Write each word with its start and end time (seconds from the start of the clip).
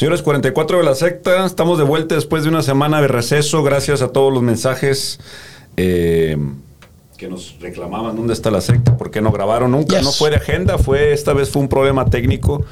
Señores, 0.00 0.22
44 0.22 0.78
de 0.78 0.84
la 0.84 0.94
secta, 0.94 1.44
estamos 1.44 1.76
de 1.76 1.84
vuelta 1.84 2.14
después 2.14 2.42
de 2.42 2.48
una 2.48 2.62
semana 2.62 3.02
de 3.02 3.08
receso, 3.08 3.62
gracias 3.62 4.00
a 4.00 4.08
todos 4.08 4.32
los 4.32 4.42
mensajes 4.42 5.20
eh, 5.76 6.38
que 7.18 7.28
nos 7.28 7.60
reclamaban 7.60 8.16
dónde 8.16 8.32
está 8.32 8.50
la 8.50 8.62
secta, 8.62 8.96
por 8.96 9.10
qué 9.10 9.20
no 9.20 9.30
grabaron 9.30 9.72
nunca, 9.72 9.96
Yes. 9.96 10.04
no 10.06 10.12
fue 10.12 10.30
de 10.30 10.36
agenda, 10.36 10.78
fue 10.78 11.12
esta 11.12 11.34
vez 11.34 11.50
fue 11.50 11.60
un 11.60 11.68
problema 11.68 12.06
técnico. 12.06 12.64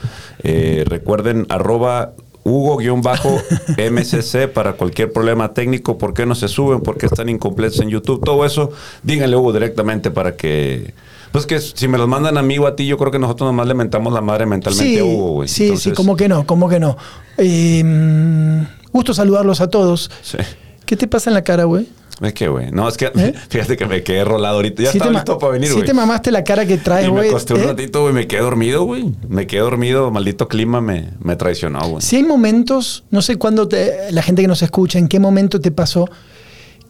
Eh, 0.43 0.85
recuerden, 0.87 1.45
arroba 1.51 2.15
Hugo-MCC 2.45 4.49
para 4.51 4.73
cualquier 4.73 5.13
problema 5.13 5.53
técnico, 5.53 5.99
por 5.99 6.15
qué 6.15 6.25
no 6.25 6.35
se 6.35 6.49
suben, 6.49 6.81
por 6.81 6.97
qué 6.97 7.05
están 7.05 7.29
incompletos 7.29 7.81
en 7.81 7.91
YouTube, 7.91 8.25
todo 8.25 8.47
eso, 8.47 8.71
díganle 9.03 9.37
Hugo 9.37 9.53
directamente 9.53 10.11
para 10.11 10.35
que... 10.35 10.95
Pues 11.33 11.47
que 11.47 11.59
si 11.61 11.89
me 11.89 11.99
los 11.99 12.09
mandan 12.09 12.39
a 12.39 12.43
mí 12.43 12.59
o 12.59 12.67
a 12.67 12.75
ti, 12.77 12.87
yo 12.87 12.97
creo 12.99 13.11
que 13.11 13.19
nosotros 13.19 13.49
nomás 13.49 13.67
le 13.69 13.75
mentamos 13.75 14.13
la 14.13 14.21
madre 14.21 14.47
mentalmente 14.47 14.93
Sí, 14.95 14.99
a 14.99 15.05
Hugo, 15.05 15.33
güey. 15.35 15.49
sí, 15.49 15.55
sí, 15.55 15.65
Entonces, 15.65 15.93
como 15.95 16.17
que 16.17 16.29
no, 16.29 16.47
como 16.47 16.69
que 16.69 16.81
no. 16.81 16.97
Eh, 17.37 17.83
mm, 17.85 18.63
gusto 18.93 19.13
saludarlos 19.15 19.61
a 19.61 19.69
todos. 19.69 20.11
Sí. 20.23 20.39
¿Qué 20.87 20.97
te 20.97 21.07
pasa 21.07 21.31
en 21.31 21.35
la 21.35 21.43
cara, 21.45 21.65
güey? 21.65 21.87
Es 22.21 22.33
que, 22.33 22.49
güey. 22.49 22.73
No, 22.73 22.89
es 22.89 22.97
que 22.97 23.13
¿Eh? 23.15 23.35
fíjate 23.49 23.77
que 23.77 23.87
me 23.87 24.03
quedé 24.03 24.25
rolado 24.25 24.57
ahorita. 24.57 24.83
Ya 24.83 24.91
Sí 24.91 24.99
estaba 24.99 25.13
listo 25.13 25.39
para 25.39 25.53
venir, 25.53 25.69
sí 25.69 25.75
güey. 25.75 25.87
te 25.87 25.95
mamaste 25.95 26.33
la 26.33 26.43
cara 26.43 26.67
que 26.67 26.79
traes, 26.79 27.05
y 27.07 27.11
me 27.11 27.19
güey. 27.19 27.29
acosté 27.29 27.55
un 27.55 27.61
¿eh? 27.61 27.67
ratito, 27.67 28.01
güey. 28.03 28.13
Me 28.15 28.27
quedé 28.27 28.41
dormido, 28.41 28.83
güey. 28.85 29.13
Me 29.29 29.47
quedé 29.47 29.61
dormido. 29.61 30.11
Maldito 30.11 30.49
clima 30.49 30.81
me, 30.81 31.11
me 31.21 31.37
traicionó, 31.37 31.79
güey. 31.89 32.03
Si 32.03 32.17
hay 32.17 32.25
momentos, 32.25 33.05
no 33.11 33.23
sé 33.23 33.37
cuándo 33.37 33.69
te- 33.69 34.11
la 34.11 34.23
gente 34.23 34.43
que 34.43 34.49
nos 34.49 34.63
escucha, 34.63 34.99
en 34.99 35.07
qué 35.09 35.21
momento 35.21 35.61
te 35.61 35.71
pasó 35.71 36.09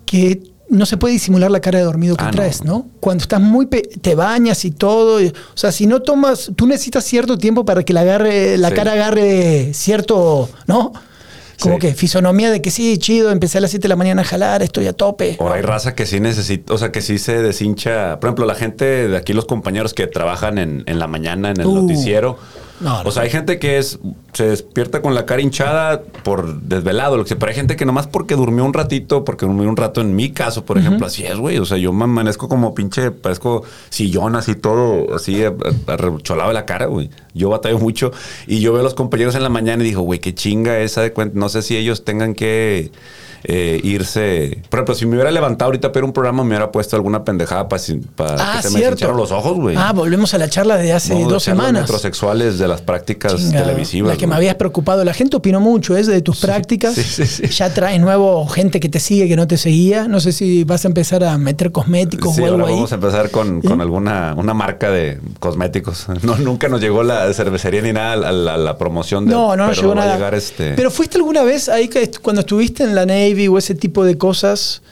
que 0.07 0.41
no 0.70 0.84
se 0.86 0.96
puede 0.96 1.14
disimular 1.14 1.50
la 1.50 1.60
cara 1.60 1.78
de 1.78 1.84
dormido 1.84 2.16
que 2.16 2.24
Ah, 2.24 2.30
traes, 2.30 2.62
¿no? 2.64 2.86
Cuando 3.00 3.22
estás 3.22 3.40
muy 3.40 3.66
pe- 3.66 3.88
te 4.00 4.14
bañas 4.14 4.64
y 4.64 4.70
todo, 4.70 5.20
y- 5.20 5.28
o 5.28 5.32
sea, 5.56 5.72
si 5.72 5.86
no 5.86 6.00
tomas, 6.02 6.50
tú 6.56 6.66
necesitas 6.66 7.04
cierto 7.04 7.38
tiempo 7.38 7.64
para 7.64 7.82
que 7.82 7.92
la 7.92 8.02
agarre, 8.02 8.59
la 8.59 8.68
Sí. 8.68 8.74
cara 8.74 8.92
agarre 8.92 9.73
cierto, 9.74 10.48
¿no? 10.66 10.92
Como 11.60 11.74
Sí. 11.74 11.80
que 11.80 11.95
fisonomía 11.95 12.50
de 12.52 12.62
que 12.62 12.70
sí, 12.70 12.98
chido, 12.98 13.32
empecé 13.32 13.59
a 13.59 13.60
las 13.60 13.70
7 13.70 13.82
de 13.84 13.88
la 13.88 13.96
mañana 13.96 14.23
a 14.23 14.24
jalar, 14.24 14.62
estoy 14.62 14.87
a 14.87 14.93
tope. 14.93 15.37
Ahora 15.40 15.56
hay 15.56 15.62
raza 15.62 15.95
que 15.96 16.06
sí 16.06 16.20
necesita, 16.20 16.73
o 16.73 16.78
sea, 16.78 16.93
que 16.93 17.00
sí 17.02 17.18
se 17.18 17.43
deshincha. 17.43 18.21
Por 18.21 18.28
ejemplo, 18.28 18.46
la 18.46 18.54
gente 18.54 19.09
de 19.09 19.16
aquí, 19.16 19.32
los 19.32 19.45
compañeros 19.46 19.93
que 19.93 20.06
trabajan 20.06 20.59
en, 20.59 20.84
en 20.87 20.98
la 21.00 21.09
mañana 21.09 21.50
en 21.50 21.60
el 21.60 21.66
Uh. 21.66 21.82
noticiero. 21.82 22.38
No, 22.80 23.02
no. 23.02 23.09
O 23.09 23.12
sea, 23.12 23.24
hay 23.24 23.30
gente 23.30 23.59
que 23.59 23.79
es 23.79 23.98
se 24.32 24.46
despierta 24.46 25.02
con 25.02 25.15
la 25.15 25.26
cara 25.26 25.43
hinchada 25.43 26.02
por 26.23 26.60
desvelado, 26.60 27.16
lo 27.16 27.24
que 27.24 27.29
sea, 27.30 27.38
pero 27.38 27.51
hay 27.51 27.57
gente 27.57 27.74
que 27.74 27.84
nomás 27.84 28.07
porque 28.07 28.37
durmió 28.37 28.65
un 28.65 28.73
ratito, 28.73 29.24
porque 29.24 29.46
durmió 29.46 29.68
un 29.68 29.76
rato, 29.76 30.01
en 30.01 30.15
mi 30.15 30.30
caso, 30.30 30.65
por 30.65 30.79
ejemplo, 30.79 31.06
así 31.06 31.24
es, 31.24 31.37
güey. 31.38 31.59
O 31.59 31.65
sea, 31.65 31.76
yo 31.79 31.93
me 31.93 32.04
amanezco 32.04 32.49
como 32.49 32.74
pinche, 32.74 33.10
parezco 33.10 33.65
sillón, 33.90 34.37
así 34.37 34.54
todo, 34.54 35.15
así 35.15 35.43
a- 35.43 35.49
a- 35.49 35.93
arrecholado 35.93 36.49
de 36.51 36.54
la 36.54 36.66
cara, 36.66 36.87
güey. 36.87 37.10
Yo 37.34 37.49
batallo 37.51 37.79
mucho 37.79 38.12
y 38.46 38.60
yo 38.60 38.73
veo 38.73 38.80
a 38.80 38.84
los 38.84 38.95
compañeros 38.95 39.34
en 39.34 39.43
la 39.43 39.49
mañana 39.49 39.82
y 39.82 39.87
digo, 39.87 40.02
güey, 40.02 40.21
qué 40.21 40.34
chinga 40.34 40.79
esa 40.79 41.02
de 41.02 41.12
cuenta. 41.12 41.37
No 41.38 41.49
sé 41.49 41.62
si 41.62 41.76
ellos 41.76 42.04
tengan 42.04 42.34
que 42.34 42.93
eh, 43.44 43.80
irse. 43.84 44.62
Por 44.68 44.78
ejemplo, 44.80 44.94
si 44.94 45.06
me 45.06 45.14
hubiera 45.14 45.30
levantado 45.30 45.66
ahorita 45.68 45.92
para 45.92 46.04
un 46.04 46.12
programa, 46.12 46.42
me 46.42 46.50
hubiera 46.50 46.70
puesto 46.72 46.96
alguna 46.96 47.24
pendejada 47.24 47.68
para, 47.68 47.82
para 48.16 48.34
Ah, 48.38 48.56
que 48.56 48.62
se 48.68 48.70
me 48.74 48.78
cierto. 48.80 48.96
hincharon 48.96 49.16
los 49.16 49.30
ojos, 49.32 49.56
güey. 49.56 49.76
Ah, 49.78 49.92
volvemos 49.92 50.32
a 50.34 50.38
la 50.38 50.48
charla 50.48 50.76
de 50.76 50.92
hace 50.92 51.14
No, 51.14 51.28
dos 51.28 51.42
semanas. 51.44 51.82
metrosexuales 51.82 52.59
de 52.59 52.68
las 52.68 52.80
prácticas 52.82 53.36
Chinga, 53.36 53.62
televisivas. 53.64 54.12
La 54.12 54.16
que 54.16 54.26
me 54.26 54.34
habías 54.34 54.54
preocupado. 54.56 55.04
La 55.04 55.14
gente 55.14 55.36
opinó 55.36 55.60
mucho, 55.60 55.96
¿es? 55.96 56.06
De 56.06 56.20
tus 56.22 56.40
prácticas. 56.40 56.94
sí, 56.94 57.02
sí, 57.02 57.26
sí. 57.26 57.46
Ya 57.48 57.72
traes 57.72 58.00
nuevo 58.00 58.46
gente 58.48 58.80
que 58.80 58.88
te 58.88 59.00
sigue, 59.00 59.28
que 59.28 59.36
no 59.36 59.46
te 59.46 59.56
seguía. 59.56 60.09
No 60.09 60.20
sé 60.20 60.32
si 60.32 60.64
vas 60.64 60.84
a 60.84 60.88
empezar 60.88 61.24
a 61.24 61.36
meter 61.38 61.72
cosméticos 61.72 62.34
Sí, 62.34 62.42
o 62.42 62.44
algo 62.46 62.56
ahora 62.59 62.68
ahí. 62.68 62.74
vamos 62.74 62.92
a 62.92 62.94
empezar 62.96 63.30
con, 63.30 63.60
con 63.62 63.80
alguna 63.80 64.34
una 64.36 64.54
marca 64.54 64.91
de 64.91 65.19
cosméticos. 65.41 66.06
No, 66.22 66.36
nunca 66.36 66.69
nos 66.69 66.81
llegó 66.81 67.03
la 67.03 67.32
cervecería 67.32 67.81
ni 67.81 67.92
nada 67.92 68.12
a 68.12 68.32
la, 68.32 68.54
a 68.54 68.56
la 68.56 68.76
promoción 68.76 69.25
de 69.26 69.31
No, 69.32 69.56
no 69.56 69.69
pero 69.69 69.81
llegó 69.81 69.88
va 69.91 69.94
nada. 70.03 70.14
llegar 70.14 70.34
este. 70.34 70.75
Pero 70.75 70.91
fuiste 70.91 71.16
alguna 71.16 71.42
vez 71.42 71.69
ahí 71.69 71.88
cuando 72.22 72.41
estuviste 72.41 72.82
en 72.84 72.94
la 72.94 73.06
Navy 73.28 73.48
o 73.48 73.59
ese 73.59 73.75
tipo 73.75 74.04
de 74.04 74.16
cosas. 74.19 74.82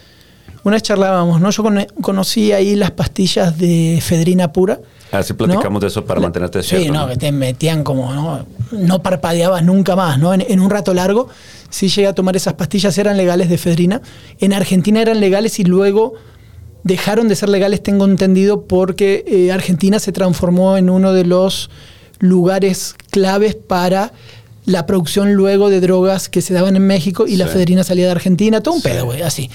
Una 0.65 0.75
vez 0.75 0.83
charlábamos, 0.83 1.41
¿no? 1.41 1.51
Yo 1.51 1.63
cono- 1.63 1.87
conocí 2.01 2.53
ahí 2.53 2.75
las 2.75 2.91
pastillas 2.91 3.57
de 3.57 4.01
fedrina 4.03 4.53
pura. 4.53 4.81
Así 5.13 5.33
platicamos 5.33 5.81
de 5.81 5.87
eso 5.87 6.05
para 6.05 6.21
mantenerte 6.21 6.63
Sí, 6.65 6.75
despierto, 6.75 6.93
no, 6.99 7.07
¿no? 7.07 7.13
que 7.13 7.17
te 7.17 7.31
metían 7.31 7.85
como, 7.85 8.13
¿no? 8.13 8.45
No 8.73 9.01
parpadeabas 9.01 9.63
nunca 9.65 9.95
más, 9.95 10.19
¿no? 10.19 10.35
En, 10.35 10.41
en 10.49 10.59
un 10.59 10.69
rato 10.69 10.93
largo, 10.93 11.29
sí 11.71 11.89
llegué 11.89 12.09
a 12.09 12.13
tomar 12.15 12.35
esas 12.35 12.55
pastillas, 12.55 12.99
eran 12.99 13.17
legales 13.17 13.49
de 13.49 13.59
fedrina. 13.59 14.03
En 14.41 14.53
Argentina 14.53 15.01
eran 15.01 15.21
legales 15.21 15.61
y 15.61 15.65
luego 15.65 16.15
dejaron 16.83 17.29
de 17.29 17.37
ser 17.37 17.49
legales, 17.49 17.83
tengo 17.85 18.05
entendido, 18.05 18.63
porque 18.67 19.25
eh, 19.29 19.53
Argentina 19.53 20.01
se 20.01 20.11
transformó 20.11 20.77
en 20.77 20.91
uno 20.91 21.13
de 21.13 21.25
los 21.25 21.71
lugares 22.19 22.95
claves 23.11 23.55
para 23.55 24.13
la 24.67 24.85
producción 24.87 25.33
luego 25.35 25.71
de 25.71 25.81
drogas 25.81 26.29
que 26.29 26.43
se 26.43 26.53
daban 26.55 26.77
en 26.77 26.87
México 26.87 27.27
y 27.27 27.37
la 27.37 27.47
Sí. 27.47 27.55
fedrina 27.55 27.83
salía 27.85 28.05
de 28.07 28.11
Argentina, 28.13 28.61
todo 28.63 28.75
un 28.75 28.83
Sí. 28.83 28.89
pedo, 28.89 29.07
güey, 29.07 29.23
así. 29.23 29.51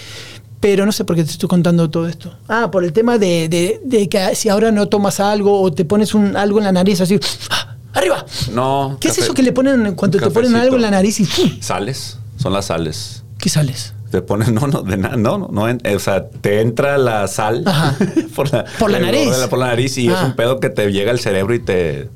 Pero 0.60 0.86
no 0.86 0.92
sé 0.92 1.06
por 1.06 1.16
qué 1.16 1.24
te 1.24 1.32
estoy 1.32 1.50
contando 1.50 1.90
todo 1.90 2.08
esto. 2.08 2.34
Ah, 2.48 2.70
por 2.72 2.84
el 2.84 2.94
tema 2.94 3.18
de, 3.18 3.50
de- 3.50 3.82
de 3.84 4.08
que 4.10 4.36
si 4.36 4.48
ahora 4.50 4.72
no 4.72 4.88
tomas 4.88 5.20
algo 5.20 5.62
o 5.62 5.72
te 5.74 5.86
pones 5.86 6.14
un, 6.14 6.36
algo 6.38 6.60
en 6.60 6.66
la 6.66 6.72
nariz 6.72 7.02
así, 7.02 7.20
¡ah! 7.50 7.76
¡arriba! 7.94 8.26
No. 8.54 8.98
¿Qué 9.00 9.08
es 9.10 9.18
eso 9.18 9.34
que 9.34 9.42
le 9.44 9.52
ponen 9.54 9.96
cuando 9.96 10.20
te 10.20 10.30
ponen 10.30 10.56
algo 10.56 10.76
en 10.76 10.82
la 10.84 10.92
nariz 10.92 11.20
y. 11.20 11.26
Sales. 11.62 12.18
Son 12.38 12.54
las 12.54 12.66
sales. 12.66 13.24
¿Qué 13.38 13.50
sales? 13.50 13.94
Te 14.12 14.22
ponen, 14.22 14.54
no, 14.54 14.68
no, 14.68 14.82
de 14.82 14.98
nada, 14.98 15.16
no, 15.16 15.38
no, 15.38 15.48
no, 15.50 15.78
o 15.96 16.00
sea, 16.00 16.28
te 16.30 16.60
entra 16.60 16.98
la 16.98 17.28
sal 17.30 17.64
por 18.36 18.52
la, 18.52 18.66
Por 18.78 18.92
la 18.92 19.00
nariz. 19.00 19.30
la- 19.38 19.48
por 19.48 19.58
la 19.58 19.68
nariz 19.68 19.98
y 19.98 20.10
es 20.10 20.22
un 20.22 20.36
pedo 20.36 20.60
que 20.60 20.70
te 20.70 20.92
llega 20.92 21.12
al 21.12 21.20
cerebro 21.20 21.54
y 21.56 21.60
te, 21.60 22.10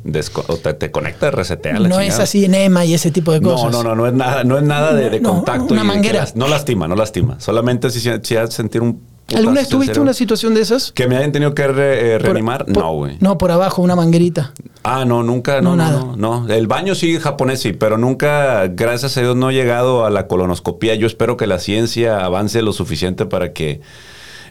o 0.47 0.57
te, 0.57 0.73
te 0.73 0.91
conecta, 0.91 1.31
resetea 1.31 1.79
la 1.79 1.87
No 1.87 1.99
es 2.01 2.19
así 2.19 2.43
enema 2.43 2.83
y 2.83 2.93
ese 2.93 3.11
tipo 3.11 3.31
de 3.31 3.39
No, 3.39 3.51
cosas. 3.53 3.71
no, 3.71 3.81
no, 3.83 3.95
no 3.95 4.07
es 4.07 4.13
nada, 4.13 4.43
no 4.43 4.57
es 4.57 4.63
nada 4.63 4.93
de, 4.93 5.09
de 5.09 5.19
No, 5.21 5.29
contacto. 5.35 5.73
una 5.73 5.83
y 5.83 5.87
manguera. 5.87 6.19
las- 6.19 6.35
no 6.35 6.47
lastima, 6.49 6.87
no 6.87 6.95
lastima. 6.95 7.39
Solamente 7.39 7.89
si, 7.89 8.01
si 8.21 8.35
has 8.35 8.53
sentir 8.53 8.81
un. 8.81 9.01
¿Alguna 9.33 9.61
vez 9.61 9.69
tuviste 9.69 9.99
una 9.99 10.13
situación 10.13 10.53
de 10.53 10.61
esas? 10.61 10.91
Que 10.91 11.07
me 11.07 11.17
hayan 11.17 11.31
tenido 11.31 11.55
que 11.55 11.67
re- 11.67 12.13
eh, 12.13 12.19
reanimar. 12.19 12.65
por- 12.65 12.77
no, 12.77 12.93
güey. 12.93 13.17
No, 13.19 13.37
por 13.37 13.51
abajo, 13.51 13.81
una 13.81 13.95
manguerita. 13.95 14.53
Ah, 14.83 15.03
no, 15.05 15.23
nunca, 15.23 15.61
no, 15.61 15.75
No, 15.75 15.75
no, 15.75 15.83
nada. 15.83 15.99
no, 16.15 16.45
no. 16.45 16.53
El 16.53 16.67
baño 16.67 16.93
sí, 16.93 17.17
japonés 17.19 17.59
sí, 17.61 17.73
pero 17.73 17.97
nunca, 17.97 18.67
gracias 18.67 19.17
a 19.17 19.21
Dios, 19.21 19.35
no 19.35 19.49
he 19.49 19.53
llegado 19.53 20.05
a 20.05 20.11
la 20.11 20.27
colonoscopía. 20.27 20.93
Yo 20.93 21.07
espero 21.07 21.37
que 21.37 21.47
la 21.47 21.57
ciencia 21.57 22.23
avance 22.23 22.61
lo 22.61 22.71
suficiente 22.71 23.25
para 23.25 23.51
que 23.53 23.81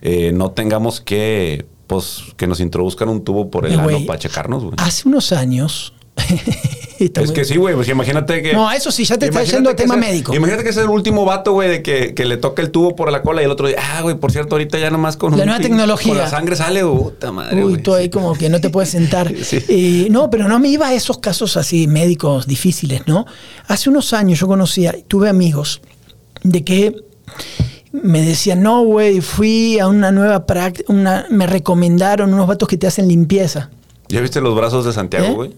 eh, 0.02 0.32
no 0.34 0.50
tengamos 0.50 1.00
que, 1.00 1.66
pues, 1.86 2.22
que 2.36 2.46
nos 2.48 2.58
introduzcan 2.60 3.08
un 3.08 3.22
tubo 3.22 3.50
por 3.50 3.66
el 3.66 3.74
Eh, 3.74 3.78
ano 3.80 3.98
para 4.06 4.18
checarnos, 4.18 4.64
güey. 4.64 4.74
Hace 4.78 5.08
unos 5.08 5.30
años. 5.32 5.94
Es 6.98 7.32
que 7.32 7.44
sí, 7.44 7.56
güey. 7.56 7.75
Pues 7.75 7.88
imagínate 7.88 8.42
que. 8.42 8.52
No, 8.52 8.70
eso 8.70 8.91
sí, 8.91 9.04
ya 9.04 9.19
te 9.19 9.26
está 9.26 9.42
yendo 9.42 9.70
a 9.70 9.76
tema 9.76 9.97
médico. 9.97 10.34
Imagínate 10.34 10.64
que 10.64 10.70
es 10.70 10.76
el 10.76 10.88
último 10.88 11.25
vato, 11.25 11.52
güey, 11.52 11.69
de 11.69 11.82
que, 11.82 12.14
que 12.14 12.25
le 12.25 12.36
toca 12.36 12.62
el 12.62 12.70
tubo 12.70 12.94
por 12.94 13.10
la 13.10 13.22
cola 13.22 13.42
y 13.42 13.44
el 13.44 13.50
otro 13.50 13.66
día, 13.66 13.78
ah, 13.80 14.02
güey, 14.02 14.16
por 14.16 14.32
cierto, 14.32 14.54
ahorita 14.54 14.78
ya 14.78 14.91
nomás 14.91 15.16
con 15.16 15.32
La 15.32 15.42
un 15.42 15.47
nueva 15.47 15.60
tecnología. 15.60 16.12
Con 16.12 16.19
la 16.19 16.28
sangre 16.28 16.56
sale, 16.56 16.84
puta 16.84 17.32
madre. 17.32 17.56
Uy, 17.56 17.72
güey. 17.72 17.82
tú 17.82 17.94
ahí 17.94 18.08
como 18.08 18.34
que 18.34 18.48
no 18.48 18.60
te 18.60 18.70
puedes 18.70 18.91
sentar. 18.91 19.32
Sí. 19.44 19.58
Eh, 19.69 20.08
no, 20.10 20.30
pero 20.30 20.48
no 20.48 20.58
me 20.58 20.69
iba 20.69 20.88
a 20.88 20.94
esos 20.94 21.19
casos 21.19 21.58
así 21.58 21.86
médicos 21.86 22.46
difíciles, 22.46 23.06
¿no? 23.06 23.26
Hace 23.66 23.91
unos 23.91 24.14
años 24.14 24.38
yo 24.38 24.46
conocía, 24.46 24.94
tuve 25.06 25.28
amigos 25.28 25.82
de 26.42 26.64
que 26.64 26.96
me 27.92 28.22
decían, 28.22 28.62
no, 28.62 28.82
güey, 28.82 29.20
fui 29.20 29.78
a 29.78 29.88
una 29.88 30.12
nueva 30.12 30.46
práctica, 30.46 30.92
me 31.28 31.46
recomendaron 31.46 32.32
unos 32.32 32.46
vatos 32.46 32.69
que 32.69 32.78
te 32.78 32.86
hacen 32.86 33.06
limpieza. 33.06 33.70
¿Ya 34.08 34.20
viste 34.20 34.41
los 34.41 34.56
brazos 34.56 34.86
de 34.86 34.92
Santiago, 34.92 35.44
¿Eh? 35.44 35.50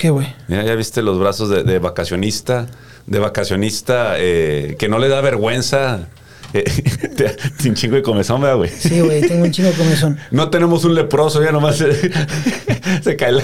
¿Qué, 0.00 0.08
güey? 0.08 0.34
Ya, 0.48 0.74
viste 0.76 1.02
los 1.02 1.18
brazos 1.18 1.50
de, 1.50 1.62
de 1.62 1.78
vacacionista, 1.78 2.66
de 3.06 3.18
vacacionista 3.18 4.14
eh, 4.16 4.76
que 4.78 4.88
no 4.88 4.98
le 4.98 5.10
da 5.10 5.20
vergüenza. 5.20 6.08
Eh, 6.52 6.64
te- 7.16 7.36
Sin 7.58 7.74
chingo 7.74 7.96
de 7.96 8.02
comezón, 8.02 8.40
¿verdad, 8.40 8.56
güey? 8.56 8.70
Sí, 8.70 9.00
güey, 9.00 9.20
tengo 9.20 9.44
un 9.44 9.50
chingo 9.52 9.68
de 9.70 9.74
comezón. 9.76 10.18
No 10.30 10.50
tenemos 10.50 10.84
un 10.84 10.94
leproso, 10.94 11.42
ya 11.42 11.52
nomás 11.52 11.76
se, 11.76 11.92
se 13.02 13.16
cae 13.16 13.32
la, 13.32 13.42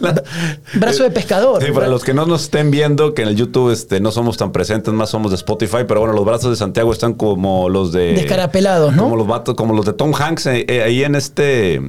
la- 0.00 0.22
Brazo 0.74 1.04
de 1.04 1.10
pescador. 1.10 1.62
Sí, 1.64 1.70
para 1.72 1.86
los 1.88 2.02
que 2.04 2.12
no 2.14 2.26
nos 2.26 2.44
estén 2.44 2.70
viendo, 2.70 3.14
que 3.14 3.22
en 3.22 3.28
el 3.28 3.36
YouTube 3.36 3.70
este, 3.72 4.00
no 4.00 4.10
somos 4.10 4.36
tan 4.36 4.52
presentes, 4.52 4.92
más 4.92 5.10
somos 5.10 5.30
de 5.30 5.36
Spotify, 5.36 5.78
pero 5.86 6.00
bueno, 6.00 6.14
los 6.14 6.24
brazos 6.24 6.50
de 6.50 6.56
Santiago 6.56 6.92
están 6.92 7.14
como 7.14 7.68
los 7.68 7.92
de... 7.92 8.14
Descarapelados, 8.14 8.94
¿no? 8.94 9.04
Como 9.04 9.16
los 9.16 9.26
vatos, 9.26 9.54
como 9.54 9.74
los 9.74 9.84
de 9.86 9.92
Tom 9.92 10.12
Hanks, 10.14 10.46
eh, 10.46 10.64
eh, 10.68 10.82
ahí 10.82 11.04
en 11.04 11.14
este... 11.14 11.80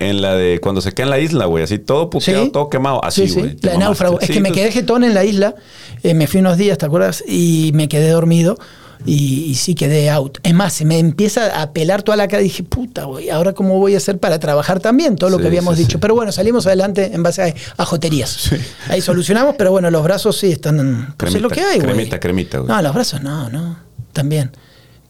En 0.00 0.22
la 0.22 0.34
de 0.34 0.60
cuando 0.60 0.80
se 0.80 0.92
queda 0.92 1.04
en 1.04 1.10
la 1.10 1.18
isla, 1.18 1.46
güey, 1.46 1.64
así 1.64 1.78
todo 1.78 2.10
puteado, 2.10 2.44
Sí. 2.44 2.50
todo 2.50 2.68
quemado, 2.70 3.02
así, 3.04 3.22
Sí, 3.26 3.34
sí, 3.34 3.40
güey. 3.40 3.56
te 3.56 3.68
la 3.68 3.78
náufrago. 3.78 4.20
Es 4.20 4.26
Sí, 4.28 4.34
que 4.34 4.40
me 4.40 4.52
quedé 4.52 4.70
jetón 4.70 5.02
en 5.04 5.14
la 5.14 5.24
isla, 5.24 5.54
eh, 6.02 6.14
me 6.14 6.26
fui 6.26 6.40
unos 6.40 6.58
días, 6.58 6.78
¿te 6.78 6.86
acuerdas? 6.86 7.24
Y 7.26 7.70
me 7.74 7.88
quedé 7.88 8.10
dormido 8.10 8.56
y, 9.06 9.44
y 9.44 9.54
sí 9.54 9.74
quedé 9.74 10.10
out. 10.10 10.38
Es 10.42 10.54
más, 10.54 10.72
se 10.72 10.84
me 10.84 10.98
empieza 10.98 11.60
a 11.60 11.72
pelar 11.72 12.02
toda 12.02 12.16
la 12.16 12.28
cara 12.28 12.42
dije, 12.42 12.62
puta, 12.62 13.04
güey, 13.04 13.30
¿ahora 13.30 13.52
cómo 13.52 13.78
voy 13.78 13.94
a 13.94 13.98
hacer 13.98 14.18
para 14.18 14.38
trabajar 14.38 14.80
también? 14.80 15.16
Todo 15.16 15.30
lo 15.30 15.36
Sí, 15.36 15.42
que 15.42 15.48
habíamos 15.48 15.76
sí, 15.76 15.82
dicho. 15.82 15.98
sí. 15.98 16.00
Pero 16.00 16.14
bueno, 16.14 16.32
salimos 16.32 16.66
adelante 16.66 17.10
en 17.14 17.22
base 17.22 17.42
a, 17.42 17.54
a 17.82 17.84
joterías. 17.84 18.50
Ahí 18.88 19.00
solucionamos, 19.00 19.54
pero 19.58 19.70
bueno, 19.70 19.90
los 19.90 20.02
brazos 20.02 20.38
sí 20.38 20.50
están... 20.52 21.14
Pues 21.16 21.34
es 21.34 21.40
lo 21.42 21.48
Cremita, 21.48 21.54
que 21.54 21.60
hay, 21.74 21.80
güey. 21.80 21.92
cremita, 21.94 22.20
cremita, 22.20 22.58
güey. 22.58 22.68
No, 22.68 22.82
los 22.82 22.94
brazos 22.94 23.22
no, 23.22 23.48
no, 23.50 23.76
también. 24.12 24.50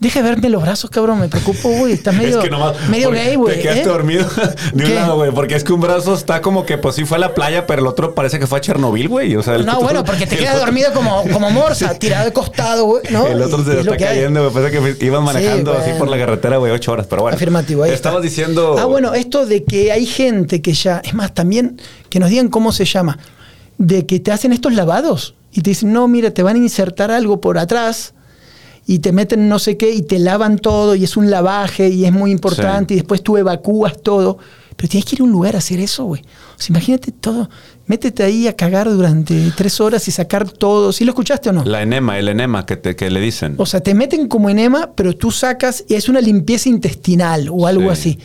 Deja 0.01 0.23
de 0.23 0.29
verme 0.29 0.51
los 0.51 0.61
brazos, 0.61 0.91
cabrón. 0.91 1.21
Me 1.21 1.29
preocupo, 1.29 1.69
güey. 1.71 1.93
Estás 1.93 2.15
medio, 2.19 2.39
es 2.39 2.45
que 2.45 2.51
nomás, 2.51 2.77
medio 2.91 3.11
gay, 3.11 3.37
güey. 3.37 3.57
Te 3.57 3.63
quedaste 3.63 3.83
¿eh? 3.83 3.87
dormido 3.87 4.29
de 4.75 4.85
¿Qué? 4.85 4.91
un 4.91 4.95
lado, 4.97 5.15
güey. 5.17 5.31
Porque 5.31 5.55
es 5.55 5.65
que 5.65 5.73
un 5.73 5.81
brazo 5.81 6.15
está 6.15 6.43
como 6.43 6.67
que, 6.67 6.77
pues 6.79 6.97
sí 6.97 7.05
fue 7.05 7.17
a 7.17 7.21
la 7.21 7.33
playa, 7.33 7.67
pero 7.67 7.81
el 7.81 7.87
otro 7.87 8.15
parece 8.15 8.39
que 8.39 8.47
fue 8.47 8.59
a 8.59 8.61
Chernobyl, 8.61 9.09
güey. 9.09 9.35
O 9.37 9.43
sea, 9.43 9.57
No, 9.59 9.75
otro- 9.75 9.81
bueno, 9.85 10.05
porque 10.07 10.27
te 10.27 10.37
quedas 10.37 10.57
otro- 10.57 10.67
dormido 10.67 10.93
como, 10.93 11.23
como 11.33 11.49
morsa, 11.51 11.95
tirado 11.99 12.27
de 12.27 12.33
costado, 12.33 12.85
güey. 12.85 13.05
¿no? 13.11 13.27
El 13.27 13.41
otro 13.41 13.61
Y- 13.61 13.65
se 13.65 13.75
y 13.77 13.79
está 13.79 13.97
cayendo, 13.97 14.41
güey. 14.51 14.53
Parece 14.71 14.97
que 14.99 15.07
iban 15.07 15.23
manejando 15.25 15.73
Sí, 15.75 15.81
así 15.91 15.99
por 15.99 16.09
la 16.09 16.19
carretera, 16.19 16.57
güey, 16.59 16.73
ocho 16.73 16.93
horas. 16.93 17.07
Pero 17.09 17.23
bueno. 17.23 17.37
Afirmativo. 17.37 17.85
ahí 17.85 17.91
está. 17.91 18.09
Estabas 18.11 18.23
diciendo. 18.23 18.77
Ah, 18.79 18.85
bueno, 18.87 19.15
esto 19.15 19.47
de 19.47 19.65
que 19.65 19.91
hay 19.93 20.05
gente 20.07 20.61
que 20.61 20.73
ya. 20.75 21.01
Es 21.05 21.15
más, 21.15 21.33
también 21.33 21.81
que 22.11 22.19
nos 22.19 22.29
digan 22.29 22.49
cómo 22.49 22.73
se 22.73 22.85
llama. 22.85 23.19
De 23.79 24.07
que 24.07 24.21
te 24.21 24.33
hacen 24.33 24.53
estos 24.53 24.75
lavados 24.75 25.35
y 25.53 25.61
te 25.63 25.71
dicen, 25.71 25.93
no, 25.93 26.07
mira, 26.09 26.31
te 26.33 26.43
van 26.43 26.57
a 26.57 26.59
insertar 26.59 27.11
algo 27.11 27.41
por 27.41 27.59
atrás 27.59 28.13
y 28.87 28.99
te 28.99 29.13
meten 29.13 29.49
no 29.49 29.59
sé 29.59 29.77
qué 29.77 29.91
y 29.93 30.03
te 30.03 30.19
lavan 30.19 30.59
todo 30.59 30.95
y 30.95 31.05
es 31.05 31.17
un 31.17 31.31
lavaje 31.31 31.89
y 31.89 32.05
es 32.05 32.13
muy 32.13 32.31
importante 32.31 32.95
Sí. 32.95 32.95
y 32.95 33.01
después 33.01 33.23
tú 33.23 33.37
evacúas 33.37 34.01
todo. 34.03 34.39
Pero 34.77 34.89
tienes 34.89 35.05
que 35.09 35.15
ir 35.15 35.21
a 35.21 35.25
un 35.25 35.31
lugar 35.31 35.55
a 35.55 35.59
hacer 35.59 35.79
eso, 35.79 36.05
güey. 36.05 36.21
O 36.23 36.61
sea, 36.61 36.73
imagínate 36.75 37.13
todo. 37.13 37.49
Métete 37.87 38.25
ahí 38.25 38.49
a 38.49 38.57
cagar 38.57 38.91
durante 38.91 39.53
tres 39.57 39.81
horas 39.81 40.09
y 40.09 40.11
sacar 40.11 40.51
todo. 40.51 40.93
¿Sí 40.93 41.05
lo 41.05 41.13
escuchaste 41.13 41.51
o 41.51 41.53
no? 41.53 41.65
La 41.65 41.81
enema, 41.83 42.19
el 42.19 42.27
enema 42.29 42.67
que, 42.67 42.77
te, 42.77 42.97
que 42.97 43.09
le 43.09 43.21
dicen. 43.21 43.55
O 43.59 43.67
sea, 43.67 43.81
te 43.81 43.95
meten 43.95 44.27
como 44.27 44.51
enema, 44.51 44.91
pero 44.97 45.15
tú 45.17 45.31
sacas 45.31 45.85
y 45.89 45.95
es 45.95 46.09
una 46.09 46.21
limpieza 46.21 46.69
intestinal 46.69 47.49
o 47.53 47.69
algo 47.69 47.85
Sí. 47.85 47.89
así. 47.91 48.19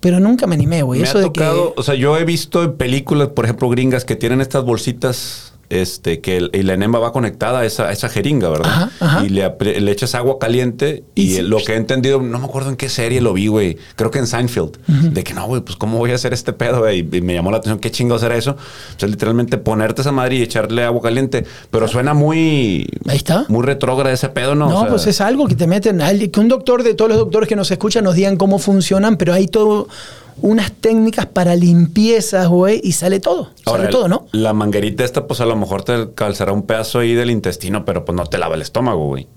Pero 0.00 0.18
nunca 0.20 0.46
me 0.46 0.54
animé, 0.54 0.82
güey. 0.82 1.00
Me 1.00 1.06
Eso 1.06 1.18
ha 1.18 1.20
de 1.20 1.26
tocado, 1.26 1.74
que. 1.74 1.80
o 1.80 1.82
sea, 1.82 1.94
yo 1.94 2.16
he 2.16 2.24
visto 2.24 2.62
en 2.64 2.72
películas, 2.78 3.28
por 3.28 3.44
ejemplo, 3.44 3.68
gringas 3.68 4.06
que 4.06 4.16
tienen 4.16 4.40
estas 4.40 4.64
bolsitas, 4.64 5.49
este, 5.70 6.20
que 6.20 6.36
el- 6.36 6.50
y 6.52 6.62
la 6.62 6.74
enema 6.74 6.98
va 6.98 7.12
conectada 7.12 7.60
a 7.60 7.64
esa, 7.64 7.88
a 7.88 7.92
esa 7.92 8.08
jeringa, 8.08 8.48
¿verdad? 8.50 8.66
Ajá, 8.70 8.90
ajá. 9.00 9.24
Y 9.24 9.28
le, 9.30 9.80
le 9.80 9.90
echas 9.92 10.14
agua 10.14 10.38
caliente 10.38 11.04
y, 11.14 11.22
Y 11.22 11.34
sí. 11.36 11.42
lo 11.42 11.58
que 11.58 11.72
he 11.72 11.76
entendido, 11.76 12.20
no 12.20 12.38
me 12.38 12.44
acuerdo 12.44 12.70
en 12.70 12.76
qué 12.76 12.88
serie 12.88 13.20
lo 13.20 13.32
vi, 13.32 13.46
güey. 13.46 13.78
Creo 13.96 14.10
que 14.10 14.18
en 14.18 14.26
Seinfeld. 14.26 14.76
De 15.14 15.24
que 15.24 15.32
no, 15.32 15.46
güey, 15.46 15.62
pues 15.62 15.76
cómo 15.76 15.98
voy 15.98 16.10
a 16.12 16.16
hacer 16.16 16.32
este 16.34 16.52
pedo, 16.52 16.80
güey. 16.80 17.08
Y 17.12 17.20
me 17.22 17.34
llamó 17.34 17.50
la 17.50 17.58
atención 17.58 17.78
qué 17.78 17.90
chingados 17.90 18.22
era 18.22 18.36
eso. 18.36 18.52
O 18.52 18.98
sea, 18.98 19.08
literalmente 19.08 19.56
ponerte 19.58 20.02
esa 20.02 20.12
madre 20.12 20.36
y 20.36 20.42
echarle 20.42 20.84
agua 20.84 21.00
caliente. 21.02 21.44
Pero 21.70 21.86
suena 21.88 22.12
muy, 22.14 22.86
Ahí 23.08 23.16
está. 23.16 23.44
muy 23.48 23.64
retrógrado 23.64 24.12
ese 24.12 24.28
pedo, 24.28 24.54
¿no? 24.54 24.68
No, 24.68 24.76
O 24.78 24.80
sea, 24.80 24.88
pues 24.90 25.06
es 25.06 25.20
algo 25.20 25.46
que 25.46 25.54
te 25.54 25.66
meten. 25.66 26.00
Que 26.30 26.40
un 26.40 26.48
doctor 26.48 26.82
de 26.82 26.94
todos 26.94 27.08
los 27.10 27.18
doctores 27.18 27.48
que 27.48 27.56
nos 27.56 27.70
escuchan 27.70 28.04
nos 28.04 28.14
digan 28.16 28.36
cómo 28.36 28.58
funcionan, 28.58 29.16
pero 29.16 29.32
hay 29.32 29.46
todo 29.46 29.86
unas 30.42 30.72
técnicas 30.72 31.26
para 31.26 31.54
limpiezas, 31.56 32.48
güey, 32.48 32.80
y 32.82 32.92
sale 32.92 33.20
todo. 33.20 33.50
Ahora, 33.66 33.84
sale 33.84 33.92
todo, 33.92 34.08
¿no? 34.08 34.26
La 34.32 34.52
manguerita 34.52 35.04
esta, 35.04 35.26
pues 35.26 35.40
a 35.40 35.46
lo 35.46 35.56
mejor 35.56 35.82
te 35.82 36.12
calzará 36.14 36.52
un 36.52 36.62
pedazo 36.62 37.00
ahí 37.00 37.14
del 37.14 37.30
intestino, 37.30 37.84
pero 37.84 38.04
pues 38.04 38.16
no 38.16 38.26
te 38.26 38.38
lava 38.38 38.54
el 38.54 38.62
estómago, 38.62 39.06
güey. 39.06 39.28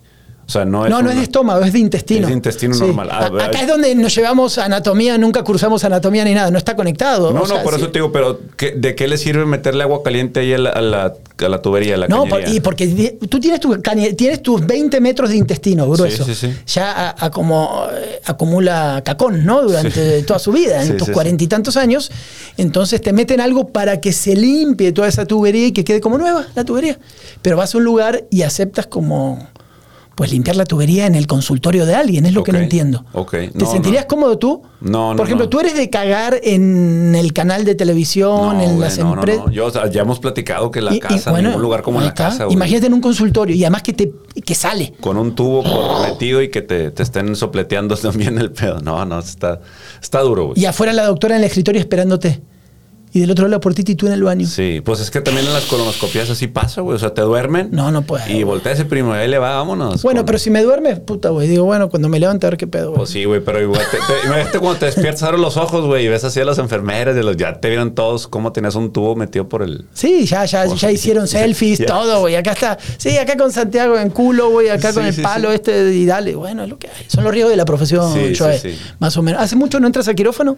O 0.46 0.50
sea, 0.52 0.66
no 0.66 0.86
es. 0.86 0.92
No, 0.92 1.02
no 1.02 1.10
es 1.10 1.16
de 1.16 1.24
estómago, 1.24 1.64
es 1.64 1.72
de 1.72 1.80
intestino. 1.80 2.22
Es 2.24 2.28
de 2.28 2.34
intestino 2.34 2.76
normal. 2.76 3.10
Ah, 3.12 3.26
acá 3.28 3.62
es 3.62 3.68
donde 3.68 3.96
nos 3.96 4.14
llevamos 4.14 4.58
anatomía, 4.58 5.18
nunca 5.18 5.42
cursamos 5.44 5.84
anatomía 5.86 6.26
ni 6.26 6.34
nada, 6.34 6.52
no 6.52 6.58
está 6.58 6.76
conectado. 6.76 7.32
No, 7.32 7.46
sea, 7.46 7.58
no, 7.60 7.64
por 7.64 7.76
sí. 7.76 7.80
eso 7.82 7.90
te 7.92 8.00
digo, 8.00 8.12
pero 8.12 8.40
¿qué- 8.58 8.72
¿de 8.72 8.94
qué 8.94 9.08
le 9.08 9.18
sirve 9.18 9.46
meterle 9.46 9.84
agua 9.84 10.04
caliente 10.04 10.42
ahí 10.42 10.54
a 10.54 10.58
la, 10.58 10.70
a 10.72 10.82
la, 10.82 11.14
a 11.38 11.50
la 11.50 11.62
tubería, 11.62 11.96
a 11.96 11.98
la 11.98 12.08
No, 12.10 12.26
por- 12.26 12.48
y 12.48 12.60
porque 12.60 13.18
tú 13.30 13.40
tienes, 13.40 13.62
tu, 13.62 13.80
tienes 14.18 14.42
tus 14.44 14.66
20 14.66 15.00
metros 15.00 15.30
de 15.30 15.38
intestino 15.38 15.90
grueso. 15.90 16.26
sí, 16.26 16.36
sí. 16.36 16.54
Ya 16.68 17.16
a- 17.18 17.32
como, 17.32 17.86
eh, 17.94 18.20
acumula 18.26 19.02
cacón, 19.06 19.46
¿no? 19.46 19.62
Durante 19.64 20.24
toda 20.24 20.40
su 20.40 20.52
vida, 20.52 20.84
en 20.84 20.98
tus 20.98 21.10
cuarenta 21.10 21.44
y 21.44 21.48
tantos 21.48 21.78
años. 21.78 22.12
Entonces 22.58 23.02
te 23.02 23.14
meten 23.14 23.40
algo 23.40 23.70
para 23.70 24.02
que 24.02 24.12
se 24.12 24.36
limpie 24.36 24.92
toda 24.92 25.08
esa 25.08 25.26
tubería 25.26 25.68
y 25.68 25.72
que 25.72 25.84
quede 25.86 26.02
como 26.02 26.18
nueva 26.18 26.46
la 26.54 26.66
tubería. 26.66 27.00
Pero 27.42 27.56
vas 27.58 27.74
a 27.74 27.78
un 27.78 27.86
lugar 27.86 28.26
y 28.30 28.42
aceptas 28.42 28.88
como. 28.88 29.48
Pues 30.16 30.32
limpiar 30.32 30.56
la 30.56 30.66
tubería 30.66 31.08
en 31.08 31.16
el 31.16 31.26
consultorio 31.26 31.88
de 31.88 31.96
alguien, 31.96 32.28
es 32.28 32.34
lo 32.34 32.44
que 32.44 32.52
no 32.52 32.60
entiendo. 32.60 33.04
¿Te 33.32 33.66
sentirías 33.66 34.04
no. 34.04 34.08
cómodo 34.10 34.38
tú? 34.38 34.62
No, 34.80 35.12
no, 35.12 35.16
Por 35.18 35.26
ejemplo, 35.26 35.46
no. 35.46 35.50
tú 35.50 35.60
eres 35.60 35.76
de 35.76 35.90
cagar 35.90 36.40
en 36.44 37.16
el 37.16 37.34
canal 37.34 37.66
de 37.66 37.74
televisión, 37.74 38.62
en 38.62 38.80
las 38.80 39.00
no, 39.00 39.06
no, 39.06 39.14
empresas. 39.16 39.46
no. 39.48 39.52
Yo, 39.52 39.66
o 39.66 39.72
sea, 39.72 39.90
ya 39.90 40.02
hemos 40.04 40.20
platicado 40.20 40.70
que 40.70 40.82
la 40.82 40.94
Y- 40.94 40.98
y 40.98 41.00
casa, 41.00 41.32
bueno, 41.32 41.50
ningún 41.50 41.64
lugar 41.64 41.82
como 41.82 42.00
la 42.00 42.14
casa, 42.14 42.44
güey. 42.46 42.56
Imagínate 42.56 42.86
en 42.88 42.94
un 42.94 43.02
consultorio 43.02 43.56
y 43.56 43.64
además 43.64 43.82
que 43.82 43.94
te 43.94 44.12
que 44.46 44.54
sale. 44.56 44.94
Con 45.00 45.18
un 45.18 45.34
tubo 45.34 45.64
por 45.64 46.08
metido 46.08 46.42
y 46.44 46.50
que 46.50 46.62
te, 46.62 46.92
te 46.92 47.02
estén 47.02 47.36
sopleteando 47.36 47.96
también 47.98 48.38
el 48.38 48.52
pedo. 48.52 48.82
No, 48.82 49.04
no, 49.06 49.18
está, 49.20 49.62
está 50.00 50.20
duro, 50.22 50.48
güey. 50.50 50.60
Y 50.62 50.66
afuera 50.66 50.94
la 50.94 51.06
doctora 51.08 51.36
en 51.36 51.42
el 51.42 51.48
escritorio 51.48 51.80
esperándote. 51.82 52.40
Y 53.16 53.20
del 53.20 53.30
otro 53.30 53.44
lado 53.44 53.52
la 53.52 53.60
puertita 53.60 53.92
y 53.92 53.96
tú 53.96 54.08
en 54.08 54.14
el 54.14 54.24
baño. 54.24 54.48
Sí, 54.48 54.82
pues 54.84 55.00
es 55.00 55.12
que 55.12 55.22
también 55.22 55.46
en 55.46 55.54
las 55.54 55.66
colonoscopías 55.66 56.30
así 56.32 56.48
pasa, 56.48 56.82
güey. 56.82 56.96
O 56.96 57.00
sea, 57.00 57.14
te 57.14 57.22
duermen. 57.22 57.70
No, 57.72 57.92
no 57.92 58.02
puede, 58.02 58.34
Y 58.34 58.42
voltea 58.42 58.72
ese 58.72 58.86
primo, 58.86 59.14
ahí 59.14 59.28
le 59.28 59.38
va, 59.38 59.52
vámonos. 59.56 60.02
Bueno, 60.02 60.22
Con- 60.22 60.26
pero 60.26 60.40
si 60.40 60.50
me 60.50 60.64
duerme, 60.64 60.96
puta, 60.96 61.30
güey. 61.30 61.48
Digo, 61.48 61.64
bueno, 61.66 61.90
cuando 61.90 62.10
me 62.10 62.20
levante 62.20 62.48
a 62.48 62.50
ver 62.50 62.58
qué 62.58 62.66
pedo. 62.66 62.88
güey. 62.88 62.98
Pues 62.98 63.12
sí, 63.12 63.24
güey, 63.26 63.40
pero 63.42 63.62
igual 63.62 63.82
te, 63.92 63.98
te- 63.98 64.26
imagínate 64.28 64.58
cuando 64.58 64.80
te 64.80 64.88
despiertas, 64.88 65.22
abres 65.22 65.40
los 65.42 65.58
ojos, 65.58 65.86
güey, 65.86 66.06
y 66.06 66.08
ves 66.08 66.24
así 66.24 66.40
a 66.40 66.46
las 66.46 66.58
enfermeras, 66.58 67.16
y 67.16 67.22
los, 67.22 67.38
ya 67.38 67.54
te 67.60 67.70
vieron 67.70 67.94
todos 67.94 68.28
cómo 68.28 68.52
tenías 68.52 68.74
un 68.74 68.92
tubo 68.92 69.16
metido 69.16 69.48
por 69.48 69.62
el. 69.62 69.86
Sí, 69.94 70.26
ya, 70.26 70.46
ya, 70.46 70.66
ya 70.66 70.92
hicieron 70.92 71.28
selfies, 71.28 71.78
ya. 71.82 71.86
todo, 71.86 72.22
güey. 72.22 72.36
Acá 72.36 72.54
está. 72.54 72.80
Sí, 72.98 73.16
acá 73.18 73.38
con 73.38 73.52
Santiago 73.52 73.96
en 74.00 74.10
culo, 74.10 74.50
güey. 74.50 74.70
Acá 74.70 74.92
con 74.92 75.06
el 75.06 75.14
sí, 75.14 75.22
palo 75.22 75.50
sí. 75.50 75.56
este 75.56 75.94
y 75.94 76.08
dale. 76.08 76.34
Bueno, 76.34 76.64
es 76.64 76.70
lo 76.70 76.80
que 76.80 76.88
hay. 76.88 77.06
Son 77.10 77.24
los 77.24 77.32
riesgos 77.32 77.52
de 77.52 77.58
la 77.58 77.66
profesión, 77.66 78.12
Choe. 78.34 78.76
Más 78.98 79.16
o 79.18 79.22
menos. 79.22 79.40
¿Hace 79.40 79.56
mucho 79.56 79.80
no 79.80 79.86
entras 79.86 80.08
al 80.08 80.16
quirófano? 80.16 80.58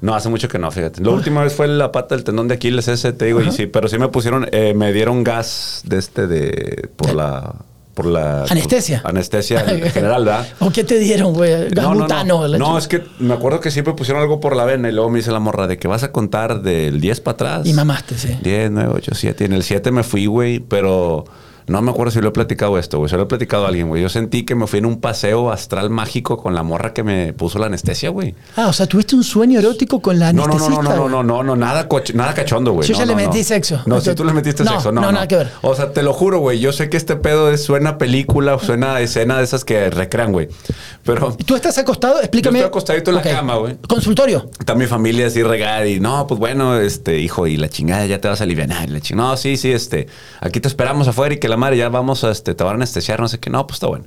No, 0.00 0.14
hace 0.14 0.28
mucho 0.28 0.48
que 0.48 0.58
no, 0.58 0.70
fíjate. 0.70 1.02
La 1.02 1.10
última 1.10 1.42
vez 1.42 1.52
fue 1.54 1.68
la 1.68 1.92
pata 1.92 2.14
del 2.14 2.24
tendón 2.24 2.48
de 2.48 2.54
Aquiles 2.54 2.88
ese, 2.88 3.12
te 3.12 3.26
digo, 3.26 3.40
y 3.42 3.52
sí, 3.52 3.66
pero 3.66 3.88
sí 3.88 3.98
me 3.98 4.08
pusieron, 4.08 4.48
eh, 4.52 4.72
me 4.74 4.92
dieron 4.92 5.24
gas 5.24 5.82
de 5.84 5.98
este 5.98 6.26
de 6.26 6.88
por 6.96 7.14
la 7.14 7.54
por 7.94 8.06
la 8.06 8.44
Anestesia. 8.44 9.02
anestesia 9.04 9.60
general, 9.92 10.24
¿verdad? 10.24 10.46
¿O 10.60 10.70
qué 10.70 10.84
te 10.84 10.98
dieron, 10.98 11.34
güey? 11.34 11.68
No, 11.74 11.94
no, 11.94 12.06
no. 12.24 12.48
No, 12.48 12.78
es 12.78 12.88
que 12.88 13.02
me 13.18 13.34
acuerdo 13.34 13.60
que 13.60 13.70
siempre 13.70 13.92
pusieron 13.94 14.22
algo 14.22 14.40
por 14.40 14.56
la 14.56 14.64
vena 14.64 14.88
y 14.88 14.92
luego 14.92 15.10
me 15.10 15.18
dice 15.18 15.32
la 15.32 15.40
morra 15.40 15.66
de 15.66 15.76
que 15.76 15.88
vas 15.88 16.02
a 16.02 16.12
contar 16.12 16.62
del 16.62 17.00
10 17.00 17.20
para 17.20 17.34
atrás. 17.34 17.66
Y 17.66 17.74
mamaste, 17.74 18.16
sí. 18.16 18.38
10, 18.42 18.70
9, 18.70 18.90
8, 18.94 19.12
7. 19.14 19.44
Y 19.44 19.46
en 19.46 19.52
el 19.52 19.62
7 19.64 19.90
me 19.90 20.02
fui, 20.04 20.26
güey, 20.26 20.60
pero 20.60 21.24
no 21.66 21.82
me 21.82 21.90
acuerdo 21.90 22.10
si 22.10 22.20
lo 22.20 22.28
he 22.28 22.32
platicado 22.32 22.78
esto, 22.78 22.98
güey. 22.98 23.08
Se 23.10 23.16
lo 23.16 23.24
he 23.24 23.26
platicado 23.26 23.64
a 23.64 23.68
alguien, 23.68 23.88
güey. 23.88 24.02
Yo 24.02 24.08
sentí 24.08 24.44
que 24.44 24.54
me 24.54 24.66
fui 24.66 24.78
en 24.78 24.86
un 24.86 25.00
paseo 25.00 25.50
astral 25.52 25.90
mágico 25.90 26.36
con 26.36 26.54
la 26.54 26.62
morra 26.62 26.92
que 26.92 27.02
me 27.02 27.32
puso 27.32 27.58
la 27.58 27.66
anestesia, 27.66 28.10
güey. 28.10 28.34
Ah, 28.56 28.68
o 28.68 28.72
sea, 28.72 28.86
tuviste 28.86 29.14
un 29.16 29.24
sueño 29.24 29.58
erótico 29.58 30.00
con 30.00 30.18
la 30.18 30.32
No, 30.32 30.46
no, 30.46 30.52
anestesista. 30.54 30.82
no, 30.82 30.88
no, 30.88 30.94
no, 30.94 31.00
güey? 31.02 31.10
no, 31.10 31.22
no, 31.22 31.42
no, 31.42 31.56
nada, 31.56 31.88
nada 32.14 32.34
cachondo, 32.34 32.72
güey. 32.72 32.88
Yo 32.88 32.94
No, 32.94 32.98
ya 33.00 33.06
le 33.06 33.12
no, 33.12 33.16
metí 33.28 33.38
no. 33.38 33.44
sexo. 33.44 33.80
No, 33.86 34.00
si 34.00 34.14
tú 34.14 34.24
le 34.24 34.32
metiste 34.32 34.64
No, 34.64 34.72
sexo, 34.72 34.92
no, 34.92 35.00
no, 35.00 35.06
no. 35.08 35.12
nada 35.12 35.28
que 35.28 35.36
ver. 35.36 35.50
O 35.62 35.74
sea, 35.74 35.92
te 35.92 36.02
lo 36.02 36.12
juro, 36.12 36.38
güey. 36.40 36.60
Yo 36.60 36.72
sé 36.72 36.88
que 36.90 36.96
este 36.96 37.16
pedo 37.16 37.50
es, 37.50 37.62
suena 37.64 37.98
película, 37.98 38.58
suena 38.58 39.00
escena 39.00 39.38
de 39.38 39.44
esas 39.44 39.64
que 39.64 39.90
recrean, 39.90 40.32
güey. 40.32 40.48
Pero 41.04 41.36
¿Tú 41.46 41.56
estás 41.56 41.76
acostado? 41.78 42.18
Explícame. 42.20 42.58
Yo 42.58 42.64
estoy 42.66 42.68
acostadito 42.68 43.10
en 43.10 43.16
la 43.16 43.22
cama, 43.22 43.56
güey. 43.56 43.76
Consultorio. 43.88 44.50
Está 44.58 44.74
mi 44.74 44.86
familia 44.86 45.26
así 45.26 45.42
regada 45.42 45.86
y 45.86 46.00
no, 46.00 46.26
pues 46.26 46.38
bueno, 46.38 46.78
este 46.78 47.18
hijo, 47.18 47.46
y 47.46 47.56
la 47.56 47.68
chingada 47.68 48.06
ya 48.06 48.20
te 48.20 48.28
vas 48.28 48.40
a 48.40 48.44
aliviar. 48.44 48.68
Y 48.86 48.90
la 48.90 49.00
chingada, 49.00 49.30
no, 49.30 49.36
sí, 49.36 49.56
sí, 49.56 49.72
este, 49.72 50.06
aquí 50.40 50.60
te 50.60 50.68
esperamos 50.68 51.08
afuera 51.08 51.34
y 51.34 51.38
que 51.38 51.48
la 51.48 51.56
madre 51.60 51.76
ya 51.76 51.88
vamos 51.88 52.24
a, 52.24 52.30
este, 52.32 52.54
te 52.54 52.64
van 52.64 52.72
a 52.72 52.76
anestesiar, 52.76 53.20
no 53.20 53.28
sé 53.28 53.38
qué, 53.38 53.50
no, 53.50 53.66
pues 53.66 53.76
está 53.76 53.86
bueno. 53.86 54.06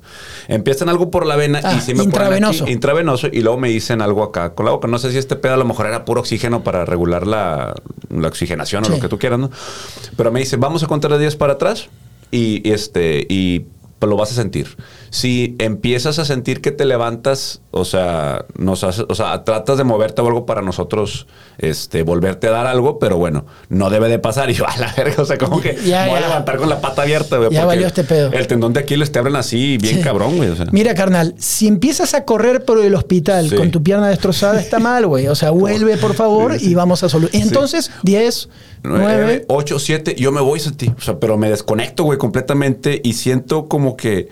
Empiezan 0.50 0.90
algo 0.90 1.10
por 1.10 1.26
la 1.26 1.36
vena 1.38 1.62
Ah, 1.64 1.76
y 1.78 1.80
sí 1.82 1.94
me 1.94 2.04
intravenoso. 2.04 2.52
ponen 2.60 2.64
aquí, 2.64 2.74
intravenoso 2.74 3.28
y 3.32 3.40
luego 3.42 3.58
me 3.58 3.70
dicen 3.70 4.02
algo 4.02 4.24
acá 4.24 4.54
con 4.56 4.66
la 4.66 4.72
boca. 4.74 4.88
No 4.88 4.98
sé 4.98 5.12
si 5.12 5.18
este 5.18 5.36
pedo 5.38 5.54
a 5.54 5.58
lo 5.58 5.66
mejor 5.66 5.86
era 5.86 6.04
puro 6.06 6.20
oxígeno 6.20 6.64
para 6.64 6.84
regular 6.86 7.26
la, 7.26 7.74
la 8.10 8.28
oxigenación 8.28 8.84
Sí. 8.86 8.92
o 8.92 8.96
lo 8.96 9.02
que 9.02 9.08
tú 9.08 9.18
quieras, 9.20 9.40
¿no? 9.40 9.50
Pero 10.18 10.32
me 10.32 10.40
dicen, 10.42 10.60
vamos 10.60 10.84
a 10.84 10.88
contar 10.88 11.12
de 11.12 11.20
10 11.20 11.36
para 11.38 11.54
atrás 11.54 11.88
y, 12.32 12.68
y 12.68 12.72
este, 12.74 13.26
y 13.30 13.66
pues 14.00 14.10
lo 14.10 14.18
vas 14.18 14.32
a 14.32 14.36
sentir. 14.36 14.76
Si 15.12 15.56
empiezas 15.60 16.20
a 16.20 16.26
sentir 16.26 16.60
que 16.60 16.72
te 16.72 16.84
levantas, 16.84 17.62
o 17.72 17.86
sea, 17.86 18.44
nos 18.58 18.84
hace- 18.84 19.06
o 19.08 19.16
sea, 19.16 19.46
tratas 19.46 19.78
de 19.78 19.86
moverte 19.86 20.22
o 20.22 20.28
algo 20.28 20.46
para 20.46 20.62
nosotros, 20.62 21.26
este, 21.58 22.04
volverte 22.04 22.48
a 22.48 22.52
dar 22.52 22.68
algo, 22.68 23.00
pero 23.00 23.18
bueno, 23.18 23.46
no 23.70 23.90
debe 23.90 24.10
de 24.10 24.20
pasar. 24.20 24.50
Y 24.54 24.54
yo, 24.56 24.68
a 24.68 24.78
la 24.78 24.94
verga, 24.94 25.22
o 25.22 25.26
sea, 25.26 25.38
como 25.38 25.62
que 25.62 25.78
Ya, 25.86 26.04
me 26.04 26.10
voy 26.10 26.18
a 26.18 26.22
levantar 26.22 26.58
con 26.58 26.70
la 26.70 26.82
pata 26.82 27.04
abierta, 27.04 27.38
güey. 27.38 27.50
Ya 27.52 27.66
valió 27.66 27.88
este 27.88 28.04
pedo. 28.04 28.32
El 28.32 28.48
tendón 28.48 28.74
de 28.74 28.82
Aquiles 28.82 29.12
te 29.12 29.20
abren 29.20 29.36
así, 29.36 29.78
bien 29.78 29.98
Sí. 29.98 30.02
cabrón, 30.02 30.38
güey. 30.38 30.50
O 30.50 30.56
sea. 30.56 30.66
Mira, 30.72 30.94
carnal, 30.96 31.34
si 31.38 31.68
empiezas 31.68 32.14
a 32.14 32.26
correr 32.26 32.66
por 32.66 32.80
el 32.84 32.94
hospital 32.96 33.50
Sí. 33.50 33.56
con 33.56 33.72
tu 33.72 33.82
pierna 33.84 34.10
destrozada, 34.10 34.60
está 34.60 34.80
mal, 34.80 35.08
güey. 35.08 35.28
O 35.28 35.36
sea, 35.36 35.52
vuelve, 35.52 35.98
por 35.98 36.14
favor, 36.14 36.60
Sí, 36.60 36.72
y 36.72 36.74
vamos 36.76 37.04
a 37.04 37.10
solucionar. 37.10 37.48
Entonces, 37.48 37.92
10, 38.04 38.50
9. 38.84 39.04
9, 39.04 39.46
8, 39.48 39.80
7, 39.80 40.16
yo 40.18 40.32
me 40.32 40.42
voy, 40.42 40.60
Santi. 40.60 40.92
O 40.98 41.02
sea, 41.02 41.20
pero 41.20 41.38
me 41.38 41.50
desconecto, 41.50 42.04
güey, 42.04 42.18
completamente 42.18 43.00
y 43.04 43.14
siento 43.14 43.68
como 43.68 43.96
que 43.96 44.30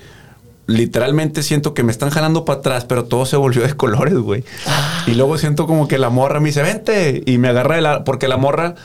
literalmente 0.71 1.43
siento 1.43 1.73
que 1.73 1.83
me 1.83 1.91
están 1.91 2.09
jalando 2.09 2.45
para 2.45 2.59
atrás, 2.59 2.85
pero 2.85 3.05
todo 3.05 3.25
se 3.25 3.37
volvió 3.37 3.63
de 3.63 3.73
colores, 3.75 4.15
güey. 4.15 4.43
Ah. 4.67 5.03
Y 5.07 5.13
luego 5.13 5.37
siento 5.37 5.67
como 5.67 5.87
que 5.87 5.97
la 5.97 6.09
morra 6.09 6.39
me 6.39 6.49
dice, 6.49 6.61
vente. 6.61 7.23
Y 7.25 7.37
me 7.37 7.49
agarra 7.49 7.75
de 7.75 7.81
la. 7.81 8.03
Porque 8.03 8.27
la 8.27 8.37
morra. 8.37 8.75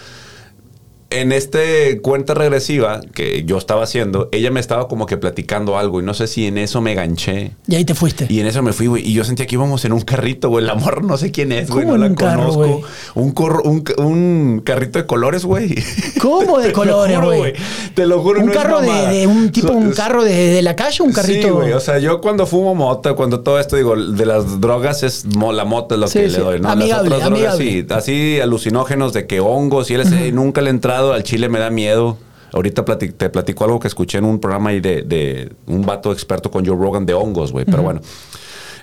En 1.11 1.33
este 1.33 2.01
cuenta 2.03 2.35
regresiva 2.35 3.01
que 3.15 3.45
yo 3.45 3.59
estaba 3.59 3.85
haciendo, 3.85 4.29
ella 4.33 4.51
me 4.51 4.61
estaba 4.61 4.89
como 4.89 5.07
que 5.07 5.17
platicando 5.17 5.79
algo 5.79 6.01
y 6.01 6.05
no 6.05 6.15
sé 6.15 6.27
si 6.27 6.47
en 6.47 6.59
eso 6.59 6.81
me 6.81 6.95
ganché. 6.95 7.53
Y 7.69 7.75
ahí 7.77 7.85
te 7.85 7.95
fuiste. 7.95 8.27
Y 8.29 8.41
en 8.41 8.47
eso 8.47 8.63
me 8.63 8.73
fui, 8.73 8.87
güey. 8.89 9.07
Y 9.09 9.13
yo 9.15 9.25
sentía 9.25 9.47
que 9.47 9.55
íbamos 9.55 9.85
en 9.85 9.93
un 9.93 10.01
carrito, 10.01 10.49
güey. 10.49 10.65
El 10.65 10.71
amor 10.71 11.05
no 11.05 11.17
sé 11.17 11.31
quién 11.31 11.53
es, 11.53 11.71
güey. 11.71 11.85
¿Cómo 11.87 11.97
No 11.99 12.09
la 12.09 12.15
carro, 12.15 12.53
conozco. 12.53 12.83
un, 13.15 13.35
corro- 13.35 13.63
un, 13.65 13.85
un 14.05 14.63
carrito 14.65 14.99
de 14.99 15.07
colores, 15.07 15.45
güey. 15.45 15.75
¿Cómo 16.21 16.59
de 16.59 16.73
colores, 16.73 17.21
güey? 17.21 17.53
Te 17.95 18.07
lo 18.07 18.21
juro, 18.23 18.41
Un 18.41 18.47
no 18.47 18.53
es 18.53 18.59
carro 18.59 18.81
de, 18.81 18.87
mamada. 18.89 19.11
de 19.11 19.27
un 19.27 19.51
tipo, 19.53 19.69
So- 19.69 19.75
un 19.75 19.93
carro 19.93 20.25
de, 20.25 20.35
de 20.35 20.63
la 20.63 20.75
calle, 20.77 21.03
un 21.03 21.13
carrito. 21.13 21.47
Sí, 21.49 21.53
güey. 21.53 21.73
O 21.73 21.81
sea, 21.81 21.99
yo 21.99 22.21
cuando 22.21 22.47
fumo 22.47 22.75
mota, 22.75 23.15
cuando 23.15 23.41
todo 23.41 23.59
esto, 23.61 23.77
digo, 23.77 23.97
de 23.97 24.27
las 24.27 24.61
drogas 24.61 25.03
es 25.03 25.25
la 25.27 25.65
mota 25.65 25.95
es 25.95 26.01
lo 26.01 26.09
Sí, 26.09 26.19
que 26.21 26.31
sí. 26.31 26.37
le 26.37 26.43
doy, 26.43 26.61
¿no? 26.61 26.69
Amigable, 26.71 27.11
las 27.11 27.19
otras 27.19 27.31
drogas, 27.39 27.55
amigable. 27.55 27.87
sí. 27.89 27.95
Así 27.95 28.41
alucinógenos 28.41 29.13
de 29.13 29.27
que 29.27 29.41
hongos 29.41 29.91
y 29.91 29.95
él 29.95 30.35
nunca 30.35 30.61
le 30.61 30.71
he 30.71 30.73
Al 30.97 31.23
chile 31.23 31.49
me 31.49 31.59
da 31.59 31.71
miedo. 31.71 32.19
Ahorita 32.53 32.85
te 32.85 33.29
platico 33.31 33.65
algo 33.65 33.81
que 33.81 33.89
escuché 33.89 34.19
en 34.19 34.25
un 34.25 34.41
programa 34.41 34.71
ahí 34.71 34.81
de, 34.81 35.03
de 35.03 35.53
un 35.67 35.85
vato 35.85 36.13
experto 36.13 36.51
con 36.51 36.65
Joe 36.65 36.77
Rogan 36.77 37.05
de 37.05 37.15
hongos, 37.15 37.53
güey. 37.53 37.65
Pero 37.65 37.83
bueno. 37.83 38.01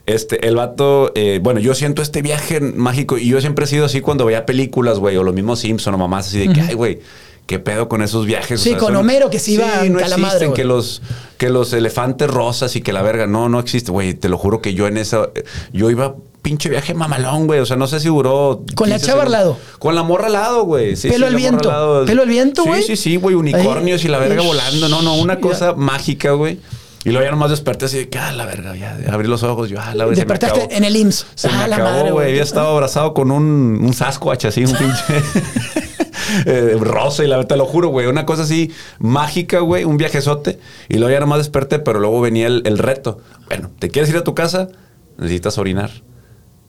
Este, 0.06 0.46
el 0.48 0.58
vato, 0.58 1.14
eh, 1.16 1.40
bueno, 1.42 1.62
yo 1.62 1.74
siento 1.74 2.02
este 2.02 2.22
viaje 2.22 2.60
mágico 2.60 3.18
y 3.18 3.30
yo 3.30 3.40
siempre 3.40 3.64
he 3.64 3.68
sido 3.70 3.86
así 3.86 4.02
cuando 4.02 4.26
veía 4.26 4.46
películas, 4.46 5.00
güey, 5.00 5.16
o 5.16 5.24
lo 5.24 5.32
mismo 5.32 5.56
Simpson 5.56 5.94
o 5.94 5.98
mamás 5.98 6.28
así 6.28 6.46
de 6.46 6.54
que, 6.54 6.60
ay, 6.60 6.74
güey, 6.74 7.00
¿qué 7.46 7.60
pedo 7.60 7.88
con 7.90 8.02
esos 8.02 8.26
viajes? 8.26 8.62
Sí, 8.62 8.76
con 8.76 8.96
Homero 8.96 9.30
que 9.30 9.40
se 9.40 9.52
iba 9.52 9.66
sí, 9.82 9.88
en 9.88 9.94
no 9.94 10.00
Calamadre, 10.00 10.28
existen, 10.46 10.48
güey. 10.50 10.56
que 10.58 10.64
los, 10.66 11.02
que 11.38 11.50
los 11.50 11.74
elefantes 11.74 12.30
rosas 12.30 12.76
y 12.76 12.82
que 12.82 12.94
la 12.94 13.02
verga, 13.02 13.28
no, 13.28 13.50
no 13.50 13.60
existe, 13.60 13.92
güey, 13.92 14.14
te 14.14 14.30
lo 14.30 14.38
juro 14.38 14.62
que 14.62 14.74
yo 14.74 14.88
en 14.88 14.98
esa, 14.98 15.30
yo 15.72 15.90
iba 15.90 16.16
pinche 16.42 16.68
viaje 16.70 16.94
mamalón, 16.94 17.48
güey, 17.48 17.62
o 17.62 17.66
sea, 17.66 17.78
no 17.78 17.88
sé 17.88 18.00
si 18.02 18.10
duró... 18.10 18.64
Con 18.76 18.90
la 18.90 18.96
15 18.96 19.08
chava 19.12 19.24
al 19.24 19.32
lado. 19.32 19.58
Con 19.80 19.96
la 19.96 20.04
morra 20.04 20.26
al 20.28 20.34
lado, 20.34 20.64
güey. 20.66 20.98
Sí, 20.98 21.10
Pelo 21.10 21.26
al 21.28 21.32
la 21.32 21.38
viento. 21.38 22.04
Pelo 22.06 22.22
al 22.22 22.28
viento, 22.28 22.66
güey. 22.66 22.82
Sí, 22.82 22.98
sí, 22.98 23.12
sí, 23.12 23.16
güey, 23.16 23.34
unicornios 23.36 24.02
Ahí. 24.02 24.08
y 24.08 24.12
la 24.12 24.18
verga 24.20 24.42
volando, 24.42 24.90
no, 24.90 25.02
no, 25.02 25.16
una 25.16 25.36
ya. 25.36 25.40
cosa 25.40 25.74
mágica, 25.74 26.32
güey. 26.32 26.60
Y 27.06 27.10
luego 27.12 27.24
ya 27.26 27.32
nomás 27.32 27.50
desperté 27.50 27.86
así 27.86 27.98
de 27.98 28.10
que, 28.10 28.18
ah, 28.20 28.32
la 28.34 28.46
verga, 28.46 28.76
ya, 28.76 28.98
abrí 29.12 29.28
los 29.28 29.44
ojos, 29.44 29.70
yo, 29.70 29.78
ah, 29.80 29.94
la 29.96 30.06
verga, 30.06 30.22
se 30.22 30.26
me 30.26 30.34
Despertaste 30.34 30.60
acabó. 30.64 30.74
en 30.78 30.84
el 30.84 30.96
IMSS. 30.98 31.26
Se 31.36 31.48
Ah, 31.48 31.52
me 31.64 31.68
la 31.70 31.76
acabó, 31.78 31.90
madre, 31.92 32.02
güey. 32.04 32.12
güey. 32.14 32.30
Había 32.32 32.44
estado 32.44 32.68
abrazado 32.70 33.14
con 33.14 33.32
un, 33.32 33.80
un 33.82 33.94
Sasquatch 33.94 34.46
así, 34.46 34.66
un 34.66 34.74
pinche 34.74 35.04
eh, 36.46 36.78
rosa 36.80 37.24
y 37.24 37.28
la 37.28 37.44
te 37.46 37.56
lo 37.58 37.66
juro, 37.66 37.90
güey. 37.90 38.08
Una 38.08 38.26
cosa 38.26 38.44
así 38.44 38.72
mágica, 39.00 39.60
güey. 39.60 39.84
Un 39.84 39.98
viajezote. 39.98 40.60
Y 40.90 40.98
luego 40.98 41.12
ya 41.12 41.20
nomás 41.20 41.40
desperté, 41.40 41.80
pero 41.80 42.00
luego 42.00 42.22
venía 42.22 42.48
el, 42.48 42.62
el 42.66 42.78
reto. 42.78 43.20
Bueno, 43.48 43.72
¿te 43.80 43.90
quieres 43.90 44.10
ir 44.10 44.18
a 44.18 44.24
tu 44.24 44.34
casa? 44.36 44.70
Necesitas 45.18 45.58
orinar. 45.58 45.92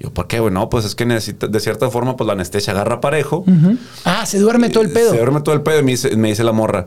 Yo, 0.00 0.12
¿por 0.12 0.26
qué, 0.26 0.40
güey? 0.40 0.52
No, 0.52 0.68
pues 0.68 0.84
es 0.84 0.94
que 0.94 1.06
necesita, 1.06 1.46
de 1.46 1.60
cierta 1.60 1.88
forma, 1.90 2.16
pues 2.16 2.26
la 2.26 2.32
anestesia 2.32 2.72
agarra 2.72 3.00
parejo. 3.00 3.44
Ah, 4.04 4.26
se 4.26 4.38
duerme 4.38 4.68
todo 4.68 4.82
el 4.82 4.90
pedo. 4.90 5.12
Se 5.12 5.18
duerme 5.18 5.40
todo 5.40 5.54
el 5.54 5.62
pedo 5.62 5.80
y 5.80 5.82
me 5.82 5.92
dice, 5.92 6.16
me 6.16 6.28
dice 6.28 6.42
la 6.44 6.52
morra. 6.52 6.86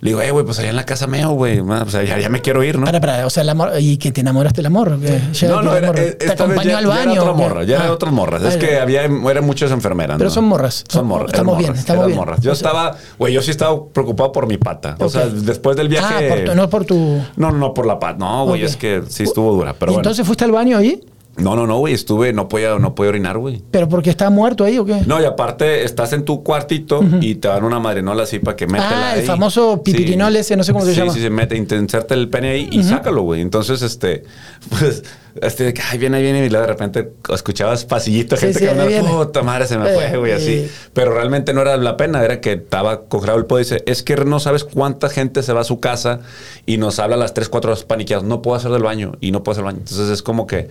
Le 0.00 0.10
digo, 0.10 0.20
eh, 0.20 0.30
güey, 0.30 0.44
pues 0.44 0.58
allá 0.58 0.70
en 0.70 0.76
la 0.76 0.84
casa 0.84 1.06
meo, 1.06 1.30
güey. 1.30 1.60
O 1.60 1.88
sea, 1.88 2.02
ya, 2.02 2.18
ya 2.18 2.28
me 2.28 2.42
quiero 2.42 2.62
ir, 2.62 2.78
¿no? 2.78 2.84
Para, 2.84 3.00
para, 3.00 3.26
o 3.26 3.30
sea, 3.30 3.42
el 3.42 3.48
amor, 3.48 3.72
y 3.80 3.96
que 3.96 4.12
te 4.12 4.20
enamoraste 4.20 4.58
del 4.58 4.66
amor. 4.66 4.98
Ya 5.00 5.48
No, 5.48 5.62
no, 5.62 5.74
era, 5.74 5.88
amor, 5.88 5.98
eh, 6.00 6.12
te 6.12 6.30
acompañó 6.32 6.70
ya, 6.70 6.78
al 6.78 6.84
ya 6.84 6.88
baño. 6.90 7.12
era 7.12 7.22
otra 7.22 7.32
morra, 7.32 7.64
ya 7.64 7.76
Ah. 7.80 7.84
era 7.84 7.92
otras 7.92 8.12
morras. 8.12 8.42
Es 8.42 8.56
que 8.56 8.78
había, 8.78 9.04
eran 9.04 9.44
muchas 9.44 9.70
enfermeras. 9.70 10.18
Pero 10.18 10.28
¿no? 10.28 10.34
son 10.34 10.44
morras. 10.44 10.84
Son 10.88 11.06
morras. 11.06 11.32
Estamos 11.32 11.58
bien, 11.58 11.74
estamos 11.74 12.06
bien. 12.06 12.18
morras. 12.18 12.40
Yo 12.40 12.52
O 12.52 12.54
sea- 12.54 12.68
estaba, 12.68 12.96
güey, 13.18 13.32
yo 13.32 13.40
sí 13.42 13.50
estaba 13.50 13.86
preocupado 13.88 14.30
por 14.32 14.46
mi 14.46 14.58
pata. 14.58 14.96
O 14.98 15.08
sea, 15.08 15.26
después 15.26 15.76
del 15.76 15.88
viaje. 15.88 16.28
Ah, 16.30 16.34
por 16.34 16.44
tu- 16.44 16.54
no 16.54 16.68
por 16.70 16.84
tu. 16.84 17.22
No, 17.36 17.50
no, 17.52 17.72
por 17.72 17.86
la 17.86 17.98
pata. 17.98 18.18
No, 18.18 18.44
güey, 18.46 18.62
es 18.62 18.76
que 18.76 19.02
sí 19.08 19.22
estuvo 19.22 19.52
dura. 19.54 19.74
Pero 19.78 19.92
¿Y 19.92 19.94
bueno. 19.94 20.00
entonces 20.08 20.26
fuiste 20.26 20.44
al 20.44 20.52
baño 20.52 20.76
ahí? 20.78 21.00
No, 21.36 21.56
no, 21.56 21.66
no, 21.66 21.78
güey, 21.78 21.94
estuve, 21.94 22.32
no 22.32 22.48
podía, 22.48 22.78
no 22.78 22.94
podía 22.94 23.08
orinar, 23.08 23.38
güey. 23.38 23.60
¿Pero 23.72 23.88
porque 23.88 24.08
estaba 24.10 24.30
muerto 24.30 24.62
ahí 24.62 24.78
o 24.78 24.84
qué? 24.84 25.02
No, 25.06 25.20
y 25.20 25.24
aparte 25.24 25.82
estás 25.82 26.12
en 26.12 26.24
tu 26.24 26.44
cuartito 26.44 27.00
y 27.20 27.34
te 27.34 27.48
dan 27.48 27.64
una 27.64 27.80
madrenola 27.80 28.22
así 28.22 28.38
para 28.38 28.56
que 28.56 28.66
métela 28.68 29.10
Ah, 29.10 29.14
el 29.14 29.20
ahí. 29.22 29.26
famoso 29.26 29.82
pipirinol 29.82 30.36
ese, 30.36 30.56
no 30.56 30.62
sé 30.62 30.72
cómo 30.72 30.84
se 30.84 30.92
sí, 30.94 30.98
llama. 31.00 31.12
Sí, 31.12 31.20
se 31.20 31.30
mete, 31.30 31.60
te 31.64 31.74
inserta 31.76 32.14
el 32.14 32.28
pene 32.28 32.50
ahí 32.50 32.68
y 32.70 32.84
sácalo, 32.84 33.22
güey. 33.22 33.40
Entonces, 33.40 33.82
este, 33.82 34.22
pues, 34.70 35.02
este, 35.42 35.74
ay, 35.90 35.98
viene, 35.98 36.22
viene, 36.22 36.46
y 36.46 36.48
luego 36.50 36.66
de 36.66 36.72
repente 36.72 37.12
escuchabas 37.32 37.84
pasillito, 37.84 38.36
Sí, 38.36 38.42
gente 38.46 38.58
sí, 38.60 38.66
que 38.66 38.86
viene. 38.86 39.08
puta 39.08 39.42
madre, 39.42 39.66
se 39.66 39.76
me 39.76 39.90
Eh, 39.90 39.94
fue, 39.94 40.16
güey, 40.18 40.32
así. 40.32 40.52
eh. 40.52 40.70
Pero 40.92 41.12
realmente 41.14 41.52
no 41.52 41.62
era 41.62 41.76
la 41.76 41.96
pena, 41.96 42.22
era 42.24 42.40
que 42.40 42.52
estaba 42.52 43.06
congelado 43.06 43.40
el 43.40 43.46
podo 43.46 43.58
y 43.58 43.64
dice, 43.64 43.82
es 43.86 44.04
que 44.04 44.14
no 44.16 44.38
sabes 44.38 44.62
cuánta 44.62 45.08
gente 45.08 45.42
se 45.42 45.52
va 45.52 45.62
a 45.62 45.64
su 45.64 45.80
casa 45.80 46.20
y 46.64 46.76
nos 46.76 47.00
habla 47.00 47.16
a 47.16 47.18
las 47.18 47.34
3, 47.34 47.48
4 47.48 47.72
horas 47.72 47.82
paniqueados, 47.82 48.24
no 48.24 48.40
puedo 48.40 48.56
hacer 48.56 48.70
del 48.70 48.84
baño 48.84 49.16
y 49.20 49.32
no 49.32 49.42
puedo 49.42 49.54
hacer 49.54 49.62
el 49.62 49.66
baño. 49.66 49.78
Entonces 49.80 50.08
es 50.10 50.22
como 50.22 50.46
que 50.46 50.68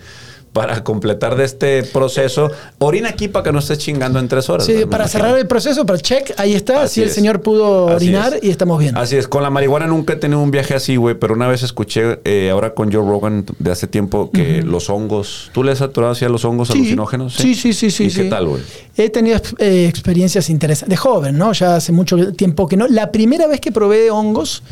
para 0.54 0.84
completar 0.84 1.34
de 1.34 1.44
este 1.44 1.82
proceso, 1.82 2.48
orina 2.78 3.08
aquí 3.08 3.26
para 3.26 3.42
que 3.42 3.52
no 3.52 3.58
estés 3.58 3.76
chingando 3.78 4.20
en 4.20 4.28
tres 4.28 4.48
horas. 4.48 4.64
Sí, 4.64 4.86
para 4.88 5.08
cerrar 5.08 5.36
el 5.36 5.48
proceso, 5.48 5.84
para 5.84 5.98
check, 5.98 6.32
ahí 6.36 6.54
está. 6.54 6.84
Así 6.84 7.00
Así 7.00 7.02
el 7.02 7.10
señor 7.10 7.42
pudo 7.42 7.88
Así 7.88 8.06
orinar 8.06 8.34
es. 8.34 8.44
y 8.44 8.50
estamos 8.50 8.78
bien. 8.78 8.96
Así 8.96 9.16
es, 9.16 9.26
con 9.26 9.42
la 9.42 9.50
marihuana 9.50 9.88
nunca 9.88 10.12
he 10.12 10.16
tenido 10.16 10.40
un 10.40 10.52
viaje 10.52 10.74
así, 10.74 10.94
güey, 10.94 11.16
pero 11.16 11.34
una 11.34 11.48
vez 11.48 11.64
escuché 11.64 12.20
eh, 12.24 12.50
ahora 12.50 12.72
con 12.72 12.92
Joe 12.92 13.02
Rogan 13.02 13.44
de 13.58 13.70
hace 13.72 13.88
tiempo 13.88 14.30
que 14.30 14.62
los 14.62 14.88
hongos, 14.90 15.50
¿tú 15.52 15.64
le 15.64 15.72
has 15.72 15.78
saturado 15.78 16.12
así 16.12 16.24
a 16.24 16.28
los 16.28 16.44
hongos 16.44 16.68
Sí. 16.68 16.78
alucinógenos? 16.78 17.34
Sí, 17.34 17.56
sí, 17.56 17.72
sí, 17.72 17.90
sí. 17.90 18.04
¿Y 18.04 18.10
qué 18.12 18.22
sí. 18.22 18.30
tal, 18.30 18.46
güey? 18.46 18.62
He 18.96 19.10
tenido 19.10 19.40
eh, 19.58 19.86
experiencias 19.88 20.48
interesantes. 20.50 20.88
De 20.88 20.96
joven, 20.96 21.36
¿no? 21.36 21.52
Ya 21.52 21.74
hace 21.74 21.90
mucho 21.90 22.32
tiempo 22.32 22.68
que 22.68 22.76
no. 22.76 22.86
La 22.86 23.10
primera 23.10 23.48
vez 23.48 23.58
que 23.60 23.72
probé 23.72 24.12
hongos, 24.12 24.62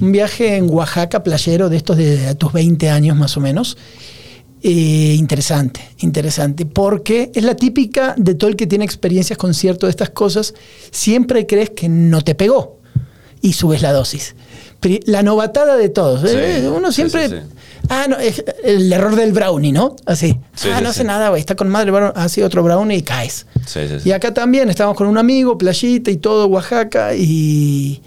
un 0.00 0.12
viaje 0.12 0.54
en 0.56 0.70
Oaxaca, 0.70 1.24
playero, 1.24 1.68
de 1.68 1.78
estos 1.78 1.96
de, 1.96 2.34
tus 2.36 2.52
20 2.52 2.90
años 2.90 3.16
más 3.16 3.36
o 3.36 3.40
menos. 3.40 3.76
Eh, 4.68 5.14
interesante, 5.14 5.80
interesante, 5.98 6.66
porque 6.66 7.30
es 7.36 7.44
la 7.44 7.54
típica 7.54 8.16
de 8.18 8.34
todo 8.34 8.50
el 8.50 8.56
que 8.56 8.66
tiene 8.66 8.84
experiencias 8.84 9.38
con 9.38 9.54
cierto 9.54 9.86
de 9.86 9.90
estas 9.90 10.10
cosas, 10.10 10.54
siempre 10.90 11.46
crees 11.46 11.70
que 11.70 11.88
no 11.88 12.22
te 12.22 12.34
pegó 12.34 12.80
y 13.40 13.52
subes 13.52 13.80
la 13.80 13.92
dosis. 13.92 14.34
La 15.04 15.22
novatada 15.22 15.76
de 15.76 15.88
todos. 15.88 16.28
Sí, 16.28 16.36
eh, 16.36 16.68
uno 16.68 16.90
siempre... 16.90 17.28
sí, 17.28 17.36
sí. 17.36 17.42
Ah, 17.88 18.06
no, 18.08 18.16
es 18.16 18.42
el 18.64 18.92
error 18.92 19.14
del 19.14 19.32
brownie, 19.32 19.70
¿no? 19.70 19.94
Así. 20.04 20.36
Sí, 20.56 20.68
ah, 20.74 20.80
no 20.80 20.88
hace 20.88 21.04
nada, 21.04 21.28
güey, 21.28 21.38
está 21.38 21.54
con 21.54 21.68
madre, 21.68 21.92
bueno, 21.92 22.12
así 22.16 22.42
otro 22.42 22.64
brownie 22.64 22.96
y 22.96 23.02
caes. 23.02 23.46
Y 24.04 24.10
acá 24.10 24.34
también 24.34 24.68
estábamos 24.68 24.98
con 24.98 25.06
un 25.06 25.16
amigo, 25.16 25.56
playita 25.56 26.10
y 26.10 26.16
todo, 26.16 26.48
Oaxaca, 26.48 27.14
y, 27.14 28.02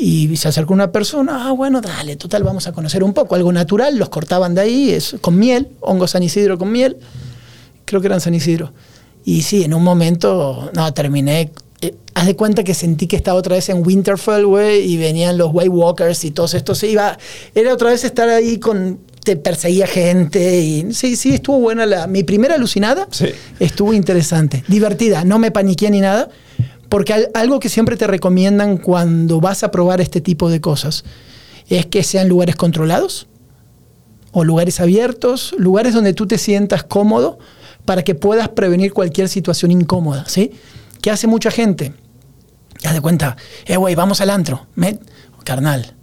y 0.00 0.36
se 0.36 0.48
acercó 0.48 0.72
una 0.72 0.90
persona, 0.90 1.48
ah, 1.48 1.52
bueno, 1.52 1.80
dale, 1.80 2.16
total, 2.16 2.42
vamos 2.42 2.66
a 2.66 2.72
conocer 2.72 3.04
un 3.04 3.12
poco, 3.12 3.34
algo 3.34 3.52
natural, 3.52 3.98
los 3.98 4.08
cortaban 4.08 4.54
de 4.54 4.62
ahí, 4.62 4.90
es 4.90 5.16
con 5.20 5.38
miel, 5.38 5.68
hongo 5.80 6.06
San 6.06 6.22
Isidro 6.22 6.56
con 6.58 6.72
miel, 6.72 6.96
creo 7.84 8.00
que 8.00 8.06
eran 8.06 8.20
San 8.20 8.34
Isidro. 8.34 8.72
Y 9.24 9.42
sí, 9.42 9.62
en 9.64 9.74
un 9.74 9.84
momento, 9.84 10.70
no, 10.74 10.94
terminé, 10.94 11.52
eh, 11.82 11.94
haz 12.14 12.26
de 12.26 12.34
cuenta 12.36 12.64
que 12.64 12.72
sentí 12.72 13.06
que 13.06 13.16
estaba 13.16 13.38
otra 13.38 13.56
vez 13.56 13.68
en 13.68 13.86
Winterfell, 13.86 14.46
güey, 14.46 14.90
y 14.90 14.96
venían 14.96 15.36
los 15.36 15.50
White 15.52 15.68
Walkers 15.68 16.24
y 16.24 16.30
todos 16.30 16.54
estos, 16.54 16.82
iba, 16.84 17.18
era 17.54 17.74
otra 17.74 17.90
vez 17.90 18.02
estar 18.04 18.28
ahí 18.30 18.58
con, 18.58 18.98
te 19.22 19.36
perseguía 19.36 19.86
gente, 19.86 20.60
y 20.60 20.94
sí, 20.94 21.16
sí, 21.16 21.34
estuvo 21.34 21.58
buena 21.60 21.84
la, 21.84 22.06
mi 22.06 22.22
primera 22.24 22.54
alucinada, 22.54 23.06
Sí. 23.10 23.26
estuvo 23.58 23.92
interesante, 23.92 24.64
divertida, 24.66 25.24
no 25.24 25.38
me 25.38 25.50
paniqué 25.50 25.90
ni 25.90 26.00
nada, 26.00 26.30
porque 26.90 27.14
al- 27.14 27.30
algo 27.32 27.58
que 27.60 27.70
siempre 27.70 27.96
te 27.96 28.06
recomiendan 28.06 28.76
cuando 28.76 29.40
vas 29.40 29.62
a 29.64 29.70
probar 29.70 30.02
este 30.02 30.20
tipo 30.20 30.50
de 30.50 30.60
cosas 30.60 31.04
es 31.68 31.86
que 31.86 32.02
sean 32.02 32.28
lugares 32.28 32.56
controlados 32.56 33.26
o 34.32 34.44
lugares 34.44 34.78
abiertos, 34.80 35.54
lugares 35.56 35.94
donde 35.94 36.12
tú 36.12 36.26
te 36.26 36.36
sientas 36.36 36.84
cómodo 36.84 37.38
para 37.86 38.02
que 38.02 38.14
puedas 38.14 38.48
prevenir 38.50 38.92
cualquier 38.92 39.28
situación 39.28 39.70
incómoda, 39.70 40.24
¿sí? 40.28 40.52
¿Qué 41.00 41.10
hace 41.10 41.26
mucha 41.26 41.50
gente? 41.50 41.94
Haz 42.84 42.92
de 42.94 43.00
cuenta, 43.00 43.36
eh, 43.66 43.76
güey, 43.76 43.94
vamos 43.94 44.20
al 44.20 44.30
antro. 44.30 44.66
Me- 44.74 44.98
carnal, 45.44 45.94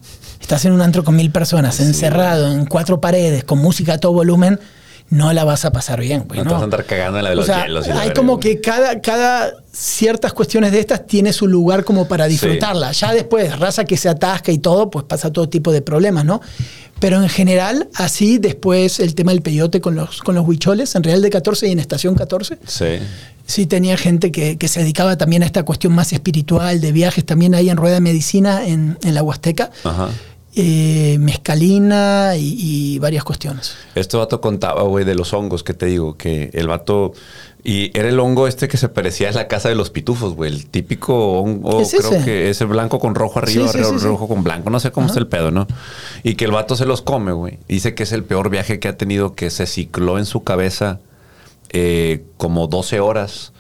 estás 0.42 0.66
en 0.66 0.72
un 0.74 0.82
antro 0.82 1.04
con 1.04 1.16
mil 1.16 1.32
personas, 1.32 1.80
encerrado 1.80 2.52
en 2.52 2.66
cuatro 2.66 3.00
paredes, 3.00 3.44
con 3.44 3.60
música 3.60 3.94
a 3.94 3.98
todo 4.00 4.14
volumen, 4.14 4.60
no 5.10 5.32
la 5.32 5.44
vas 5.46 5.64
a 5.66 5.72
pasar 5.72 6.02
bien, 6.02 6.26
güey. 6.28 6.40
No 6.40 6.46
te 6.48 6.54
vas 6.54 6.62
a 6.62 6.64
andar 6.66 6.86
cagando 6.86 7.18
en 7.20 7.24
la 7.24 7.30
de 7.30 7.36
O 7.36 7.38
los 7.40 7.46
sea, 7.46 7.64
hielos. 7.66 7.86
y 7.88 7.90
la 7.90 8.02
hay 8.02 8.14
como 8.14 8.40
que 8.40 8.60
cada, 8.60 9.00
cada 9.00 9.54
ciertas 9.72 10.34
cuestiones 10.34 10.72
de 10.74 10.80
estas 10.80 11.08
tiene 11.08 11.32
su 11.32 11.48
lugar 11.48 11.84
como 11.86 12.08
para 12.08 12.28
disfrutarla. 12.28 12.92
Ya 12.92 13.14
después, 13.14 13.58
raza 13.58 13.86
que 13.86 13.96
se 13.96 14.10
atasca 14.10 14.52
y 14.52 14.58
todo, 14.58 14.90
pues 14.90 15.06
pasa 15.06 15.32
todo 15.32 15.48
tipo 15.48 15.72
de 15.72 15.82
problemas, 15.82 16.26
¿no? 16.26 16.42
Pero 17.00 17.22
en 17.22 17.30
general, 17.30 17.88
así 17.94 18.38
después 18.40 19.00
el 19.00 19.14
tema 19.16 19.32
del 19.32 19.42
peyote 19.42 19.80
con 19.80 19.96
los, 19.96 20.22
con 20.22 20.36
los 20.36 20.46
huicholes, 20.48 20.94
en 20.96 21.04
Real 21.04 21.22
de 21.22 21.30
14 21.30 21.68
y 21.68 21.72
en 21.72 21.80
Estación 21.80 22.16
14, 22.16 22.58
Sí. 22.66 22.86
sí 23.46 23.66
tenía 23.68 23.98
gente 23.98 24.32
que, 24.32 24.58
que 24.58 24.68
se 24.68 24.80
dedicaba 24.82 25.16
también 25.16 25.44
a 25.44 25.46
esta 25.46 25.64
cuestión 25.64 25.94
más 25.94 26.12
espiritual, 26.12 26.82
de 26.82 26.92
viajes, 26.92 27.24
también 27.24 27.54
ahí 27.54 27.70
en 27.70 27.78
Rueda 27.78 27.96
de 27.96 28.02
Medicina, 28.02 28.66
en, 28.68 28.98
en 29.04 29.14
la 29.14 29.22
Huasteca, 29.22 29.70
Ajá. 29.84 30.10
Eh, 30.60 31.18
mezcalina 31.20 32.34
y, 32.36 32.56
y 32.96 33.00
varias 33.00 33.24
cuestiones. 33.24 33.76
Este 33.96 34.18
vato 34.18 34.42
contaba, 34.42 34.82
güey, 34.84 35.06
de 35.06 35.16
los 35.16 35.32
hongos 35.34 35.64
que 35.64 35.74
te 35.74 35.86
digo, 35.86 36.18
que 36.18 36.50
el 36.54 36.68
vato. 36.68 37.14
Y 37.64 37.92
era 37.98 38.08
el 38.10 38.20
hongo 38.20 38.48
este 38.48 38.68
que 38.68 38.78
se 38.78 38.88
parecía 38.90 39.30
a 39.30 39.32
la 39.34 39.48
casa 39.48 39.68
de 39.70 39.76
los 39.76 39.90
pitufos, 39.90 40.36
güey. 40.36 40.52
El 40.54 40.68
típico 40.68 41.40
hongo, 41.42 41.82
¿Es 41.82 41.94
creo 41.96 42.24
que 42.24 42.50
ese 42.50 42.66
blanco 42.66 42.98
con 43.00 43.14
rojo 43.14 43.40
arriba, 43.40 43.68
Sí, 43.68 43.78
sí, 43.78 43.84
ro- 43.84 43.90
sí, 43.92 44.00
sí. 44.00 44.06
rojo 44.06 44.28
con 44.28 44.44
blanco. 44.44 44.70
No 44.70 44.80
sé 44.80 44.92
cómo 44.92 45.08
está 45.08 45.20
el 45.20 45.28
pedo, 45.28 45.52
¿no? 45.52 45.68
Y 46.24 46.36
que 46.36 46.46
el 46.46 46.52
vato 46.52 46.76
se 46.76 46.86
los 46.86 47.02
come, 47.02 47.34
güey. 47.34 47.60
Dice 47.68 47.94
que 47.94 48.04
es 48.04 48.12
el 48.14 48.24
peor 48.24 48.50
viaje 48.50 48.80
que 48.80 48.88
ha 48.88 48.98
tenido, 48.98 49.36
que 49.36 49.50
se 49.50 49.66
cicló 49.68 50.18
en 50.18 50.26
su 50.26 50.44
cabeza 50.44 51.00
eh, 51.72 52.24
como 52.38 52.68
12 52.68 53.00
horas. 53.02 53.52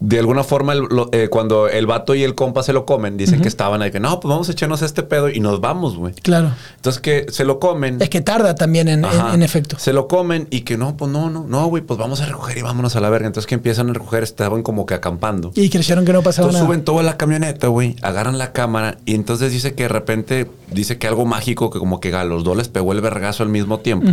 De 0.00 0.18
alguna 0.18 0.44
forma, 0.44 0.72
el- 0.72 0.80
lo- 0.90 1.08
eh, 1.12 1.28
cuando 1.28 1.68
el 1.68 1.86
vato 1.86 2.14
y 2.14 2.22
el 2.24 2.34
compa 2.34 2.62
se 2.62 2.72
lo 2.72 2.86
comen, 2.86 3.16
dicen 3.16 3.40
que 3.40 3.48
estaban 3.48 3.82
ahí 3.82 3.90
que 3.90 4.00
no, 4.00 4.20
pues 4.20 4.30
vamos 4.30 4.48
a 4.48 4.52
echarnos 4.52 4.82
este 4.82 5.02
pedo 5.02 5.28
y 5.28 5.40
nos 5.40 5.60
vamos, 5.60 5.96
güey. 5.96 6.14
Claro. 6.14 6.52
Entonces 6.76 7.00
que 7.02 7.26
se 7.30 7.44
lo 7.44 7.58
comen. 7.58 8.00
Es 8.00 8.08
que 8.10 8.20
tarda 8.20 8.54
también 8.54 8.88
en, 8.88 9.04
en- 9.04 9.34
en 9.34 9.42
efecto. 9.42 9.76
Se 9.78 9.92
lo 9.92 10.08
comen 10.08 10.46
y 10.50 10.60
que 10.62 10.76
no, 10.76 10.96
pues 10.96 11.10
no, 11.10 11.30
no, 11.30 11.46
no, 11.46 11.66
güey, 11.66 11.82
pues 11.82 11.98
vamos 11.98 12.20
a 12.20 12.26
recoger 12.26 12.58
y 12.58 12.62
vámonos 12.62 12.96
a 12.96 13.00
la 13.00 13.10
verga. 13.10 13.26
Entonces 13.26 13.46
que 13.46 13.54
empiezan 13.56 13.90
a 13.90 13.92
recoger, 13.92 14.22
estaban 14.22 14.62
como 14.62 14.86
que 14.86 14.94
acampando. 14.94 15.52
Y 15.54 15.68
creyeron 15.70 16.04
que 16.04 16.12
no 16.12 16.22
pasaba 16.22 16.46
Entonces 16.48 16.62
nada. 16.62 16.66
suben 16.66 16.84
toda 16.84 17.02
la 17.02 17.16
camioneta, 17.16 17.66
güey, 17.68 17.96
agarran 18.02 18.38
la 18.38 18.52
cámara 18.52 18.98
y 19.04 19.14
entonces 19.14 19.52
dice 19.52 19.74
que 19.74 19.84
de 19.84 19.88
repente 19.88 20.50
dice 20.72 20.98
que 20.98 21.06
algo 21.08 21.24
mágico 21.24 21.70
que 21.70 21.78
como 21.78 22.00
que 22.00 22.14
a 22.14 22.24
los 22.24 22.44
dos 22.44 22.56
les 22.56 22.68
pegó 22.68 22.92
el 22.92 23.00
vergazo 23.00 23.42
al 23.42 23.48
mismo 23.48 23.80
tiempo. 23.80 24.08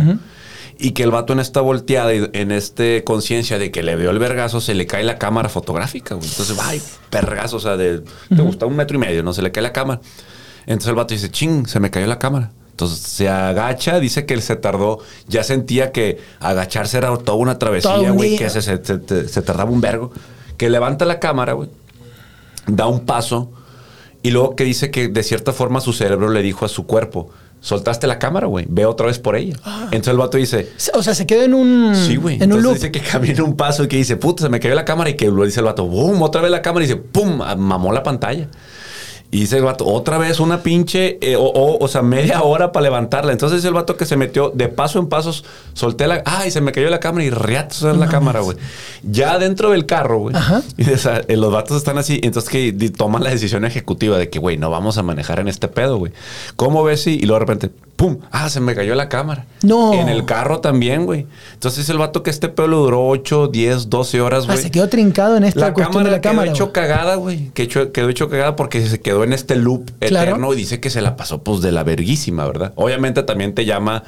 Y 0.78 0.90
que 0.92 1.02
el 1.04 1.10
vato 1.10 1.32
en 1.32 1.40
esta 1.40 1.62
volteada 1.62 2.14
y 2.14 2.28
en 2.34 2.52
este 2.52 3.02
conciencia 3.02 3.58
de 3.58 3.70
que 3.70 3.82
le 3.82 3.96
dio 3.96 4.10
el 4.10 4.18
vergazo, 4.18 4.60
se 4.60 4.74
le 4.74 4.86
cae 4.86 5.04
la 5.04 5.18
cámara 5.18 5.48
fotográfica, 5.48 6.14
güey. 6.14 6.28
Entonces, 6.28 6.56
ay, 6.60 6.82
vergazo, 7.10 7.56
o 7.56 7.60
sea, 7.60 7.76
de, 7.78 8.00
te 8.28 8.42
gusta 8.42 8.66
un 8.66 8.76
metro 8.76 8.96
y 8.96 9.00
medio, 9.00 9.22
no 9.22 9.32
se 9.32 9.40
le 9.40 9.50
cae 9.52 9.62
la 9.62 9.72
cámara. 9.72 10.00
Entonces 10.66 10.88
el 10.90 10.94
vato 10.96 11.14
dice, 11.14 11.30
ching, 11.30 11.66
se 11.66 11.80
me 11.80 11.90
cayó 11.90 12.06
la 12.06 12.18
cámara. 12.18 12.50
Entonces 12.72 12.98
se 12.98 13.26
agacha, 13.30 13.98
dice 14.00 14.26
que 14.26 14.34
él 14.34 14.42
se 14.42 14.54
tardó, 14.56 14.98
ya 15.28 15.42
sentía 15.44 15.92
que 15.92 16.18
agacharse 16.40 16.98
era 16.98 17.16
toda 17.16 17.38
una 17.38 17.58
travesía, 17.58 18.10
güey, 18.10 18.36
que 18.36 18.50
se, 18.50 18.60
se- 18.60 18.84
se- 18.84 19.28
se 19.28 19.42
tardaba 19.42 19.70
un 19.70 19.80
vergo. 19.80 20.12
Que 20.58 20.68
levanta 20.68 21.06
la 21.06 21.18
cámara, 21.18 21.54
güey, 21.54 21.70
da 22.66 22.86
un 22.86 23.06
paso 23.06 23.50
y 24.22 24.30
luego 24.30 24.56
que 24.56 24.64
dice 24.64 24.90
que 24.90 25.08
de 25.08 25.22
cierta 25.22 25.52
forma 25.54 25.80
su 25.80 25.92
cerebro 25.94 26.28
le 26.28 26.42
dijo 26.42 26.66
a 26.66 26.68
su 26.68 26.84
cuerpo, 26.86 27.30
soltaste 27.66 28.06
la 28.06 28.20
cámara, 28.20 28.46
güey, 28.46 28.64
ve 28.68 28.86
otra 28.86 29.06
vez 29.08 29.18
por 29.18 29.34
ella. 29.34 29.56
Entonces 29.86 30.08
el 30.08 30.18
vato 30.18 30.36
dice, 30.38 30.70
O 30.94 31.02
sea, 31.02 31.16
se 31.16 31.26
quedó 31.26 31.42
en 31.42 31.52
un, 31.52 31.96
sí, 31.96 32.14
güey. 32.14 32.36
En 32.36 32.52
un 32.52 32.58
Entonces 32.58 32.62
loop. 32.62 32.74
dice 32.74 32.92
que 32.92 33.00
camina 33.00 33.42
un 33.42 33.56
paso 33.56 33.82
y 33.82 33.88
que 33.88 33.96
dice, 33.96 34.16
puta, 34.16 34.44
se 34.44 34.48
me 34.48 34.60
cayó 34.60 34.76
la 34.76 34.84
cámara 34.84 35.10
y 35.10 35.14
que 35.14 35.26
luego 35.26 35.46
dice 35.46 35.58
el 35.58 35.66
vato, 35.66 35.84
boom, 35.84 36.22
otra 36.22 36.40
vez 36.42 36.52
la 36.52 36.62
cámara 36.62 36.84
y 36.84 36.88
dice, 36.88 37.00
pum, 37.00 37.42
ah, 37.42 37.56
mamó 37.56 37.92
la 37.92 38.04
pantalla. 38.04 38.48
Y 39.36 39.40
dice 39.40 39.58
el 39.58 39.64
vato, 39.64 39.84
otra 39.86 40.16
vez 40.16 40.40
una 40.40 40.62
pinche, 40.62 41.18
eh, 41.20 41.36
o, 41.36 41.42
o, 41.44 41.84
o 41.84 41.88
sea, 41.88 42.00
media 42.00 42.40
hora 42.42 42.72
para 42.72 42.84
levantarla. 42.84 43.32
Entonces 43.32 43.58
dice 43.58 43.68
el 43.68 43.74
vato 43.74 43.94
que 43.98 44.06
se 44.06 44.16
metió 44.16 44.48
de 44.54 44.68
paso 44.68 44.98
en 44.98 45.08
pasos, 45.08 45.44
solté 45.74 46.06
la, 46.06 46.22
ay, 46.24 46.50
se 46.50 46.62
me 46.62 46.72
cayó 46.72 46.88
la 46.88 47.00
cámara 47.00 47.22
y 47.22 47.28
reato 47.28 47.92
la 47.92 48.06
cámara, 48.08 48.40
güey. 48.40 48.56
Ya 49.02 49.38
dentro 49.38 49.72
del 49.72 49.84
carro, 49.84 50.20
güey. 50.20 50.34
Ajá. 50.34 50.62
Y 50.78 50.90
o 50.90 50.96
sea, 50.96 51.20
eh, 51.28 51.36
los 51.36 51.52
vatos 51.52 51.76
están 51.76 51.98
así, 51.98 52.18
entonces 52.22 52.48
que 52.50 52.72
toman 52.96 53.22
la 53.24 53.28
decisión 53.28 53.66
ejecutiva 53.66 54.16
de 54.16 54.30
que, 54.30 54.38
güey, 54.38 54.56
no 54.56 54.70
vamos 54.70 54.96
a 54.96 55.02
manejar 55.02 55.38
en 55.38 55.48
este 55.48 55.68
pedo, 55.68 55.98
güey. 55.98 56.12
¿Cómo 56.56 56.82
ves? 56.82 57.02
si- 57.02 57.16
Y 57.16 57.26
luego 57.26 57.34
de 57.34 57.40
repente, 57.40 57.70
¡pum! 57.96 58.18
Ah, 58.30 58.48
se 58.50 58.60
me 58.60 58.74
cayó 58.74 58.94
la 58.94 59.08
cámara. 59.08 59.46
No. 59.62 59.94
En 59.94 60.08
el 60.08 60.24
carro 60.26 60.60
también, 60.60 61.06
güey. 61.06 61.26
Entonces 61.54 61.88
el 61.88 61.98
vato 61.98 62.22
que 62.22 62.30
este 62.30 62.48
pedo 62.48 62.68
le 62.68 62.76
duró 62.76 63.06
8, 63.08 63.48
10, 63.48 63.88
12 63.90 64.20
horas, 64.20 64.44
Ah, 64.44 64.52
güey. 64.52 64.62
se 64.62 64.70
quedó 64.70 64.88
trincado 64.88 65.36
en 65.36 65.44
esta 65.44 65.60
La 65.60 65.72
cuestión 65.72 65.92
cámara 65.94 66.10
de 66.10 66.16
la 66.16 66.20
cámara. 66.20 66.44
quedó 66.44 66.54
hecho 66.54 66.72
cagada, 66.72 67.14
güey. 67.16 67.50
Que 67.54 67.62
hecho- 67.64 67.92
quedó 67.92 68.08
hecho 68.08 68.28
cagada 68.28 68.54
porque 68.54 68.86
se 68.86 69.00
quedó 69.00 69.24
en 69.24 69.32
este 69.32 69.56
loop 69.56 69.90
Claro. 70.00 70.30
eterno 70.30 70.52
y 70.52 70.56
dice 70.56 70.78
que 70.80 70.90
se 70.90 71.00
la 71.00 71.16
pasó 71.16 71.42
pues 71.42 71.60
de 71.62 71.72
la 71.72 71.82
verguísima, 71.84 72.46
¿verdad? 72.46 72.72
Obviamente 72.76 73.22
también 73.22 73.54
te 73.54 73.64
llama, 73.64 74.04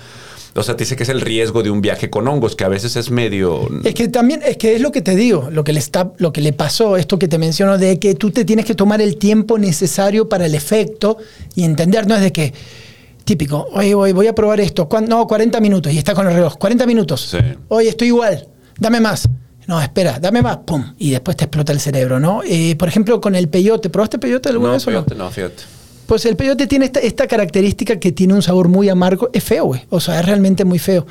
o 0.54 0.62
sea, 0.62 0.76
te 0.76 0.84
dice 0.84 0.96
que 0.96 1.04
es 1.04 1.08
el 1.08 1.20
riesgo 1.20 1.62
de 1.62 1.70
un 1.70 1.80
viaje 1.80 2.10
con 2.10 2.26
hongos, 2.28 2.56
que 2.56 2.64
a 2.64 2.68
veces 2.68 2.96
es 2.96 3.10
medio... 3.10 3.68
Es 3.84 3.94
que 3.94 4.08
también, 4.08 4.40
es 4.44 4.56
que 4.56 4.74
es 4.74 4.80
lo 4.80 4.90
que 4.92 5.00
te 5.02 5.14
digo, 5.16 5.48
lo 5.50 5.64
que 5.64 5.72
le 5.72 5.78
está, 5.78 6.10
lo 6.18 6.32
que 6.32 6.40
le 6.40 6.52
pasó, 6.52 6.96
esto 6.96 7.18
que 7.18 7.28
te 7.28 7.38
menciono, 7.38 7.78
de 7.78 7.98
que 7.98 8.14
tú 8.14 8.30
te 8.32 8.44
tienes 8.44 8.64
que 8.66 8.74
tomar 8.74 9.00
el 9.00 9.16
tiempo 9.16 9.56
necesario 9.58 10.28
para 10.28 10.46
el 10.46 10.54
efecto 10.54 11.16
y 11.54 11.62
entender, 11.64 12.06
no 12.06 12.14
es 12.16 12.20
de 12.20 12.32
que, 12.32 12.52
típico, 13.28 13.68
oye, 13.72 13.94
voy, 13.94 14.12
voy 14.12 14.26
a 14.26 14.34
probar 14.34 14.58
esto, 14.58 14.88
¿cuán- 14.88 15.04
no, 15.06 15.26
40 15.26 15.60
minutos, 15.60 15.92
y 15.92 15.98
está 15.98 16.14
con 16.14 16.26
el 16.26 16.32
reloj, 16.32 16.56
40 16.56 16.86
minutos, 16.86 17.20
Sí. 17.30 17.36
oye, 17.68 17.90
estoy 17.90 18.08
igual, 18.08 18.48
dame 18.78 19.00
más. 19.00 19.28
No, 19.66 19.78
espera, 19.82 20.18
dame 20.18 20.40
más, 20.40 20.56
pum, 20.64 20.82
y 20.98 21.10
después 21.10 21.36
te 21.36 21.44
explota 21.44 21.72
el 21.74 21.78
cerebro, 21.80 22.18
¿no? 22.18 22.40
Eh, 22.42 22.74
por 22.78 22.88
ejemplo, 22.88 23.20
con 23.20 23.34
el 23.34 23.48
peyote, 23.48 23.90
¿probaste 23.90 24.18
peyote 24.18 24.48
alguna 24.48 24.68
No, 24.70 24.74
vez 24.76 24.86
o 24.86 24.90
no? 24.90 25.04
no, 25.14 25.30
fíjate. 25.30 25.62
Pues 26.06 26.24
el 26.24 26.36
peyote 26.36 26.66
tiene 26.66 26.86
esta, 26.86 27.00
esta 27.00 27.26
característica 27.26 28.00
que 28.00 28.12
tiene 28.12 28.32
un 28.32 28.40
sabor 28.40 28.68
muy 28.68 28.88
amargo. 28.88 29.28
Es 29.34 29.44
feo, 29.44 29.66
güey. 29.66 29.82
O 29.90 30.00
sea, 30.00 30.18
es 30.20 30.24
realmente 30.24 30.64
muy 30.64 30.78
feo. 30.78 31.04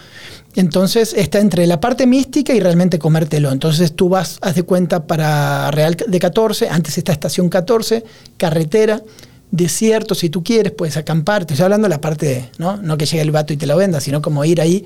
Entonces 0.55 1.13
está 1.15 1.38
entre 1.38 1.67
la 1.67 1.79
parte 1.79 2.07
mística 2.07 2.51
y 2.55 2.59
realmente 2.59 2.97
comértelo. 2.97 3.51
Entonces 3.51 3.93
tú 3.95 4.09
vas, 4.09 4.39
haz 4.41 4.55
de 4.55 4.63
cuenta, 4.63 5.05
para 5.05 5.69
Real 5.69 5.95
de 5.95 6.19
14, 6.19 6.69
antes 6.69 6.97
está 6.97 7.12
estación 7.12 7.47
14, 7.47 8.03
carretera, 8.38 9.03
desierto, 9.51 10.16
si 10.16 10.30
tú 10.30 10.44
quieres, 10.44 10.74
puedes 10.74 10.98
acampar. 10.98 11.46
Te 11.46 11.54
estoy 11.54 11.66
hablando 11.66 11.86
de 11.86 11.89
la 11.89 12.01
parte, 12.01 12.50
¿no? 12.58 12.77
No 12.77 12.98
que 12.98 13.06
llegue 13.06 13.22
el 13.22 13.32
vato 13.32 13.54
y 13.54 13.58
te 13.58 13.66
la 13.66 13.75
venda, 13.75 14.00
sino 14.01 14.22
como 14.22 14.44
ir 14.46 14.62
ahí. 14.62 14.86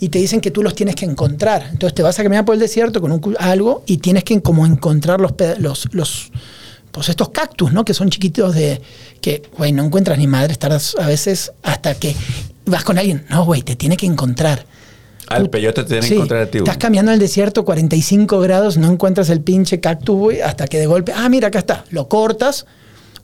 Y 0.00 0.08
te 0.08 0.18
dicen 0.18 0.40
que 0.40 0.50
tú 0.50 0.62
los 0.62 0.74
tienes 0.74 0.96
que 0.96 1.04
encontrar. 1.04 1.68
Entonces 1.70 1.94
te 1.94 2.02
vas 2.02 2.18
a 2.18 2.22
caminar 2.22 2.44
por 2.44 2.54
el 2.54 2.60
desierto 2.60 3.00
con 3.00 3.12
un, 3.12 3.36
algo 3.38 3.82
y 3.86 3.98
tienes 3.98 4.24
que 4.24 4.40
como 4.42 4.66
encontrar 4.66 5.20
los, 5.20 5.34
los, 5.58 5.88
los, 5.92 6.30
pues 6.90 7.08
estos 7.08 7.28
cactus, 7.30 7.72
¿no? 7.72 7.84
Que 7.84 7.94
son 7.94 8.10
chiquitos 8.10 8.54
de 8.54 8.80
que, 9.20 9.42
güey, 9.56 9.72
no 9.72 9.84
encuentras 9.84 10.18
ni 10.18 10.26
madre, 10.26 10.56
tardas 10.56 10.96
a 10.98 11.06
veces 11.06 11.52
hasta 11.62 11.94
que 11.94 12.14
vas 12.66 12.84
con 12.84 12.98
alguien, 12.98 13.24
no, 13.30 13.44
güey, 13.44 13.62
te 13.62 13.76
tiene 13.76 13.96
que 13.96 14.06
encontrar. 14.06 14.66
Al 15.28 15.44
Tú- 15.44 15.50
peyote 15.52 15.82
te 15.82 15.88
tienen 15.88 16.02
sí, 16.02 16.08
que 16.10 16.14
encontrar 16.16 16.42
a 16.42 16.46
ti, 16.46 16.58
güey. 16.58 16.64
Estás 16.68 16.76
caminando 16.78 17.12
en 17.12 17.14
el 17.14 17.20
desierto, 17.20 17.64
45 17.64 18.40
grados, 18.40 18.76
no 18.76 18.90
encuentras 18.90 19.30
el 19.30 19.40
pinche 19.40 19.80
cactus, 19.80 20.16
güey, 20.16 20.40
hasta 20.42 20.66
que 20.66 20.78
de 20.78 20.86
golpe, 20.86 21.12
ah, 21.14 21.28
mira, 21.28 21.48
acá 21.48 21.60
está, 21.60 21.84
lo 21.90 22.08
cortas, 22.08 22.66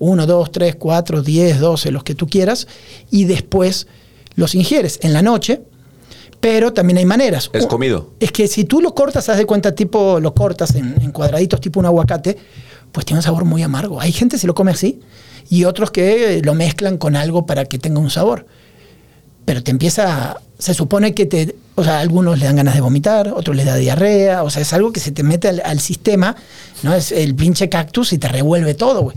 1, 0.00 0.26
2, 0.26 0.50
3, 0.50 0.76
4, 0.76 1.22
10, 1.22 1.60
12, 1.60 1.90
los 1.92 2.02
que 2.02 2.16
tú 2.16 2.26
quieras, 2.26 2.66
y 3.10 3.24
después 3.24 3.86
los 4.34 4.54
ingieres 4.56 4.98
en 5.02 5.12
la 5.12 5.22
noche, 5.22 5.60
pero 6.40 6.72
también 6.72 6.96
hay 6.96 7.04
maneras. 7.04 7.50
Es 7.52 7.66
comido. 7.66 8.10
Es 8.18 8.32
que 8.32 8.48
si 8.48 8.64
tú 8.64 8.80
lo 8.80 8.94
cortas, 8.94 9.28
haz 9.28 9.36
de 9.36 9.44
cuenta, 9.44 9.74
tipo, 9.74 10.18
lo 10.18 10.34
cortas 10.34 10.74
en, 10.74 11.00
en 11.00 11.12
cuadraditos, 11.12 11.60
tipo 11.60 11.78
un 11.78 11.86
aguacate, 11.86 12.36
pues 12.92 13.06
tiene 13.06 13.18
un 13.18 13.22
sabor 13.22 13.44
muy 13.44 13.62
amargo. 13.62 14.00
Hay 14.00 14.12
gente 14.12 14.36
que 14.36 14.40
se 14.40 14.46
lo 14.46 14.54
come 14.54 14.72
así 14.72 15.00
y 15.48 15.64
otros 15.64 15.90
que 15.90 16.40
lo 16.42 16.54
mezclan 16.54 16.96
con 16.96 17.14
algo 17.14 17.44
para 17.44 17.66
que 17.66 17.78
tenga 17.78 18.00
un 18.00 18.10
sabor. 18.10 18.46
Pero 19.44 19.62
te 19.62 19.70
empieza, 19.70 20.40
se 20.58 20.74
supone 20.74 21.14
que 21.14 21.26
te, 21.26 21.56
o 21.74 21.84
sea, 21.84 21.98
a 21.98 22.00
algunos 22.00 22.38
le 22.38 22.46
dan 22.46 22.56
ganas 22.56 22.74
de 22.74 22.80
vomitar, 22.80 23.32
otros 23.34 23.56
les 23.56 23.66
da 23.66 23.76
diarrea, 23.76 24.42
o 24.42 24.50
sea, 24.50 24.62
es 24.62 24.72
algo 24.72 24.92
que 24.92 25.00
se 25.00 25.12
te 25.12 25.22
mete 25.22 25.48
al, 25.48 25.62
al 25.64 25.80
sistema, 25.80 26.36
¿no? 26.82 26.94
Es 26.94 27.12
el 27.12 27.34
pinche 27.34 27.68
cactus 27.68 28.12
y 28.12 28.18
te 28.18 28.28
revuelve 28.28 28.74
todo, 28.74 29.02
güey. 29.02 29.16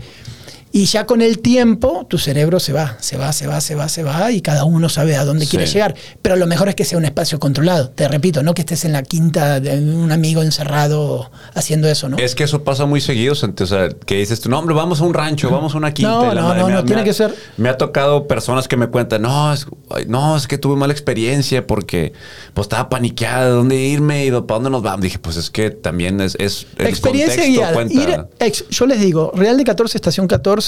Y 0.76 0.86
ya 0.86 1.06
con 1.06 1.22
el 1.22 1.38
tiempo, 1.38 2.04
tu 2.10 2.18
cerebro 2.18 2.58
se 2.58 2.72
va, 2.72 2.96
se 2.98 3.16
va, 3.16 3.32
se 3.32 3.46
va, 3.46 3.60
se 3.60 3.76
va, 3.76 3.88
se 3.88 4.02
va, 4.02 4.32
y 4.32 4.40
cada 4.40 4.64
uno 4.64 4.88
sabe 4.88 5.14
a 5.14 5.24
dónde 5.24 5.44
Sí. 5.44 5.50
quiere 5.52 5.66
llegar. 5.66 5.94
Pero 6.20 6.34
lo 6.34 6.48
mejor 6.48 6.68
es 6.68 6.74
que 6.74 6.84
sea 6.84 6.98
un 6.98 7.04
espacio 7.04 7.38
controlado. 7.38 7.90
Te 7.90 8.08
repito, 8.08 8.42
no 8.42 8.54
que 8.54 8.62
estés 8.62 8.84
en 8.84 8.92
la 8.92 9.04
quinta 9.04 9.60
de 9.60 9.78
un 9.78 10.10
amigo 10.10 10.42
encerrado 10.42 11.30
haciendo 11.54 11.86
eso, 11.88 12.08
¿no? 12.08 12.16
Es 12.18 12.34
que 12.34 12.42
eso 12.42 12.64
pasa 12.64 12.86
muy 12.86 13.00
seguido, 13.00 13.34
o 13.34 13.36
sea, 13.36 13.88
que 14.04 14.16
dices 14.16 14.40
tú, 14.40 14.48
no, 14.50 14.58
hombre, 14.58 14.74
vamos 14.74 15.00
a 15.00 15.04
un 15.04 15.14
rancho, 15.14 15.48
vamos 15.48 15.74
a 15.74 15.78
una 15.78 15.94
quinta. 15.94 16.10
No, 16.10 16.34
no, 16.34 16.42
madre 16.42 16.60
no, 16.62 16.66
ha- 16.66 16.70
no, 16.72 16.84
tiene 16.84 17.02
ha- 17.02 17.04
que 17.04 17.12
ser- 17.14 17.32
Me 17.56 17.68
ha 17.68 17.76
tocado 17.76 18.26
personas 18.26 18.66
que 18.66 18.76
me 18.76 18.88
cuentan, 18.88 19.22
no, 19.22 19.52
es, 19.52 19.66
no, 20.08 20.36
es 20.36 20.48
que 20.48 20.58
tuve 20.58 20.74
mala 20.74 20.92
experiencia 20.92 21.64
porque 21.68 22.12
pues 22.52 22.64
estaba 22.64 22.88
paniqueada 22.88 23.44
de 23.44 23.50
dónde 23.52 23.76
irme 23.76 24.26
y 24.26 24.30
para 24.32 24.40
dónde 24.42 24.70
nos 24.70 24.82
vamos. 24.82 25.02
Dije, 25.02 25.20
pues 25.20 25.36
es 25.36 25.50
que 25.50 25.70
también 25.70 26.20
es, 26.20 26.34
es 26.40 26.66
el 26.78 26.88
Experiencia 26.88 27.44
guiada. 27.44 27.80
Ir- 27.84 28.26
ex- 28.40 28.64
yo 28.70 28.86
les 28.86 28.98
digo, 28.98 29.30
Real 29.36 29.56
de 29.56 29.62
14, 29.62 29.96
Estación 29.98 30.26
14, 30.26 30.63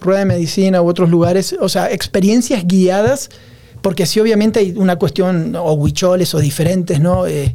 Rueda 0.00 0.20
de 0.20 0.26
Medicina 0.26 0.80
u 0.82 0.88
otros 0.88 1.10
lugares, 1.10 1.54
o 1.60 1.68
sea, 1.68 1.90
experiencias 1.90 2.66
guiadas, 2.66 3.30
porque 3.82 4.06
sí, 4.06 4.20
obviamente 4.20 4.60
hay 4.60 4.74
una 4.76 4.96
cuestión, 4.96 5.54
o 5.56 5.72
huicholes 5.72 6.34
o 6.34 6.38
diferentes, 6.38 7.00
¿no? 7.00 7.26
Eh, 7.26 7.54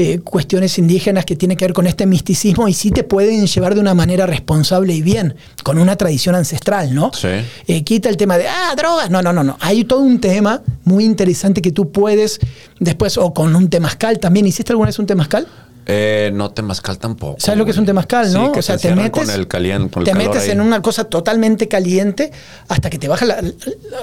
eh, 0.00 0.20
cuestiones 0.20 0.78
indígenas 0.78 1.24
que 1.24 1.34
tienen 1.34 1.56
que 1.56 1.64
ver 1.64 1.72
con 1.72 1.88
este 1.88 2.06
misticismo 2.06 2.68
y 2.68 2.72
sí 2.72 2.92
te 2.92 3.02
pueden 3.02 3.44
llevar 3.48 3.74
de 3.74 3.80
una 3.80 3.94
manera 3.94 4.26
responsable 4.26 4.94
y 4.94 5.02
bien, 5.02 5.34
con 5.64 5.76
una 5.76 5.96
tradición 5.96 6.36
ancestral, 6.36 6.94
¿no? 6.94 7.10
Sí. 7.12 7.28
Eh, 7.66 7.82
quita 7.82 8.08
el 8.08 8.16
tema 8.16 8.38
de, 8.38 8.46
ah, 8.46 8.74
drogas. 8.76 9.10
No, 9.10 9.22
no, 9.22 9.32
no, 9.32 9.42
no. 9.42 9.56
Hay 9.60 9.82
todo 9.82 9.98
un 9.98 10.20
tema 10.20 10.62
muy 10.84 11.04
interesante 11.04 11.60
que 11.60 11.72
tú 11.72 11.90
puedes 11.90 12.38
después, 12.78 13.18
o 13.18 13.34
con 13.34 13.56
un 13.56 13.68
temazcal 13.68 14.20
también. 14.20 14.46
¿Hiciste 14.46 14.72
alguna 14.72 14.86
vez 14.86 15.00
un 15.00 15.06
temazcal? 15.06 15.48
Eh, 15.90 16.30
no, 16.34 16.50
temazcal 16.50 16.98
tampoco. 16.98 17.40
¿Sabes 17.40 17.56
lo 17.58 17.64
que 17.64 17.70
es 17.70 17.78
un 17.78 17.86
temazcal, 17.86 18.26
Sí, 18.28 18.34
no? 18.34 18.52
que 18.52 18.58
o 18.58 18.62
sea, 18.62 18.76
te, 18.76 18.94
metes, 18.94 19.10
con 19.10 19.30
el 19.30 19.48
caliente, 19.48 19.90
con 19.90 20.02
el 20.02 20.04
te 20.04 20.12
calor 20.12 20.26
metes 20.28 20.42
ahí. 20.42 20.50
en 20.50 20.60
una 20.60 20.82
cosa 20.82 21.04
totalmente 21.04 21.66
caliente 21.66 22.30
hasta 22.68 22.90
que 22.90 22.98
te 22.98 23.08
baja 23.08 23.24
la- 23.24 23.42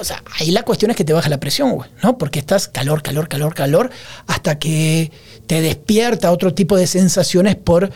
O 0.00 0.02
sea, 0.04 0.20
ahí 0.40 0.50
la 0.50 0.64
cuestión 0.64 0.90
es 0.90 0.96
que 0.96 1.04
te 1.04 1.12
baja 1.12 1.28
la 1.28 1.38
presión, 1.38 1.70
güey, 1.70 1.88
¿no? 2.02 2.18
Porque 2.18 2.40
estás 2.40 2.66
calor, 2.66 3.02
calor, 3.02 3.28
calor, 3.28 3.54
calor, 3.54 3.90
hasta 4.26 4.58
que 4.58 5.12
te 5.46 5.60
despierta 5.60 6.32
otro 6.32 6.52
tipo 6.54 6.76
de 6.76 6.86
sensaciones 6.86 7.54
por 7.56 7.90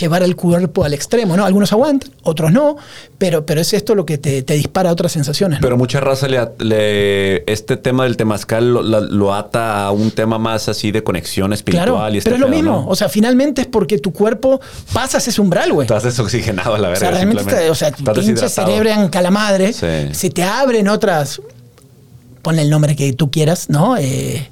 llevar 0.00 0.22
el 0.22 0.36
cuerpo 0.36 0.84
al 0.84 0.92
extremo, 0.92 1.36
¿no? 1.36 1.44
Algunos 1.46 1.72
aguantan, 1.72 2.10
otros 2.22 2.52
no, 2.52 2.76
pero, 3.16 3.46
pero 3.46 3.60
es 3.62 3.72
esto 3.72 3.94
lo 3.94 4.04
que 4.04 4.18
te, 4.18 4.42
te 4.42 4.54
dispara 4.54 4.90
a 4.90 4.92
otras 4.92 5.12
sensaciones, 5.12 5.60
¿no? 5.60 5.62
Pero 5.62 5.76
mucha 5.78 6.00
raza 6.00 6.28
le, 6.28 6.38
le- 6.58 7.50
este 7.50 7.76
tema 7.76 8.04
del 8.04 8.16
temazcal 8.16 8.72
lo, 8.74 8.82
la- 8.82 9.00
lo 9.00 9.34
ata 9.34 9.84
a 9.86 9.90
un 9.92 10.10
tema 10.10 10.38
más 10.38 10.68
así 10.68 10.90
de 10.92 11.02
conexión 11.02 11.52
espiritual 11.52 11.86
Claro, 11.88 12.14
y 12.14 12.18
este 12.18 12.30
pero 12.30 12.36
es 12.36 12.40
lo 12.50 12.54
mismo. 12.54 12.72
¿no? 12.82 12.88
O 12.88 12.94
sea, 12.96 13.08
finalmente 13.08 13.62
es 13.62 13.66
porque 13.66 13.98
tu 13.98 14.12
cuerpo 14.12 14.60
pasas 14.92 15.26
ese 15.26 15.40
umbral, 15.40 15.72
güey. 15.72 15.86
Estás 15.86 16.02
desoxigenado 16.02 16.74
a 16.74 16.78
la 16.78 16.88
O 16.88 16.90
verga. 16.90 17.00
sea, 17.06 17.10
realmente, 17.12 17.70
o 17.70 17.74
sea, 17.74 17.92
pinche 17.92 18.48
cerebro 18.48 18.90
en 18.90 19.08
calamadre, 19.08 19.72
Sí. 19.72 19.86
se 20.12 20.30
te 20.30 20.42
abren 20.42 20.88
otras, 20.88 21.40
ponle 22.42 22.62
el 22.62 22.70
nombre 22.70 22.94
que 22.96 23.12
tú 23.12 23.30
quieras, 23.30 23.68
¿no? 23.70 23.96
Eh, 23.96 24.48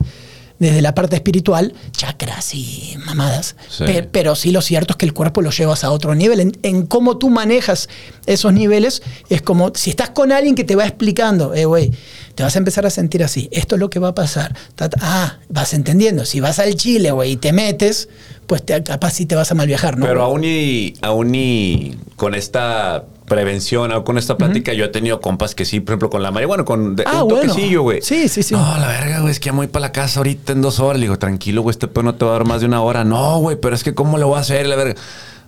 desde 0.58 0.82
la 0.82 0.94
parte 0.94 1.16
espiritual, 1.16 1.72
chakras 1.92 2.54
y 2.54 2.96
mamadas. 3.06 3.56
Sí. 3.68 3.84
Pe- 3.84 4.02
pero 4.02 4.34
sí 4.34 4.50
lo 4.50 4.60
cierto 4.62 4.94
es 4.94 4.96
que 4.96 5.06
el 5.06 5.12
cuerpo 5.12 5.40
lo 5.42 5.50
llevas 5.50 5.84
a 5.84 5.90
otro 5.90 6.14
nivel. 6.14 6.40
En, 6.40 6.52
en 6.62 6.86
cómo 6.86 7.16
tú 7.18 7.30
manejas 7.30 7.88
esos 8.26 8.52
niveles, 8.52 9.02
es 9.28 9.40
como 9.42 9.72
si 9.74 9.90
estás 9.90 10.10
con 10.10 10.32
alguien 10.32 10.54
que 10.54 10.64
te 10.64 10.74
va 10.76 10.84
explicando, 10.86 11.54
eh, 11.54 11.64
güey, 11.64 11.90
te 12.34 12.42
vas 12.42 12.54
a 12.54 12.58
empezar 12.58 12.86
a 12.86 12.90
sentir 12.90 13.22
así, 13.24 13.48
esto 13.52 13.74
es 13.76 13.80
lo 13.80 13.90
que 13.90 13.98
va 13.98 14.08
a 14.08 14.14
pasar. 14.14 14.54
Ah, 15.00 15.38
vas 15.48 15.74
entendiendo. 15.74 16.24
Si 16.24 16.40
vas 16.40 16.58
al 16.58 16.74
Chile, 16.76 17.10
güey, 17.10 17.32
y 17.32 17.36
te 17.36 17.52
metes, 17.52 18.08
pues 18.46 18.64
te, 18.64 18.82
capaz 18.82 19.12
sí 19.12 19.26
te 19.26 19.34
vas 19.34 19.50
a 19.50 19.54
mal 19.54 19.66
viajar, 19.66 19.98
¿no? 19.98 20.06
Pero 20.06 20.22
aún 20.22 20.44
y, 20.44 20.94
aún 21.02 21.34
y 21.34 21.96
con 22.16 22.34
esta 22.34 23.04
prevención 23.28 23.92
o 23.92 24.04
con 24.04 24.18
esta 24.18 24.36
plática, 24.36 24.72
yo 24.72 24.84
he 24.84 24.88
tenido 24.88 25.20
compas 25.20 25.54
que 25.54 25.64
sí, 25.64 25.80
por 25.80 25.92
ejemplo, 25.92 26.10
con 26.10 26.22
la 26.22 26.30
marihuana, 26.30 26.64
con 26.64 26.96
de- 26.96 27.04
Ah, 27.06 27.22
un 27.22 27.28
toquecillo, 27.28 27.82
güey. 27.82 28.00
Sí, 28.02 28.28
sí, 28.28 28.42
sí. 28.42 28.54
No, 28.54 28.60
la 28.78 28.88
verga, 28.88 29.20
güey, 29.20 29.30
es 29.30 29.38
que 29.40 29.46
ya 29.46 29.52
me 29.52 29.58
voy 29.58 29.66
para 29.68 29.86
la 29.86 29.92
casa 29.92 30.20
ahorita 30.20 30.52
en 30.52 30.62
dos 30.62 30.80
horas. 30.80 30.98
Le 30.98 31.06
digo, 31.06 31.18
tranquilo, 31.18 31.62
güey, 31.62 31.72
este 31.72 31.86
pedo 31.88 32.02
no 32.04 32.14
te 32.14 32.24
va 32.24 32.32
a 32.32 32.34
dar 32.34 32.46
más 32.46 32.60
de 32.60 32.66
una 32.66 32.80
hora. 32.82 33.04
No, 33.04 33.38
güey, 33.38 33.56
pero 33.60 33.74
es 33.74 33.84
que 33.84 33.94
¿cómo 33.94 34.18
lo 34.18 34.26
voy 34.28 34.38
a 34.38 34.40
hacer? 34.40 34.66
La 34.66 34.76
verga. 34.76 34.94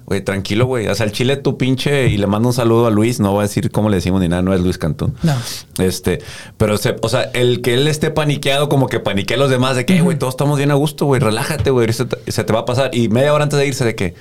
Güey, 0.06 0.22
tranquilo, 0.24 0.66
güey. 0.66 0.88
O 0.88 0.94
sea, 0.96 1.06
el 1.06 1.12
chile 1.12 1.36
tu 1.36 1.56
pinche 1.56 2.08
y 2.08 2.16
le 2.16 2.26
mando 2.26 2.48
un 2.48 2.54
saludo 2.54 2.86
a 2.86 2.90
Luis. 2.90 3.20
No 3.20 3.30
voy 3.30 3.40
a 3.40 3.42
decir 3.42 3.70
cómo 3.70 3.88
le 3.90 3.96
decimos 3.96 4.20
ni 4.20 4.26
nada, 4.28 4.42
no 4.42 4.52
es 4.52 4.60
Luis 4.60 4.76
Cantú. 4.76 5.12
No. 5.22 5.34
Este, 5.78 6.20
pero, 6.56 6.78
se- 6.78 6.96
o 7.00 7.08
sea, 7.08 7.30
el 7.32 7.60
que 7.62 7.74
él 7.74 7.86
esté 7.86 8.10
paniqueado, 8.10 8.68
como 8.68 8.88
que 8.88 8.98
paniquea 8.98 9.36
a 9.36 9.40
los 9.40 9.50
demás 9.50 9.76
de 9.76 9.84
que, 9.86 10.00
güey, 10.00 10.18
todos 10.18 10.32
estamos 10.32 10.56
bien 10.58 10.72
a 10.72 10.74
gusto, 10.74 11.06
güey, 11.06 11.20
relájate, 11.20 11.70
güey, 11.70 11.92
se, 11.92 12.06
te- 12.06 12.32
se 12.32 12.42
te 12.42 12.52
va 12.52 12.60
a 12.60 12.64
pasar. 12.64 12.90
Y 12.92 13.08
media 13.08 13.32
hora 13.32 13.44
antes 13.44 13.58
de 13.58 13.66
irse 13.68 13.84
de 13.84 13.94
que, 13.94 14.14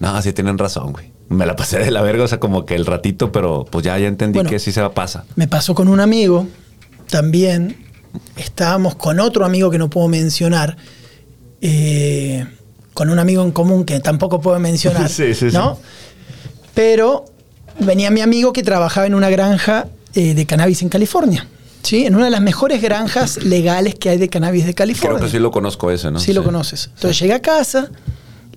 no, 0.00 0.22
sí 0.22 0.32
tienen 0.32 0.56
razón, 0.56 0.92
güey. 0.92 1.12
Me 1.28 1.46
la 1.46 1.56
pasé 1.56 1.78
de 1.78 1.90
la 1.90 2.02
verga, 2.02 2.24
o 2.24 2.28
sea, 2.28 2.38
como 2.38 2.66
que 2.66 2.74
el 2.74 2.84
ratito, 2.86 3.32
pero 3.32 3.64
pues 3.70 3.84
ya, 3.84 3.98
ya 3.98 4.06
entendí 4.08 4.38
Bueno. 4.38 4.50
que 4.50 4.58
sí 4.58 4.72
se 4.72 4.80
va 4.80 4.88
a 4.88 4.92
pasar. 4.92 5.24
Me 5.36 5.48
pasó 5.48 5.74
con 5.74 5.88
un 5.88 6.00
amigo 6.00 6.46
también. 7.08 7.76
Estábamos 8.36 8.94
con 8.94 9.18
otro 9.20 9.44
amigo 9.44 9.70
que 9.70 9.78
no 9.78 9.88
puedo 9.90 10.08
mencionar. 10.08 10.76
eh, 11.60 12.46
con 12.92 13.10
un 13.10 13.18
amigo 13.18 13.42
en 13.42 13.50
común 13.50 13.84
que 13.84 13.98
tampoco 14.00 14.40
puedo 14.40 14.58
mencionar. 14.60 15.08
Sí, 15.08 15.34
sí, 15.34 15.50
sí. 15.50 15.56
¿no? 15.56 15.78
Pero 16.74 17.24
venía 17.80 18.10
mi 18.10 18.20
amigo 18.20 18.52
que 18.52 18.62
trabajaba 18.62 19.06
en 19.06 19.14
una 19.14 19.30
granja 19.30 19.88
eh, 20.14 20.34
de 20.34 20.46
cannabis 20.46 20.82
en 20.82 20.88
California. 20.90 21.48
¿sí? 21.82 22.06
En 22.06 22.14
una 22.14 22.26
de 22.26 22.30
las 22.30 22.40
mejores 22.40 22.80
granjas 22.82 23.42
legales 23.44 23.94
que 23.96 24.10
hay 24.10 24.18
de 24.18 24.28
cannabis 24.28 24.64
de 24.66 24.74
California. 24.74 25.16
Creo 25.18 25.26
que 25.26 25.32
sí 25.32 25.38
lo 25.40 25.50
conozco 25.50 25.90
ese, 25.90 26.10
¿no? 26.10 26.20
Sí, 26.20 26.32
lo 26.32 26.44
conoces. 26.44 26.90
Entonces 26.94 27.18
llega 27.18 27.36
a 27.36 27.40
casa 27.42 27.90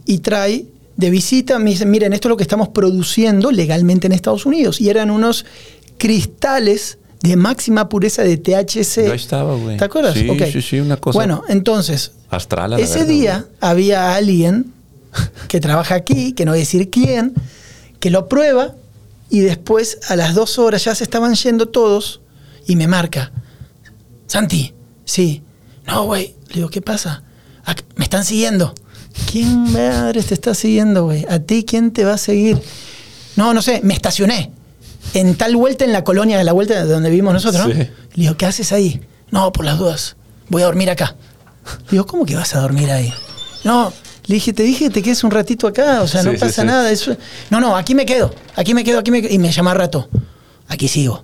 y 0.06 0.20
trae 0.20 0.66
de 0.98 1.10
visita, 1.10 1.60
me 1.60 1.70
dice, 1.72 1.86
miren, 1.86 2.12
esto 2.14 2.28
es 2.28 2.30
lo 2.32 2.38
que 2.38 2.44
estamos 2.44 2.70
produciendo 2.70 3.52
legalmente 3.52 4.08
en 4.08 4.14
Estados 4.14 4.46
Unidos. 4.46 4.82
Y 4.82 4.90
eran 4.90 5.12
unos 5.12 5.46
cristales 5.98 6.98
de 7.22 7.36
máxima 7.36 7.90
pureza 7.90 8.24
de 8.24 8.38
THC. 8.38 9.08
Yo 9.08 9.14
estaba, 9.14 9.56
güey. 9.56 9.78
¿Te 9.78 9.86
acuerdas? 9.86 10.14
Sí, 10.14 10.28
sí, 10.52 10.62
sí, 10.62 10.80
una 10.80 10.98
cosa 10.98 11.18
Bueno, 11.18 11.44
entonces, 11.50 12.12
astral 12.30 12.74
a 12.74 12.78
la 12.78 12.84
ese 12.84 13.06
día 13.06 13.46
había 13.60 14.16
alguien 14.16 14.74
que 15.48 15.60
trabaja 15.60 15.96
aquí, 15.96 16.34
que 16.34 16.46
no 16.46 16.52
voy 16.52 16.60
a 16.60 16.62
decir 16.62 16.90
quién, 16.90 17.34
que 18.00 18.10
lo 18.12 18.28
prueba 18.28 18.76
y 19.30 19.40
después 19.40 20.00
a 20.10 20.16
las 20.16 20.36
dos 20.36 20.60
horas 20.60 20.84
ya 20.86 20.94
se 20.96 21.04
estaban 21.04 21.34
yendo 21.36 21.68
todos 21.70 22.22
y 22.68 22.76
me 22.76 22.88
marca. 22.88 23.32
Santi, 24.28 24.74
sí. 25.06 25.42
No, 25.88 26.06
güey. 26.06 26.36
Le 26.50 26.56
digo, 26.56 26.70
¿qué 26.70 26.82
pasa? 26.82 27.24
Ac- 27.66 27.84
me 27.96 28.04
están 28.04 28.24
siguiendo. 28.24 28.74
¿Quién 29.32 29.72
madre 29.74 30.22
te 30.24 30.34
está 30.34 30.54
siguiendo, 30.54 31.06
güey? 31.06 31.26
¿A 31.30 31.40
ti 31.40 31.66
quién 31.68 31.92
te 31.92 32.06
va 32.06 32.14
a 32.14 32.18
seguir? 32.18 32.62
No, 33.36 33.54
no 33.54 33.62
sé, 33.62 33.82
me 33.84 33.94
estacioné. 33.94 34.52
En 35.14 35.36
tal 35.36 35.56
vuelta 35.56 35.86
en 35.86 35.92
la 35.94 36.04
colonia, 36.04 36.38
de 36.38 36.44
la 36.44 36.54
vuelta 36.54 36.84
de 36.86 36.92
donde 36.92 37.10
vivimos 37.10 37.34
nosotros, 37.34 37.68
¿no? 37.68 37.74
Sí. 37.74 37.80
Le 37.80 37.90
digo, 38.16 38.38
¿qué 38.38 38.46
haces 38.46 38.72
ahí? 38.72 39.02
No, 39.32 39.52
por 39.52 39.66
las 39.66 39.78
dudas. 39.78 40.16
Voy 40.50 40.62
a 40.62 40.66
dormir 40.66 40.90
acá. 40.90 41.16
Le 41.86 41.92
digo, 41.92 42.06
¿cómo 42.06 42.26
que 42.26 42.36
vas 42.36 42.56
a 42.56 42.62
dormir 42.62 42.90
ahí? 42.92 43.14
No, 43.64 43.92
le 44.26 44.36
dije, 44.36 44.54
te 44.54 44.64
dije 44.64 44.86
que 44.86 44.90
te 44.92 45.02
quedes 45.04 45.24
un 45.24 45.32
ratito 45.32 45.68
acá, 45.68 46.02
o 46.02 46.08
sea, 46.08 46.22
Sí, 46.24 46.30
no 46.30 46.34
pasa 46.40 46.62
sí. 46.62 46.68
nada. 46.68 46.90
Eso... 46.92 47.16
No, 47.50 47.60
no, 47.60 47.76
aquí 47.76 47.96
me 47.96 48.06
quedo, 48.06 48.34
aquí 48.56 48.74
me 48.74 48.84
quedo, 48.84 49.00
aquí 49.00 49.12
me 49.12 49.22
quedo. 49.22 49.34
Y 49.34 49.38
me 49.40 49.52
llama 49.52 49.74
rato. 49.74 50.10
Aquí 50.68 50.88
sigo. 50.88 51.24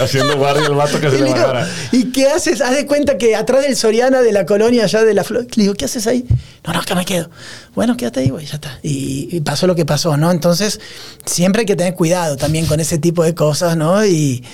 Haciendo 0.00 0.36
guardia 0.36 0.66
el 0.66 0.74
vato 0.74 1.00
que 1.00 1.08
Y, 1.08 1.10
se 1.10 1.16
le 1.16 1.20
le 1.20 1.26
digo, 1.26 1.38
bajara. 1.38 1.68
¿y 1.92 2.04
qué 2.12 2.28
haces? 2.28 2.60
Haz 2.60 2.74
de 2.74 2.86
cuenta 2.86 3.18
que 3.18 3.36
atrás 3.36 3.62
del 3.62 3.76
Soriana 3.76 4.22
de 4.22 4.32
la 4.32 4.46
colonia 4.46 4.84
allá 4.84 5.02
de 5.02 5.14
la 5.14 5.24
flor. 5.24 5.46
Le 5.54 5.62
digo, 5.64 5.74
¿qué 5.74 5.84
haces 5.84 6.06
ahí? 6.06 6.24
No, 6.66 6.72
no, 6.72 6.80
acá 6.80 6.94
me 6.94 7.04
quedo. 7.04 7.30
Bueno, 7.74 7.96
quédate 7.96 8.20
ahí, 8.20 8.30
güey, 8.30 8.46
ya 8.46 8.54
está. 8.54 8.78
Y, 8.82 9.28
y 9.30 9.40
pasó 9.40 9.66
lo 9.66 9.74
que 9.74 9.84
pasó, 9.84 10.16
¿no? 10.16 10.30
Entonces, 10.30 10.80
siempre 11.26 11.60
hay 11.60 11.66
que 11.66 11.76
tener 11.76 11.94
cuidado 11.94 12.36
también 12.36 12.66
con 12.66 12.80
ese 12.80 12.98
tipo 12.98 13.24
de 13.24 13.34
cosas, 13.34 13.76
¿no? 13.76 14.04
Y, 14.04 14.44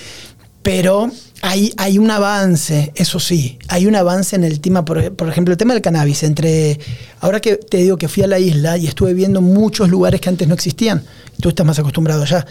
pero 0.62 1.10
hay, 1.40 1.72
hay 1.76 1.98
un 1.98 2.10
avance, 2.10 2.92
eso 2.96 3.20
sí, 3.20 3.58
hay 3.68 3.86
un 3.86 3.94
avance 3.94 4.36
en 4.36 4.44
el 4.44 4.60
tema, 4.60 4.84
por, 4.84 5.14
por 5.14 5.28
ejemplo, 5.28 5.52
el 5.52 5.58
tema 5.58 5.72
del 5.72 5.82
cannabis. 5.82 6.22
Entre, 6.24 6.78
ahora 7.20 7.40
que 7.40 7.56
te 7.56 7.78
digo 7.78 7.96
que 7.96 8.08
fui 8.08 8.22
a 8.22 8.26
la 8.26 8.38
isla 8.38 8.76
y 8.76 8.86
estuve 8.86 9.14
viendo 9.14 9.40
muchos 9.40 9.88
lugares 9.88 10.20
que 10.20 10.28
antes 10.28 10.48
no 10.48 10.54
existían, 10.54 11.04
tú 11.40 11.50
estás 11.50 11.64
más 11.66 11.78
acostumbrado 11.78 12.24
ya, 12.24 12.44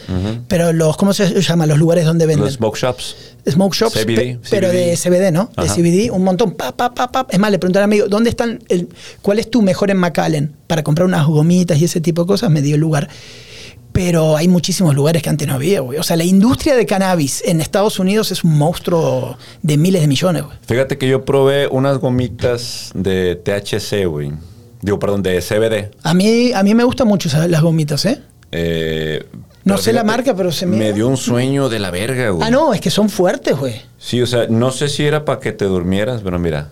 pero 0.47 0.71
los, 0.73 0.95
¿cómo 0.97 1.13
se 1.13 1.41
llama? 1.41 1.65
Los 1.65 1.78
lugares 1.78 2.06
donde 2.06 2.26
venden. 2.26 2.45
Los 2.45 2.56
smoke 2.56 2.78
shops. 2.78 3.15
Smoke 3.50 3.76
shops, 3.76 3.93
CBD, 3.93 4.15
pe- 4.15 4.39
pero 4.50 4.69
de 4.71 4.97
CBD, 4.97 5.32
¿no? 5.32 5.50
De. 5.58 5.69
CBD, 5.69 6.12
un 6.12 6.23
montón. 6.23 6.52
Pa, 6.52 6.76
pa, 6.76 6.93
pa, 6.93 7.12
pa. 7.12 7.28
Es 7.30 7.39
más, 7.39 7.50
le 7.52 7.60
pregunté 7.60 7.80
al 7.80 7.86
amigo, 7.86 8.08
¿dónde 8.08 8.30
están? 8.30 8.60
El, 8.69 8.89
¿Cuál 9.21 9.39
es 9.39 9.50
tu 9.50 9.62
mejor 9.62 9.89
en 9.91 9.97
McAllen? 9.97 10.54
Para 10.67 10.84
comprar 10.84 11.06
unas 11.08 11.26
gomitas 11.26 11.80
y 11.80 11.86
ese 11.86 12.02
tipo 12.02 12.23
de 12.23 12.28
cosas, 12.28 12.50
me 12.50 12.62
dio 12.62 12.76
el 12.76 12.82
lugar. 12.82 13.08
Pero 13.93 14.38
hay 14.38 14.47
muchísimos 14.47 14.93
lugares 14.93 15.23
que 15.23 15.30
antes 15.30 15.47
no 15.47 15.56
había, 15.56 15.80
güey. 15.80 15.97
O 15.97 16.04
sea, 16.04 16.17
la 16.17 16.23
industria 16.23 16.76
de 16.76 16.86
cannabis 16.86 17.41
en 17.45 17.62
Estados 17.62 17.97
Unidos 18.00 18.32
es 18.32 18.43
un 18.43 18.56
monstruo 18.58 19.38
de 19.63 19.78
miles 19.78 20.02
de 20.02 20.08
millones, 20.08 20.43
güey. 20.43 20.56
Fíjate 20.67 20.97
que 21.00 21.08
yo 21.08 21.26
probé 21.26 21.67
unas 21.67 21.97
gomitas 21.97 22.91
de 22.93 23.36
THC, 23.38 24.06
güey. 24.08 24.32
Digo, 24.82 25.00
perdón, 25.00 25.23
de 25.23 25.41
CBD. 25.41 25.89
A 26.04 26.13
mí, 26.13 26.52
a 26.54 26.62
mí 26.62 26.76
me 26.76 26.84
gustan 26.84 27.08
mucho 27.08 27.30
las 27.47 27.62
gomitas, 27.63 28.06
¿eh? 28.06 28.21
Eh, 28.51 29.25
No 29.63 29.77
sé 29.77 29.91
la 29.91 30.03
marca, 30.05 30.33
pero 30.36 30.51
se 30.51 30.65
me- 30.65 30.77
Me 30.77 30.93
dio 30.93 31.07
un 31.10 31.17
sueño 31.17 31.67
de 31.67 31.79
la 31.79 31.91
verga, 31.91 32.29
güey. 32.29 32.47
Ah, 32.47 32.49
no, 32.51 32.73
es 32.73 32.79
que 32.79 32.89
son 32.89 33.10
fuertes, 33.10 33.57
güey. 33.57 33.81
Sí, 33.97 34.21
o 34.21 34.25
sea, 34.27 34.47
no 34.47 34.71
sé 34.71 34.88
si 34.88 35.03
era 35.05 35.25
para 35.25 35.39
que 35.41 35.51
te 35.51 35.65
durmieras, 35.65 36.21
pero 36.23 36.39
mira, 36.39 36.69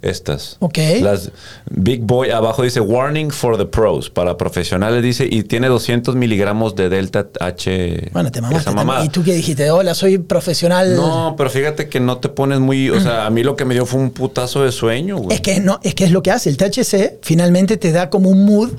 estas. 0.00 0.56
Ok. 0.60 0.78
Las 1.02 1.30
Big 1.70 2.00
Boy 2.00 2.30
abajo 2.30 2.62
dice 2.62 2.80
Warning 2.80 3.30
for 3.30 3.58
the 3.58 3.66
Pros, 3.66 4.08
para 4.08 4.36
profesionales 4.38 5.02
dice, 5.02 5.28
y 5.30 5.42
tiene 5.42 5.68
200 5.68 6.16
miligramos 6.16 6.74
de 6.74 6.88
Delta 6.88 7.26
H. 7.38 8.08
Bueno, 8.14 8.32
te 8.32 8.40
mamaste. 8.40 8.70
mamada. 8.70 9.04
¿Y 9.04 9.10
tú 9.10 9.22
qué 9.22 9.34
dijiste? 9.34 9.70
Hola, 9.70 9.94
soy 9.94 10.16
profesional. 10.18 10.96
No, 10.96 11.34
pero 11.36 11.50
fíjate 11.50 11.88
que 11.90 12.00
no 12.00 12.16
te 12.16 12.30
pones 12.30 12.58
muy, 12.60 12.88
o 12.88 12.98
sea, 13.00 13.26
a 13.26 13.30
mí 13.30 13.42
lo 13.44 13.54
que 13.56 13.64
me 13.66 13.74
dio 13.74 13.84
fue 13.84 14.00
un 14.00 14.10
putazo 14.10 14.64
de 14.64 14.72
sueño, 14.72 15.18
güey. 15.18 15.34
Es 15.36 15.42
que, 15.42 15.60
no, 15.60 15.78
es 15.82 15.94
que 15.94 16.04
es 16.04 16.10
lo 16.10 16.22
que 16.22 16.30
hace. 16.30 16.48
El 16.48 16.56
THC 16.56 17.18
finalmente 17.22 17.76
te 17.76 17.92
da 17.92 18.08
como 18.10 18.30
un 18.30 18.44
mood 18.46 18.70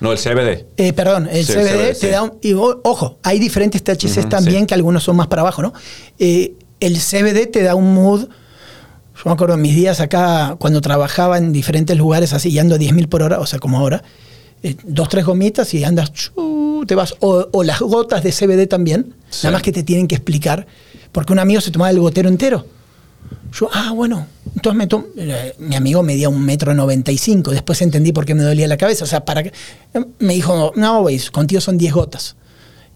No, 0.00 0.12
el 0.12 0.18
CBD. 0.18 0.66
Eh, 0.76 0.92
perdón, 0.92 1.28
el 1.30 1.44
Sí, 1.44 1.52
CBD, 1.52 1.92
CBD, 1.94 1.98
te 2.00 2.10
da 2.10 2.22
un. 2.22 2.34
y, 2.40 2.52
ojo, 2.54 3.18
hay 3.22 3.38
diferentes 3.38 3.82
THCs 3.82 4.28
también 4.28 4.60
sí. 4.60 4.66
que 4.66 4.74
algunos 4.74 5.02
son 5.02 5.16
más 5.16 5.26
para 5.26 5.42
abajo, 5.42 5.62
¿no? 5.62 5.72
Eh, 6.18 6.54
el 6.80 6.96
CBD 6.98 7.50
te 7.50 7.62
da 7.62 7.74
un 7.74 7.94
mood. 7.94 8.28
Yo 8.28 9.22
me 9.24 9.32
acuerdo 9.32 9.54
en 9.56 9.62
mis 9.62 9.74
días 9.74 9.98
acá, 10.00 10.54
cuando 10.60 10.80
trabajaba 10.80 11.38
en 11.38 11.52
diferentes 11.52 11.96
lugares 11.96 12.32
así, 12.32 12.50
y 12.50 12.58
ando 12.60 12.76
a 12.76 12.78
10.000 12.78 13.08
por 13.08 13.22
hora, 13.22 13.40
o 13.40 13.46
sea, 13.46 13.58
como 13.58 13.78
ahora, 13.78 14.04
eh, 14.62 14.76
dos, 14.84 15.08
tres 15.08 15.24
gomitas 15.24 15.74
y 15.74 15.82
andas, 15.82 16.12
chu, 16.12 16.84
te 16.86 16.94
vas. 16.94 17.16
O, 17.18 17.48
o 17.50 17.64
las 17.64 17.80
gotas 17.80 18.22
de 18.22 18.30
CBD 18.30 18.68
también, 18.68 19.14
nada 19.42 19.54
más 19.54 19.62
que 19.62 19.72
te 19.72 19.82
tienen 19.82 20.06
que 20.06 20.14
explicar, 20.14 20.66
porque 21.10 21.32
un 21.32 21.40
amigo 21.40 21.60
se 21.60 21.72
tomaba 21.72 21.90
el 21.90 21.98
gotero 21.98 22.28
entero. 22.28 22.64
Yo, 23.52 23.68
ah, 23.72 23.92
bueno, 23.92 24.26
entonces 24.54 24.76
me 24.76 24.86
tomo. 24.86 25.06
eh, 25.16 25.54
mi 25.58 25.74
amigo 25.74 26.02
medía 26.02 26.28
un 26.28 26.44
metro 26.44 26.74
noventa 26.74 27.10
y 27.12 27.18
cinco. 27.18 27.50
Después 27.50 27.80
entendí 27.82 28.12
por 28.12 28.24
qué 28.26 28.34
me 28.34 28.42
dolía 28.42 28.68
la 28.68 28.76
cabeza. 28.76 29.04
O 29.04 29.06
sea, 29.08 29.24
para 29.24 29.42
que. 29.42 29.52
Me 30.18 30.34
dijo, 30.34 30.72
no, 30.76 31.00
güey, 31.02 31.18
contigo 31.30 31.60
son 31.60 31.78
10 31.78 31.92
gotas. 31.94 32.36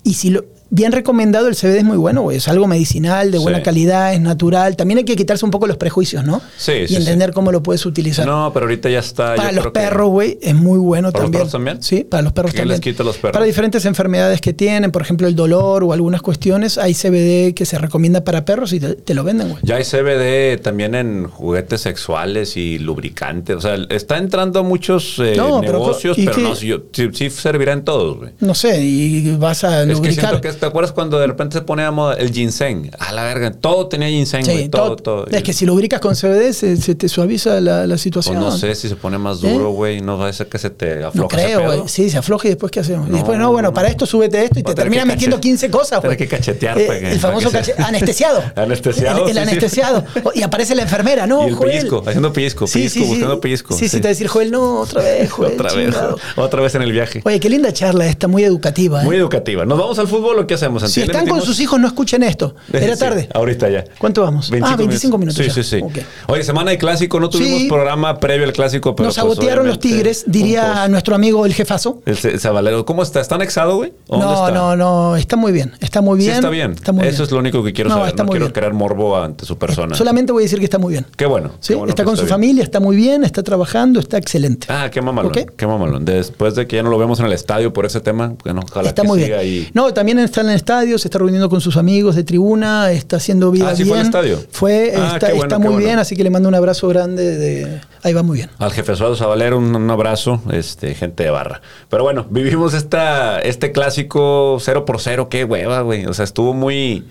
Y 0.04 0.14
si 0.14 0.30
lo. 0.30 0.44
Bien 0.74 0.90
recomendado, 0.90 1.48
el 1.48 1.54
CBD 1.54 1.76
es 1.80 1.84
muy 1.84 1.98
bueno, 1.98 2.22
güey. 2.22 2.38
Es 2.38 2.48
algo 2.48 2.66
medicinal, 2.66 3.30
de 3.30 3.36
buena 3.36 3.58
Sí. 3.58 3.64
calidad, 3.64 4.14
es 4.14 4.22
natural. 4.22 4.74
También 4.74 4.96
hay 4.96 5.04
que 5.04 5.16
quitarse 5.16 5.44
un 5.44 5.50
poco 5.50 5.66
los 5.66 5.76
prejuicios, 5.76 6.24
¿no? 6.24 6.40
Sí, 6.56 6.72
y 6.72 6.88
sí, 6.88 6.96
entender 6.96 7.34
cómo 7.34 7.52
lo 7.52 7.62
puedes 7.62 7.84
utilizar. 7.84 8.26
No, 8.26 8.50
pero 8.54 8.64
ahorita 8.64 8.88
ya 8.88 9.00
está. 9.00 9.34
para 9.34 9.50
yo 9.50 9.56
los 9.56 9.64
creo 9.64 9.72
perros, 9.74 10.08
güey, 10.08 10.38
es 10.40 10.54
muy 10.54 10.78
bueno 10.78 11.12
¿Para 11.12 11.24
los 11.24 11.26
también. 11.26 11.40
perros 11.40 11.52
también? 11.52 11.82
Sí, 11.82 12.04
para 12.04 12.22
los 12.22 12.32
perros 12.32 12.52
¿Qué 12.52 12.58
también. 12.60 12.72
les 12.72 12.80
quita 12.80 13.04
los 13.04 13.16
perros? 13.18 13.34
Para 13.34 13.44
diferentes 13.44 13.84
enfermedades 13.84 14.40
que 14.40 14.54
tienen, 14.54 14.90
por 14.92 15.02
ejemplo, 15.02 15.28
el 15.28 15.36
dolor 15.36 15.84
o 15.84 15.92
algunas 15.92 16.22
cuestiones, 16.22 16.78
hay 16.78 16.94
CBD 16.94 17.52
que 17.54 17.66
se 17.66 17.76
recomienda 17.76 18.24
para 18.24 18.46
perros 18.46 18.72
y 18.72 18.80
te, 18.80 18.94
te 18.94 19.12
lo 19.14 19.24
venden, 19.24 19.50
güey. 19.50 19.60
Ya 19.64 19.76
hay 19.76 19.84
CBD 19.84 20.56
también 20.62 20.94
en 20.94 21.26
juguetes 21.28 21.82
sexuales 21.82 22.56
y 22.56 22.78
lubricantes. 22.78 23.56
O 23.56 23.60
sea, 23.60 23.76
está 23.90 24.16
entrando 24.16 24.64
muchos 24.64 25.18
eh, 25.18 25.34
No, 25.36 25.60
pero- 25.60 25.74
negocios, 25.80 26.16
¿y 26.16 26.24
pero, 26.24 26.38
no, 26.38 26.54
sí, 26.54 27.30
servirá 27.30 27.74
en 27.74 27.84
todos, 27.84 28.16
güey. 28.16 28.30
No 28.40 28.54
sé, 28.54 28.82
y 28.82 29.36
vas 29.36 29.64
a 29.64 29.82
Es 29.82 30.00
que 30.00 30.12
siento 30.12 30.40
que 30.40 30.48
es 30.48 30.61
¿te 30.62 30.66
acuerdas 30.68 30.92
cuando 30.92 31.18
de 31.18 31.26
repente 31.26 31.58
se 31.58 31.62
pone 31.64 31.82
a 31.82 31.90
moda 31.90 32.14
el 32.14 32.30
ginseng? 32.32 32.88
A 33.00 33.10
la 33.12 33.24
verga, 33.24 33.50
todo 33.50 33.88
tenía 33.88 34.06
ginseng, 34.08 34.44
güey, 34.44 34.68
todo, 34.68 34.94
todo- 34.96 35.24
todo. 35.24 35.26
Es 35.36 35.42
que 35.42 35.52
si 35.52 35.66
lo 35.66 35.72
lubricas 35.72 35.98
con 36.00 36.14
CBD 36.14 36.52
se, 36.52 36.76
se 36.76 36.94
te 36.94 37.08
suaviza 37.08 37.60
la, 37.60 37.80
la 37.86 37.94
Pues 37.94 38.00
situación. 38.02 38.38
no 38.38 38.50
sé 38.56 38.74
si 38.76 38.88
se 38.88 38.94
pone 38.94 39.18
más 39.18 39.40
duro, 39.40 39.70
güey, 39.72 40.00
no 40.00 40.18
va 40.18 40.28
a 40.28 40.32
ser 40.32 40.46
que 40.46 40.58
se 40.58 40.70
te 40.70 41.02
afloja 41.02 41.16
No 41.16 41.26
creo, 41.28 41.64
güey. 41.64 41.82
Sí, 41.88 42.10
se 42.10 42.18
afloja 42.18 42.46
y 42.46 42.50
después 42.50 42.70
¿qué 42.70 42.78
hacemos? 42.80 43.08
Y 43.08 43.10
No, 43.10 43.16
después, 43.16 43.38
no, 43.38 43.50
bueno, 43.50 43.70
no, 43.70 43.74
para 43.74 43.88
esto 43.88 44.06
súbete 44.06 44.44
esto 44.44 44.60
y 44.60 44.62
te 44.62 44.74
termina 44.74 45.04
metiendo 45.04 45.36
cache- 45.38 45.48
15 45.48 45.70
cosas, 45.70 46.00
güey. 46.02 46.16
que 46.16 46.28
cachetear, 46.28 46.78
Eh, 46.78 46.84
para 46.86 47.00
que- 47.00 47.12
El 47.12 47.18
famoso 47.18 47.50
para 47.50 47.58
que 47.64 47.64
se- 47.64 47.72
cache- 47.74 47.84
anestesiado. 47.88 48.42
Anestesiado, 48.54 49.22
El, 49.24 49.28
el 49.28 49.28
sí, 49.28 49.32
sí. 49.32 49.38
anestesiado. 49.48 50.04
Y 50.34 50.42
aparece 50.42 50.74
la 50.76 50.82
enfermera, 50.82 51.26
¿no? 51.26 51.44
Y 51.44 51.48
el 51.48 51.54
Joel. 51.54 51.70
pellizco, 51.72 52.02
haciendo 52.06 52.32
pellizco, 52.32 52.66
pellizco, 52.66 53.04
buscando 53.04 53.40
pellizco, 53.40 53.74
Sí, 53.74 53.88
sí, 53.88 53.96
te 53.96 54.02
va 54.02 54.08
a 54.08 54.08
decir, 54.10 54.28
Joel, 54.28 54.50
no, 54.52 54.80
otra 54.82 55.02
vez, 55.02 55.30
Joel. 55.32 55.54
Otra 55.54 55.72
vez, 55.74 55.94
otra 56.36 56.60
vez 56.62 56.74
en 56.76 56.82
el 56.82 56.92
viaje. 56.92 57.22
Oye, 57.24 57.40
qué 57.40 57.48
linda 57.50 57.72
charla 57.72 58.06
esta, 58.06 58.28
muy 58.28 58.44
educativa. 58.44 59.02
¿eh? 59.02 59.04
Muy 59.04 59.16
educativa. 59.16 59.64
¿Nos 59.64 59.78
vamos 59.78 59.98
al 59.98 60.06
fútbol 60.08 60.38
o 60.38 60.46
qué 60.46 60.51
hacemos? 60.54 60.82
si 60.90 61.00
están 61.02 61.26
con 61.26 61.42
sus 61.42 61.58
hijos, 61.60 61.78
no 61.80 61.86
escuchen 61.86 62.22
esto. 62.22 62.54
Era 62.72 62.94
Sí, 62.94 63.00
tarde. 63.00 63.28
ahorita 63.34 63.68
ya. 63.70 63.84
¿Cuánto 63.98 64.22
vamos? 64.22 64.50
ah, 64.62 64.76
25 64.76 65.18
minutos. 65.18 65.36
Sí, 65.42 65.48
ya. 65.48 65.54
sí, 65.54 65.62
sí. 65.62 65.80
Ok. 65.82 65.98
Oye, 66.28 66.42
semana 66.44 66.70
de 66.70 66.78
clásico, 66.78 67.18
no 67.20 67.28
tuvimos 67.28 67.60
Sí. 67.62 67.68
programa 67.68 68.18
previo 68.18 68.44
al 68.46 68.52
clásico, 68.52 68.94
pero 68.96 69.08
Nos 69.08 69.16
pues, 69.16 69.22
sabotearon 69.34 69.66
los 69.66 69.78
Tigres, 69.78 70.24
diría 70.26 70.86
nuestro 70.88 71.14
amigo 71.14 71.44
el 71.46 71.54
jefazo. 71.54 72.00
El 72.06 72.16
Zabalero, 72.40 72.84
¿cómo 72.84 73.02
está? 73.02 73.20
¿Está 73.20 73.34
anexado, 73.36 73.76
güey? 73.76 73.92
¿O 74.08 74.16
dónde 74.18 74.26
No, 74.26 74.46
está? 74.48 74.50
no, 74.58 74.76
no, 74.76 75.16
está 75.16 75.36
muy 75.36 75.52
bien, 75.52 75.72
está 75.80 76.00
muy 76.00 76.18
Sí, 76.20 76.26
bien. 76.26 76.36
está 76.36 76.48
bien. 76.50 76.72
Está 76.72 76.92
muy 76.92 77.02
Eso 77.06 77.16
bien. 77.16 77.22
es 77.24 77.30
lo 77.32 77.38
único 77.38 77.62
que 77.64 77.72
quiero 77.72 77.90
No, 77.90 77.96
saber. 77.96 78.08
está 78.10 78.22
No 78.22 78.26
muy 78.28 78.32
quiero 78.34 78.46
bien. 78.46 78.52
crear 78.52 78.72
morbo 78.72 79.16
ante 79.18 79.44
su 79.46 79.56
persona. 79.58 79.94
Solamente 79.96 80.32
voy 80.32 80.42
a 80.42 80.44
decir 80.44 80.58
que 80.58 80.64
está 80.64 80.78
muy 80.78 80.92
bien. 80.92 81.06
Qué 81.16 81.26
bueno. 81.26 81.50
Sí, 81.60 81.68
qué 81.68 81.74
bueno 81.76 81.90
está 81.90 82.04
con 82.04 82.16
su 82.16 82.22
bien. 82.22 82.30
familia, 82.30 82.62
está 82.64 82.80
muy 82.80 82.96
bien, 82.96 83.24
está 83.24 83.42
trabajando, 83.42 84.00
está 84.00 84.18
excelente. 84.18 84.66
Ah, 84.70 84.88
qué 84.90 85.00
mamalón. 85.02 85.32
Qué 85.32 85.66
mamalón. 85.66 86.04
Después 86.04 86.54
de 86.54 86.66
que 86.66 86.76
ya 86.76 86.82
no 86.82 86.90
lo 86.90 86.98
vemos 86.98 87.20
en 87.20 87.26
el 87.26 87.32
estadio 87.32 87.72
por 87.72 87.86
ese 87.86 88.00
tema, 88.00 88.34
bueno, 88.44 88.62
ojalá 88.68 88.90
está 88.90 89.02
que 89.02 89.08
muy 89.08 89.20
siga 89.22 89.40
bien. 89.40 89.62
ahí. 89.64 89.70
No, 89.74 89.92
también 89.92 90.18
está 90.18 90.41
en 90.42 90.50
el 90.50 90.56
estadio, 90.56 90.98
se 90.98 91.08
está 91.08 91.18
reuniendo 91.18 91.48
con 91.48 91.60
sus 91.60 91.76
amigos 91.76 92.14
de 92.16 92.24
tribuna, 92.24 92.92
está 92.92 93.16
haciendo 93.16 93.50
vida 93.50 93.70
Ah, 93.70 93.74
¿sí 93.76 93.84
bien. 93.84 93.88
fue 93.94 93.98
al 94.00 94.06
estadio? 94.06 94.38
Fue, 94.50 94.92
Ah, 94.96 95.12
está, 95.14 95.32
bueno, 95.34 95.58
muy 95.58 95.68
bueno. 95.68 95.78
bien, 95.86 95.98
así 95.98 96.14
que 96.16 96.22
le 96.22 96.30
mando 96.30 96.48
un 96.48 96.54
abrazo 96.54 96.86
grande. 96.88 97.36
De, 97.38 97.80
ahí 98.02 98.12
va 98.12 98.22
muy 98.22 98.36
bien. 98.38 98.50
Al 98.58 98.70
jefe 98.72 98.94
Suárez 98.94 99.18
Zabalero, 99.18 99.56
un, 99.58 99.74
un 99.74 99.90
abrazo, 99.90 100.42
este, 100.52 100.94
gente 100.94 101.22
de 101.24 101.30
barra. 101.30 101.62
Pero 101.88 102.02
bueno, 102.02 102.26
vivimos 102.30 102.74
esta, 102.74 103.40
este 103.40 103.72
clásico 103.72 104.58
0 104.60 104.84
por 104.84 105.00
0, 105.00 105.28
qué 105.30 105.44
hueva, 105.44 105.80
güey. 105.80 106.06
O 106.06 106.14
sea, 106.14 106.24
estuvo 106.24 106.52
muy 106.54 107.04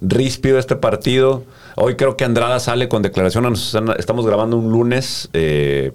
ríspido 0.00 0.58
este 0.58 0.76
partido. 0.76 1.44
Hoy 1.76 1.96
creo 1.96 2.16
que 2.16 2.24
Andrada 2.24 2.60
sale 2.60 2.88
con 2.88 3.02
declaración. 3.02 3.52
Estamos 3.98 4.26
grabando 4.26 4.56
un 4.56 4.70
lunes. 4.70 5.28
eh, 5.32 5.92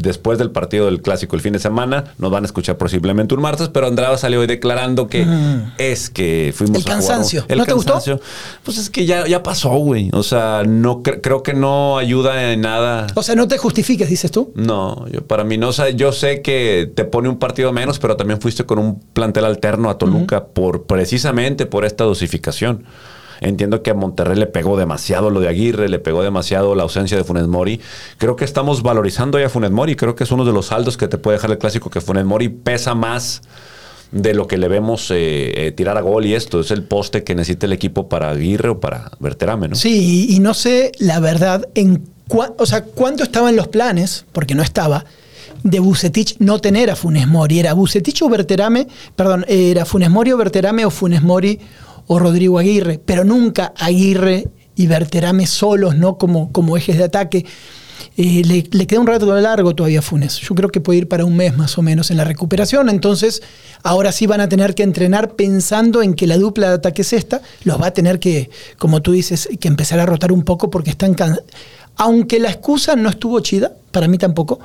Después 0.00 0.38
del 0.38 0.50
partido 0.50 0.86
del 0.86 1.02
clásico 1.02 1.36
el 1.36 1.42
fin 1.42 1.52
de 1.52 1.58
semana, 1.58 2.04
nos 2.18 2.30
van 2.30 2.44
a 2.44 2.46
escuchar 2.46 2.76
posiblemente 2.78 3.34
un 3.34 3.42
martes, 3.42 3.68
pero 3.68 3.86
Andrada 3.86 4.16
salió 4.18 4.40
hoy 4.40 4.46
declarando 4.46 5.08
que 5.08 5.26
es 5.78 6.08
que 6.10 6.52
fuimos 6.56 6.76
El 6.76 6.80
a 6.80 6.84
jugar 6.84 7.00
un- 7.00 7.06
cansancio. 7.06 7.44
El 7.48 7.58
¿No 7.58 7.64
te 7.66 7.72
gustó? 7.74 7.92
cansancio. 7.94 8.20
Pues 8.64 8.78
es 8.78 8.88
que 8.90 9.04
ya, 9.06 9.26
ya 9.26 9.42
pasó, 9.42 9.70
güey. 9.70 10.08
O 10.12 10.22
sea, 10.22 10.62
no 10.66 11.02
cre- 11.02 11.20
creo 11.22 11.42
que 11.42 11.52
no 11.54 11.98
ayuda 11.98 12.52
en 12.52 12.62
nada. 12.62 13.06
O 13.14 13.22
sea, 13.22 13.34
no 13.34 13.46
te 13.46 13.58
justifiques, 13.58 14.08
dices 14.08 14.30
tú. 14.30 14.52
No, 14.54 15.06
yo 15.12 15.20
para 15.26 15.44
mí 15.44 15.58
no. 15.58 15.68
O 15.68 15.72
sea, 15.72 15.90
yo 15.90 16.12
sé 16.12 16.42
que 16.42 16.90
te 16.94 17.04
pone 17.04 17.28
un 17.28 17.38
partido 17.38 17.72
menos, 17.72 17.98
pero 17.98 18.16
también 18.16 18.40
fuiste 18.40 18.64
con 18.64 18.78
un 18.78 19.00
plantel 19.12 19.44
alterno 19.44 19.90
a 19.90 19.98
Toluca 19.98 20.46
por 20.46 20.84
precisamente 20.84 21.66
por 21.66 21.84
esta 21.84 22.04
dosificación. 22.04 22.84
Entiendo 23.40 23.82
que 23.82 23.90
a 23.90 23.94
Monterrey 23.94 24.36
le 24.36 24.46
pegó 24.46 24.76
demasiado 24.76 25.30
lo 25.30 25.40
de 25.40 25.48
Aguirre, 25.48 25.88
le 25.88 25.98
pegó 25.98 26.22
demasiado 26.22 26.74
la 26.74 26.82
ausencia 26.82 27.16
de 27.16 27.24
Funes 27.24 27.46
Mori. 27.46 27.80
Creo 28.18 28.36
que 28.36 28.44
estamos 28.44 28.82
valorizando 28.82 29.38
ya 29.38 29.46
a 29.46 29.48
Funes 29.48 29.70
Mori. 29.70 29.96
Creo 29.96 30.14
que 30.14 30.24
es 30.24 30.30
uno 30.30 30.44
de 30.44 30.52
los 30.52 30.66
saldos 30.66 30.96
que 30.98 31.08
te 31.08 31.16
puede 31.16 31.38
dejar 31.38 31.50
el 31.50 31.58
clásico 31.58 31.90
que 31.90 32.02
Funes 32.02 32.24
Mori 32.26 32.50
pesa 32.50 32.94
más 32.94 33.42
de 34.12 34.34
lo 34.34 34.46
que 34.46 34.58
le 34.58 34.68
vemos 34.68 35.10
eh, 35.10 35.52
eh, 35.54 35.72
tirar 35.72 35.96
a 35.96 36.02
gol 36.02 36.26
y 36.26 36.34
esto. 36.34 36.60
Es 36.60 36.70
el 36.70 36.82
poste 36.82 37.24
que 37.24 37.34
necesita 37.34 37.66
el 37.66 37.72
equipo 37.72 38.08
para 38.08 38.30
Aguirre 38.30 38.68
o 38.68 38.80
para 38.80 39.10
Berterame, 39.20 39.68
¿no? 39.68 39.74
Sí, 39.74 40.26
y, 40.28 40.38
no 40.40 40.52
sé 40.52 40.92
la 40.98 41.20
verdad 41.20 41.66
en 41.74 42.04
o 42.32 42.66
sea, 42.66 42.84
cuánto 42.84 43.24
estaba 43.24 43.50
en 43.50 43.56
los 43.56 43.66
planes, 43.66 44.24
porque 44.30 44.54
no 44.54 44.62
estaba, 44.62 45.04
de 45.64 45.80
Bucetich 45.80 46.36
no 46.38 46.60
tener 46.60 46.88
a 46.88 46.94
Funes 46.94 47.26
Mori. 47.26 47.58
Era 47.58 47.72
Bucetich 47.72 48.22
o 48.22 48.28
Berterame, 48.28 48.86
perdón, 49.16 49.44
era 49.48 49.84
Funes 49.84 50.10
Mori 50.10 50.30
o 50.30 50.36
Berterame 50.36 50.84
o 50.84 50.90
Funes 50.90 51.22
Mori 51.22 51.58
o 52.12 52.18
Rodrigo 52.18 52.58
Aguirre, 52.58 52.98
pero 52.98 53.22
nunca 53.22 53.72
Aguirre 53.76 54.48
y 54.74 54.88
Berterame 54.88 55.46
solos, 55.46 55.94
¿no? 55.94 56.18
Como, 56.18 56.50
como 56.50 56.76
ejes 56.76 56.98
de 56.98 57.04
ataque. 57.04 57.46
Eh, 58.16 58.42
le, 58.44 58.86
queda 58.88 58.98
un 58.98 59.06
rato 59.06 59.32
largo 59.40 59.76
todavía 59.76 60.00
a 60.00 60.02
Funes. 60.02 60.40
Yo 60.40 60.56
creo 60.56 60.70
que 60.70 60.80
puede 60.80 60.98
ir 60.98 61.08
para 61.08 61.24
un 61.24 61.36
mes 61.36 61.56
más 61.56 61.78
o 61.78 61.82
menos 61.82 62.10
en 62.10 62.16
la 62.16 62.24
recuperación. 62.24 62.88
Entonces, 62.88 63.44
ahora 63.84 64.10
sí 64.10 64.26
van 64.26 64.40
a 64.40 64.48
tener 64.48 64.74
que 64.74 64.82
entrenar 64.82 65.36
pensando 65.36 66.02
en 66.02 66.14
que 66.14 66.26
la 66.26 66.36
dupla 66.36 66.70
de 66.70 66.74
ataque 66.74 67.02
es 67.02 67.12
esta. 67.12 67.42
Los 67.62 67.80
va 67.80 67.86
a 67.86 67.90
tener 67.92 68.18
que, 68.18 68.50
como 68.76 69.02
tú 69.02 69.12
dices, 69.12 69.48
que 69.60 69.68
empezar 69.68 70.00
a 70.00 70.06
rotar 70.06 70.32
un 70.32 70.42
poco 70.42 70.68
porque 70.68 70.90
están 70.90 71.14
cansados. 71.14 71.44
Aunque 71.94 72.40
la 72.40 72.50
excusa 72.50 72.96
no 72.96 73.08
estuvo 73.08 73.38
chida, 73.38 73.70
para 73.92 74.08
mí 74.08 74.18
tampoco, 74.18 74.58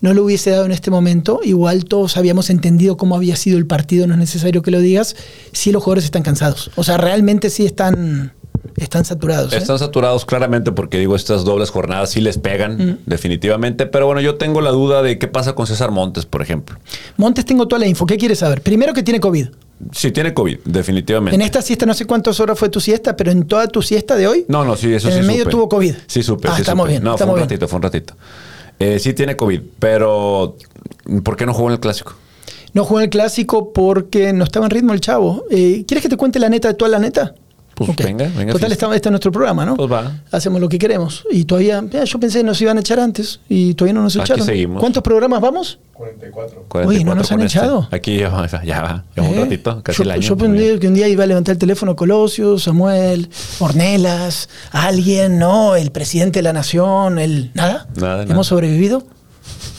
no 0.00 0.14
lo 0.14 0.24
hubiese 0.24 0.50
dado 0.50 0.64
en 0.64 0.72
este 0.72 0.90
momento. 0.90 1.40
Igual 1.42 1.84
todos 1.84 2.16
habíamos 2.16 2.50
entendido 2.50 2.96
cómo 2.96 3.16
había 3.16 3.36
sido 3.36 3.58
el 3.58 3.66
partido, 3.66 4.06
no 4.06 4.14
es 4.14 4.18
necesario 4.20 4.62
que 4.62 4.70
lo 4.70 4.80
digas. 4.80 5.16
Sí, 5.52 5.72
los 5.72 5.82
jugadores 5.82 6.04
están 6.04 6.22
cansados. 6.22 6.70
O 6.76 6.84
sea, 6.84 6.96
realmente 6.96 7.50
sí 7.50 7.66
están, 7.66 8.32
están 8.76 9.04
saturados. 9.04 9.52
¿eh? 9.52 9.58
Están 9.58 9.78
saturados 9.78 10.24
claramente 10.24 10.72
porque 10.72 10.98
digo, 10.98 11.16
estas 11.16 11.44
dobles 11.44 11.70
jornadas 11.70 12.10
sí 12.10 12.20
les 12.20 12.38
pegan 12.38 13.00
definitivamente, 13.06 13.86
pero 13.86 14.06
bueno, 14.06 14.20
yo 14.20 14.36
tengo 14.36 14.60
la 14.60 14.70
duda 14.70 15.02
de 15.02 15.18
qué 15.18 15.28
pasa 15.28 15.54
con 15.54 15.66
César 15.66 15.90
Montes, 15.90 16.24
por 16.26 16.40
ejemplo. 16.42 16.78
Montes, 17.16 17.44
tengo 17.44 17.68
toda 17.68 17.80
la 17.80 17.86
info. 17.86 18.06
¿Qué 18.06 18.16
quieres 18.16 18.38
saber? 18.38 18.62
Primero 18.62 18.94
que 18.94 19.02
tiene 19.02 19.20
COVID. 19.20 19.48
Sí 19.92 20.10
tiene 20.10 20.34
COVID, 20.34 20.58
definitivamente. 20.66 21.34
En 21.34 21.40
esta 21.40 21.62
siesta, 21.62 21.86
no 21.86 21.94
sé 21.94 22.04
cuántas 22.04 22.38
horas 22.38 22.58
fue 22.58 22.68
tu 22.68 22.80
siesta, 22.80 23.16
pero 23.16 23.30
en 23.30 23.44
toda 23.46 23.66
tu 23.66 23.80
siesta 23.80 24.14
de 24.16 24.26
hoy, 24.28 24.44
No, 24.46 24.62
no, 24.62 24.76
sí, 24.76 24.92
eso 24.92 25.08
en 25.08 25.14
sí 25.14 25.20
el 25.20 25.26
medio 25.26 25.44
supe. 25.44 25.50
tuvo 25.52 25.68
COVID. 25.70 25.94
Sí 26.06 26.22
supe, 26.22 26.48
Ah, 26.48 26.54
sí 26.54 26.60
estamos 26.62 26.84
supe. 26.84 26.90
bien, 26.92 27.02
No, 27.02 27.12
estamos 27.14 27.32
fue 27.32 27.42
un 27.42 27.48
bien. 27.48 27.48
ratito, 27.48 27.68
fue 27.68 27.76
un 27.78 27.82
ratito. 27.82 28.14
Eh, 28.80 28.98
sí 28.98 29.12
tiene 29.12 29.36
COVID, 29.36 29.60
pero 29.78 30.56
¿por 31.22 31.36
qué 31.36 31.46
no 31.46 31.52
jugó 31.54 31.68
en 31.68 31.74
el 31.74 31.80
Clásico? 31.80 32.14
No 32.72 32.84
jugó 32.84 33.00
en 33.00 33.04
el 33.04 33.10
clásico 33.10 33.72
porque 33.72 34.32
no 34.32 34.44
estaba 34.44 34.66
en 34.66 34.70
ritmo 34.70 34.92
el 34.92 35.00
chavo. 35.00 35.44
Eh, 35.50 35.84
¿Quieres 35.86 36.02
que 36.02 36.08
te 36.08 36.16
cuente 36.16 36.38
la 36.38 36.48
neta 36.48 36.68
de 36.68 36.74
toda 36.74 36.90
la 36.90 36.98
neta? 37.00 37.34
Pues 37.86 37.96
venga, 37.96 38.30
venga, 38.36 38.52
Total, 38.52 38.70
está, 38.72 38.94
este 38.94 39.08
es 39.08 39.10
nuestro 39.10 39.32
programa, 39.32 39.64
¿no? 39.64 39.74
Pues 39.74 39.90
va. 39.90 40.20
Hacemos 40.30 40.60
lo 40.60 40.68
que 40.68 40.78
queremos. 40.78 41.24
Y 41.30 41.44
todavía, 41.44 41.82
yo 42.04 42.20
pensé 42.20 42.40
que 42.40 42.44
nos 42.44 42.60
iban 42.60 42.76
a 42.76 42.80
echar 42.80 43.00
antes 43.00 43.40
y 43.48 43.72
todavía 43.72 43.94
no 43.94 44.02
nos 44.02 44.16
Aquí 44.16 44.24
echaron. 44.24 44.44
seguimos. 44.44 44.80
¿cuántos 44.80 45.02
programas 45.02 45.40
vamos? 45.40 45.78
44. 45.94 46.66
44 46.68 46.88
Uy, 46.88 47.04
¿no 47.04 47.14
nos 47.14 47.32
han 47.32 47.40
este. 47.40 47.58
echado? 47.58 47.88
Aquí 47.90 48.18
ya 48.18 48.28
va, 48.28 48.46
ya 48.46 48.82
va, 48.82 49.04
ya 49.16 49.22
un 49.22 49.34
¿Eh? 49.34 49.40
ratito, 49.40 49.82
casi 49.82 49.96
yo, 49.98 50.02
el 50.04 50.10
año. 50.10 50.20
Yo 50.20 50.36
Muy 50.36 50.48
pensé 50.48 50.78
que 50.78 50.88
un 50.88 50.94
día 50.94 51.08
iba 51.08 51.24
a 51.24 51.26
levantar 51.26 51.52
el 51.54 51.58
teléfono 51.58 51.96
Colosio, 51.96 52.58
Samuel, 52.58 53.30
Ornelas, 53.60 54.50
alguien, 54.72 55.38
¿no? 55.38 55.74
El 55.74 55.90
presidente 55.90 56.40
de 56.40 56.42
la 56.42 56.52
nación, 56.52 57.18
el. 57.18 57.50
¿Nada? 57.54 57.86
Nada, 57.96 58.22
¿Hemos 58.24 58.28
nada. 58.28 58.44
sobrevivido? 58.44 59.04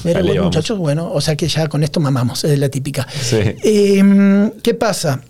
Le 0.04 0.14
bueno, 0.24 0.44
muchachos, 0.46 0.78
bueno, 0.80 1.12
o 1.14 1.22
sea 1.22 1.36
que 1.36 1.48
ya 1.48 1.68
con 1.68 1.84
esto 1.84 2.00
mamamos, 2.00 2.44
es 2.46 2.58
la 2.58 2.70
típica. 2.70 3.08
Sí. 3.22 3.38
Eh, 3.64 4.52
¿Qué 4.64 4.74
pasa? 4.74 5.22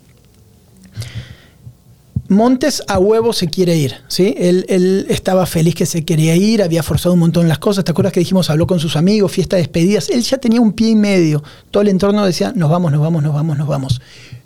Montes 2.32 2.82
a 2.88 2.98
huevo 2.98 3.32
se 3.32 3.48
quiere 3.48 3.76
ir, 3.76 3.94
¿sí? 4.08 4.34
Él, 4.38 5.06
estaba 5.08 5.46
feliz 5.46 5.74
que 5.74 5.86
se 5.86 6.04
quería 6.04 6.34
ir, 6.34 6.62
había 6.62 6.82
forzado 6.82 7.14
un 7.14 7.20
montón 7.20 7.48
las 7.48 7.58
cosas. 7.58 7.84
¿Te 7.84 7.90
acuerdas 7.90 8.12
que 8.12 8.20
dijimos, 8.20 8.50
habló 8.50 8.66
con 8.66 8.80
sus 8.80 8.96
amigos, 8.96 9.32
fiesta 9.32 9.56
de 9.56 9.62
despedidas? 9.62 10.08
Él 10.10 10.22
ya 10.22 10.38
tenía 10.38 10.60
un 10.60 10.72
pie 10.72 10.90
y 10.90 10.96
medio. 10.96 11.42
Todo 11.70 11.82
el 11.82 11.88
entorno 11.88 12.24
decía, 12.24 12.52
nos 12.56 12.70
vamos, 12.70 12.90
nos 12.92 13.00
vamos, 13.00 13.22
nos 13.22 13.34
vamos, 13.34 13.58
nos 13.58 13.68
vamos. 13.68 14.00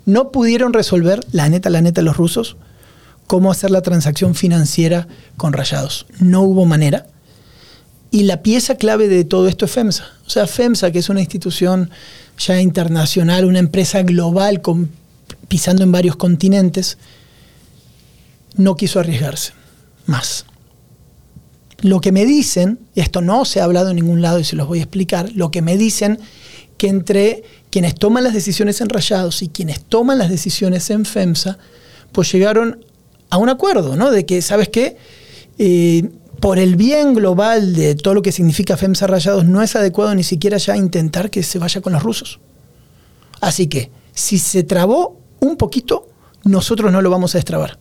No 0.05 0.31
pudieron 0.31 0.73
resolver, 0.73 1.21
la 1.31 1.49
neta, 1.49 1.69
la 1.69 1.81
neta, 1.81 2.01
los 2.01 2.17
rusos, 2.17 2.57
cómo 3.25 3.51
hacer 3.51 3.71
la 3.71 3.81
transacción 3.81 4.35
financiera 4.35 5.07
con 5.35 5.53
rayados. 5.53 6.05
No 6.19 6.41
hubo 6.41 6.65
manera. 6.65 7.07
Y 8.11 8.23
la 8.23 8.41
pieza 8.41 8.75
clave 8.75 9.07
de 9.07 9.25
todo 9.25 9.47
esto 9.47 9.65
es 9.65 9.71
FEMSA. 9.71 10.05
O 10.25 10.29
sea, 10.29 10.47
FEMSA, 10.47 10.91
que 10.91 10.99
es 10.99 11.09
una 11.09 11.19
institución 11.19 11.89
ya 12.37 12.61
internacional, 12.61 13.45
una 13.45 13.59
empresa 13.59 14.03
global 14.03 14.61
con, 14.61 14.89
pisando 15.47 15.83
en 15.83 15.91
varios 15.91 16.15
continentes, 16.15 16.97
no 18.57 18.75
quiso 18.75 18.99
arriesgarse 18.99 19.53
más. 20.05 20.45
Lo 21.81 22.01
que 22.01 22.11
me 22.11 22.25
dicen, 22.25 22.79
y 22.95 23.01
esto 23.01 23.21
no 23.21 23.45
se 23.45 23.61
ha 23.61 23.65
hablado 23.65 23.91
en 23.91 23.97
ningún 23.97 24.21
lado 24.21 24.39
y 24.39 24.43
se 24.43 24.55
los 24.55 24.67
voy 24.67 24.79
a 24.79 24.83
explicar, 24.83 25.31
lo 25.33 25.51
que 25.51 25.61
me 25.61 25.77
dicen 25.77 26.19
que 26.77 26.87
entre 26.87 27.43
quienes 27.69 27.95
toman 27.95 28.23
las 28.23 28.33
decisiones 28.33 28.81
en 28.81 28.89
Rayados 28.89 29.41
y 29.41 29.49
quienes 29.49 29.83
toman 29.83 30.17
las 30.17 30.29
decisiones 30.29 30.89
en 30.89 31.05
FEMSA, 31.05 31.57
pues 32.11 32.31
llegaron 32.31 32.83
a 33.29 33.37
un 33.37 33.49
acuerdo, 33.49 33.95
¿no? 33.95 34.09
De 34.09 34.25
que, 34.25 34.41
¿sabes 34.41 34.69
qué? 34.69 34.97
Eh, 35.59 36.09
por 36.39 36.59
el 36.59 36.75
bien 36.75 37.13
global 37.13 37.75
de 37.75 37.95
todo 37.95 38.13
lo 38.13 38.21
que 38.21 38.31
significa 38.31 38.77
FEMSA 38.77 39.07
Rayados, 39.07 39.45
no 39.45 39.61
es 39.61 39.75
adecuado 39.75 40.13
ni 40.15 40.23
siquiera 40.23 40.57
ya 40.57 40.77
intentar 40.77 41.29
que 41.29 41.43
se 41.43 41.59
vaya 41.59 41.81
con 41.81 41.93
los 41.93 42.03
rusos. 42.03 42.39
Así 43.41 43.67
que, 43.67 43.91
si 44.13 44.39
se 44.39 44.63
trabó 44.63 45.19
un 45.39 45.57
poquito, 45.57 46.07
nosotros 46.43 46.91
no 46.91 47.01
lo 47.01 47.09
vamos 47.09 47.35
a 47.35 47.37
destrabar. 47.39 47.77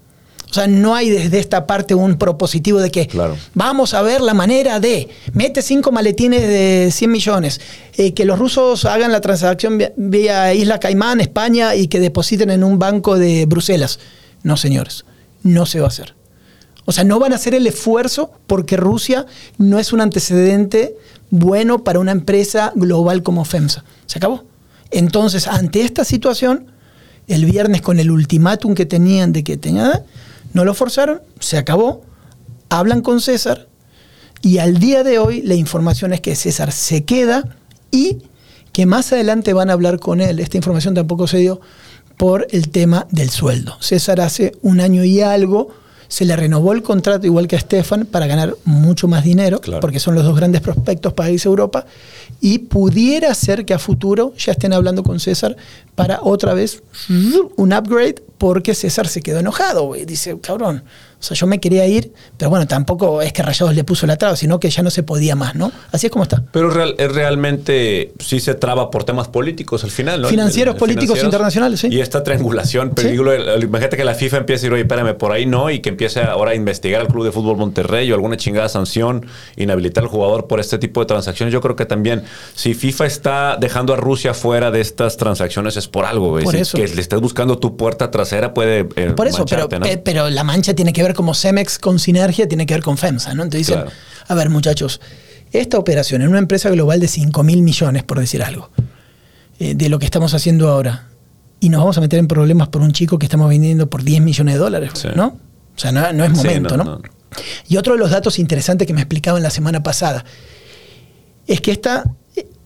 O 0.57 0.59
sea, 0.59 0.69
no 0.69 0.95
hay 0.95 1.11
desde 1.11 1.38
esta 1.38 1.66
parte 1.66 1.95
un 1.95 2.16
propositivo 2.16 2.81
de 2.81 2.90
que 2.90 3.07
Claro. 3.07 3.37
vamos 3.53 3.92
a 3.92 4.01
ver 4.01 4.23
la 4.23 4.33
manera 4.33 4.81
de, 4.81 5.07
mete 5.35 5.61
cinco 5.61 5.92
maletines 5.92 6.40
de 6.40 6.88
100 6.90 7.12
millones, 7.12 7.61
eh, 7.99 8.14
que 8.14 8.25
los 8.25 8.38
rusos 8.38 8.87
hagan 8.87 9.12
la 9.12 9.21
transacción 9.21 9.77
vía, 9.77 9.92
vía 9.99 10.55
Isla 10.55 10.81
Caimán, 10.81 11.21
España, 11.21 11.75
y 11.75 11.88
que 11.88 12.01
depositen 12.01 12.49
en 12.49 12.64
un 12.64 12.79
banco 12.79 13.19
de 13.19 13.45
Bruselas. 13.45 13.99
No, 14.45 14.57
señores, 14.57 15.05
no 15.42 15.66
se 15.66 15.81
va 15.81 15.85
a 15.85 15.88
hacer. 15.88 16.14
O 16.87 16.92
sea, 16.92 17.05
no 17.05 17.19
van 17.19 17.35
a 17.35 17.37
hacer 17.37 17.55
el 17.55 17.66
esfuerzo 17.66 18.31
porque 18.47 18.79
Rusia 18.79 19.27
no 19.59 19.79
es 19.79 19.92
un 19.92 20.01
antecedente 20.01 20.97
bueno 21.29 21.85
para 21.85 21.99
una 21.99 22.12
empresa 22.12 22.73
global 22.75 23.23
como 23.23 23.45
FEMSA. 23.45 23.85
Se 24.07 24.16
acabó. 24.16 24.45
Entonces, 24.90 25.49
ante 25.49 25.83
esta 25.83 26.03
situación, 26.03 26.69
el 27.29 27.45
viernes 27.45 27.83
con 27.83 27.99
el 27.99 28.11
ultimátum 28.11 28.75
que 28.75 28.87
tenían 28.87 29.35
de 29.35 29.45
que 29.45 29.59
tenían, 29.59 30.03
no 30.57 30.64
lo 30.64 30.73
forzaron, 30.75 31.21
se 31.38 31.59
acabó, 31.59 32.03
hablan 32.71 33.03
con 33.03 33.21
César 33.21 33.69
y 34.40 34.57
al 34.59 34.79
día 34.79 35.05
de 35.05 35.19
hoy 35.19 35.42
la 35.42 35.55
información 35.55 36.14
es 36.14 36.23
que 36.23 36.35
César 36.35 36.73
se 36.73 37.05
queda 37.05 37.57
y 37.90 38.23
que 38.73 38.87
más 38.87 39.12
adelante 39.12 39.53
van 39.53 39.69
a 39.69 39.75
hablar 39.75 40.01
con 40.01 40.21
él. 40.23 40.40
Esta 40.40 40.57
información 40.57 40.95
tampoco 40.95 41.27
se 41.27 41.38
dio 41.38 41.61
por 42.16 42.47
el 42.51 42.71
tema 42.71 43.07
del 43.11 43.29
sueldo. 43.29 43.77
César 43.81 44.19
hace 44.23 44.53
un 44.62 44.81
año 44.81 45.05
y 45.05 45.21
algo 45.21 45.69
se 46.09 46.25
le 46.25 46.35
renovó 46.37 46.73
el 46.73 46.83
contrato 46.83 47.27
igual 47.27 47.49
que 47.49 47.57
a 47.57 47.61
Stefan 47.61 48.07
para 48.07 48.27
ganar 48.27 48.55
mucho 48.64 49.09
más 49.09 49.25
dinero, 49.25 49.61
Claro. 49.61 49.81
porque 49.81 49.99
son 50.01 50.14
los 50.14 50.25
dos 50.25 50.37
grandes 50.37 50.62
prospectos 50.62 51.12
para 51.12 51.31
irse 51.31 51.49
a 51.49 51.51
Europa, 51.51 51.85
y 52.40 52.59
pudiera 52.59 53.35
ser 53.35 53.64
que 53.64 53.75
a 53.75 53.79
futuro 53.79 54.35
ya 54.37 54.53
estén 54.53 54.72
hablando 54.72 55.03
con 55.03 55.20
César 55.20 55.57
para 55.94 56.20
otra 56.22 56.55
vez 56.55 56.83
un 57.09 57.72
upgrade, 57.72 58.22
porque 58.38 58.75
César 58.75 59.09
se 59.09 59.22
quedó 59.22 59.38
enojado. 59.40 59.94
Dice, 60.07 60.38
cabrón, 60.40 60.85
o 61.27 61.29
sea, 61.29 61.37
yo 61.37 61.47
me 61.49 61.59
quería 61.59 61.87
ir, 61.89 62.12
pero 62.39 62.51
bueno, 62.51 62.67
tampoco 62.69 63.21
es 63.21 63.33
que 63.33 63.43
Rayados 63.43 63.75
le 63.75 63.83
puso 63.83 64.07
la 64.07 64.17
traba, 64.17 64.37
sino 64.37 64.61
que 64.61 64.71
ya 64.71 64.83
no 64.85 64.91
se 64.91 65.03
podía 65.03 65.35
más, 65.35 65.57
¿no? 65.57 65.73
Así 65.91 66.07
es 66.07 66.12
como 66.12 66.23
está. 66.23 66.45
Pero 66.53 66.71
real- 66.71 66.95
es 66.99 67.12
realmente 67.12 68.12
sí 68.21 68.39
se 68.41 68.55
traba 68.55 68.91
por 68.91 69.05
temas 69.05 69.29
políticos 69.29 69.83
al 69.85 69.91
final, 69.91 70.23
¿no? 70.23 70.29
Financieros, 70.29 70.77
políticos, 70.77 71.23
internacionales, 71.23 71.81
sí. 71.81 71.89
Y 71.91 72.01
esta 72.01 72.23
triangulación, 72.23 72.93
Sí. 72.97 73.09
el- 73.09 73.62
imagínate 73.65 73.97
que 73.97 74.05
la 74.05 74.15
FIFA 74.15 74.37
empiece 74.39 74.61
a 74.61 74.62
decir, 74.67 74.73
oye, 74.73 74.83
espérame, 74.83 75.15
por 75.17 75.33
ahí 75.33 75.47
no, 75.47 75.71
y 75.71 75.81
que 75.81 75.89
empiece 75.89 76.21
ahora 76.21 76.53
a 76.53 76.55
investigar 76.55 77.01
al 77.01 77.09
Club 77.09 77.25
de 77.25 77.33
Fútbol 77.33 77.57
Monterrey 77.57 78.11
o 78.12 78.15
alguna 78.15 78.37
chingada 78.37 78.69
sanción, 78.69 79.27
inhabilitar 79.57 80.05
al 80.05 80.11
jugador 80.11 80.47
por 80.47 80.61
este 80.61 80.79
tipo 80.79 81.01
de 81.01 81.07
transacciones. 81.07 81.53
Yo 81.53 81.61
creo 81.61 81.75
que 81.77 81.87
también, 81.87 82.23
si 82.55 82.75
FIFA 82.75 83.07
está 83.07 83.57
dejando 83.59 83.93
a 83.93 83.97
Rusia 83.97 84.35
fuera 84.35 84.71
de 84.71 84.81
estas 84.81 85.17
transacciones, 85.17 85.77
es 85.77 85.89
por 85.89 86.05
algo, 86.05 86.31
güey. 86.31 86.45
Por 86.45 86.57
eso. 86.57 86.77
Que 86.77 86.87
le 86.87 87.01
estés 87.01 87.21
buscando 87.21 87.59
tu 87.59 87.77
puerta 87.77 88.11
trasera 88.11 88.55
puede. 88.55 88.87
eh, 88.97 89.12
Por 89.17 89.27
eso, 89.27 89.45
pero, 89.45 89.69
pero 90.05 90.31
la 90.31 90.45
mancha 90.45 90.75
tiene 90.75 90.93
que 90.93 91.03
ver 91.03 91.15
como 91.17 91.35
Cemex 91.35 91.79
con 91.81 91.99
Sinergia, 91.99 92.47
tiene 92.47 92.67
que 92.67 92.75
ver 92.75 92.83
con 92.85 92.97
FEMSA, 92.99 93.35
¿no? 93.35 93.43
Entonces 93.43 93.67
dicen, 93.67 93.83
Claro. 93.83 93.97
a 94.29 94.35
ver 94.35 94.51
muchachos, 94.51 95.01
esta 95.53 95.79
operación 95.79 96.23
en 96.23 96.29
una 96.29 96.39
empresa 96.39 96.71
global 96.71 97.01
de 97.01 97.09
5 97.09 97.43
mil 97.43 97.63
millones, 97.63 98.05
por 98.05 98.21
decir 98.21 98.43
algo, 98.43 98.71
eh, 99.59 99.75
de 99.75 99.89
lo 99.89 99.99
que 99.99 100.05
estamos 100.05 100.35
haciendo 100.35 100.69
ahora, 100.69 101.09
y 101.59 101.69
nos 101.71 101.81
vamos 101.81 101.99
a 101.99 102.01
meter 102.03 102.19
en 102.19 102.29
problemas 102.29 102.69
por 102.69 102.83
un 102.83 102.93
chico 102.93 103.19
que 103.19 103.27
estamos 103.27 103.49
vendiendo 103.49 103.89
por 103.89 104.03
10 104.05 104.21
millones 104.23 104.55
de 104.55 104.59
dólares, 104.61 104.91
Sí. 104.95 105.09
¿no? 105.17 105.27
O 105.75 105.79
sea, 105.79 105.91
no, 105.93 106.13
no 106.13 106.25
es 106.25 106.31
Sí, 106.33 106.37
momento, 106.47 106.77
no, 106.77 106.85
¿no, 106.85 106.91
no. 106.97 107.03
Y 107.69 107.77
otro 107.77 107.95
de 107.95 107.99
los 107.99 108.11
datos 108.11 108.39
interesantes 108.39 108.87
que 108.87 108.95
me 108.95 109.01
explicaban 109.01 109.43
la 109.43 109.51
semana 109.51 109.83
pasada 109.83 110.25
es 111.47 111.61
que 111.61 111.71
esta, 111.73 112.05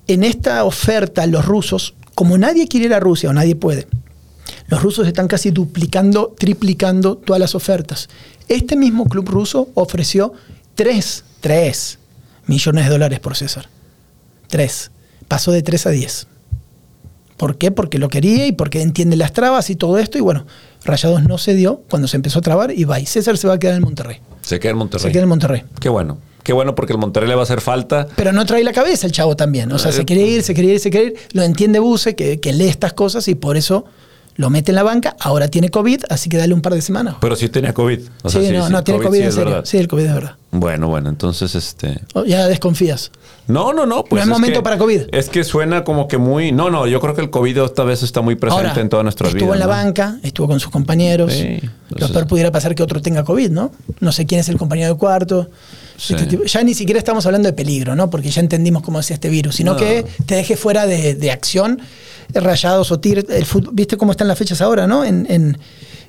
en 0.06 0.22
esta 0.24 0.64
oferta 0.64 1.26
los 1.26 1.44
rusos, 1.44 1.94
como 2.14 2.38
nadie 2.38 2.68
quiere 2.68 2.86
ir 2.86 2.94
a 2.94 3.00
Rusia 3.00 3.30
o 3.30 3.32
nadie 3.32 3.56
puede, 3.56 3.86
los 4.68 4.82
rusos 4.82 5.06
están 5.06 5.26
casi 5.28 5.50
duplicando, 5.50 6.34
triplicando 6.38 7.16
todas 7.16 7.40
las 7.40 7.54
ofertas. 7.54 8.08
Este 8.50 8.74
mismo 8.74 9.04
club 9.04 9.28
ruso 9.28 9.68
ofreció 9.74 10.32
3, 10.74 11.24
3 11.40 11.98
millones 12.46 12.84
de 12.84 12.90
dólares 12.90 13.20
por 13.20 13.36
César. 13.36 13.68
3. 14.48 14.90
Pasó 15.28 15.52
de 15.52 15.62
3 15.62 15.86
a 15.86 15.90
10. 15.90 16.26
¿Por 17.36 17.58
qué? 17.58 17.70
Porque 17.70 18.00
lo 18.00 18.08
quería 18.08 18.48
y 18.48 18.52
porque 18.52 18.82
entiende 18.82 19.16
las 19.16 19.32
trabas 19.32 19.70
y 19.70 19.76
todo 19.76 19.98
esto. 19.98 20.18
Y 20.18 20.20
bueno, 20.20 20.46
Rayados 20.84 21.22
no 21.22 21.38
se 21.38 21.54
dio 21.54 21.82
cuando 21.88 22.08
se 22.08 22.16
empezó 22.16 22.40
a 22.40 22.42
trabar 22.42 22.72
y 22.72 22.82
va. 22.82 22.98
Y 22.98 23.06
César 23.06 23.38
se 23.38 23.46
va 23.46 23.54
a 23.54 23.58
quedar 23.60 23.76
en 23.76 23.82
Monterrey. 23.82 24.18
Se 24.42 24.58
queda 24.58 24.72
en 24.72 24.78
Monterrey. 24.78 25.04
Se 25.04 25.12
queda 25.12 25.22
en 25.22 25.28
Monterrey. 25.28 25.62
Qué 25.80 25.88
bueno. 25.88 26.18
Qué 26.42 26.52
bueno 26.52 26.74
porque 26.74 26.92
el 26.92 26.98
Monterrey 26.98 27.28
le 27.28 27.36
va 27.36 27.42
a 27.42 27.44
hacer 27.44 27.60
falta. 27.60 28.08
Pero 28.16 28.32
no 28.32 28.44
trae 28.46 28.64
la 28.64 28.72
cabeza 28.72 29.06
el 29.06 29.12
chavo 29.12 29.36
también. 29.36 29.70
O 29.70 29.78
sea, 29.78 29.92
se 29.92 30.04
quiere 30.04 30.22
ir, 30.22 30.42
se 30.42 30.54
quiere 30.54 30.72
ir, 30.72 30.80
se 30.80 30.90
quiere 30.90 31.06
ir. 31.06 31.14
Lo 31.34 31.44
entiende 31.44 31.78
Buse, 31.78 32.16
que, 32.16 32.40
que 32.40 32.52
lee 32.52 32.66
estas 32.66 32.94
cosas 32.94 33.28
y 33.28 33.36
por 33.36 33.56
eso 33.56 33.84
lo 34.36 34.50
mete 34.50 34.70
en 34.72 34.76
la 34.76 34.82
banca. 34.82 35.16
Ahora 35.20 35.48
tiene 35.48 35.70
COVID, 35.70 36.04
así 36.08 36.28
que 36.30 36.36
dale 36.36 36.54
un 36.54 36.62
par 36.62 36.74
de 36.74 36.82
semanas. 36.82 37.16
Pero 37.20 37.36
sí 37.36 37.48
tenía 37.48 37.72
COVID. 37.74 38.00
O 38.22 38.30
sí, 38.30 38.50
no, 38.52 38.68
no, 38.68 38.82
tiene 38.84 39.00
COVID, 39.02 39.18
sí 39.18 39.24
en 39.24 39.32
serio. 39.32 39.44
verdad. 39.50 39.64
Sí, 39.64 39.76
el 39.78 39.88
COVID 39.88 40.04
es 40.04 40.14
verdad. 40.14 40.34
Bueno, 40.52 40.88
bueno, 40.88 41.08
entonces 41.08 41.54
este. 41.54 42.00
Oh, 42.14 42.24
ya 42.24 42.48
desconfías. 42.48 43.10
No, 43.46 43.72
no, 43.72 43.86
no. 43.86 44.04
Pues 44.04 44.26
No 44.26 44.32
es 44.32 44.38
momento 44.38 44.60
que- 44.60 44.62
para 44.64 44.78
COVID. 44.78 45.02
Es 45.12 45.28
que 45.28 45.44
suena 45.44 45.84
como 45.84 46.08
que 46.08 46.18
muy. 46.18 46.52
No, 46.52 46.70
no, 46.70 46.86
yo 46.86 47.00
creo 47.00 47.14
que 47.14 47.20
el 47.20 47.30
COVID 47.30 47.58
esta 47.58 47.84
vez 47.84 48.02
está 48.02 48.20
muy 48.20 48.34
presente 48.36 48.68
Ahora, 48.68 48.80
en 48.80 48.88
todas 48.88 49.04
nuestras 49.04 49.28
estuvo 49.34 49.52
vidas. 49.52 49.54
en 49.56 49.60
la 49.60 49.66
¿no? 49.66 49.70
banca, 49.84 50.18
estuvo 50.22 50.46
con 50.48 50.58
sus 50.60 50.70
compañeros. 50.70 51.32
Lo 51.90 52.08
peor 52.08 52.26
pudiera 52.26 52.50
pasar 52.50 52.74
que 52.74 52.82
otro 52.82 53.00
tenga 53.02 53.24
COVID, 53.24 53.50
¿no? 53.50 53.72
No 54.00 54.12
sé 54.12 54.26
quién 54.26 54.40
es 54.40 54.48
el 54.48 54.56
compañero 54.56 54.92
de 54.94 54.98
cuarto. 54.98 55.48
Sí. 56.00 56.14
Este 56.14 56.26
tipo- 56.26 56.44
ya 56.44 56.62
ni 56.62 56.72
siquiera 56.72 56.98
estamos 56.98 57.26
hablando 57.26 57.46
de 57.48 57.52
peligro, 57.52 57.94
¿no? 57.94 58.08
Porque 58.08 58.30
ya 58.30 58.40
entendimos 58.40 58.82
cómo 58.82 59.00
es 59.00 59.10
este 59.10 59.28
virus, 59.28 59.56
sino 59.56 59.72
No. 59.72 59.78
que 59.78 60.06
te 60.24 60.34
deje 60.36 60.56
fuera 60.56 60.86
de, 60.86 61.14
de 61.14 61.30
acción, 61.30 61.78
rayados 62.32 62.90
o 62.90 63.00
tigres. 63.00 63.26
El 63.28 63.44
fut- 63.44 63.68
¿Viste 63.72 63.96
cómo 63.98 64.12
están 64.12 64.26
las 64.28 64.38
fechas 64.38 64.60
ahora, 64.62 64.86
no? 64.86 65.04
En, 65.04 65.26
en- 65.28 65.58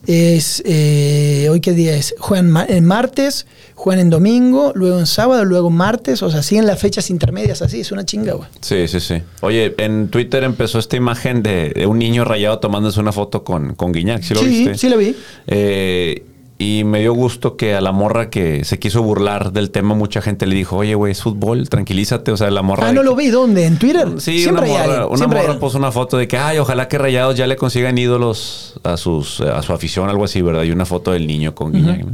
es, 0.08 0.64
eh, 0.66 1.48
¿Hoy 1.52 1.60
qué 1.62 1.74
día 1.74 1.96
es? 1.96 2.16
Juegan 2.18 2.50
ma- 2.50 2.66
en 2.68 2.86
martes, 2.86 3.46
juegan 3.76 4.00
en 4.00 4.10
domingo, 4.10 4.72
luego 4.76 4.98
en 4.98 5.06
sábado, 5.06 5.46
luego 5.46 5.70
martes. 5.70 6.24
O 6.24 6.32
sea, 6.32 6.42
siguen 6.42 6.66
las 6.66 6.80
fechas 6.80 7.10
intermedias 7.12 7.62
así. 7.62 7.82
Es 7.82 7.92
una 7.92 8.04
chinga, 8.06 8.34
güey. 8.34 8.48
Sí, 8.62 8.88
sí, 8.88 9.00
sí. 9.00 9.22
Oye, 9.42 9.76
en 9.78 10.08
Twitter 10.08 10.44
empezó 10.44 10.80
esta 10.80 10.96
imagen 10.96 11.44
de, 11.44 11.70
de 11.76 11.86
un 11.86 12.00
niño 12.00 12.24
rayado 12.26 12.58
tomándose 12.60 13.00
una 13.00 13.12
foto 13.12 13.44
con, 13.44 13.76
con 13.76 13.92
Guiñac. 13.92 14.24
¿Sí 14.24 14.34
lo 14.34 14.40
Sí, 14.42 14.48
viste? 14.48 14.78
sí 14.78 14.90
lo 14.90 14.98
vi. 14.98 15.16
Eh, 15.48 16.24
y 16.62 16.84
me 16.84 17.00
dio 17.00 17.13
gusto 17.13 17.58
que 17.58 17.74
a 17.74 17.82
la 17.82 17.91
morra 17.91 18.30
que 18.30 18.63
se 18.65 18.78
quiso 18.78 19.02
burlar 19.02 19.52
del 19.52 19.71
tema, 19.71 19.95
mucha 19.95 20.21
gente 20.21 20.45
le 20.45 20.54
dijo, 20.56 20.78
oye, 20.78 20.93
güey, 20.93 21.12
es 21.12 21.21
fútbol, 21.24 21.67
tranquilízate. 21.69 22.32
O 22.32 22.38
sea, 22.38 22.52
la 22.52 22.62
morra... 22.62 22.89
Ah, 22.89 22.93
no 22.93 23.02
que- 23.02 23.06
lo 23.06 23.15
vi. 23.15 23.30
¿Dónde? 23.30 23.65
¿En 23.65 23.80
Twitter? 23.80 24.08
Sí, 24.19 24.43
Siempre 24.43 24.52
una 24.52 24.62
hay 24.65 24.71
morra, 24.71 24.84
alguien, 24.84 25.08
una 25.10 25.17
siempre 25.17 25.39
hay 25.39 25.47
morra 25.47 25.60
puso 25.60 25.78
una 25.80 25.91
foto 25.91 26.17
de 26.17 26.28
que, 26.28 26.38
ay, 26.38 26.60
ojalá 26.60 26.88
que 26.88 26.97
Rayados 26.97 27.36
ya 27.36 27.47
le 27.47 27.56
consigan 27.56 27.97
ídolos 27.97 28.76
a 28.84 28.97
sus 28.97 29.41
a 29.41 29.62
su 29.63 29.74
afición, 29.74 30.10
algo 30.10 30.24
así, 30.26 30.41
¿verdad? 30.41 30.63
Y 30.63 30.71
una 30.71 30.86
foto 30.86 31.12
del 31.12 31.26
niño 31.26 31.56
con 31.56 31.71
Guiñac. 31.71 32.06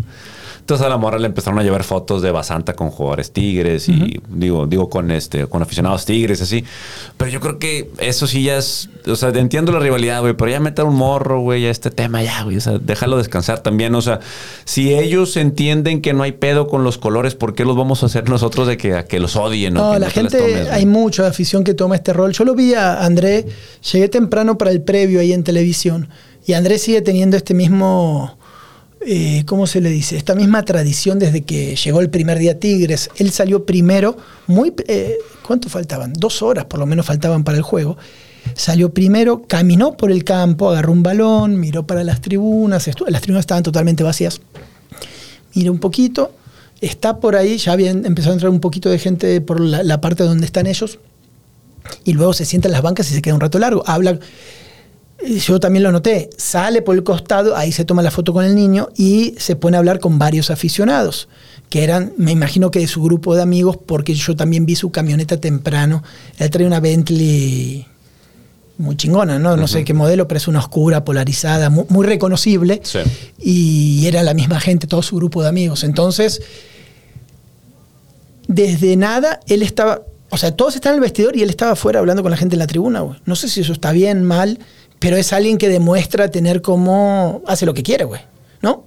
¿No? 0.67 0.73
Entonces 0.73 0.86
a 0.86 0.89
la 0.89 0.97
morra 0.97 1.17
le 1.17 1.27
empezaron 1.27 1.58
a 1.60 1.63
llevar 1.63 1.86
fotos 1.86 2.21
de 2.21 2.30
Basanta 2.30 2.73
con 2.73 2.89
jugadores 2.89 3.32
tigres 3.32 3.88
y 3.88 4.19
digo, 4.27 4.67
digo 4.67 4.89
con 4.89 5.12
este, 5.12 5.47
con 5.47 5.62
aficionados 5.62 6.03
tigres, 6.03 6.41
así. 6.41 6.65
Pero 7.15 7.32
yo 7.32 7.39
creo 7.39 7.58
que 7.58 7.89
eso 7.99 8.27
sí 8.27 8.43
ya 8.43 8.58
es, 8.58 8.89
o 9.08 9.15
sea, 9.15 9.30
entiendo 9.30 9.71
la 9.71 9.80
rivalidad, 9.80 10.19
güey, 10.19 10.34
pero 10.34 10.51
ya 10.51 10.60
meter 10.60 10.84
un 10.84 10.95
morro, 10.95 11.39
güey, 11.39 11.65
a 11.65 11.71
este 11.71 11.89
tema 11.89 12.21
ya, 12.21 12.43
güey, 12.43 12.58
o 12.58 12.62
sea, 12.62 12.80
déjalo 12.80 13.17
descansar 13.17 13.60
también, 13.60 13.95
o 13.95 14.01
sea, 14.01 14.19
si 14.65 14.93
ellos 14.93 15.38
entienden 15.38 16.01
que 16.01 16.12
no 16.12 16.23
hay 16.23 16.34
pedo 16.34 16.67
con 16.67 16.84
los 16.84 16.97
colores, 16.97 17.36
¿por 17.36 17.56
qué 17.56 17.63
los 17.63 17.77
vamos 17.77 18.03
a 18.03 18.08
hacer 18.08 18.27
nosotros 18.30 18.67
de 18.67 18.75
que, 18.75 18.93
a 18.93 19.06
que 19.06 19.19
los 19.19 19.38
odien? 19.38 19.77
o 19.77 19.80
No, 19.80 19.93
que 19.93 19.99
la 19.99 20.06
les 20.08 20.13
gente, 20.13 20.38
tomes, 20.38 20.69
hay 20.69 20.86
mucha 20.86 21.27
afición 21.27 21.63
que 21.63 21.75
toma 21.75 21.95
este 21.95 22.12
rol. 22.12 22.34
Yo 22.34 22.43
lo 22.43 22.56
vi 22.56 22.73
a 22.73 23.06
André, 23.06 23.45
llegué 23.89 24.10
temprano 24.10 24.58
para 24.58 24.71
el 24.71 24.82
previo 24.82 25.21
ahí 25.21 25.32
en 25.32 25.45
televisión, 25.45 26.10
y 26.45 26.53
André 26.53 26.77
sigue 26.77 27.01
teniendo 27.01 27.38
este 27.38 27.53
mismo, 27.53 28.38
eh, 29.01 29.43
¿cómo 29.45 29.67
se 29.67 29.81
le 29.81 29.89
dice? 29.89 30.17
Esta 30.17 30.36
misma 30.36 30.63
tradición 30.65 31.19
desde 31.19 31.41
que 31.41 31.75
llegó 31.75 32.01
el 32.01 32.10
primer 32.10 32.39
día 32.39 32.60
Tigres. 32.60 33.10
Él 33.17 33.31
salió 33.31 33.65
primero, 33.65 34.17
muy, 34.47 34.73
eh, 34.88 35.17
¿cuánto 35.45 35.69
faltaban? 35.69 36.13
Dos 36.13 36.41
horas 36.41 36.65
por 36.65 36.79
lo 36.79 36.86
menos 36.86 37.05
faltaban 37.05 37.43
para 37.43 37.57
el 37.57 37.63
juego. 37.63 37.97
Salió 38.53 38.93
primero, 38.93 39.43
caminó 39.45 39.97
por 39.97 40.12
el 40.12 40.23
campo, 40.23 40.69
agarró 40.69 40.93
un 40.93 41.03
balón, 41.03 41.60
miró 41.60 41.86
para 41.86 42.03
las 42.03 42.21
tribunas, 42.21 42.88
las 43.07 43.21
tribunas 43.21 43.41
estaban 43.41 43.63
totalmente 43.63 44.03
vacías 44.03 44.39
mira 45.57 45.71
un 45.71 45.79
poquito, 45.79 46.31
está 46.81 47.19
por 47.19 47.36
ahí, 47.36 47.57
ya 47.57 47.73
había 47.73 47.89
empezado 47.89 48.31
a 48.31 48.33
entrar 48.33 48.51
un 48.51 48.60
poquito 48.60 48.89
de 48.89 48.99
gente 48.99 49.41
por 49.41 49.60
la, 49.60 49.83
la 49.83 49.99
parte 49.99 50.23
donde 50.23 50.45
están 50.45 50.67
ellos, 50.67 50.99
y 52.03 52.13
luego 52.13 52.33
se 52.33 52.45
sienta 52.45 52.67
en 52.67 52.73
las 52.73 52.83
bancas 52.83 53.10
y 53.10 53.15
se 53.15 53.21
queda 53.21 53.33
un 53.33 53.41
rato 53.41 53.57
largo. 53.57 53.83
Habla, 53.88 54.19
yo 55.25 55.60
también 55.60 55.84
lo 55.84 55.91
noté, 55.91 56.30
sale 56.38 56.82
por 56.82 56.95
el 56.95 57.03
costado, 57.03 57.56
ahí 57.56 57.71
se 57.71 57.86
toma 57.86 58.01
la 58.03 58.12
foto 58.12 58.34
con 58.34 58.45
el 58.45 58.53
niño 58.56 58.89
y 58.95 59.34
se 59.38 59.56
pone 59.56 59.75
a 59.75 59.80
hablar 59.80 59.99
con 59.99 60.19
varios 60.19 60.51
aficionados, 60.51 61.27
que 61.69 61.84
eran, 61.84 62.13
me 62.17 62.32
imagino 62.32 62.69
que 62.71 62.80
de 62.80 62.88
su 62.88 63.01
grupo 63.01 63.36
de 63.36 63.41
amigos, 63.41 63.77
porque 63.84 64.13
yo 64.13 64.36
también 64.36 64.65
vi 64.65 64.75
su 64.75 64.91
camioneta 64.91 65.38
temprano. 65.38 66.03
Él 66.38 66.49
trae 66.49 66.65
una 66.67 66.80
Bentley 66.80 67.86
muy 68.77 68.95
chingona, 68.95 69.39
¿no? 69.39 69.58
No 69.58 69.67
sé 69.67 69.84
qué 69.84 69.93
modelo, 69.95 70.27
pero 70.27 70.38
es 70.38 70.47
una 70.47 70.60
oscura, 70.60 71.03
polarizada, 71.03 71.69
mu- 71.71 71.88
muy, 71.89 72.06
reconocible. 72.06 72.80
Sí. 72.84 72.99
Y 73.39 74.06
era 74.06 74.21
la 74.21 74.36
misma 74.36 74.60
gente, 74.60 74.86
todo 74.86 75.01
su 75.01 75.15
grupo 75.15 75.41
de 75.41 75.49
amigos. 75.49 75.84
Entonces, 75.84 76.41
desde 78.47 78.95
nada, 78.95 79.39
él 79.47 79.62
estaba. 79.63 80.03
O 80.30 80.38
sea, 80.38 80.51
todos 80.56 80.75
estaban 80.75 80.95
en 80.97 81.03
el 81.03 81.10
vestidor 81.10 81.36
y 81.38 81.41
él 81.41 81.49
estaba 81.49 81.71
afuera 81.71 81.99
hablando 81.99 82.21
con 82.21 82.32
la 82.32 82.38
gente 82.38 82.56
en 82.56 82.60
la 82.60 82.67
tribuna, 82.67 82.99
güey. 83.01 83.17
No 83.25 83.36
sé 83.36 83.47
si 83.49 83.62
eso 83.62 83.73
está 83.73 83.91
bien, 83.93 84.23
mal, 84.23 84.60
pero 84.99 85.17
es 85.17 85.33
alguien 85.33 85.57
que 85.57 85.69
demuestra 85.69 86.29
tener 86.29 86.62
como. 86.62 87.41
hace 87.47 87.65
lo 87.65 87.73
que 87.73 87.83
quiere, 87.83 88.05
güey. 88.05 88.21
¿No? 88.62 88.83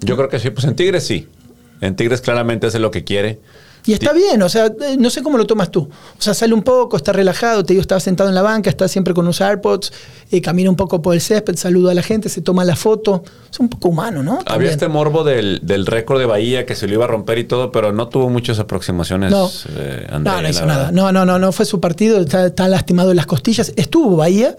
Yo 0.00 0.16
creo 0.16 0.28
que 0.28 0.38
sí, 0.38 0.50
pues 0.50 0.64
en 0.66 0.76
Tigres 0.76 1.04
sí. 1.06 1.28
En 1.80 1.96
Tigres 1.96 2.20
claramente 2.20 2.66
hace 2.66 2.78
lo 2.78 2.90
que 2.90 3.04
quiere. 3.04 3.40
Y 3.88 3.92
está 3.92 4.12
bien, 4.12 4.42
o 4.42 4.48
sea, 4.48 4.66
eh, 4.66 4.96
no 4.98 5.10
sé 5.10 5.22
cómo 5.22 5.38
lo 5.38 5.46
tomas 5.46 5.70
tú. 5.70 5.82
O 5.82 6.20
sea, 6.20 6.34
sale 6.34 6.52
un 6.54 6.64
poco, 6.64 6.96
está 6.96 7.12
relajado, 7.12 7.64
te 7.64 7.72
digo, 7.72 7.80
estaba 7.80 8.00
sentado 8.00 8.28
en 8.28 8.34
la 8.34 8.42
banca, 8.42 8.68
está 8.68 8.88
siempre 8.88 9.14
con 9.14 9.24
unos 9.26 9.40
AirPods, 9.40 9.92
eh, 10.32 10.40
camina 10.42 10.68
un 10.70 10.74
poco 10.74 11.00
por 11.00 11.14
el 11.14 11.20
césped, 11.20 11.54
saluda 11.54 11.92
a 11.92 11.94
la 11.94 12.02
gente, 12.02 12.28
se 12.28 12.40
toma 12.40 12.64
la 12.64 12.74
foto. 12.74 13.22
Es 13.48 13.60
un 13.60 13.68
poco 13.68 13.90
humano, 13.90 14.24
¿no? 14.24 14.40
Había 14.46 14.70
este 14.70 14.88
morbo 14.88 15.22
del, 15.22 15.60
del 15.62 15.86
récord 15.86 16.18
de 16.18 16.26
Bahía 16.26 16.66
que 16.66 16.74
se 16.74 16.88
lo 16.88 16.94
iba 16.94 17.04
a 17.04 17.08
romper 17.08 17.38
y 17.38 17.44
todo, 17.44 17.70
pero 17.70 17.92
no 17.92 18.08
tuvo 18.08 18.28
muchas 18.28 18.58
aproximaciones. 18.58 19.30
No. 19.30 19.48
eh, 19.76 20.06
No, 20.10 20.16
Andrea, 20.16 20.34
no 20.36 20.42
la 20.42 20.50
hizo 20.50 20.66
nada. 20.66 20.90
No, 20.90 21.12
no, 21.12 21.24
no, 21.24 21.38
no 21.38 21.52
fue 21.52 21.64
su 21.64 21.78
partido, 21.80 22.18
está, 22.18 22.46
está 22.46 22.66
lastimado 22.66 23.10
en 23.10 23.16
las 23.18 23.26
costillas. 23.26 23.72
Estuvo 23.76 24.16
Bahía. 24.16 24.56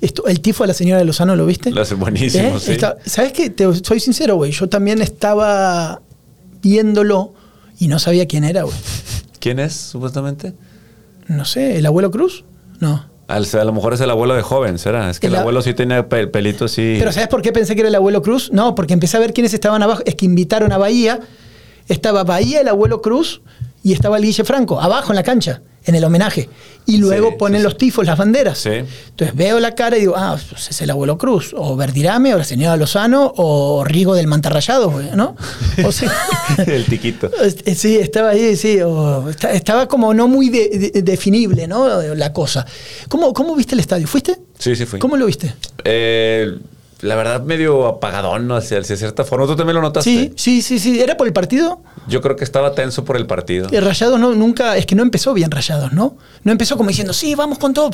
Estu- 0.00 0.22
el 0.28 0.40
tifo 0.40 0.62
de 0.64 0.68
la 0.68 0.74
señora 0.74 0.98
de 0.98 1.04
Lozano, 1.04 1.34
¿lo 1.36 1.44
viste? 1.46 1.70
Lo 1.70 1.82
hace 1.82 1.94
buenísimo, 1.94 2.56
¿Eh? 2.56 2.60
sí. 2.60 2.72
Está- 2.72 2.96
¿Sabes 3.04 3.32
qué? 3.32 3.50
Te, 3.50 3.64
soy 3.84 3.98
sincero, 4.00 4.36
güey. 4.36 4.52
Yo 4.52 4.68
también 4.68 5.02
estaba 5.02 6.00
viéndolo 6.62 7.34
y 7.78 7.88
no 7.88 7.98
sabía 7.98 8.26
quién 8.26 8.44
era, 8.44 8.62
güey. 8.62 8.76
¿Quién 9.40 9.58
es, 9.58 9.72
supuestamente? 9.74 10.54
No 11.26 11.44
sé, 11.44 11.76
¿el 11.78 11.86
abuelo 11.86 12.10
Cruz? 12.10 12.44
No. 12.80 13.06
Al- 13.28 13.46
a 13.52 13.64
lo 13.64 13.72
mejor 13.72 13.92
es 13.94 14.00
el 14.00 14.10
abuelo 14.10 14.34
de 14.34 14.42
joven, 14.42 14.78
¿será? 14.78 15.10
Es 15.10 15.20
que 15.20 15.26
el, 15.26 15.36
abuelo 15.36 15.60
sí 15.62 15.74
tiene 15.74 16.02
pe- 16.04 16.26
pelito 16.28 16.64
así. 16.64 16.96
Pero 16.98 17.12
¿sabes 17.12 17.28
por 17.28 17.42
qué 17.42 17.52
pensé 17.52 17.74
que 17.74 17.80
era 17.82 17.88
el 17.88 17.94
abuelo 17.94 18.22
Cruz? 18.22 18.50
No, 18.52 18.74
porque 18.74 18.94
empecé 18.94 19.16
a 19.16 19.20
ver 19.20 19.34
quiénes 19.34 19.52
estaban 19.52 19.82
abajo. 19.82 20.02
Es 20.06 20.14
que 20.14 20.24
invitaron 20.24 20.72
a 20.72 20.78
Bahía. 20.78 21.20
Estaba 21.88 22.24
Bahía, 22.24 22.60
el 22.62 22.68
abuelo 22.68 23.02
Cruz, 23.02 23.42
y 23.82 23.92
estaba 23.92 24.16
el 24.18 24.22
Guille 24.24 24.44
Franco, 24.44 24.80
abajo 24.80 25.12
en 25.12 25.16
la 25.16 25.22
cancha, 25.22 25.62
en 25.90 25.96
el 25.96 26.04
homenaje. 26.04 26.48
Y 26.86 26.96
luego 26.98 27.30
Sí, 27.30 27.34
ponen 27.38 27.60
sí, 27.60 27.64
los 27.64 27.76
tifos, 27.76 28.06
las 28.06 28.16
banderas. 28.16 28.58
Sí. 28.58 28.70
Entonces 28.70 29.36
veo 29.36 29.60
la 29.60 29.74
cara 29.74 29.96
y 29.96 30.00
digo, 30.00 30.14
ah, 30.16 30.38
es 30.70 30.80
el 30.80 30.88
abuelo 30.90 31.18
Cruz, 31.18 31.54
o 31.56 31.76
Verdirame, 31.76 32.34
o 32.34 32.38
la 32.38 32.44
señora 32.44 32.76
Lozano, 32.76 33.32
o 33.36 33.84
Rigo 33.84 34.14
del 34.14 34.26
Mantarrayado, 34.26 34.92
¿no? 35.14 35.36
O 35.84 35.92
sea, 35.92 36.10
el 36.66 36.84
tiquito. 36.86 37.30
Este, 37.42 37.74
Sí, 37.74 37.96
estaba 37.96 38.30
ahí, 38.30 38.56
sí. 38.56 38.80
o 38.80 39.28
esta- 39.28 39.52
estaba 39.52 39.86
como 39.86 40.14
no 40.14 40.28
muy 40.28 40.48
de- 40.48 40.90
de- 40.92 41.02
definible, 41.02 41.66
¿no? 41.66 42.02
La 42.14 42.32
cosa. 42.32 42.64
¿Cómo, 43.08 43.32
¿Cómo 43.32 43.54
viste 43.54 43.74
el 43.74 43.80
estadio? 43.80 44.06
¿Fuiste? 44.06 44.38
Sí, 44.58 44.74
sí 44.74 44.86
fui. 44.86 44.98
¿Cómo 44.98 45.16
lo 45.16 45.26
viste? 45.26 45.54
Eh, 45.84 46.56
la 47.00 47.14
verdad, 47.14 47.42
medio 47.42 47.86
apagadón, 47.86 48.48
¿no? 48.48 48.56
Hacia, 48.56 48.78
hacia 48.80 48.96
cierta 48.96 49.24
forma. 49.24 49.46
¿Tú 49.46 49.54
también 49.56 49.76
lo 49.76 49.82
notaste? 49.82 50.10
Sí, 50.10 50.32
sí, 50.36 50.62
sí, 50.62 50.78
sí. 50.78 51.00
¿Era 51.00 51.16
por 51.16 51.26
el 51.26 51.32
partido? 51.32 51.80
Yo 52.08 52.20
creo 52.20 52.34
que 52.36 52.44
estaba 52.44 52.72
tenso 52.74 53.04
por 53.04 53.16
el 53.16 53.26
partido. 53.26 53.68
Eh, 53.70 53.80
Rayados 53.80 54.18
no, 54.18 54.34
nunca, 54.34 54.76
es 54.76 54.84
que 54.86 54.94
no 54.94 55.02
empezó 55.02 55.32
bien 55.34 55.50
Rayados, 55.50 55.92
¿no? 55.92 56.16
No 56.44 56.52
empezó 56.52 56.76
como 56.76 56.88
diciendo, 56.88 57.12
sí, 57.12 57.34
vamos 57.34 57.58
con 57.58 57.72
todo. 57.74 57.90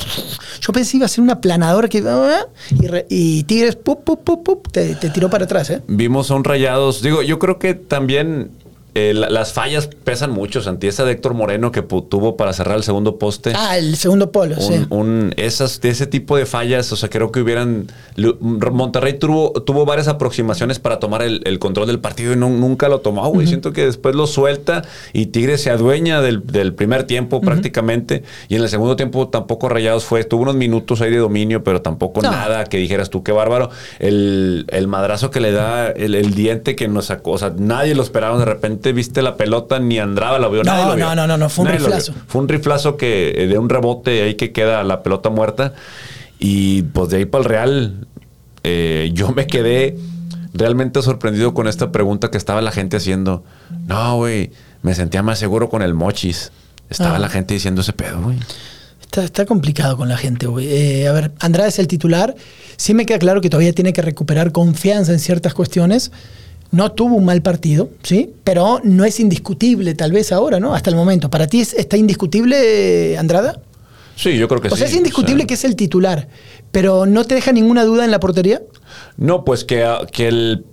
Yo 0.61 0.73
pensé 0.73 0.91
que 0.91 0.97
iba 0.97 1.05
a 1.05 1.09
ser 1.09 1.21
una 1.23 1.39
planadora 1.41 1.87
que. 1.87 2.03
ah, 2.07 2.45
Y, 2.81 2.87
re- 2.87 3.05
y 3.09 3.43
Tigres, 3.43 3.75
pup, 3.75 4.03
pup, 4.03 4.23
pup, 4.43 4.71
te, 4.71 4.95
te 4.95 5.09
tiró 5.09 5.29
para 5.29 5.45
atrás, 5.45 5.69
¿eh? 5.69 5.81
Vimos 5.87 6.31
a 6.31 6.35
un 6.35 6.43
rayados. 6.43 7.01
Digo, 7.01 7.21
yo 7.21 7.37
creo 7.39 7.59
que 7.59 7.73
también 7.75 8.51
eh, 8.95 9.13
la- 9.13 9.29
las 9.29 9.53
fallas 9.53 9.87
pesan 10.03 10.31
mucho. 10.31 10.61
Santi, 10.61 10.87
esa 10.87 11.05
de 11.05 11.11
Héctor 11.11 11.33
Moreno 11.35 11.71
que 11.71 11.81
tuvo 11.83 12.35
para 12.37 12.53
cerrar 12.53 12.77
el 12.77 12.83
segundo 12.83 13.19
poste. 13.19 13.53
Ah, 13.55 13.77
el 13.77 13.95
segundo 13.97 14.31
polo, 14.31 14.55
un, 14.55 14.61
sí. 14.61 14.85
un- 14.89 15.33
esas, 15.37 15.79
de 15.81 15.89
ese 15.89 16.07
tipo 16.07 16.35
de 16.37 16.45
fallas, 16.45 16.91
o 16.91 16.95
sea, 16.95 17.09
creo 17.09 17.31
que 17.31 17.41
hubieran. 17.41 17.87
Monterrey 18.41 19.13
tuvo, 19.19 19.51
tuvo 19.61 19.85
varias 19.85 20.07
aproximaciones 20.07 20.79
para 20.79 20.99
tomar 20.99 21.21
el, 21.21 21.41
el 21.45 21.59
control 21.59 21.87
del 21.87 21.99
partido 21.99 22.33
y 22.33 22.35
no- 22.35 22.49
nunca 22.49 22.87
lo 22.89 23.01
tomó, 23.01 23.27
güey. 23.29 23.47
Siento 23.47 23.73
que 23.73 23.85
después 23.85 24.15
lo 24.15 24.27
suelta 24.27 24.83
y 25.13 25.27
Tigres 25.27 25.61
se 25.61 25.69
adueña 25.71 26.21
del, 26.21 26.45
del 26.45 26.73
primer 26.73 27.03
tiempo 27.03 27.41
prácticamente. 27.41 28.23
Y 28.47 28.55
en 28.55 28.63
el 28.63 28.69
segundo 28.69 28.95
tiempo 28.95 29.27
tampoco 29.27 29.69
Rayados 29.69 30.05
fue. 30.05 30.23
Tuvo 30.23 30.43
unos 30.43 30.55
minutos 30.55 31.01
ahí 31.01 31.11
de 31.11 31.17
dominio, 31.17 31.63
pero 31.63 31.81
tampoco 31.81 32.21
No. 32.21 32.31
nada 32.31 32.63
que 32.65 32.77
dijeras 32.77 33.09
tú, 33.09 33.23
qué 33.23 33.31
bárbaro. 33.31 33.69
El, 33.99 34.65
el 34.69 34.87
madrazo 34.87 35.31
que 35.31 35.39
le 35.39 35.51
da 35.51 35.89
el, 35.89 36.15
el 36.15 36.33
diente 36.33 36.75
que 36.75 36.87
nos 36.87 37.05
sacó, 37.05 37.31
o 37.31 37.37
sea, 37.37 37.53
nadie 37.57 37.95
lo 37.95 38.03
esperaba. 38.03 38.37
De 38.37 38.45
repente 38.45 38.84
viste 38.93 39.21
la 39.21 39.37
pelota, 39.37 39.79
ni 39.79 39.99
Andrada 39.99 40.39
lo 40.39 40.49
vio. 40.51 40.63
No, 40.63 40.71
nadie 40.71 40.85
lo 40.87 40.95
vio. 40.95 41.05
no, 41.05 41.15
no, 41.15 41.27
no, 41.27 41.37
no, 41.37 41.49
fue 41.49 41.63
un 41.63 41.71
Nadie 41.71 41.79
riflazo. 41.85 42.13
Fue 42.27 42.41
un 42.41 42.47
riflazo 42.47 42.97
que 42.97 43.33
eh, 43.35 43.47
de 43.47 43.57
un 43.57 43.69
rebote 43.69 44.23
ahí 44.23 44.35
que 44.35 44.51
queda 44.51 44.83
la 44.83 45.03
pelota 45.03 45.29
muerta. 45.29 45.73
Y 46.39 46.83
pues 46.83 47.09
de 47.09 47.17
ahí 47.17 47.25
para 47.25 47.43
el 47.43 47.49
Real, 47.49 48.07
eh, 48.63 49.11
yo 49.13 49.31
me 49.31 49.47
quedé 49.47 49.97
realmente 50.53 51.01
sorprendido 51.01 51.53
con 51.53 51.67
esta 51.67 51.91
pregunta 51.91 52.29
que 52.31 52.37
estaba 52.37 52.61
la 52.61 52.71
gente 52.71 52.97
haciendo. 52.97 53.43
No, 53.87 54.17
güey, 54.17 54.51
me 54.81 54.93
sentía 54.95 55.23
más 55.23 55.39
seguro 55.39 55.69
con 55.69 55.81
el 55.81 55.93
mochis. 55.93 56.51
Estaba 56.89 57.15
Ah. 57.15 57.19
la 57.19 57.29
gente 57.29 57.53
diciendo 57.53 57.81
ese 57.81 57.93
pedo, 57.93 58.21
güey. 58.21 58.37
Está, 59.01 59.23
está 59.23 59.45
complicado 59.45 59.95
con 59.97 60.09
la 60.09 60.17
gente, 60.17 60.45
güey. 60.45 60.67
Eh, 60.67 61.07
a 61.07 61.11
ver, 61.13 61.31
Andrade 61.39 61.69
es 61.69 61.79
el 61.79 61.87
titular. 61.87 62.35
Sí 62.75 62.93
me 62.93 63.05
queda 63.05 63.17
claro 63.19 63.39
que 63.41 63.49
todavía 63.49 63.71
tiene 63.73 63.93
que 63.93 64.01
recuperar 64.01 64.51
confianza 64.51 65.13
en 65.13 65.19
ciertas 65.19 65.53
cuestiones. 65.53 66.11
No 66.71 66.91
tuvo 66.91 67.15
un 67.15 67.25
mal 67.25 67.41
partido, 67.41 67.89
¿sí? 68.03 68.33
Pero 68.43 68.81
no 68.83 69.05
es 69.05 69.19
indiscutible, 69.19 69.93
tal 69.95 70.11
vez 70.11 70.31
ahora, 70.31 70.59
¿no? 70.59 70.75
Hasta 70.75 70.89
el 70.89 70.95
momento. 70.95 71.29
¿Para 71.29 71.47
ti 71.47 71.61
es- 71.61 71.73
está 71.73 71.95
indiscutible, 71.97 73.17
Andrada? 73.17 73.61
Sí, 74.15 74.37
yo 74.37 74.47
creo 74.47 74.61
que 74.61 74.67
O 74.69 74.71
sí. 74.71 74.77
sea, 74.77 74.87
es 74.87 74.95
indiscutible 74.95 75.35
O 75.35 75.39
sea, 75.39 75.47
que 75.47 75.53
es 75.55 75.63
el 75.65 75.75
titular, 75.75 76.27
pero 76.71 77.05
¿no 77.05 77.23
te 77.25 77.35
deja 77.35 77.51
ninguna 77.51 77.83
duda 77.85 78.05
en 78.05 78.11
la 78.11 78.19
portería? 78.19 78.61
No, 79.17 79.43
pues 79.45 79.63
que, 79.63 79.83
ah, 79.83 80.01
que 80.11 80.27
el 80.27 80.65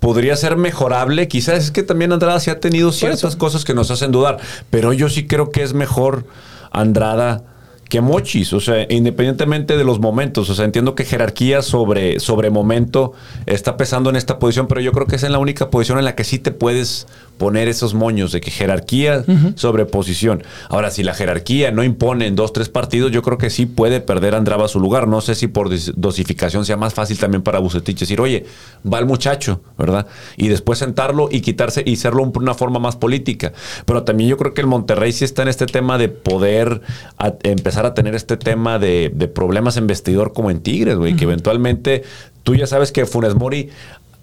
podría 0.00 0.36
ser 0.36 0.56
mejorable. 0.56 1.26
Quizás 1.26 1.64
es 1.64 1.70
que 1.72 1.82
también 1.82 2.12
Andrada 2.12 2.38
sí 2.38 2.50
ha 2.50 2.60
tenido 2.60 2.92
ciertas 2.92 3.34
cosas 3.34 3.64
que 3.64 3.74
nos 3.74 3.90
hacen 3.90 4.12
dudar, 4.12 4.38
pero 4.70 4.92
yo 4.92 5.08
sí 5.08 5.26
creo 5.26 5.50
que 5.50 5.62
es 5.62 5.72
mejor 5.74 6.26
Andrada 6.70 7.42
que 7.88 8.00
Mochis, 8.00 8.52
o 8.52 8.60
sea, 8.60 8.86
independientemente 8.88 9.76
de 9.76 9.84
los 9.84 10.00
momentos, 10.00 10.50
o 10.50 10.54
sea, 10.54 10.64
entiendo 10.64 10.94
que 10.94 11.04
jerarquía 11.04 11.62
sobre, 11.62 12.18
sobre 12.18 12.50
momento 12.50 13.12
está 13.46 13.76
pesando 13.76 14.10
en 14.10 14.16
esta 14.16 14.38
posición, 14.38 14.66
pero 14.66 14.80
yo 14.80 14.92
creo 14.92 15.06
que 15.06 15.16
es 15.16 15.22
en 15.22 15.32
la 15.32 15.38
única 15.38 15.70
posición 15.70 15.98
en 15.98 16.04
la 16.04 16.14
que 16.14 16.24
sí 16.24 16.38
te 16.38 16.50
puedes 16.50 17.06
poner 17.38 17.68
esos 17.68 17.94
moños 17.94 18.32
de 18.32 18.40
que 18.40 18.50
jerarquía 18.50 19.24
sobre 19.56 19.84
posición. 19.84 20.42
Ahora, 20.68 20.90
si 20.90 21.02
la 21.02 21.14
jerarquía 21.14 21.70
no 21.70 21.84
impone 21.84 22.26
en 22.26 22.36
dos, 22.36 22.52
tres 22.52 22.68
partidos, 22.68 23.12
yo 23.12 23.22
creo 23.22 23.38
que 23.38 23.50
sí 23.50 23.66
puede 23.66 24.00
perder 24.00 24.34
Andrada 24.34 24.68
su 24.68 24.80
lugar. 24.80 25.06
No 25.08 25.20
sé 25.20 25.34
si 25.34 25.46
por 25.46 25.68
dosificación 25.96 26.64
sea 26.64 26.76
más 26.76 26.94
fácil 26.94 27.18
también 27.18 27.42
para 27.42 27.58
Bucetich 27.58 27.98
decir, 27.98 28.20
oye, 28.20 28.46
va 28.90 28.98
el 28.98 29.06
muchacho, 29.06 29.60
¿verdad? 29.78 30.06
Y 30.36 30.48
después 30.48 30.78
sentarlo 30.78 31.28
y 31.30 31.40
quitarse 31.40 31.82
y 31.84 31.94
hacerlo 31.94 32.22
un- 32.22 32.32
una 32.36 32.54
forma 32.54 32.78
más 32.78 32.96
política. 32.96 33.52
Pero 33.84 34.02
también 34.04 34.30
yo 34.30 34.36
creo 34.36 34.54
que 34.54 34.60
el 34.60 34.66
Monterrey 34.66 35.12
sí 35.12 35.24
está 35.24 35.42
en 35.42 35.48
este 35.48 35.66
tema 35.66 35.98
de 35.98 36.08
poder 36.08 36.80
a- 37.18 37.34
empezar 37.42 37.86
a 37.86 37.94
tener 37.94 38.14
este 38.14 38.36
tema 38.36 38.78
de, 38.78 39.10
de 39.14 39.28
problemas 39.28 39.76
en 39.76 39.86
vestidor 39.86 40.32
como 40.32 40.50
en 40.50 40.60
Tigres, 40.60 40.96
güey, 40.96 41.16
que 41.16 41.24
eventualmente 41.24 42.02
tú 42.42 42.54
ya 42.54 42.66
sabes 42.66 42.92
que 42.92 43.06
Funes 43.06 43.34
Mori 43.34 43.70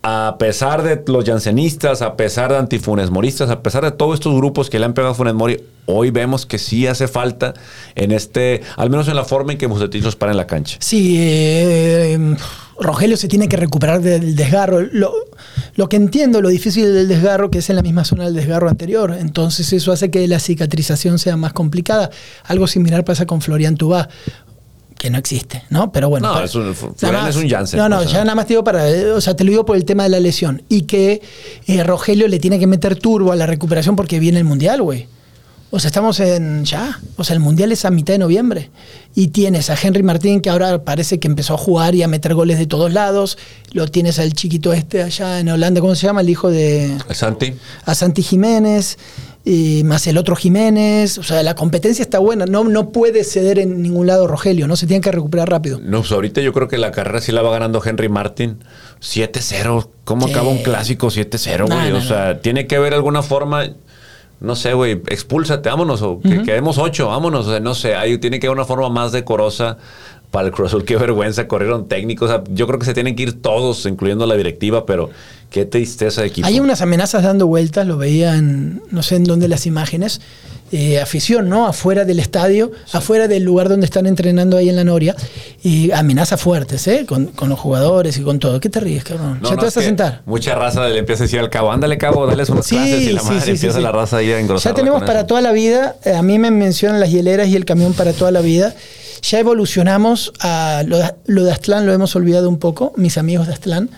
a 0.05 0.35
pesar 0.37 0.83
de 0.83 1.01
los 1.07 1.23
jansenistas, 1.23 2.01
a 2.01 2.17
pesar 2.17 2.51
de 2.51 2.57
antifunesmoristas, 2.57 3.49
a 3.49 3.63
pesar 3.63 3.85
de 3.85 3.91
todos 3.91 4.15
estos 4.15 4.35
grupos 4.35 4.69
que 4.69 4.77
le 4.77 4.85
han 4.85 4.93
pegado 4.93 5.13
a 5.13 5.15
Funes 5.15 5.33
Mori, 5.33 5.63
hoy 5.85 6.11
vemos 6.11 6.45
que 6.45 6.59
sí 6.59 6.85
hace 6.87 7.07
falta 7.07 7.53
en 7.95 8.11
este, 8.11 8.61
al 8.75 8.89
menos 8.89 9.07
en 9.07 9.15
la 9.15 9.23
forma 9.23 9.53
en 9.53 9.57
que 9.57 9.65
Bucetich 9.65 10.03
los 10.03 10.17
para 10.17 10.33
en 10.33 10.37
la 10.37 10.45
cancha. 10.45 10.75
Sí, 10.81 11.17
eh, 11.17 12.15
eh, 12.15 12.35
Rogelio 12.79 13.15
se 13.15 13.29
tiene 13.29 13.47
que 13.47 13.55
recuperar 13.55 14.01
del 14.01 14.35
desgarro. 14.35 14.81
Lo, 14.81 15.13
lo 15.75 15.87
que 15.87 15.95
entiendo, 15.95 16.41
lo 16.41 16.49
difícil 16.49 16.93
del 16.93 17.07
desgarro, 17.07 17.49
que 17.49 17.59
es 17.59 17.69
en 17.69 17.77
la 17.77 17.81
misma 17.81 18.03
zona 18.03 18.25
del 18.25 18.33
desgarro 18.33 18.67
anterior. 18.67 19.15
Entonces 19.17 19.71
eso 19.71 19.91
hace 19.91 20.11
que 20.11 20.27
la 20.27 20.39
cicatrización 20.39 21.17
sea 21.17 21.37
más 21.37 21.53
complicada. 21.53 22.09
Algo 22.43 22.67
similar 22.67 23.05
pasa 23.05 23.25
con 23.25 23.41
Florian 23.41 23.77
Tubá, 23.77 24.09
que 25.03 25.09
no 25.09 25.17
existe, 25.17 25.63
¿no? 25.69 25.91
Pero 25.91 26.07
bueno. 26.09 26.27
No, 26.29 26.33
para- 26.33 26.45
es 26.45 26.55
un- 26.55 26.63
nada 26.67 26.73
Florian 26.95 27.21
más- 27.23 27.35
es 27.35 27.43
un 27.43 27.49
Jansen, 27.49 27.77
No, 27.77 27.89
no, 27.89 27.99
o 27.99 28.03
sea. 28.03 28.11
ya 28.13 28.23
nada 28.23 28.35
más 28.35 28.47
te 28.47 28.53
digo 28.53 28.63
para, 28.63 28.85
o 29.13 29.19
sea, 29.21 29.35
te 29.35 29.43
lo 29.43 29.51
digo 29.51 29.65
por 29.65 29.75
el 29.75 29.83
tema 29.83 30.03
de 30.03 30.09
la 30.09 30.19
lesión. 30.21 30.61
Y 30.69 30.83
que 30.83 31.21
eh, 31.67 31.83
Rogelio 31.83 32.27
le 32.29 32.39
tiene 32.39 32.57
que 32.57 32.67
meter 32.67 32.95
turbo 32.95 33.33
a 33.33 33.35
la 33.35 33.45
recuperación 33.45 33.95
porque 33.97 34.17
viene 34.19 34.37
el 34.39 34.45
Mundial, 34.45 34.81
güey. 34.81 35.07
O 35.75 35.79
sea, 35.79 35.87
estamos 35.87 36.19
en 36.19 36.63
ya. 36.65 36.99
O 37.17 37.23
sea, 37.23 37.33
el 37.33 37.39
Mundial 37.39 37.71
es 37.71 37.83
a 37.83 37.89
mitad 37.89 38.13
de 38.13 38.19
noviembre. 38.19 38.69
Y 39.15 39.29
tienes 39.29 39.69
a 39.71 39.75
Henry 39.81 40.03
Martín, 40.03 40.39
que 40.39 40.49
ahora 40.51 40.83
parece 40.83 41.19
que 41.19 41.27
empezó 41.27 41.55
a 41.55 41.57
jugar 41.57 41.95
y 41.95 42.03
a 42.03 42.07
meter 42.07 42.33
goles 42.35 42.59
de 42.59 42.67
todos 42.67 42.93
lados. 42.93 43.37
Lo 43.71 43.87
tienes 43.87 44.19
al 44.19 44.33
chiquito 44.33 44.71
este 44.71 45.01
allá 45.01 45.39
en 45.39 45.49
Holanda, 45.49 45.81
¿cómo 45.81 45.95
se 45.95 46.05
llama? 46.05 46.21
El 46.21 46.29
hijo 46.29 46.49
de. 46.51 46.95
Santi. 47.11 47.53
A 47.85 47.95
Santi 47.95 48.21
Jiménez. 48.21 48.97
Y 49.45 49.83
más 49.83 50.07
el 50.07 50.17
otro 50.17 50.35
Jiménez. 50.35 51.17
O 51.17 51.23
sea, 51.23 51.43
la 51.43 51.55
competencia 51.55 52.01
está 52.03 52.19
buena. 52.19 52.45
No, 52.45 52.63
no 52.63 52.89
puede 52.91 53.23
ceder 53.23 53.59
en 53.59 53.81
ningún 53.81 54.07
lado 54.07 54.27
Rogelio, 54.27 54.67
¿no? 54.67 54.75
Se 54.75 54.87
tiene 54.87 55.01
que 55.01 55.11
recuperar 55.11 55.49
rápido. 55.49 55.79
No, 55.81 55.99
pues 55.99 56.11
ahorita 56.11 56.41
yo 56.41 56.53
creo 56.53 56.67
que 56.67 56.77
la 56.77 56.91
carrera 56.91 57.19
sí 57.21 57.31
la 57.31 57.41
va 57.41 57.51
ganando 57.51 57.81
Henry 57.83 58.09
Martin. 58.09 58.59
7-0. 59.01 59.89
¿Cómo 60.05 60.27
Sí. 60.27 60.33
acaba 60.33 60.49
un 60.49 60.59
clásico 60.63 61.09
7-0, 61.11 61.67
No, 61.67 61.75
güey? 61.75 61.91
no, 61.91 61.97
o 61.97 62.01
sea, 62.01 62.39
tiene 62.41 62.67
que 62.67 62.75
haber 62.77 62.93
alguna 62.93 63.21
forma. 63.21 63.63
No 64.39 64.57
sé, 64.57 64.73
güey, 64.73 65.01
expúlsate, 65.07 65.69
vámonos, 65.69 66.01
o 66.01 66.19
que 66.19 66.41
quedemos 66.43 66.77
ocho, 66.77 67.07
vámonos. 67.07 67.47
O 67.47 67.51
sea, 67.51 67.59
no 67.61 67.73
sé, 67.75 67.95
ahí 67.95 68.17
tiene 68.17 68.39
que 68.41 68.47
haber 68.47 68.57
una 68.57 68.65
forma 68.65 68.89
más 68.89 69.13
decorosa 69.13 69.77
para 70.33 70.47
el 70.47 70.51
Cruz 70.51 70.69
Azul. 70.69 70.83
Qué 70.83 70.97
vergüenza, 70.97 71.47
corrieron 71.47 71.87
técnicos. 71.87 72.27
O 72.27 72.33
sea, 72.33 72.43
yo 72.49 72.65
creo 72.65 72.79
que 72.79 72.87
se 72.87 72.95
tienen 72.95 73.15
que 73.15 73.21
ir 73.21 73.39
todos, 73.39 73.85
incluyendo 73.85 74.25
la 74.25 74.33
directiva, 74.33 74.83
pero 74.83 75.11
qué 75.51 75.63
tristeza 75.65 76.21
de 76.21 76.27
equipo. 76.29 76.47
Hay 76.47 76.59
unas 76.59 76.81
amenazas 76.81 77.21
dando 77.21 77.45
vueltas, 77.45 77.85
lo 77.85 77.97
veía 77.97 78.35
en, 78.35 78.81
no 78.89 79.03
sé 79.03 79.17
en 79.17 79.25
dónde 79.25 79.47
las 79.47 79.67
imágenes, 79.67 80.21
eh, 80.71 80.99
afición, 80.99 81.49
¿no? 81.49 81.67
Afuera 81.67 82.03
del 82.03 82.17
estadio, 82.17 82.71
afuera 82.93 83.27
del 83.27 83.43
lugar 83.43 83.69
donde 83.69 83.85
están 83.85 84.07
entrenando 84.07 84.57
ahí 84.57 84.69
en 84.69 84.75
la 84.75 84.83
Noria. 84.83 85.15
Y 85.61 85.91
amenazas 85.91 86.41
fuertes, 86.41 86.87
¿eh? 86.87 87.05
Con, 87.07 87.27
con 87.27 87.47
los 87.49 87.59
jugadores 87.59 88.17
y 88.17 88.23
con 88.23 88.39
todo. 88.39 88.59
¿Qué 88.59 88.69
te 88.69 88.79
ríes, 88.79 89.03
cabrón? 89.03 89.37
No, 89.39 89.49
ya 89.49 89.55
no, 89.55 89.59
te 89.59 89.65
vas 89.67 89.77
a 89.77 89.81
sentar. 89.83 90.23
Mucha 90.25 90.55
raza 90.55 90.87
le 90.87 90.97
empieza 90.97 91.21
a 91.21 91.25
decir 91.25 91.39
al 91.41 91.51
cabo, 91.51 91.71
ándale 91.71 91.99
cabo, 91.99 92.25
dales 92.25 92.49
unas 92.49 92.65
Sí, 92.65 92.75
clases 92.75 93.01
y 93.03 93.11
la 93.11 93.21
sí, 93.21 93.27
madre 93.27 93.39
sí, 93.39 93.45
sí, 93.45 93.51
empieza 93.51 93.77
sí. 93.77 93.83
la 93.83 93.91
raza 93.91 94.17
ahí 94.17 94.31
a 94.31 94.39
engrosar. 94.39 94.71
Ya 94.71 94.75
tenemos 94.75 95.03
para 95.03 95.27
toda 95.27 95.41
la 95.41 95.51
vida, 95.51 95.95
eh, 96.05 96.13
a 96.15 96.23
mí 96.23 96.39
me 96.39 96.49
mencionan 96.49 96.99
las 96.99 97.11
hieleras 97.11 97.49
y 97.49 97.55
el 97.55 97.65
camión 97.65 97.93
para 97.93 98.13
toda 98.13 98.31
la 98.31 98.41
vida. 98.41 98.73
Ya 99.23 99.39
evolucionamos 99.39 100.33
a 100.41 100.83
lo 100.85 100.97
de, 100.99 101.13
lo 101.27 101.43
de 101.45 101.51
Aztlán, 101.51 101.85
lo 101.85 101.93
hemos 101.93 102.15
olvidado 102.15 102.49
un 102.49 102.59
poco, 102.59 102.93
mis 102.97 103.17
amigos 103.17 103.47
de 103.47 103.53
Aztlán. 103.53 103.89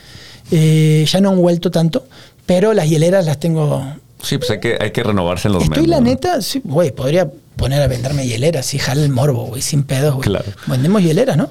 eh, 0.52 1.06
ya 1.12 1.20
no 1.20 1.30
han 1.32 1.38
vuelto 1.42 1.72
tanto, 1.72 2.06
pero 2.46 2.74
las 2.74 2.88
hieleras 2.88 3.26
las 3.26 3.40
tengo. 3.40 3.84
Sí, 4.22 4.38
pues 4.38 4.52
hay 4.52 4.60
que, 4.60 4.78
hay 4.80 4.92
que 4.92 5.04
renovarse 5.04 5.48
en 5.48 5.56
los 5.56 5.64
Estoy 5.64 5.88
la 5.88 6.00
membros, 6.00 6.24
¿no? 6.24 6.30
neta, 6.32 6.42
sí, 6.42 6.62
güey, 6.64 6.92
podría 6.92 7.30
poner 7.56 7.82
a 7.82 7.88
venderme 7.88 8.28
hieleras 8.28 8.74
y 8.76 8.80
jala 8.80 9.02
el 9.04 9.10
morbo, 9.10 9.46
güey, 9.48 9.62
sin 9.62 9.84
pedos, 9.84 10.14
güey. 10.16 10.24
Claro. 10.28 10.46
Vendemos 10.68 11.02
hieleras, 11.02 11.38
¿no? 11.38 11.50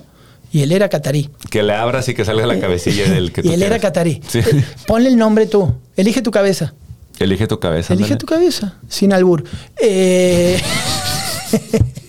Hielera 0.52 0.88
catarí. 0.88 1.30
Que 1.50 1.64
le 1.64 1.74
abras 1.74 2.08
y 2.08 2.14
que 2.14 2.24
salga 2.24 2.46
la 2.46 2.60
cabecilla 2.60 3.10
del 3.10 3.32
que 3.32 3.42
tú 3.42 3.48
Hielera 3.48 3.80
catarí. 3.80 4.20
Sí. 4.28 4.38
Eh, 4.38 4.64
Ponle 4.86 5.08
el 5.08 5.16
nombre 5.16 5.46
tú. 5.46 5.74
Elige 5.96 6.22
tu 6.22 6.30
cabeza. 6.30 6.74
Elige 7.18 7.48
tu 7.48 7.58
cabeza. 7.58 7.92
Elige 7.92 8.12
ándale. 8.12 8.20
tu 8.20 8.26
cabeza, 8.26 8.74
sin 8.88 9.12
albur. 9.12 9.42
Eh, 9.82 10.60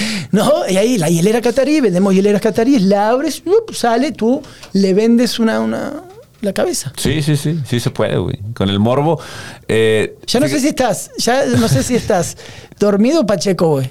no, 0.32 0.68
y 0.68 0.76
ahí 0.76 0.98
la 0.98 1.08
hielera 1.08 1.40
catarí, 1.40 1.80
vendemos 1.80 2.14
hieleras 2.14 2.40
cataríes, 2.40 2.82
la 2.82 3.08
abres, 3.10 3.42
sale, 3.72 4.12
tú 4.12 4.42
le 4.72 4.94
vendes 4.94 5.38
una, 5.38 5.60
una 5.60 6.02
la 6.40 6.52
cabeza. 6.52 6.92
Sí, 6.96 7.22
sí, 7.22 7.36
sí, 7.36 7.60
sí 7.64 7.78
se 7.78 7.90
puede, 7.90 8.16
güey. 8.16 8.36
Con 8.52 8.68
el 8.68 8.80
morbo. 8.80 9.20
eh, 9.68 10.16
Ya 10.26 10.40
no 10.40 10.48
sé 10.48 10.58
si 10.58 10.68
estás, 10.68 11.12
ya 11.16 11.46
no 11.46 11.68
sé 11.68 11.84
si 11.84 11.94
estás 11.94 12.36
dormido 12.80 13.20
o 13.20 13.26
pacheco, 13.26 13.68
güey. 13.68 13.88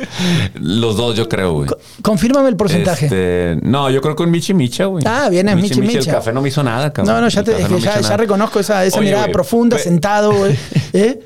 Los 0.56 0.98
dos, 0.98 1.16
yo 1.16 1.30
creo, 1.30 1.54
güey. 1.54 1.68
Co- 1.70 1.78
Confírmame 2.02 2.50
el 2.50 2.58
porcentaje. 2.58 3.06
Este, 3.06 3.58
no, 3.62 3.90
yo 3.90 4.02
creo 4.02 4.18
que 4.18 4.24
un 4.24 4.32
Michi 4.32 4.54
Micha, 4.54 4.84
güey. 4.88 5.02
Ah, 5.08 5.30
vienes 5.30 5.56
Michi 5.56 5.80
El 5.80 5.86
Micha. 5.88 6.12
café 6.12 6.34
no 6.34 6.42
me 6.42 6.50
hizo 6.50 6.62
nada, 6.62 6.92
cabrón. 6.92 7.16
no, 7.16 7.22
no, 7.22 7.30
ya, 7.30 7.40
El 7.40 7.46
te, 7.46 7.62
es 7.62 7.68
que 7.70 7.80
ya, 7.80 8.18
reconozco 8.18 8.60
esa, 8.60 8.84
esa 8.84 9.00
Oye, 9.00 9.08
mirada 9.12 9.30
profunda, 9.30 9.78
sentado, 9.80 10.34
güey. 10.34 10.54
¿Eh? 10.94 11.22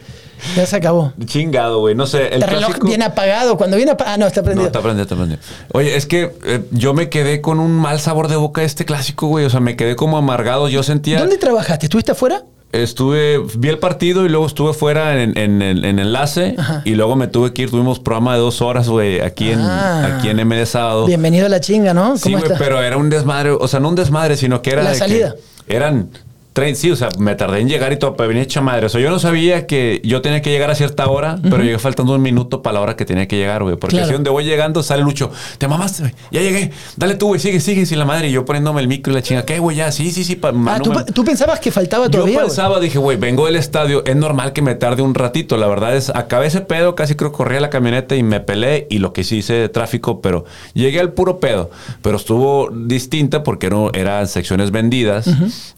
Ya 0.56 0.66
se 0.66 0.76
acabó. 0.76 1.14
Chingado, 1.26 1.80
güey. 1.80 1.96
No 1.96 2.06
sé. 2.08 2.28
El 2.28 2.34
El 2.36 2.42
reloj 2.44 2.66
clásico- 2.68 2.88
viene 2.88 3.06
apagado. 3.06 3.58
Cuando 3.58 3.78
viene 3.78 3.92
apagado. 3.92 4.16
Ah, 4.16 4.18
no, 4.18 4.28
está 4.28 4.42
No, 4.42 4.46
prendido. 4.46 4.72
te 4.72 4.78
aprendí, 4.78 5.06
te 5.06 5.14
aprendí. 5.14 5.38
Oye, 5.74 5.96
es 5.96 6.06
que 6.06 6.32
eh, 6.46 6.66
yo 6.72 6.94
me 6.94 7.10
quedé 7.10 7.42
con 7.42 7.60
un 7.60 7.72
mal 7.72 8.00
sabor 8.00 8.28
de 8.28 8.36
boca 8.36 8.64
este 8.64 8.86
clásico, 8.86 9.28
güey. 9.28 9.46
O 9.46 9.50
sea, 9.50 9.60
me 9.60 9.76
quedé 9.76 9.96
como 9.96 10.18
amargado. 10.18 10.68
Yo 10.70 10.84
sentía. 10.84 11.20
¿Dónde 11.20 11.38
trabajaste? 11.38 11.86
¿Estuviste 11.88 12.12
afuera? 12.12 12.44
Estuve, 12.72 13.40
vi 13.56 13.70
el 13.70 13.78
partido 13.80 14.26
y 14.26 14.30
luego 14.30 14.46
estuve 14.48 14.74
fuera 14.74 15.22
en, 15.24 15.38
en- 15.38 15.62
en- 15.62 15.86
en 15.86 15.98
enlace 16.00 16.56
Ajá. 16.58 16.82
y 16.84 16.96
luego 16.96 17.16
me 17.16 17.28
tuve 17.28 17.54
que 17.54 17.62
ir. 17.62 17.70
Tuvimos 17.72 18.00
programa 18.00 18.34
de 18.34 18.40
dos 18.40 18.62
horas, 18.62 18.90
güey, 18.90 19.22
aquí 19.22 19.52
en, 19.52 19.62
Ah. 19.62 20.18
aquí 20.18 20.28
en 20.28 20.40
MD 20.46 20.66
Sábado. 20.66 21.06
Bienvenido 21.06 21.46
a 21.46 21.50
la 21.50 21.62
chinga, 21.62 21.94
¿no? 21.94 22.18
Sí, 22.18 22.24
¿Cómo 22.24 22.38
güey, 22.40 22.52
está? 22.52 22.62
pero 22.62 22.82
era 22.82 22.98
un 22.98 23.10
desmadre, 23.10 23.52
o 23.52 23.68
sea, 23.70 23.80
no 23.80 23.88
un 23.90 23.96
desmadre, 23.96 24.36
sino 24.36 24.62
que 24.62 24.72
era 24.72 24.84
La 24.84 24.90
de 24.90 24.96
que 24.96 25.00
salida. 25.00 25.36
eran 25.68 26.10
trein- 26.56 26.74
sí, 26.76 26.90
o 26.90 26.96
sea, 26.96 27.10
me 27.20 27.36
tardé 27.36 27.60
en 27.60 27.68
llegar 27.70 27.92
y 27.94 27.98
todo, 27.98 28.16
pero 28.16 28.30
venía 28.30 28.42
hecha 28.44 28.62
madre. 28.62 28.86
O 28.88 28.90
sea, 28.90 29.00
yo 29.02 29.10
no 29.12 29.20
sabía 29.20 29.68
que 29.68 30.02
yo 30.04 30.22
tenía 30.22 30.42
que 30.42 30.50
llegar 30.50 30.72
a 30.72 30.76
cierta 30.76 31.06
hora, 31.08 31.38
pero 31.44 31.58
llegué 31.62 31.78
faltando 31.78 32.14
un 32.16 32.22
minuto 32.22 32.62
para 32.64 32.76
la 32.76 32.82
hora 32.82 32.96
que 32.96 33.06
tenía 33.06 33.28
que 33.28 33.36
llegar, 33.38 33.62
güey. 33.64 33.76
Porque 33.76 33.98
Claro. 33.98 34.06
así 34.06 34.14
donde 34.14 34.30
voy 34.30 34.46
llegando 34.46 34.82
sale 34.82 35.04
Lucho, 35.04 35.30
te 35.58 35.68
mamaste, 35.68 36.04
güey, 36.04 36.16
ya 36.32 36.42
llegué, 36.42 36.72
dale 36.96 37.16
tú, 37.16 37.28
güey, 37.28 37.40
sigue, 37.40 37.60
sigue, 37.60 37.86
sin 37.86 38.00
la 38.00 38.06
madre. 38.06 38.30
Y 38.30 38.32
yo 38.32 38.46
poniéndome 38.46 38.82
el 38.82 38.88
micro 38.88 39.12
y 39.12 39.16
la 39.16 39.22
chinga, 39.22 39.44
¿qué, 39.44 39.60
güey? 39.60 39.76
Ya, 39.78 39.92
sí, 39.92 40.12
sí, 40.12 40.24
sí. 40.24 40.36
pa- 40.38 40.54
Ah, 40.68 40.80
¿tú, 40.82 40.92
me- 40.94 41.04
tú 41.04 41.24
pensabas 41.26 41.60
que 41.60 41.72
faltaba 41.72 42.06
yo 42.06 42.12
todavía? 42.12 42.36
güey? 42.36 42.46
pensaba, 42.48 42.80
dije, 42.80 42.98
güey, 42.98 43.18
vengo 43.18 43.46
del 43.46 43.58
estadio, 43.58 44.04
es 44.06 44.16
normal 44.16 44.54
que 44.54 44.62
me 44.62 44.76
tarde 44.76 45.02
un 45.02 45.14
ratito. 45.14 45.58
La 45.58 45.68
verdad 45.68 45.96
es, 45.96 46.10
acabé 46.10 46.48
ese 46.48 46.62
pedo, 46.62 46.96
casi 46.96 47.16
creo 47.16 47.32
que 47.32 47.38
corría 47.38 47.60
la 47.60 47.70
camioneta 47.70 48.16
y 48.16 48.24
me 48.24 48.40
pelé 48.40 48.88
y 48.90 49.00
lo 49.00 49.12
que 49.12 49.24
sí 49.26 49.38
hice 49.38 49.54
de 49.54 49.68
tráfico, 49.70 50.22
pero 50.22 50.46
llegué 50.74 51.02
al 51.02 51.12
puro 51.12 51.40
pedo. 51.40 51.70
Pero 52.02 52.16
estuvo 52.18 52.70
distinta 52.72 53.44
porque 53.44 53.70
no 53.70 53.92
eran 53.94 54.28
secciones 54.28 54.72
vendidas. 54.72 55.28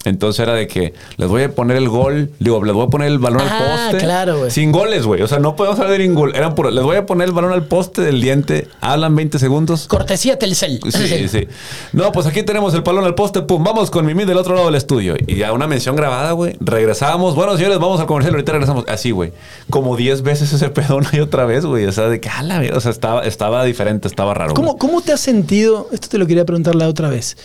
Entonces 0.05 0.39
era 0.41 0.53
de 0.53 0.66
que 0.67 0.93
les 1.17 1.27
voy 1.29 1.43
a 1.43 1.53
poner 1.55 1.77
el 1.77 1.89
gol, 1.89 2.31
digo, 2.39 2.63
les 2.63 2.73
voy 2.73 2.85
a 2.85 2.89
poner 2.89 3.07
el 3.07 3.19
balón 3.19 3.41
Ah, 3.49 3.85
al 3.87 3.91
poste. 3.91 4.05
claro, 4.05 4.39
güey. 4.39 4.51
Sin 4.51 4.71
goles, 4.71 5.05
güey. 5.05 5.21
O 5.21 5.27
sea, 5.27 5.39
no 5.39 5.55
podemos 5.55 5.79
hablar 5.79 5.93
de 5.97 5.99
ningún 5.99 6.15
gol. 6.15 6.35
Eran 6.35 6.55
puro, 6.55 6.69
les 6.71 6.83
voy 6.83 6.95
a 6.97 7.05
poner 7.05 7.27
el 7.29 7.33
balón 7.33 7.51
al 7.53 7.65
poste 7.65 8.01
del 8.01 8.21
diente, 8.21 8.67
hablan 8.81 9.15
20 9.15 9.39
segundos. 9.39 9.87
Cortesía 9.87 10.37
Telcel. 10.37 10.79
Sí, 10.89 11.27
sí. 11.29 11.47
No, 11.93 12.11
pues 12.11 12.25
aquí 12.27 12.43
tenemos 12.43 12.73
el 12.73 12.83
palón 12.83 13.05
al 13.05 13.15
poste, 13.15 13.41
pum, 13.41 13.63
vamos 13.63 13.89
con 13.91 14.05
Mimi 14.05 14.25
del 14.25 14.37
otro 14.37 14.53
lado 14.55 14.67
del 14.67 14.75
estudio. 14.75 15.15
Y 15.25 15.35
ya 15.37 15.53
una 15.53 15.67
mención 15.67 15.95
grabada, 15.95 16.31
güey. 16.33 16.55
Regresamos. 16.59 17.35
Bueno, 17.35 17.55
señores, 17.57 17.79
vamos 17.79 17.99
al 17.99 18.05
comercial, 18.07 18.33
ahorita 18.35 18.51
regresamos. 18.51 18.85
Así, 18.87 19.11
güey. 19.11 19.31
Como 19.69 19.95
10 19.95 20.21
veces 20.23 20.51
ese 20.53 20.69
pedo 20.69 20.97
una 20.97 21.09
y 21.13 21.19
otra 21.19 21.45
vez, 21.45 21.65
güey. 21.65 21.85
O 21.85 21.91
sea, 21.91 22.09
de 22.09 22.19
que, 22.19 22.29
a 22.29 22.43
la 22.43 22.59
mierda, 22.59 22.77
O 22.77 22.81
sea, 22.81 22.91
estaba, 22.91 23.23
estaba 23.25 23.63
diferente, 23.63 24.07
estaba 24.07 24.33
raro. 24.33 24.53
¿Cómo. 24.53 24.77
¿Cómo 24.77 25.01
te 25.01 25.11
has 25.13 25.21
sentido? 25.21 25.87
Esto 25.91 26.07
te 26.09 26.17
lo 26.17 26.27
quería 26.27 26.45
preguntar 26.45 26.75
la 26.75 26.87
otra 26.87 27.09
vez. 27.09 27.37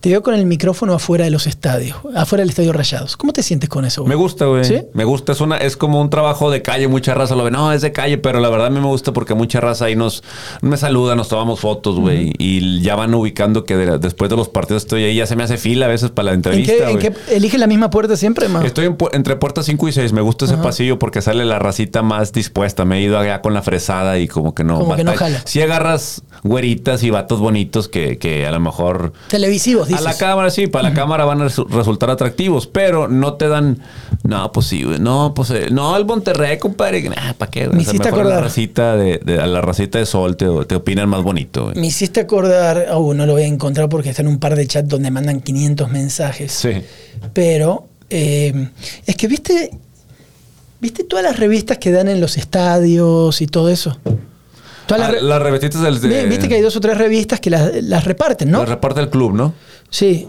Te 0.00 0.08
veo 0.08 0.22
con 0.22 0.34
el 0.34 0.46
micrófono 0.46 0.94
afuera 0.94 1.24
de 1.26 1.30
los 1.30 1.46
estadios, 1.46 1.98
afuera 2.16 2.40
del 2.40 2.48
estadio 2.48 2.72
Rayados. 2.72 3.18
¿Cómo 3.18 3.34
te 3.34 3.42
sientes 3.42 3.68
con 3.68 3.84
eso? 3.84 4.00
güey? 4.00 4.08
Me 4.08 4.14
gusta, 4.14 4.46
güey. 4.46 4.64
¿Sí? 4.64 4.78
Me 4.94 5.04
gusta. 5.04 5.32
Es 5.32 5.42
una, 5.42 5.58
es 5.58 5.76
como 5.76 6.00
un 6.00 6.08
trabajo 6.08 6.50
de 6.50 6.62
calle. 6.62 6.88
Mucha 6.88 7.12
raza 7.12 7.34
lo 7.34 7.44
ve. 7.44 7.50
No, 7.50 7.70
es 7.70 7.82
de 7.82 7.92
calle, 7.92 8.16
pero 8.16 8.40
la 8.40 8.48
verdad 8.48 8.68
a 8.68 8.70
mí 8.70 8.80
me 8.80 8.86
gusta 8.86 9.12
porque 9.12 9.34
mucha 9.34 9.60
raza 9.60 9.84
ahí 9.84 9.96
nos 9.96 10.24
me 10.62 10.78
saluda, 10.78 11.16
nos 11.16 11.28
tomamos 11.28 11.60
fotos, 11.60 12.00
güey. 12.00 12.32
Y 12.38 12.80
ya 12.80 12.94
van 12.96 13.12
ubicando 13.14 13.64
que 13.64 13.76
de- 13.76 13.98
después 13.98 14.30
de 14.30 14.36
los 14.36 14.48
partidos 14.48 14.84
estoy 14.84 15.04
ahí. 15.04 15.16
Ya 15.16 15.26
se 15.26 15.36
me 15.36 15.42
hace 15.42 15.58
fila 15.58 15.84
a 15.84 15.88
veces 15.90 16.10
para 16.10 16.26
la 16.26 16.30
¿En 16.32 16.36
entrevista. 16.36 16.72
qué, 16.86 16.90
en 16.92 16.98
qué 16.98 17.12
eliges 17.36 17.60
la 17.60 17.66
misma 17.66 17.90
puerta 17.90 18.16
siempre, 18.16 18.48
man? 18.48 18.64
Estoy 18.64 18.86
en 18.86 18.96
entre 19.12 19.36
puertas 19.36 19.66
5 19.66 19.86
y 19.88 19.92
6. 19.92 20.14
Me 20.14 20.22
gusta 20.22 20.46
ese 20.46 20.56
pasillo 20.56 20.98
porque 20.98 21.20
sale 21.20 21.44
la 21.44 21.58
racita 21.58 22.00
más 22.00 22.32
dispuesta. 22.32 22.86
Me 22.86 22.96
he 22.98 23.02
ido 23.02 23.18
allá 23.18 23.42
con 23.42 23.52
la 23.52 23.60
fresada 23.60 24.18
y 24.18 24.28
como 24.28 24.54
que 24.54 24.64
no. 24.64 24.78
Como 24.78 24.96
que 24.96 25.04
no 25.04 25.12
jala. 25.14 25.42
Sí 25.44 25.60
agarras 25.60 26.22
güeritas 26.42 27.02
y 27.02 27.10
vatos 27.10 27.38
bonitos 27.38 27.88
que, 27.88 28.16
que 28.16 28.46
a 28.46 28.50
lo 28.50 28.60
mejor... 28.60 29.12
Televisivos, 29.28 29.89
dices. 29.90 30.06
A 30.06 30.10
la 30.10 30.16
cámara, 30.16 30.50
sí, 30.50 30.66
para 30.66 30.88
la 30.88 30.94
cámara 30.94 31.24
van 31.24 31.40
a 31.42 31.46
resu- 31.46 31.68
resultar 31.68 32.10
atractivos, 32.10 32.66
pero 32.66 33.08
no 33.08 33.34
te 33.34 33.48
dan. 33.48 33.78
No, 34.22 34.50
pues 34.52 34.66
sí, 34.66 34.82
güey. 34.84 34.98
No, 34.98 35.32
pues 35.34 35.50
eh, 35.50 35.68
no, 35.70 35.96
el 35.96 36.04
Monterrey, 36.04 36.58
compadre. 36.58 37.10
¿Para 37.38 37.50
qué? 37.50 37.66
güey? 37.66 37.76
Me 37.76 37.82
O 37.82 37.84
sea, 37.84 37.92
hiciste 37.94 38.08
mejor 38.10 38.20
a 38.20 38.24
la 38.24 38.30
acordar. 38.30 38.44
racita 38.44 38.96
de, 38.96 39.18
de- 39.18 39.40
a 39.40 39.46
la 39.46 39.60
racita 39.60 39.98
de 39.98 40.06
sol 40.06 40.36
te, 40.36 40.46
te 40.66 40.74
opinan 40.74 41.08
más 41.08 41.22
bonito, 41.22 41.64
güey. 41.64 41.76
Me 41.76 41.86
hiciste 41.86 42.20
acordar, 42.20 42.86
oh, 42.92 43.14
no 43.14 43.26
lo 43.26 43.32
voy 43.34 43.42
a 43.42 43.46
encontrar 43.46 43.88
porque 43.88 44.10
está 44.10 44.22
en 44.22 44.28
un 44.28 44.38
par 44.38 44.56
de 44.56 44.66
chats 44.66 44.88
donde 44.88 45.10
mandan 45.10 45.40
500 45.40 45.90
mensajes. 45.90 46.52
Sí. 46.52 46.70
Pero 47.32 47.86
eh, 48.08 48.70
es 49.06 49.16
que 49.16 49.28
viste, 49.28 49.70
viste 50.80 51.04
todas 51.04 51.24
las 51.24 51.38
revistas 51.38 51.78
que 51.78 51.90
dan 51.92 52.08
en 52.08 52.20
los 52.20 52.36
estadios 52.36 53.40
y 53.40 53.46
todo 53.46 53.68
eso. 53.68 53.96
Todas 54.86 55.04
Ah, 55.04 55.12
las 55.12 55.20
re- 55.20 55.22
las 55.28 55.42
revestitas 55.42 55.82
del. 55.82 56.00
de- 56.00 56.26
Viste 56.26 56.48
que 56.48 56.56
hay 56.56 56.62
dos 56.62 56.74
o 56.74 56.80
tres 56.80 56.98
revistas 56.98 57.38
que 57.38 57.48
las, 57.50 57.70
las 57.82 58.04
reparten, 58.04 58.50
¿no? 58.50 58.58
las 58.60 58.68
reparte 58.68 59.00
el 59.00 59.08
club, 59.08 59.34
¿no? 59.34 59.54
Sí. 59.90 60.28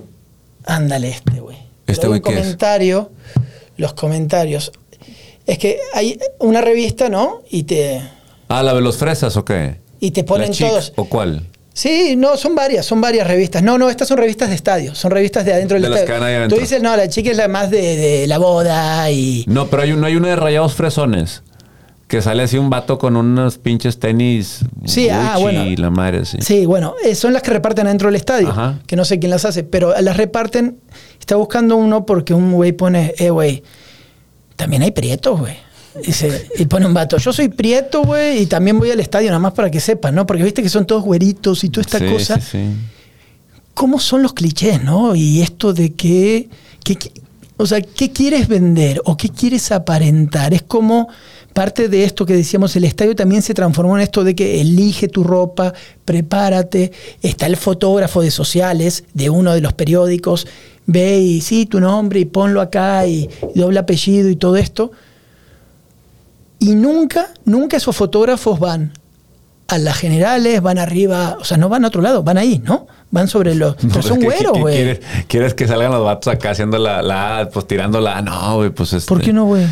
Ándale 0.65 1.09
este, 1.09 1.39
güey. 1.39 1.57
¿Este 1.87 2.07
güey 2.07 2.19
un 2.19 2.23
qué 2.23 2.33
es? 2.33 2.39
comentario, 2.39 3.11
los 3.77 3.93
comentarios. 3.93 4.71
Es 5.47 5.57
que 5.57 5.79
hay 5.93 6.19
una 6.39 6.61
revista, 6.61 7.09
¿no? 7.09 7.41
Y 7.49 7.63
te, 7.63 8.01
Ah, 8.47 8.61
la 8.63 8.73
de 8.73 8.81
los 8.81 8.97
fresas, 8.97 9.35
¿o 9.37 9.45
qué? 9.45 9.79
y 9.99 10.11
te 10.11 10.23
ponen 10.23 10.49
¿La 10.49 10.53
Chic 10.53 10.67
todos. 10.67 10.93
¿O 10.95 11.05
cuál? 11.05 11.47
Sí, 11.73 12.15
no, 12.17 12.35
son 12.37 12.53
varias, 12.53 12.85
son 12.85 12.99
varias 13.01 13.25
revistas. 13.27 13.63
No, 13.63 13.77
no, 13.77 13.89
estas 13.89 14.07
son 14.07 14.17
revistas 14.17 14.49
de 14.49 14.55
estadio, 14.55 14.93
son 14.93 15.11
revistas 15.11 15.45
de 15.45 15.53
adentro 15.53 15.75
del 15.75 15.83
De 15.83 15.89
las 15.89 15.99
estadio. 16.01 16.19
que 16.19 16.25
van 16.25 16.41
ahí 16.43 16.47
Tú 16.49 16.57
dices, 16.57 16.81
no, 16.81 16.95
la 16.97 17.07
chica 17.07 17.31
es 17.31 17.37
la 17.37 17.47
más 17.47 17.71
de, 17.71 17.95
de 17.95 18.27
la 18.27 18.37
boda 18.37 19.09
y. 19.09 19.45
No, 19.47 19.67
pero 19.67 19.83
hay, 19.83 19.93
no 19.93 20.05
hay 20.05 20.15
una 20.15 20.29
de 20.29 20.35
rayados 20.35 20.73
fresones. 20.73 21.43
Que 22.11 22.21
sale 22.21 22.43
así 22.43 22.57
un 22.57 22.69
vato 22.69 22.99
con 22.99 23.15
unos 23.15 23.57
pinches 23.57 23.97
tenis. 23.97 24.65
Sí, 24.83 25.07
ah, 25.07 25.37
bueno. 25.39 25.63
Y 25.65 25.77
la 25.77 25.89
madre, 25.91 26.25
sí. 26.25 26.39
Sí, 26.41 26.65
bueno, 26.65 26.93
eh, 27.05 27.15
son 27.15 27.31
las 27.31 27.41
que 27.41 27.51
reparten 27.51 27.87
adentro 27.87 28.09
del 28.09 28.17
estadio, 28.17 28.49
Ajá. 28.49 28.79
que 28.85 28.97
no 28.97 29.05
sé 29.05 29.17
quién 29.17 29.29
las 29.29 29.45
hace, 29.45 29.63
pero 29.63 29.93
las 30.01 30.17
reparten. 30.17 30.77
Está 31.21 31.37
buscando 31.37 31.77
uno 31.77 32.05
porque 32.05 32.33
un 32.33 32.51
güey 32.51 32.73
pone, 32.73 33.13
eh, 33.17 33.29
güey, 33.29 33.63
también 34.57 34.81
hay 34.81 34.91
prietos, 34.91 35.39
güey. 35.39 35.55
Dice, 36.05 36.49
y 36.57 36.65
pone 36.65 36.85
un 36.85 36.93
vato, 36.93 37.15
yo 37.17 37.31
soy 37.31 37.47
prieto, 37.47 38.03
güey, 38.03 38.41
y 38.41 38.45
también 38.45 38.77
voy 38.77 38.91
al 38.91 38.99
estadio, 38.99 39.27
nada 39.29 39.39
más 39.39 39.53
para 39.53 39.71
que 39.71 39.79
sepan, 39.79 40.13
¿no? 40.13 40.25
Porque 40.25 40.43
viste 40.43 40.61
que 40.61 40.67
son 40.69 40.85
todos 40.85 41.03
güeritos 41.03 41.63
y 41.63 41.69
toda 41.69 41.81
esta 41.83 41.99
Sí, 41.99 42.05
cosa. 42.11 42.41
sí, 42.41 42.47
sí. 42.51 42.65
¿Cómo 43.73 43.99
son 44.01 44.21
los 44.21 44.33
clichés, 44.33 44.83
no? 44.83 45.15
Y 45.15 45.41
esto 45.41 45.71
de 45.73 45.93
que, 45.93 46.49
que- 46.83 46.97
que- 46.97 47.11
o 47.57 47.65
sea, 47.65 47.81
¿qué 47.81 48.11
quieres 48.11 48.47
vender 48.47 49.01
o 49.05 49.15
qué 49.17 49.29
quieres 49.29 49.71
aparentar? 49.71 50.53
Es 50.53 50.63
como 50.63 51.09
parte 51.53 51.89
de 51.89 52.03
esto 52.03 52.25
que 52.25 52.33
decíamos, 52.33 52.75
el 52.75 52.85
estadio 52.85 53.15
también 53.15 53.41
se 53.41 53.53
transformó 53.53 53.97
en 53.97 54.03
esto 54.03 54.23
de 54.23 54.35
que 54.35 54.61
elige 54.61 55.07
tu 55.07 55.23
ropa, 55.23 55.73
prepárate, 56.05 56.91
está 57.21 57.45
el 57.45 57.57
fotógrafo 57.57 58.21
de 58.21 58.31
sociales 58.31 59.03
de 59.13 59.29
uno 59.29 59.53
de 59.53 59.61
los 59.61 59.73
periódicos, 59.73 60.47
ve 60.85 61.19
y 61.19 61.41
sí, 61.41 61.65
tu 61.65 61.79
nombre 61.79 62.19
y 62.19 62.25
ponlo 62.25 62.61
acá 62.61 63.05
y, 63.05 63.29
y 63.53 63.59
doble 63.59 63.79
apellido 63.79 64.29
y 64.29 64.35
todo 64.35 64.55
esto. 64.55 64.91
Y 66.59 66.75
nunca, 66.75 67.33
nunca 67.45 67.77
esos 67.77 67.95
fotógrafos 67.95 68.59
van 68.59 68.93
a 69.67 69.77
las 69.77 69.97
generales, 69.97 70.61
van 70.61 70.77
arriba, 70.77 71.37
o 71.39 71.43
sea, 71.43 71.57
no 71.57 71.69
van 71.69 71.85
a 71.85 71.87
otro 71.87 72.01
lado, 72.01 72.23
van 72.23 72.37
ahí, 72.37 72.59
¿no? 72.63 72.87
Van 73.11 73.27
sobre 73.27 73.55
los... 73.55 73.75
No, 73.83 73.89
pero 73.89 73.99
es 73.99 74.05
son 74.05 74.19
que, 74.19 74.25
güeros, 74.25 74.43
¿qué- 74.53 74.53
qué 74.53 74.59
güey. 74.61 74.75
¿quieres, 74.75 74.99
quieres 75.27 75.53
que 75.53 75.67
salgan 75.67 75.91
los 75.91 76.03
vatos 76.03 76.33
acá 76.33 76.51
haciendo 76.51 76.77
la, 76.77 77.01
la 77.01 77.49
pues 77.53 77.67
tirando 77.67 77.99
la. 77.99 78.21
No, 78.21 78.55
güey, 78.55 78.69
pues 78.69 78.93
este. 78.93 79.07
¿Por 79.09 79.21
qué 79.21 79.33
no, 79.33 79.45
güey? 79.45 79.65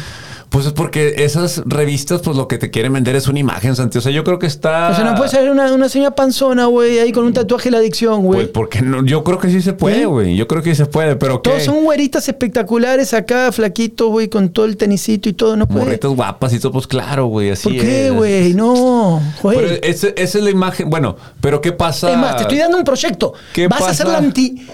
Pues 0.50 0.66
es 0.66 0.74
porque 0.74 1.14
esas 1.20 1.62
revistas, 1.68 2.22
pues 2.24 2.36
lo 2.36 2.47
que 2.47 2.58
te 2.58 2.72
quieren 2.72 2.91
vender 2.91 3.16
es 3.16 3.28
una 3.28 3.38
imagen, 3.38 3.76
Santi. 3.76 4.00
O 4.00 4.02
sea, 4.02 4.12
yo 4.12 4.24
creo 4.24 4.39
que 4.39 4.47
está. 4.47 4.89
O 4.89 4.95
sea, 4.95 5.04
no 5.04 5.14
puede 5.16 5.30
ser 5.30 5.47
una, 5.52 5.72
una 5.72 5.89
señora 5.89 6.16
panzona, 6.16 6.66
güey, 6.66 6.97
ahí 6.97 7.12
con 7.12 7.24
un 7.26 7.34
tatuaje 7.34 7.66
de 7.66 7.72
la 7.74 7.78
adicción, 7.78 8.24
güey. 8.24 8.39
Pues 8.41 8.47
porque 8.52 8.82
no, 8.82 9.06
yo 9.06 9.24
creo 9.24 9.38
que 9.38 9.50
sí 9.52 9.62
se 9.62 9.74
puede, 9.74 10.06
güey. 10.08 10.36
Yo 10.36 10.47
creo 10.47 10.64
que 10.64 10.72
sí 10.72 10.76
se 10.78 10.88
puede, 10.88 11.16
pero 11.18 11.43
¿qué? 11.43 11.52
Todos 11.52 11.64
son 11.66 11.84
güeritas 11.84 12.28
espectaculares 12.28 13.14
acá, 13.14 13.52
flaquitos, 13.52 14.10
güey, 14.10 14.28
con 14.28 14.50
todo 14.50 14.66
el 14.66 14.76
tenisito 14.76 15.30
y 15.30 15.34
todo, 15.34 15.56
no 15.56 15.68
puede. 15.68 15.86
Morritas 15.86 16.10
guapas 16.12 16.52
y 16.52 16.60
todo, 16.60 16.72
pues 16.72 16.88
claro, 16.88 17.28
güey. 17.28 17.52
Así 17.52 17.70
¿Por 17.70 17.74
qué, 17.80 18.10
güey? 18.10 18.54
No, 18.56 19.22
Pero 19.43 19.54
güey. 19.68 19.80
ese- 19.84 20.16
esa 20.18 20.38
es 20.39 20.43
la 20.43 20.50
imagen. 20.50 20.89
Bueno, 20.89 21.16
pero 21.41 21.62
¿qué 21.62 21.74
pasa? 21.74 22.12
Es 22.12 22.18
más, 22.18 22.38
te 22.38 22.41
estoy 22.41 22.58
dando 22.58 22.78
un 22.80 22.84
proyecto. 22.84 23.34
¿Qué 23.54 23.68
Vas 23.68 23.82
a 23.84 23.89
hacer 23.91 24.08
pasa? 24.08 24.20
la 24.20 24.26
anti. 24.26 24.68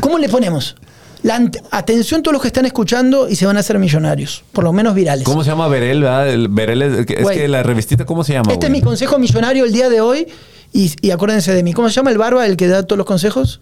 ¿Cómo 0.00 0.18
le 0.18 0.30
ponemos? 0.30 0.74
La 1.22 1.40
Atención 1.70 2.22
todos 2.22 2.32
los 2.32 2.42
que 2.42 2.48
están 2.48 2.66
escuchando 2.66 3.28
y 3.28 3.36
se 3.36 3.46
van 3.46 3.56
a 3.56 3.60
hacer 3.60 3.78
millonarios, 3.78 4.42
por 4.52 4.64
lo 4.64 4.72
menos 4.72 4.94
virales. 4.94 5.24
¿Cómo 5.24 5.44
se 5.44 5.50
llama 5.50 5.68
Berel? 5.68 6.00
verdad? 6.02 6.28
El 6.28 6.48
Berel 6.48 6.82
es, 6.82 7.06
que 7.06 7.48
la 7.48 7.62
revistita, 7.62 8.04
¿cómo 8.04 8.24
se 8.24 8.32
llama? 8.32 8.52
Este 8.52 8.66
es 8.66 8.72
mi 8.72 8.80
consejo 8.80 9.18
millonario 9.18 9.64
el 9.64 9.72
día 9.72 9.88
de 9.88 10.00
hoy 10.00 10.26
y, 10.72 10.92
y 11.00 11.10
acuérdense 11.12 11.54
de 11.54 11.62
mí. 11.62 11.72
¿Cómo 11.72 11.88
se 11.88 11.94
llama 11.94 12.10
el 12.10 12.18
barba, 12.18 12.44
el 12.46 12.56
que 12.56 12.66
da 12.66 12.82
todos 12.82 12.98
los 12.98 13.06
consejos? 13.06 13.60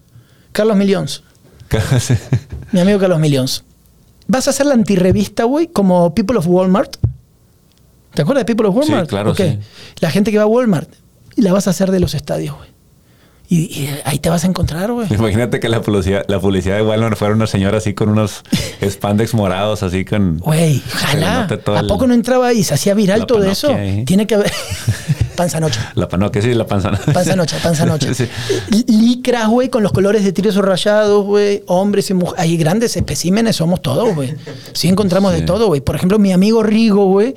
Carlos 0.52 0.76
Millions. 0.76 1.22
Mi 2.72 2.80
amigo 2.80 2.98
Carlos 2.98 3.20
Millions. 3.20 3.64
Vas 4.26 4.46
a 4.46 4.50
hacer 4.50 4.66
la 4.66 4.74
antirrevista, 4.74 5.44
güey, 5.44 5.66
como 5.68 6.14
People 6.14 6.38
of 6.38 6.46
Walmart. 6.46 6.96
¿Te 8.14 8.22
acuerdas 8.22 8.42
de 8.46 8.46
People 8.46 8.68
of 8.68 8.76
Walmart? 8.76 9.04
Sí, 9.04 9.08
claro, 9.10 9.32
Ok. 9.32 9.36
sí. 9.36 9.58
La 10.00 10.10
gente 10.10 10.30
que 10.30 10.38
va 10.38 10.44
a 10.44 10.46
Walmart. 10.46 10.88
Y 11.36 11.42
la 11.42 11.52
vas 11.52 11.66
a 11.66 11.70
hacer 11.70 11.90
de 11.90 12.00
los 12.00 12.14
estadios, 12.14 12.56
güey. 12.56 12.69
Y, 13.52 13.62
y 13.62 13.90
ahí 14.04 14.20
te 14.20 14.30
vas 14.30 14.44
a 14.44 14.46
encontrar, 14.46 14.92
güey. 14.92 15.08
Imagínate 15.12 15.58
que 15.58 15.68
la 15.68 15.82
publicidad, 15.82 16.24
la 16.28 16.38
publicidad 16.38 16.76
de 16.76 16.82
Walmart 16.82 17.16
fuera 17.18 17.34
una 17.34 17.48
señora 17.48 17.78
así 17.78 17.94
con 17.94 18.08
unos 18.08 18.42
spandex 18.88 19.34
morados, 19.34 19.82
así 19.82 20.04
con. 20.04 20.38
Güey, 20.38 20.80
todo 21.64 21.76
¿A 21.76 21.80
el- 21.80 21.86
poco 21.88 22.06
no 22.06 22.14
entraba 22.14 22.46
ahí? 22.46 22.62
¿Se 22.62 22.74
hacía 22.74 22.94
viral 22.94 23.26
todo 23.26 23.42
eso? 23.44 23.76
Tiene 24.06 24.26
que 24.28 24.36
haber. 24.36 24.52
Panzanocha. 25.36 25.92
La 25.94 26.06
panoque, 26.06 26.42
sí, 26.42 26.52
la 26.54 26.66
panzana. 26.66 26.98
Panzanocha, 27.12 27.56
panzanocha. 27.62 28.12
Sí. 28.14 28.28
Licras, 28.86 29.48
güey, 29.48 29.68
con 29.68 29.82
los 29.82 29.90
colores 29.92 30.22
de 30.22 30.32
tiros 30.32 30.54
rayados, 30.56 31.24
güey. 31.24 31.64
Hombres 31.66 32.10
y 32.10 32.14
mujeres. 32.14 32.40
Hay 32.42 32.56
grandes 32.56 32.96
especímenes, 32.96 33.56
somos 33.56 33.80
todos, 33.82 34.14
güey. 34.14 34.34
Sí 34.74 34.88
encontramos 34.88 35.32
de 35.32 35.42
todo, 35.42 35.66
güey. 35.68 35.80
Por 35.80 35.96
ejemplo, 35.96 36.18
mi 36.18 36.32
amigo 36.32 36.62
Rigo, 36.62 37.06
güey. 37.06 37.34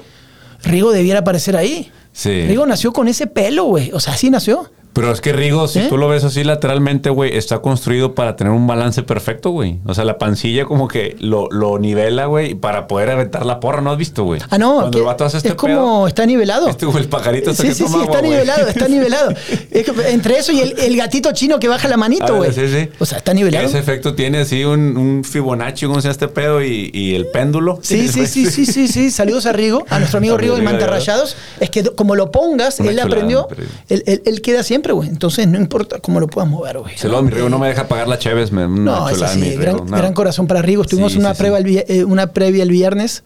Rigo 0.63 0.91
debiera 0.91 1.19
aparecer 1.21 1.55
ahí. 1.55 1.91
Sí. 2.11 2.45
Rigo 2.45 2.65
nació 2.65 2.91
con 2.93 3.07
ese 3.07 3.25
pelo, 3.25 3.63
güey. 3.65 3.91
O 3.93 3.99
sea, 3.99 4.13
así 4.13 4.29
nació. 4.29 4.69
Pero 4.93 5.11
es 5.11 5.21
que 5.21 5.33
Rigo, 5.33 5.67
si 5.67 5.79
¿Eh? 5.79 5.87
tú 5.89 5.97
lo 5.97 6.07
ves 6.07 6.23
así 6.23 6.43
lateralmente, 6.43 7.09
güey, 7.09 7.35
está 7.35 7.59
construido 7.59 8.13
para 8.13 8.35
tener 8.35 8.53
un 8.53 8.67
balance 8.67 9.01
perfecto, 9.03 9.49
güey. 9.49 9.79
O 9.85 9.93
sea, 9.93 10.05
la 10.05 10.17
pancilla 10.17 10.65
como 10.65 10.87
que 10.87 11.15
lo, 11.19 11.49
lo 11.49 11.79
nivela, 11.79 12.27
güey, 12.27 12.53
para 12.55 12.87
poder 12.87 13.09
aventar 13.09 13.45
la 13.45 13.59
porra. 13.59 13.81
¿No 13.81 13.91
has 13.91 13.97
visto, 13.97 14.23
güey? 14.23 14.39
Ah, 14.49 14.57
no. 14.57 14.75
Cuando 14.81 14.99
el 14.99 15.03
vato 15.03 15.25
hace 15.25 15.37
este 15.37 15.49
es 15.49 15.55
como 15.55 15.73
pedo, 15.73 16.07
está 16.07 16.25
nivelado. 16.25 16.67
Este 16.67 16.85
güey, 16.85 17.03
el 17.03 17.09
pajarito 17.09 17.51
hasta 17.51 17.63
Sí, 17.63 17.69
que 17.69 17.75
sí, 17.75 17.83
toma 17.85 17.95
sí, 17.97 18.03
está 18.03 18.17
agua, 18.17 18.19
güey. 18.27 18.31
nivelado, 18.39 18.67
está 18.67 18.87
nivelado. 18.87 19.31
Es 19.71 19.83
que 19.89 20.11
entre 20.11 20.37
eso 20.37 20.51
y 20.51 20.59
el, 20.59 20.77
el 20.79 20.95
gatito 20.95 21.31
chino 21.33 21.59
que 21.59 21.67
baja 21.67 21.87
la 21.87 21.97
manito, 21.97 22.35
güey. 22.35 22.53
sí, 22.53 22.67
sí. 22.67 22.89
O 22.99 23.05
sea, 23.05 23.17
está 23.17 23.33
nivelado. 23.33 23.65
Ese 23.65 23.79
efecto 23.79 24.13
tiene 24.13 24.39
así 24.41 24.63
un, 24.63 24.95
un 24.97 25.23
Fibonacci, 25.23 25.87
¿cómo 25.87 25.99
se 26.01 26.07
llama 26.07 26.11
este 26.11 26.27
pedo? 26.27 26.63
Y, 26.63 26.91
y 26.93 27.15
el 27.15 27.27
péndulo. 27.27 27.79
Sí, 27.81 28.07
sí, 28.09 28.27
sí, 28.27 28.45
sí, 28.45 28.65
sí, 28.67 28.87
sí. 28.87 29.09
Saludos 29.09 29.45
a 29.47 29.53
Rigo, 29.53 29.85
a 29.89 29.97
nuestro 29.97 30.19
amigo 30.19 30.37
Rigo 30.37 30.53
de 30.55 30.59
Rigo, 30.61 30.71
Mantarrayados. 30.71 31.35
Es 31.59 31.69
que 31.71 31.83
como 31.83 32.15
lo 32.15 32.29
pongas, 32.31 32.79
Una 32.79 32.89
él 32.91 32.95
chulada, 32.97 33.07
aprendió, 33.15 33.47
él, 33.89 34.03
él- 34.05 34.21
él 34.25 34.41
queda 34.41 34.61
siempre, 34.63 34.82
güey. 34.91 35.07
Entonces 35.07 35.47
no 35.47 35.57
importa 35.57 35.99
cómo 35.99 36.19
lo 36.19 36.27
puedas 36.27 36.49
mover, 36.49 36.79
güey. 36.79 36.97
Se 36.97 37.07
lo 37.07 37.21
mi 37.23 37.31
Rigo 37.31 37.47
no 37.49 37.57
me 37.59 37.67
deja 37.69 37.87
pagar 37.87 38.07
la 38.09 38.19
Cheves, 38.19 38.51
me 38.51 38.67
No, 38.67 39.07
es 39.07 39.21
así. 39.21 39.39
mi 39.39 39.51
Gran, 39.55 40.13
corazón 40.13 40.47
para 40.47 40.61
Rigo. 40.61 40.81
Estuvimos 40.81 41.13
Sí, 41.13 41.19
una, 41.19 41.33
sí, 41.33 41.37
prueba 41.39 41.57
sí. 41.59 41.63
el 41.63 41.69
vi- 41.69 41.83
eh, 41.87 42.03
una 42.03 42.27
previa 42.27 42.63
el 42.63 42.69
viernes. 42.69 43.23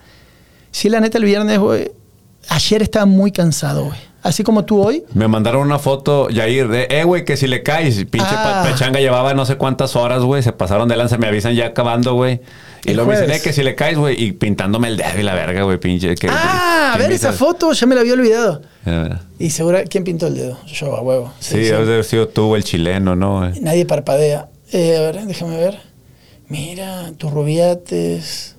Sí, 0.70 0.90
la 0.90 1.00
neta, 1.00 1.18
el 1.18 1.24
viernes, 1.26 1.58
güey. 1.58 1.92
Ayer 2.50 2.82
estaba 2.84 3.06
muy 3.06 3.32
cansado, 3.32 3.86
güey. 3.86 3.98
Así 4.24 4.44
como 4.44 4.66
tú 4.66 4.82
hoy. 4.82 5.04
Me 5.14 5.28
mandaron 5.28 5.62
una 5.62 5.80
foto, 5.80 6.30
Yair, 6.30 6.68
de, 6.68 6.88
eh, 6.90 7.04
güey, 7.06 7.24
que 7.24 7.38
si 7.38 7.48
le 7.48 7.64
caes, 7.64 7.96
pinche 8.06 8.28
Ah. 8.30 8.64
pa- 8.64 8.70
pechanga 8.70 9.00
llevaba 9.00 9.34
no 9.34 9.46
sé 9.46 9.56
cuántas 9.56 9.96
horas, 9.96 10.22
güey, 10.22 10.44
se 10.44 10.52
pasaron 10.52 10.90
de 10.90 10.98
lanza, 10.98 11.18
me 11.18 11.28
avisan 11.28 11.56
ya 11.56 11.68
acabando, 11.68 12.14
güey. 12.16 12.42
Y 12.84 12.94
luego 12.94 13.10
me 13.12 13.18
dicen, 13.20 13.32
eh, 13.34 13.42
que 13.42 13.54
si 13.54 13.64
le 13.64 13.76
caes, 13.76 13.98
güey, 13.98 14.22
y 14.22 14.32
pintándome 14.34 14.88
el 14.90 14.98
dedo 14.98 15.20
y 15.20 15.24
la 15.24 15.34
verga, 15.34 15.64
güey, 15.64 15.78
pinche. 15.80 16.16
Que, 16.16 16.28
ah, 16.30 16.92
a 16.94 16.98
ver 16.98 17.12
esa 17.12 17.32
foto, 17.32 17.72
ya 17.74 17.86
me 17.88 17.96
la 17.96 18.02
había 18.02 18.14
olvidado. 18.14 18.62
Eh, 18.90 19.10
Y 19.40 19.50
segura, 19.50 19.84
¿quién 19.84 20.04
pintó 20.04 20.28
el 20.28 20.36
dedo? 20.36 20.58
Yo, 20.66 20.96
a 20.96 21.02
huevo. 21.02 21.34
Sí, 21.40 21.58
debe 21.60 21.78
haber 21.78 22.04
sido 22.06 22.28
tú, 22.30 22.56
el 22.56 22.64
chileno, 22.64 23.16
¿no? 23.16 23.40
güey? 23.40 23.60
Nadie 23.60 23.86
parpadea. 23.86 24.48
Eh, 24.72 24.96
a 24.98 25.02
ver, 25.02 25.26
déjame 25.26 25.58
ver. 25.58 25.78
Mira, 26.48 27.12
tus 27.18 27.32
rubiates. 27.32 28.56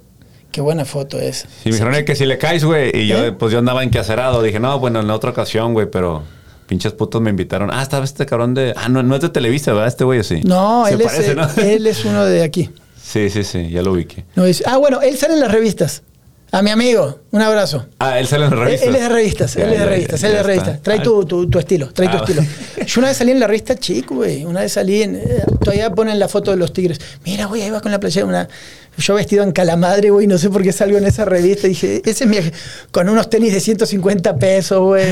Qué 0.53 0.61
buena 0.61 0.85
foto 0.85 1.19
es. 1.19 1.47
Sí, 1.63 1.69
me 1.69 1.73
dijeron 1.73 1.95
eh, 1.95 2.05
que 2.05 2.17
si 2.17 2.27
le 2.27 2.39
caes, 2.39 2.65
güey, 2.65 2.91
y 2.95 3.07
yo, 3.07 3.25
¿Eh? 3.25 3.33
pues 3.33 3.53
yo 3.53 3.59
andaba 3.59 3.83
enquacerado. 3.85 4.43
Dije, 4.43 4.59
no, 4.61 4.79
bueno, 4.79 5.01
en 5.01 5.07
la 5.09 5.15
otra 5.15 5.31
ocasión, 5.31 5.73
güey, 5.73 5.91
pero 5.91 6.23
pinches 6.67 6.93
putos 6.93 7.21
me 7.23 7.31
invitaron. 7.31 7.71
Ah, 7.73 7.83
estaba 7.83 8.05
este 8.05 8.27
cabrón 8.27 8.55
de. 8.55 8.75
Ah, 8.77 8.89
no, 8.89 9.03
no 9.03 9.15
es 9.15 9.21
de 9.23 9.29
Televisa, 9.29 9.73
¿verdad? 9.73 9.89
Este 9.89 10.05
güey 10.05 10.21
así. 10.21 10.41
No, 10.45 10.87
él, 10.87 10.99
parece, 11.03 11.31
es, 11.31 11.37
¿no? 11.37 11.45
eh, 11.63 11.75
él 11.75 11.87
es 11.87 12.05
uno 12.05 12.25
de 12.25 12.43
aquí. 12.43 12.71
Sí, 13.09 13.31
sí, 13.31 13.43
sí, 13.43 13.71
ya 13.71 13.81
lo 13.81 13.93
ubiqué. 13.93 14.27
No, 14.37 14.45
es- 14.45 14.63
ah, 14.67 14.77
bueno, 14.77 15.01
él 15.01 15.17
sale 15.17 15.33
en 15.33 15.41
las 15.41 15.51
revistas. 15.51 16.03
A 16.51 16.63
mi 16.63 16.71
amigo, 16.71 17.19
un 17.31 17.43
abrazo. 17.43 17.87
Ah, 17.99 18.19
él 18.19 18.27
sale 18.27 18.47
en 18.47 18.51
la 18.51 18.57
Él, 18.57 18.65
revista. 18.65 18.87
él 18.87 18.95
es 18.97 19.03
de 19.03 19.09
revistas, 19.11 19.57
él 19.57 19.73
es 19.73 19.79
de 19.79 19.85
revistas, 19.85 20.23
él 20.23 20.31
es 20.31 20.37
de 20.39 20.43
revistas. 20.43 20.83
Trae 20.83 20.99
Ah, 20.99 21.03
tu, 21.03 21.25
tu, 21.27 21.49
tu 21.51 21.59
estilo, 21.59 21.93
trae 21.93 22.09
tu 22.09 22.17
Ah, 22.17 22.21
estilo. 22.27 22.43
Yo 22.87 23.01
una 23.01 23.09
vez 23.09 23.17
salí 23.19 23.33
en 23.33 23.41
la 23.41 23.47
revista 23.47 23.75
chico, 23.77 24.15
güey. 24.15 24.45
Una 24.47 24.61
vez 24.61 24.73
salí 24.73 25.03
en. 25.03 25.17
eh, 25.17 25.45
todavía 25.63 25.91
ponen 25.93 26.19
la 26.19 26.27
foto 26.27 26.51
de 26.51 26.57
los 26.57 26.73
tigres. 26.73 26.99
Mira, 27.25 27.45
güey, 27.47 27.61
ahí 27.63 27.71
va 27.71 27.83
con 27.83 27.93
la 27.93 28.01
playera. 28.01 28.25
Una, 28.25 28.49
yo 28.99 29.15
vestido 29.15 29.45
en 29.45 29.53
calamadre, 29.53 30.11
güey, 30.11 30.27
no 30.27 30.39
sé 30.39 30.51
por 30.51 30.63
qué 30.63 30.73
salgo 30.73 30.99
en 30.99 31.07
esa 31.07 31.25
revista. 31.25 31.69
Dije, 31.69 32.03
ese 32.05 32.25
es 32.25 32.31
mi. 32.31 32.37
Con 32.91 33.09
unos 33.09 33.31
tenis 33.31 33.53
de 33.55 33.61
150 33.61 34.37
pesos, 34.37 34.81
güey. 34.81 35.05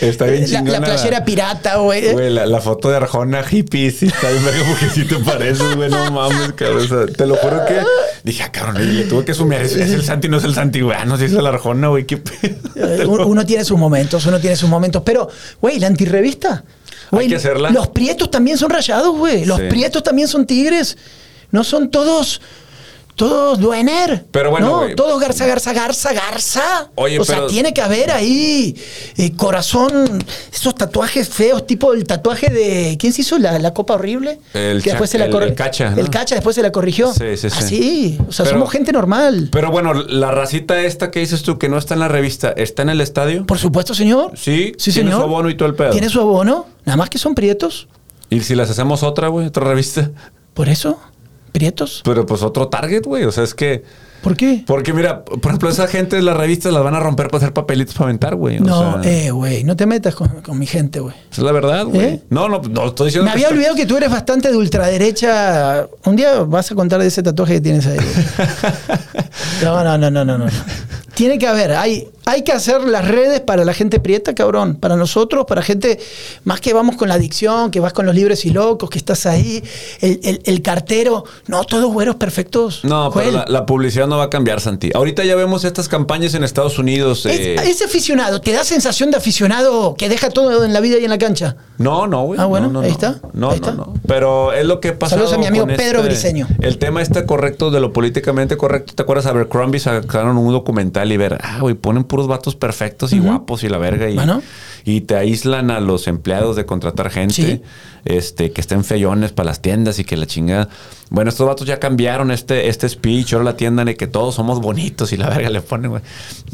Está 0.00 0.26
bien 0.26 0.42
la, 0.50 0.60
la 0.60 0.64
chingona. 0.70 0.80
playera 0.86 1.24
pirata, 1.24 1.76
güey. 1.76 2.12
Güey, 2.12 2.30
la, 2.30 2.46
la 2.46 2.60
foto 2.60 2.88
de 2.90 2.96
Arjona 2.96 3.44
hippie, 3.48 3.90
sí, 3.90 4.06
está 4.06 4.30
bien 4.30 4.44
verga 4.44 4.64
porque 4.68 4.86
sí 4.94 5.04
te 5.04 5.16
pareces, 5.16 5.74
güey, 5.76 5.90
no 5.90 6.10
mames, 6.12 6.52
sea, 6.56 7.06
te 7.06 7.26
lo 7.26 7.36
juro 7.36 7.64
que 7.66 7.80
dije, 8.24 8.42
ah, 8.44 8.52
cabrón, 8.52 8.82
y 8.82 8.86
le 8.92 9.04
tuve 9.04 9.24
que 9.24 9.34
sumir. 9.34 9.60
Es, 9.60 9.74
es 9.76 9.90
el 9.92 10.04
Santi, 10.04 10.28
no 10.28 10.38
es 10.38 10.44
el 10.44 10.54
Santi, 10.54 10.80
güey. 10.80 10.96
Ah, 10.98 11.04
no, 11.04 11.16
sí 11.18 11.24
es 11.24 11.32
el 11.32 11.46
Arjona, 11.46 11.88
güey, 11.88 12.06
qué 12.06 12.18
pedo. 12.18 12.56
Eh, 12.76 13.04
Uno 13.06 13.26
uno 13.26 13.44
tiene 13.46 13.64
sus 13.64 13.78
momentos, 13.78 14.24
uno 14.26 14.38
tiene 14.40 14.56
sus 14.56 14.68
momentos. 14.68 15.02
Pero, 15.04 15.28
güey, 15.60 15.78
la 15.78 15.88
antirrevista. 15.88 16.64
Güey, 17.10 17.28
que 17.28 17.36
hacerla. 17.36 17.70
Los 17.70 17.88
prietos 17.88 18.30
también 18.30 18.56
son 18.56 18.70
rayados, 18.70 19.16
güey. 19.16 19.44
Los 19.44 19.58
Sí. 19.58 19.64
prietos 19.68 20.02
también 20.02 20.28
son 20.28 20.46
tigres. 20.46 20.96
No 21.50 21.62
son 21.64 21.90
todos. 21.90 22.40
Todos 23.22 23.60
duener. 23.60 24.24
Pero 24.30 24.50
bueno, 24.50 24.88
No, 24.88 24.94
todos 24.96 25.20
garza, 25.20 25.46
garza, 25.46 25.72
garza, 25.72 26.12
garza. 26.12 26.90
Oye, 26.96 27.18
o 27.20 27.24
sea, 27.24 27.46
tiene 27.46 27.72
que 27.72 27.80
haber 27.80 28.10
ahí 28.10 28.76
eh, 29.16 29.32
corazón, 29.36 30.24
esos 30.52 30.74
tatuajes 30.74 31.28
feos, 31.28 31.66
tipo 31.66 31.92
el 31.92 32.04
tatuaje 32.04 32.48
de. 32.50 32.96
¿Quién 32.98 33.12
se 33.12 33.22
hizo 33.22 33.38
la, 33.38 33.58
la 33.58 33.72
copa 33.74 33.94
horrible? 33.94 34.40
El 34.54 34.82
que 34.82 34.90
después 34.90 35.08
se 35.10 35.18
la 35.18 35.26
el- 35.26 35.34
el 35.42 35.54
Cacha, 35.54 35.90
¿no? 35.90 35.98
El 36.00 36.10
cacha, 36.10 36.34
después 36.34 36.56
se 36.56 36.62
la 36.62 36.72
corrigió. 36.72 37.12
Sí, 37.12 37.36
sí, 37.36 37.48
sí. 37.50 37.56
Así. 37.58 38.18
O 38.28 38.32
sea, 38.32 38.44
Pero- 38.44 38.56
somos 38.58 38.70
gente 38.72 38.92
normal. 38.92 39.48
Pero 39.52 39.70
bueno, 39.70 39.94
la 39.94 40.30
racita 40.30 40.80
esta 40.80 41.10
que 41.10 41.20
dices 41.20 41.42
tú, 41.42 41.58
que 41.58 41.68
no 41.68 41.78
está 41.78 41.94
en 41.94 42.00
la 42.00 42.08
revista, 42.08 42.50
¿está 42.56 42.82
en 42.82 42.88
el 42.90 43.00
estadio? 43.00 43.46
Por 43.46 43.58
supuesto, 43.58 43.94
señor. 43.94 44.32
Sí, 44.36 44.72
sí, 44.78 44.92
tiene 44.92 45.10
señor. 45.10 45.20
su 45.22 45.26
abono 45.28 45.48
y 45.48 45.54
todo 45.56 45.68
el 45.68 45.74
pedo. 45.74 45.90
Tiene 45.90 46.08
su 46.08 46.20
abono, 46.20 46.66
nada 46.84 46.96
más 46.96 47.08
que 47.10 47.18
son 47.18 47.34
prietos. 47.34 47.88
Y 48.30 48.40
si 48.40 48.54
las 48.54 48.68
hacemos 48.70 49.02
otra, 49.02 49.28
güey, 49.28 49.46
otra 49.46 49.64
revista. 49.64 50.10
Por 50.54 50.68
eso, 50.68 50.98
prietos. 51.52 52.02
Pero 52.04 52.26
pues 52.26 52.42
otro 52.42 52.68
target, 52.68 53.04
güey. 53.04 53.24
O 53.24 53.32
sea, 53.32 53.44
es 53.44 53.54
que. 53.54 53.84
¿Por 54.22 54.36
qué? 54.36 54.62
Porque 54.66 54.92
mira, 54.92 55.24
por 55.24 55.46
ejemplo, 55.46 55.68
esa 55.68 55.88
gente 55.88 56.14
de 56.14 56.22
las 56.22 56.36
revistas 56.36 56.72
las 56.72 56.84
van 56.84 56.94
a 56.94 57.00
romper 57.00 57.26
para 57.26 57.38
hacer 57.38 57.52
papelitos 57.52 57.94
para 57.94 58.04
aventar, 58.04 58.36
güey. 58.36 58.60
No, 58.60 59.02
sea, 59.02 59.10
eh, 59.10 59.32
güey, 59.32 59.64
no 59.64 59.74
te 59.74 59.84
metas 59.84 60.14
con, 60.14 60.28
con 60.42 60.60
mi 60.60 60.66
gente, 60.66 61.00
güey. 61.00 61.14
es 61.30 61.38
la 61.38 61.50
verdad, 61.50 61.86
güey. 61.86 62.00
¿Eh? 62.00 62.22
No, 62.30 62.48
no, 62.48 62.60
no 62.60 62.86
estoy 62.86 63.06
diciendo. 63.06 63.24
Me 63.24 63.32
había 63.32 63.48
olvidado 63.48 63.74
que 63.74 63.84
tú 63.84 63.96
eres 63.96 64.10
bastante 64.10 64.48
de 64.48 64.56
ultraderecha. 64.56 65.88
Un 66.04 66.14
día 66.14 66.40
vas 66.44 66.70
a 66.70 66.76
contar 66.76 67.00
de 67.00 67.08
ese 67.08 67.22
tatuaje 67.22 67.54
que 67.54 67.60
tienes 67.60 67.86
ahí. 67.86 67.98
No, 69.62 69.84
no, 69.84 69.96
no, 69.96 70.10
no, 70.10 70.24
no, 70.24 70.38
no. 70.38 70.46
Tiene 71.14 71.38
que 71.38 71.46
haber, 71.46 71.72
hay, 71.72 72.08
hay 72.24 72.42
que 72.42 72.52
hacer 72.52 72.82
las 72.82 73.06
redes 73.08 73.40
para 73.40 73.64
la 73.64 73.74
gente 73.74 74.00
prieta, 74.00 74.34
cabrón. 74.34 74.76
Para 74.76 74.96
nosotros, 74.96 75.44
para 75.46 75.62
gente 75.62 75.98
más 76.44 76.60
que 76.60 76.72
vamos 76.72 76.96
con 76.96 77.08
la 77.08 77.14
adicción, 77.14 77.70
que 77.70 77.80
vas 77.80 77.92
con 77.92 78.06
los 78.06 78.14
libres 78.14 78.44
y 78.44 78.50
locos, 78.50 78.90
que 78.90 78.98
estás 78.98 79.26
ahí, 79.26 79.62
el, 80.00 80.20
el- 80.22 80.42
el 80.44 80.62
cartero. 80.62 81.24
No, 81.46 81.64
todos 81.64 81.92
güeros 81.92 82.16
perfectos. 82.16 82.84
No, 82.84 83.10
pero 83.12 83.30
la, 83.30 83.44
la 83.48 83.66
publicidad 83.66 84.06
no 84.06 84.18
va 84.18 84.24
a 84.24 84.30
cambiar, 84.30 84.60
Santi. 84.60 84.90
Ahorita 84.94 85.24
ya 85.24 85.34
vemos 85.36 85.64
estas 85.64 85.88
campañas 85.88 86.34
en 86.34 86.44
Estados 86.44 86.78
Unidos. 86.78 87.26
eh, 87.26 87.56
Es- 87.64 87.82
aficionado, 87.82 88.40
¿te 88.40 88.52
da 88.52 88.62
sensación 88.64 89.10
de 89.10 89.16
aficionado 89.16 89.94
que 89.96 90.08
deja 90.08 90.30
todo 90.30 90.64
en 90.64 90.72
la 90.72 90.80
vida 90.80 90.98
y 90.98 91.04
en 91.04 91.10
la 91.10 91.18
cancha? 91.18 91.56
No, 91.78 92.06
no, 92.06 92.22
güey. 92.24 92.38
Ah, 92.40 92.44
bueno, 92.46 92.68
no, 92.68 92.74
no, 92.74 92.80
ahí 92.80 92.88
no. 92.88 92.92
está, 92.94 93.20
No, 93.32 93.50
ahí 93.50 93.58
no, 93.60 93.66
está. 93.68 93.72
no. 93.72 93.94
Pero 94.06 94.52
es 94.52 94.64
lo 94.64 94.78
que 94.80 94.92
pasa. 94.92 95.16
Saludos 95.16 95.32
a 95.32 95.38
mi 95.38 95.46
amigo 95.46 95.66
Pedro 95.66 96.02
Briseño. 96.02 96.46
El 96.60 96.78
tema 96.78 97.02
está 97.02 97.26
correcto 97.26 97.70
de 97.72 97.80
lo 97.80 97.92
políticamente 97.92 98.56
correcto. 98.56 98.92
¿Te 98.94 99.02
acuerdas? 99.02 99.26
Abercrombie 99.26 99.80
sacaron 99.80 100.38
un 100.38 100.52
documental 100.52 101.10
y 101.10 101.16
ver, 101.16 101.38
ah, 101.42 101.58
güey, 101.60 101.74
ponen 101.74 102.04
puros 102.12 102.26
vatos 102.28 102.54
perfectos 102.56 103.14
y 103.14 103.18
guapos 103.20 103.64
y 103.64 103.70
la 103.70 103.78
verga. 103.78 104.10
Y, 104.10 104.14
Bueno. 104.16 104.42
y 104.84 105.00
te 105.00 105.16
aíslan 105.16 105.70
a 105.70 105.80
los 105.80 106.06
empleados 106.08 106.56
de 106.56 106.66
contratar 106.66 107.08
gente 107.08 107.32
Sí. 107.34 107.62
este, 108.04 108.52
que 108.52 108.60
estén 108.60 108.84
feyones 108.84 109.32
para 109.32 109.48
las 109.48 109.62
tiendas 109.62 109.98
y 109.98 110.04
que 110.04 110.16
la 110.18 110.26
chingada. 110.26 110.68
Bueno, 111.08 111.30
estos 111.30 111.46
vatos 111.46 111.66
ya 111.66 111.78
cambiaron 111.78 112.30
este, 112.30 112.68
este 112.68 112.86
speech. 112.88 113.32
Ahora 113.32 113.44
la 113.46 113.56
tienda 113.56 113.84
de 113.84 113.96
que 113.96 114.06
todos 114.06 114.34
somos 114.34 114.60
bonitos 114.60 115.12
y 115.12 115.16
la 115.16 115.28
verga 115.30 115.48
le 115.50 115.60
ponen, 115.62 115.90
güey. 115.90 116.02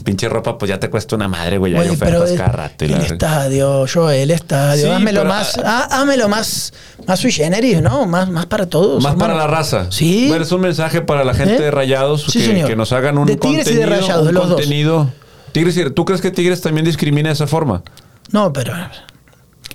Pinche 0.04 0.28
ropa, 0.28 0.58
pues 0.58 0.68
ya 0.68 0.78
te 0.78 0.90
cuesta 0.90 1.16
una 1.16 1.26
madre, 1.26 1.58
güey. 1.58 1.72
Ya 1.72 1.80
hay 1.80 1.88
ofertas 1.88 2.32
cada 2.32 2.48
rato. 2.52 2.84
y 2.84 2.92
el 2.92 3.00
estadio, 3.00 3.86
yo 3.86 4.10
el 4.10 4.30
estadio, 4.30 4.84
Sí, 4.86 4.90
hámelo 4.90 5.24
más, 5.24 5.58
há- 5.58 6.00
hámelo 6.00 6.28
más, 6.28 6.72
más 7.06 7.18
sui 7.18 7.32
generis, 7.32 7.80
¿no? 7.82 8.06
Más, 8.06 8.30
más 8.30 8.46
para 8.46 8.66
todos. 8.66 9.02
Más 9.02 9.14
para 9.16 9.34
la 9.34 9.46
raza. 9.48 9.90
Sí. 9.90 10.26
Bueno, 10.28 10.44
es 10.44 10.52
un 10.52 10.60
mensaje 10.60 11.00
para 11.02 11.24
la 11.24 11.34
gente 11.34 11.56
¿Eh? 11.56 11.60
de 11.62 11.70
Rayados 11.70 12.24
Sí, 12.28 12.40
que, 12.66 12.76
nos 12.76 12.92
hagan 12.92 13.16
un 13.18 13.26
De 13.26 13.32
y 13.32 13.36
de 13.36 13.40
contenido. 13.40 13.86
Rayados, 13.88 14.28
un 14.28 14.34
los 14.34 14.48
dos. 14.50 14.60
Tigres 15.52 15.76
¿Tú 15.94 16.04
crees 16.04 16.20
que 16.20 16.30
Tigres 16.30 16.60
también 16.60 16.84
discrimina 16.84 17.28
de 17.28 17.34
esa 17.34 17.46
forma? 17.46 17.82
No, 18.30 18.52
pero 18.52 18.74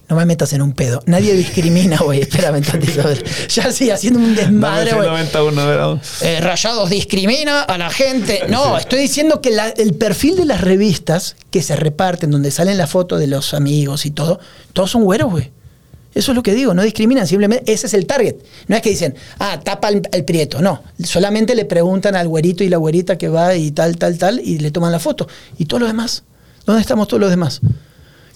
no 0.10 0.16
me 0.18 0.26
metas 0.26 0.54
en 0.54 0.62
un 0.62 0.74
pedo. 0.74 1.02
Nadie 1.06 1.34
discrimina, 1.34 1.98
güey. 1.98 2.22
Espérame 2.22 2.62
tantito. 2.62 3.02
Ya 3.50 3.72
sí, 3.72 3.90
haciendo 3.90 4.20
un 4.20 4.36
desmadre, 4.36 4.94
güey. 4.94 5.08
91, 5.08 5.66
¿verdad? 5.66 5.98
Eh, 6.22 6.40
Rayados 6.42 6.90
discrimina 6.90 7.62
a 7.62 7.78
la 7.78 7.90
gente. 7.90 8.44
No, 8.50 8.78
estoy 8.78 9.00
diciendo 9.00 9.42
que 9.42 9.50
la- 9.52 9.70
el 9.70 9.94
perfil 9.96 10.36
de 10.36 10.46
las 10.46 10.62
revistas 10.62 11.36
que 11.52 11.62
se 11.64 11.76
reparten, 11.76 12.30
donde 12.32 12.52
salen 12.52 12.78
las 12.78 12.92
fotos 12.92 13.20
de 13.20 13.28
los 13.28 13.54
amigos 13.54 14.06
y 14.06 14.12
todo, 14.12 14.40
todos 14.74 14.92
son 14.92 15.04
güeros, 15.04 15.32
güey. 15.32 15.52
Eso 16.16 16.32
es 16.32 16.36
lo 16.36 16.44
que 16.44 16.54
digo, 16.54 16.74
no 16.74 16.84
discriminan, 16.84 17.26
simplemente 17.28 17.72
ese 17.74 17.88
es 17.88 17.94
el 17.94 18.06
target. 18.06 18.36
No 18.68 18.76
es 18.76 18.82
que 18.82 18.90
dicen, 18.90 19.16
ah, 19.40 19.60
tapa 19.64 19.88
al, 19.88 20.02
al 20.14 20.24
prieto, 20.26 20.62
no. 20.62 20.84
Solamente 21.04 21.56
le 21.56 21.66
preguntan 21.66 22.16
al 22.16 22.28
güerito 22.28 22.64
y 22.64 22.70
la 22.70 22.78
güerita 22.78 23.18
que 23.18 23.30
va 23.30 23.56
y 23.56 23.72
tal, 23.72 23.98
tal, 23.98 24.18
tal, 24.18 24.40
y 24.40 24.60
le 24.60 24.72
toman 24.72 24.92
la 24.92 25.00
foto. 25.00 25.28
¿Y 25.58 25.66
todos 25.66 25.82
los 25.82 25.90
demás? 25.90 26.24
¿Dónde 26.66 26.82
estamos 26.82 27.08
todos 27.08 27.20
los 27.22 27.30
demás? 27.30 27.62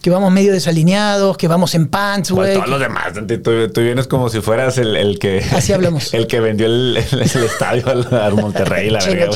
Que 0.02 0.10
vamos 0.12 0.32
medio 0.32 0.54
desalineados, 0.54 1.38
que 1.38 1.48
vamos 1.48 1.74
en 1.76 1.88
pants, 1.88 2.32
güey. 2.32 2.54
todos 2.54 2.70
los 2.70 2.80
demás, 2.80 3.14
tú, 3.44 3.70
tú 3.70 3.82
vienes 3.82 4.08
como 4.08 4.30
si 4.30 4.42
fueras 4.42 4.78
el, 4.78 4.96
el 4.96 5.18
que. 5.20 5.44
Así 5.52 5.74
hablamos. 5.74 6.14
El 6.14 6.28
que 6.28 6.40
vendió 6.40 6.68
el, 6.68 6.98
el- 6.98 7.22
el 7.22 7.44
estadio 7.44 7.88
al, 7.90 8.14
al 8.14 8.34
Monterrey, 8.36 8.90
la 8.90 9.00
chinga, 9.00 9.28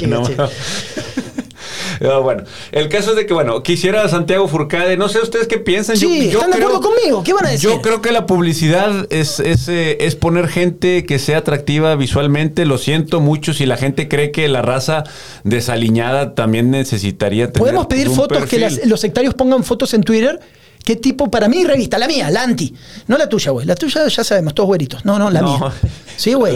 no. 2.01 2.09
No, 2.11 2.23
bueno, 2.23 2.43
el 2.73 2.89
caso 2.89 3.11
es 3.11 3.15
de 3.15 3.25
que, 3.25 3.33
bueno, 3.33 3.63
quisiera 3.63 4.07
Santiago 4.09 4.47
Furcade, 4.47 4.97
no 4.97 5.07
sé 5.07 5.19
ustedes 5.19 5.47
qué 5.47 5.59
piensan. 5.59 5.95
Sí, 5.95 6.29
¿están 6.29 6.51
de 6.51 6.57
acuerdo 6.57 6.81
conmigo? 6.81 7.23
¿Qué 7.23 7.31
van 7.31 7.45
a 7.45 7.49
decir? 7.51 7.69
Yo 7.69 7.81
creo 7.81 8.01
que 8.01 8.11
la 8.11 8.25
publicidad 8.25 9.07
es, 9.11 9.39
es, 9.39 9.67
eh, 9.69 9.97
es 10.01 10.15
poner 10.15 10.47
gente 10.47 11.05
que 11.05 11.19
sea 11.19 11.37
atractiva 11.37 11.95
visualmente. 11.95 12.65
Lo 12.65 12.77
siento 12.77 13.21
mucho 13.21 13.53
si 13.53 13.65
la 13.65 13.77
gente 13.77 14.07
cree 14.09 14.31
que 14.31 14.47
la 14.49 14.61
raza 14.61 15.03
desaliñada 15.43 16.35
también 16.35 16.71
necesitaría 16.71 17.45
tener 17.47 17.59
Podemos 17.59 17.85
pedir 17.87 18.09
fotos 18.09 18.45
que 18.45 18.57
las- 18.59 18.85
los 18.85 18.99
sectarios 18.99 19.33
pongan 19.33 19.63
fotos 19.63 19.93
en 19.93 20.03
Twitter. 20.03 20.39
¿Qué 20.83 20.95
tipo? 20.95 21.29
Para 21.29 21.47
mí, 21.47 21.63
revista, 21.63 21.99
la 21.99 22.07
mía, 22.07 22.31
la 22.31 22.41
anti. 22.41 22.73
No 23.07 23.15
la 23.15 23.29
tuya, 23.29 23.51
güey. 23.51 23.67
La 23.67 23.75
tuya 23.75 24.07
ya 24.07 24.23
sabemos, 24.23 24.55
todos 24.55 24.65
güeritos. 24.65 25.05
No, 25.05 25.19
no, 25.19 25.29
la 25.29 25.41
No. 25.41 25.59
mía. 25.59 25.71
Sí, 26.17 26.33
güey. 26.33 26.55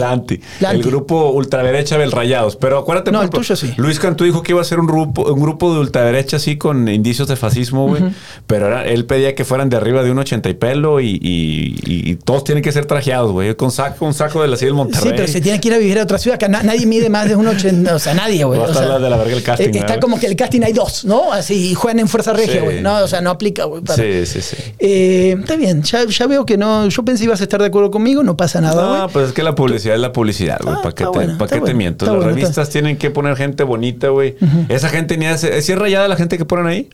El 0.60 0.82
grupo 0.82 1.30
ultraderecha 1.30 1.98
del 1.98 2.12
Rayados. 2.12 2.56
Pero 2.56 2.78
acuérdate, 2.78 3.10
No, 3.10 3.18
por 3.18 3.24
el 3.24 3.28
ejemplo, 3.30 3.40
tuyo 3.40 3.56
sí. 3.56 3.74
Luis 3.76 3.98
Cantú 3.98 4.24
dijo 4.24 4.42
que 4.42 4.52
iba 4.52 4.60
a 4.60 4.64
ser 4.64 4.78
un 4.80 4.86
grupo, 4.86 5.22
un 5.32 5.40
grupo 5.40 5.72
de 5.74 5.80
ultraderecha 5.80 6.36
así 6.36 6.56
con 6.56 6.88
indicios 6.88 7.28
de 7.28 7.36
fascismo, 7.36 7.86
güey. 7.88 8.02
Pero 8.46 8.66
era- 8.66 8.84
él 8.86 9.04
pedía 9.06 9.34
que 9.34 9.44
fueran 9.44 9.68
de 9.68 9.76
arriba 9.76 10.02
de 10.02 10.10
un 10.10 10.18
80 10.18 10.48
y 10.48 10.54
pelo 10.54 11.00
y, 11.00 11.10
y- 11.22 11.76
y- 11.86 12.10
y 12.10 12.16
todos 12.16 12.44
tienen 12.44 12.62
que 12.62 12.72
ser 12.72 12.86
trajeados, 12.86 13.32
güey. 13.32 13.54
Con 13.56 13.70
saco, 13.70 14.04
un 14.04 14.14
saco 14.14 14.42
de 14.42 14.48
la 14.48 14.56
ciudad 14.56 14.70
del 14.70 14.76
Monterrey. 14.76 15.10
Sí, 15.10 15.14
pero 15.16 15.28
se 15.28 15.40
tiene 15.40 15.60
que 15.60 15.68
ir 15.68 15.74
a 15.74 15.78
vivir 15.78 15.98
a 15.98 16.02
otra 16.04 16.18
ciudad. 16.18 16.38
Que 16.38 16.48
na- 16.48 16.62
nadie 16.62 16.86
mide 16.86 17.08
más 17.10 17.28
de 17.28 17.36
un 17.36 17.46
80. 17.46 17.94
O 17.94 17.98
sea, 17.98 18.14
nadie, 18.14 18.44
güey. 18.44 18.60
O 18.66 18.72
sea, 18.74 18.98
de 18.98 19.10
la 19.10 19.16
verga 19.16 19.34
el 19.36 19.42
casting, 19.42 19.66
eh, 19.68 19.78
Está 19.78 19.94
¿no? 19.94 20.00
como 20.00 20.18
que 20.18 20.26
el 20.26 20.36
casting 20.36 20.62
hay 20.62 20.72
dos, 20.72 21.04
¿no? 21.04 21.32
Así, 21.32 21.74
juegan 21.74 22.00
en 22.00 22.08
Fuerza 22.08 22.32
Regia, 22.32 22.54
Sí. 22.54 22.58
güey. 22.60 22.80
No, 22.82 23.02
o 23.04 23.08
sea, 23.08 23.20
no 23.20 23.30
aplica, 23.30 23.64
güey. 23.64 23.82
Sí, 23.94 24.26
sí, 24.26 24.40
sí. 24.42 24.56
Eh, 24.78 25.36
está 25.38 25.56
bien, 25.56 25.82
ya, 25.82 26.04
ya 26.06 26.26
veo 26.26 26.44
que 26.44 26.56
no. 26.56 26.88
Yo 26.88 27.04
pensé 27.04 27.20
que 27.20 27.24
ibas 27.26 27.40
a 27.40 27.44
estar 27.44 27.60
de 27.60 27.66
acuerdo 27.66 27.90
conmigo, 27.90 28.22
no 28.22 28.36
pasa 28.36 28.60
nada, 28.60 28.86
güey. 28.88 29.00
No, 29.00 29.08
pues 29.08 29.28
es 29.28 29.32
que 29.32 29.42
la 29.46 29.54
publicidad 29.54 29.94
es 29.94 30.00
la 30.00 30.12
publicidad, 30.12 30.58
güey. 30.62 30.74
Ah, 30.76 30.82
¿Para 30.82 30.94
qué, 30.94 31.04
te, 31.04 31.70
pa' 31.70 31.72
miento? 31.74 32.04
Las 32.14 32.24
revistas 32.24 32.68
tienen 32.70 32.96
que 32.98 33.10
poner 33.10 33.36
gente 33.36 33.62
bonita, 33.64 34.08
güey. 34.08 34.36
Esa 34.68 34.88
gente 34.90 35.16
ni 35.16 35.26
hace. 35.26 35.56
¿Es 35.56 35.68
rayada 35.78 36.06
la 36.08 36.16
gente 36.16 36.36
que 36.36 36.44
ponen 36.44 36.66
ahí? 36.66 36.90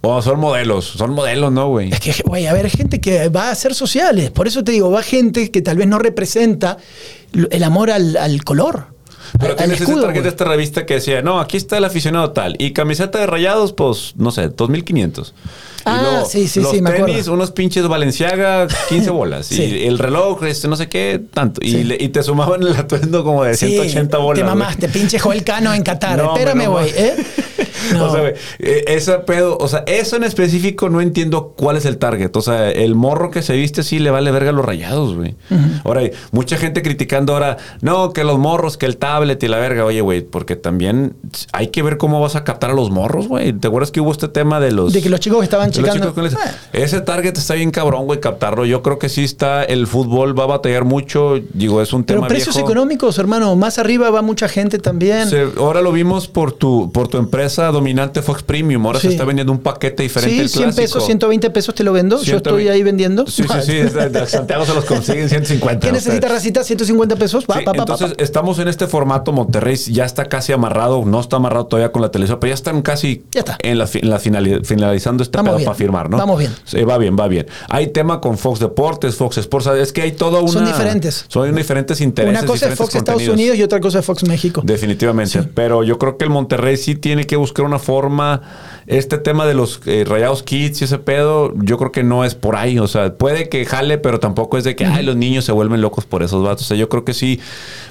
O 0.00 0.20
son 0.20 0.40
modelos. 0.40 0.84
Son 0.86 1.12
modelos, 1.12 1.52
¿no, 1.52 1.68
güey? 1.68 1.92
Es 1.92 2.00
que, 2.00 2.12
güey, 2.26 2.46
a 2.48 2.52
ver, 2.52 2.68
gente 2.68 3.00
que 3.00 3.28
va 3.28 3.50
a 3.50 3.54
ser 3.54 3.72
sociales. 3.74 4.30
Por 4.32 4.48
eso 4.48 4.64
te 4.64 4.72
digo, 4.72 4.90
va 4.90 5.02
gente 5.02 5.50
que 5.52 5.62
tal 5.62 5.76
vez 5.76 5.86
no 5.86 5.98
representa 6.00 6.76
el 7.32 7.62
amor 7.62 7.90
al, 7.92 8.16
al 8.16 8.42
color. 8.42 8.86
Pero 9.38 9.52
al- 9.52 9.58
al 9.60 9.70
tienes 9.70 9.80
ese 9.80 9.94
target 10.00 10.22
de 10.24 10.28
esta 10.28 10.44
revista 10.44 10.84
que 10.86 10.94
decía, 10.94 11.22
no, 11.22 11.38
aquí 11.38 11.56
está 11.56 11.78
el 11.78 11.84
aficionado 11.84 12.32
tal. 12.32 12.56
Y 12.58 12.72
camiseta 12.72 13.20
de 13.20 13.26
rayados, 13.26 13.72
pues, 13.72 14.14
no 14.16 14.32
sé, 14.32 14.48
2500. 14.48 15.34
Ah, 15.84 16.22
sí, 16.28 16.48
sí, 16.48 16.60
los 16.60 16.70
sí, 16.70 16.80
me 16.80 16.90
tenis, 16.90 17.10
acuerdo. 17.10 17.32
unos 17.34 17.50
pinches 17.50 17.86
Valenciaga, 17.88 18.66
15 18.88 19.10
bolas. 19.10 19.46
Sí. 19.46 19.62
Y 19.62 19.86
el 19.86 19.98
reloj, 19.98 20.42
este, 20.44 20.68
no 20.68 20.76
sé 20.76 20.88
qué, 20.88 21.20
tanto. 21.32 21.60
Y, 21.64 21.84
le- 21.84 21.96
y 22.00 22.08
te 22.10 22.22
sumaban 22.22 22.62
el 22.62 22.74
atuendo 22.76 23.24
como 23.24 23.44
de 23.44 23.54
Sí, 23.56 23.68
180 23.68 24.18
bolas. 24.18 24.40
Te 24.40 24.44
mamaste, 24.44 24.88
pinche 24.88 25.18
Joel 25.18 25.44
Cano 25.44 25.72
en 25.74 25.82
Qatar. 25.82 26.18
No, 26.22 26.36
Espérame, 26.36 26.66
güey, 26.68 26.90
¿eh? 26.90 27.16
No. 27.94 28.06
O 28.06 28.12
sea, 28.12 28.20
güey, 28.20 28.34
ese 28.60 29.12
pedo, 29.20 29.58
o 29.58 29.66
sea, 29.66 29.82
eso 29.88 30.14
en 30.14 30.22
específico 30.22 30.88
no 30.88 31.00
entiendo 31.00 31.52
cuál 31.56 31.76
es 31.76 31.84
el 31.84 31.98
target. 31.98 32.30
O 32.36 32.40
sea, 32.40 32.70
el 32.70 32.94
morro 32.94 33.32
que 33.32 33.42
se 33.42 33.54
viste 33.54 33.80
así 33.80 33.98
le 33.98 34.10
vale 34.12 34.30
verga 34.30 34.50
a 34.50 34.52
los 34.52 34.64
rayados, 34.64 35.16
güey. 35.16 35.34
Ahora, 35.84 36.00
hay 36.02 36.12
mucha 36.30 36.56
gente 36.58 36.80
criticando 36.82 37.32
ahora, 37.32 37.56
no, 37.80 38.12
que 38.12 38.22
los 38.22 38.38
morros, 38.38 38.76
que 38.76 38.86
el 38.86 38.98
tablet 38.98 39.42
y 39.42 39.48
la 39.48 39.58
verga. 39.58 39.84
Oye, 39.84 40.00
güey, 40.00 40.20
porque 40.22 40.54
también 40.54 41.16
hay 41.52 41.68
que 41.68 41.82
ver 41.82 41.96
cómo 41.96 42.20
vas 42.20 42.36
a 42.36 42.44
captar 42.44 42.70
a 42.70 42.74
los 42.74 42.90
morros, 42.90 43.26
güey. 43.26 43.52
¿Te 43.52 43.66
acuerdas 43.66 43.90
que 43.90 44.00
hubo 44.00 44.12
este 44.12 44.28
tema 44.28 44.60
de 44.60 44.70
los. 44.70 44.92
De 44.92 45.02
que 45.02 45.08
los 45.08 45.18
chicos 45.18 45.42
estaban 45.42 45.71
con 45.72 46.26
ese- 46.26 47.00
target 47.00 47.36
está 47.36 47.54
bien 47.54 47.70
cabrón, 47.70 48.04
güey, 48.06 48.20
captarlo. 48.20 48.64
Yo 48.64 48.82
creo 48.82 48.98
que 48.98 49.08
sí 49.08 49.24
está, 49.24 49.64
el 49.64 49.86
fútbol 49.86 50.38
va 50.38 50.44
a 50.44 50.46
batallar 50.46 50.84
mucho. 50.84 51.38
Digo, 51.52 51.80
es 51.82 51.92
un 51.92 52.04
tema 52.04 52.20
Pero 52.22 52.28
precios 52.28 52.54
viejo. 52.54 52.68
económicos, 52.68 53.18
hermano. 53.18 53.54
Más 53.56 53.78
arriba 53.78 54.10
va 54.10 54.22
mucha 54.22 54.48
gente 54.48 54.78
también. 54.78 55.28
Se- 55.28 55.48
ahora 55.58 55.80
lo 55.82 55.92
vimos 55.92 56.28
por 56.28 56.52
tu, 56.52 56.90
por 56.92 57.08
tu 57.08 57.18
empresa 57.18 57.68
dominante 57.68 58.22
Fox 58.22 58.42
Premium. 58.42 58.84
Ahora 58.86 59.00
Sí. 59.00 59.08
se 59.08 59.12
está 59.14 59.24
vendiendo 59.24 59.52
un 59.52 59.58
paquete 59.60 60.02
diferente 60.02 60.34
Sí, 60.34 60.38
del 60.40 60.48
100 60.48 60.62
clásico. 60.64 60.82
pesos, 60.82 61.06
120 61.06 61.50
pesos 61.50 61.74
te 61.74 61.84
lo 61.84 61.92
vendo. 61.92 62.16
Yo 62.18 62.24
120. 62.24 62.48
estoy 62.50 62.68
ahí 62.68 62.82
vendiendo. 62.82 63.26
Sí, 63.26 63.42
sí, 63.42 63.58
sí. 63.64 63.72
de- 64.10 64.26
Santiago 64.26 64.64
se 64.64 64.74
los 64.74 64.84
consiguen 64.84 65.28
150. 65.28 65.86
¿Qué 65.86 65.92
necesita 65.92 66.28
Racita? 66.28 66.64
150 66.64 67.16
pesos. 67.16 67.44
Va, 67.50 67.58
Sí, 67.58 67.64
pa, 67.64 67.72
entonces 67.76 68.14
pa. 68.14 68.22
estamos 68.22 68.58
en 68.58 68.68
este 68.68 68.86
formato. 68.86 69.32
Monterrey 69.32 69.76
ya 69.76 70.04
está 70.04 70.26
casi 70.26 70.52
amarrado, 70.52 71.04
no 71.04 71.20
está 71.20 71.36
amarrado 71.36 71.66
todavía 71.66 71.92
con 71.92 72.02
la 72.02 72.10
televisión, 72.10 72.38
pero 72.40 72.50
ya 72.50 72.54
están 72.54 72.82
casi 72.82 73.24
Ya 73.32 73.40
está. 73.40 73.56
en 73.60 73.78
la, 73.78 73.88
en 73.92 74.10
finalizando 74.64 75.22
este 75.22 75.36
Vamos 75.38 75.54
pedo 75.54 75.61
bien. 75.62 75.66
para 75.66 75.78
firmar, 75.78 76.10
¿no? 76.10 76.16
Vamos 76.16 76.38
bien. 76.38 76.54
Sí, 76.64 76.82
va 76.82 76.98
bien, 76.98 77.16
va 77.18 77.28
bien. 77.28 77.46
Hay 77.68 77.88
tema 77.88 78.20
con 78.20 78.38
Fox 78.38 78.60
Deportes, 78.60 79.16
Fox 79.16 79.38
Sports, 79.38 79.68
es 79.68 79.92
que 79.92 80.02
hay 80.02 80.12
todo 80.12 80.40
una... 80.40 80.52
Son 80.52 80.64
diferentes. 80.64 81.24
Son 81.28 81.54
diferentes 81.54 82.00
intereses. 82.00 82.38
Una 82.38 82.46
cosa 82.46 82.68
es 82.68 82.78
Fox 82.78 82.94
Estados. 82.94 83.22
Unidos 83.28 83.56
y 83.56 83.62
otra 83.62 83.80
cosa 83.80 84.00
es 84.00 84.04
Fox 84.04 84.24
México. 84.24 84.62
Definitivamente. 84.64 85.42
Pero 85.54 85.84
yo 85.84 85.98
creo 85.98 86.16
que 86.16 86.24
el 86.24 86.30
Monterrey 86.30 86.76
sí 86.76 86.94
tiene 86.94 87.26
que 87.26 87.36
buscar 87.36 87.64
una 87.64 87.78
forma. 87.78 88.42
Este 88.86 89.16
tema 89.16 89.46
de 89.46 89.54
los 89.54 89.80
eh, 89.86 90.04
rayados 90.06 90.42
kids 90.42 90.80
y 90.80 90.84
ese 90.84 90.98
pedo, 90.98 91.54
yo 91.56 91.78
creo 91.78 91.92
que 91.92 92.02
no 92.02 92.24
es 92.24 92.34
por 92.34 92.56
ahí. 92.56 92.78
O 92.78 92.88
sea, 92.88 93.14
puede 93.14 93.48
que 93.48 93.64
jale, 93.64 93.98
pero 93.98 94.18
tampoco 94.18 94.58
es 94.58 94.64
de 94.64 94.74
que 94.74 94.84
ay, 94.84 95.04
los 95.04 95.16
niños 95.16 95.44
se 95.44 95.52
vuelven 95.52 95.80
locos 95.80 96.04
por 96.04 96.22
esos 96.22 96.42
vatos. 96.42 96.64
O 96.64 96.68
sea, 96.68 96.76
yo 96.76 96.88
creo 96.88 97.04
que 97.04 97.14
sí, 97.14 97.40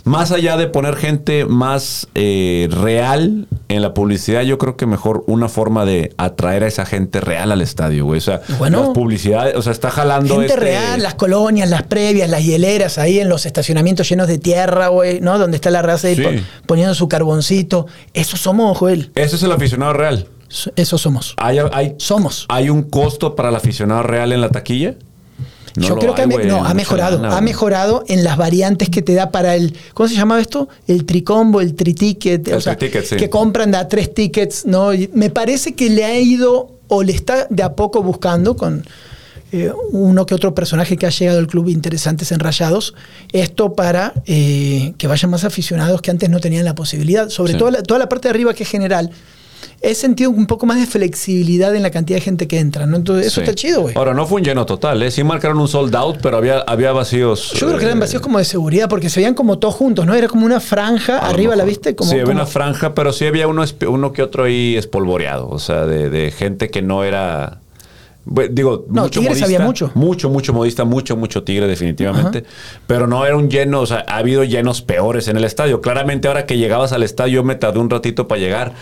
más 0.04 0.32
allá 0.32 0.58
de 0.58 0.68
poner 0.68 0.96
gente 0.96 1.46
más 1.46 2.08
eh, 2.16 2.68
real 2.72 3.48
en 3.70 3.82
la 3.82 3.94
publicidad, 3.94 4.42
yo 4.42 4.58
creo 4.58 4.76
que 4.76 4.86
mejor 4.86 5.24
una 5.28 5.48
forma 5.48 5.86
de 5.86 6.14
atraer 6.18 6.64
a 6.64 6.68
esa 6.68 6.86
gente 6.86 7.22
real 7.22 7.52
al 7.62 7.68
estadio, 7.68 8.06
güey. 8.06 8.18
O 8.18 8.22
sea, 8.22 8.42
Bueno. 8.60 8.82
las 8.82 8.90
publicidades, 8.90 9.56
o 9.56 9.62
sea, 9.62 9.72
está 9.72 9.92
jalando. 9.92 10.36
Gente 10.36 10.48
este- 10.54 10.60
real, 10.60 11.02
las 11.02 11.16
colonias, 11.16 11.70
las 11.70 11.84
previas, 11.84 12.30
las 12.30 12.44
hieleras 12.44 12.98
ahí 12.98 13.20
en 13.20 13.30
los 13.30 13.46
estacionamientos 13.46 14.10
llenos 14.10 14.28
de 14.28 14.38
tierra, 14.38 14.88
güey, 14.90 15.22
¿no? 15.22 15.38
Donde 15.40 15.56
está 15.58 15.70
la 15.72 15.82
raza 15.82 16.08
ahí 16.08 16.16
Sí. 16.16 16.24
poniendo 16.66 16.94
su 16.96 17.08
carboncito. 17.08 17.88
Eso 18.14 18.38
somos, 18.38 18.78
Joel. 18.78 19.12
Ese 19.16 19.36
es 19.36 19.44
el 19.44 19.52
aficionado 19.52 19.94
real. 19.94 20.28
So- 20.48 20.72
Eso 20.76 20.98
somos. 20.98 21.34
Hay, 21.38 21.60
hay, 21.72 21.96
Somos. 21.98 22.46
¿Hay 22.50 22.70
un 22.70 22.84
costo 22.84 23.36
para 23.36 23.50
el 23.50 23.56
aficionado 23.56 24.04
real 24.04 24.34
en 24.34 24.42
la 24.42 24.50
taquilla? 24.50 24.96
No 25.78 25.88
Yo 25.88 25.96
creo 25.98 26.14
que 26.14 26.24
ha, 26.24 26.26
no, 26.28 26.66
ha 26.66 26.74
mejorado. 26.74 27.26
ha 27.26 27.40
mejorado 27.40 28.04
en 28.10 28.26
las 28.26 28.36
variantes 28.36 28.90
que 28.90 29.02
te 29.02 29.14
da 29.14 29.32
para 29.32 29.56
el. 29.56 29.74
¿Cómo 29.94 30.10
se 30.10 30.16
llamaba 30.16 30.42
esto? 30.42 30.68
El 30.88 31.06
tricombo, 31.06 31.62
el 31.62 31.76
triticket. 31.76 32.46
El 32.50 32.56
o 32.56 32.60
sea, 32.60 32.78
sí. 32.78 33.16
Que 33.16 33.30
compran 33.30 33.72
de 33.72 33.78
a 33.78 33.88
tres 33.88 34.14
tickets, 34.14 34.66
¿no? 34.66 34.94
Y 34.94 35.10
me 35.14 35.30
parece 35.30 35.74
que 35.74 35.90
le 35.90 36.04
ha 36.04 36.20
ido 36.20 36.72
o 36.94 37.04
le 37.04 37.14
está 37.14 37.48
de 37.50 37.64
a 37.64 37.74
poco 37.74 38.04
buscando 38.04 38.58
con 38.58 38.84
eh, 39.54 39.72
uno 39.92 40.26
que 40.26 40.34
otro 40.36 40.54
personaje 40.54 40.98
que 40.98 41.06
ha 41.06 41.10
llegado 41.10 41.40
al 41.40 41.48
club 41.48 41.70
interesantes 41.70 42.32
en 42.34 42.40
Rayados. 42.40 42.94
Esto 43.32 43.74
para 43.76 44.14
eh, 44.26 44.94
que 44.98 45.08
vayan 45.08 45.32
más 45.32 45.46
aficionados 45.46 46.02
que 46.02 46.12
antes 46.12 46.30
no 46.30 46.40
tenían 46.42 46.66
la 46.66 46.76
posibilidad. 46.76 47.30
Sobre 47.30 47.54
Sí. 47.54 47.58
todo 47.60 47.72
la- 47.72 47.82
toda 47.84 47.98
la 48.00 48.10
parte 48.10 48.28
de 48.28 48.32
arriba 48.32 48.54
que 48.54 48.64
es 48.64 48.70
general. 48.70 49.10
He 49.82 49.96
sentido 49.96 50.30
un 50.30 50.46
poco 50.48 50.66
más 50.66 50.80
de 50.80 50.86
flexibilidad 50.86 51.76
en 51.76 51.82
la 51.84 51.92
cantidad 51.92 52.18
de 52.18 52.22
gente 52.22 52.48
que 52.48 52.60
entra, 52.60 52.86
¿no? 52.86 52.98
Entonces, 52.98 53.28
eso 53.28 53.36
Sí. 53.36 53.42
está 53.42 53.56
chido, 53.56 53.82
güey. 53.82 53.96
Ahora, 53.98 54.14
no 54.14 54.26
fue 54.28 54.40
un 54.40 54.46
lleno 54.46 54.66
total, 54.66 55.02
¿eh? 55.04 55.12
Sí 55.12 55.24
marcaron 55.24 55.60
un 55.60 55.68
sold 55.68 55.96
out, 55.96 56.18
pero 56.22 56.38
había, 56.38 56.60
había 56.60 56.92
vacíos. 56.92 57.52
Yo 57.56 57.68
creo 57.68 57.80
que 57.80 57.86
eran 57.86 57.98
eh, 57.98 58.02
vacíos 58.02 58.22
como 58.22 58.38
de 58.38 58.46
seguridad, 58.46 58.90
porque 58.90 59.10
se 59.10 59.20
veían 59.20 59.34
como 59.34 59.58
todos 59.60 59.76
juntos, 59.76 60.06
¿no? 60.06 60.14
Era 60.14 60.28
como 60.28 60.46
una 60.46 60.60
franja, 60.60 61.18
a 61.20 61.30
arriba 61.30 61.56
la 61.56 61.64
viste, 61.64 61.96
como. 61.96 62.10
sí, 62.10 62.16
había 62.16 62.26
como- 62.26 62.36
una 62.38 62.46
franja, 62.46 62.94
pero 62.94 63.12
sí 63.14 63.26
había 63.26 63.48
uno, 63.48 63.64
uno 63.88 64.12
que 64.14 64.22
otro 64.24 64.44
ahí 64.46 64.76
espolvoreado. 64.78 65.50
O 65.50 65.60
sea, 65.60 65.86
de, 65.86 66.10
de 66.10 66.32
gente 66.32 66.70
que 66.70 66.82
no 66.82 67.04
era. 67.04 67.60
Digo, 68.52 68.86
No, 68.88 69.02
mucho 69.04 69.20
Tigres 69.20 69.40
modista. 69.40 69.46
había 69.46 69.60
mucho. 69.62 69.92
Mucho, 69.96 70.30
mucho 70.30 70.54
modista, 70.54 70.84
mucho, 70.86 71.18
mucho 71.18 71.44
tigre, 71.44 71.66
definitivamente. 71.66 72.44
Pero 72.86 73.08
no 73.08 73.26
era 73.26 73.36
un 73.36 73.50
lleno, 73.50 73.82
o 73.82 73.86
sea, 73.88 74.06
ha 74.08 74.18
habido 74.18 74.44
llenos 74.44 74.84
peores 74.84 75.28
en 75.28 75.38
el 75.38 75.44
estadio. 75.44 75.82
Claramente, 75.82 76.28
ahora 76.28 76.46
que 76.46 76.56
llegabas 76.60 76.92
al 76.92 77.02
estadio, 77.02 77.38
yo 77.38 77.44
me 77.44 77.56
tardé 77.56 77.80
un 77.80 77.90
ratito 77.90 78.28
para 78.28 78.40
llegar. 78.40 78.74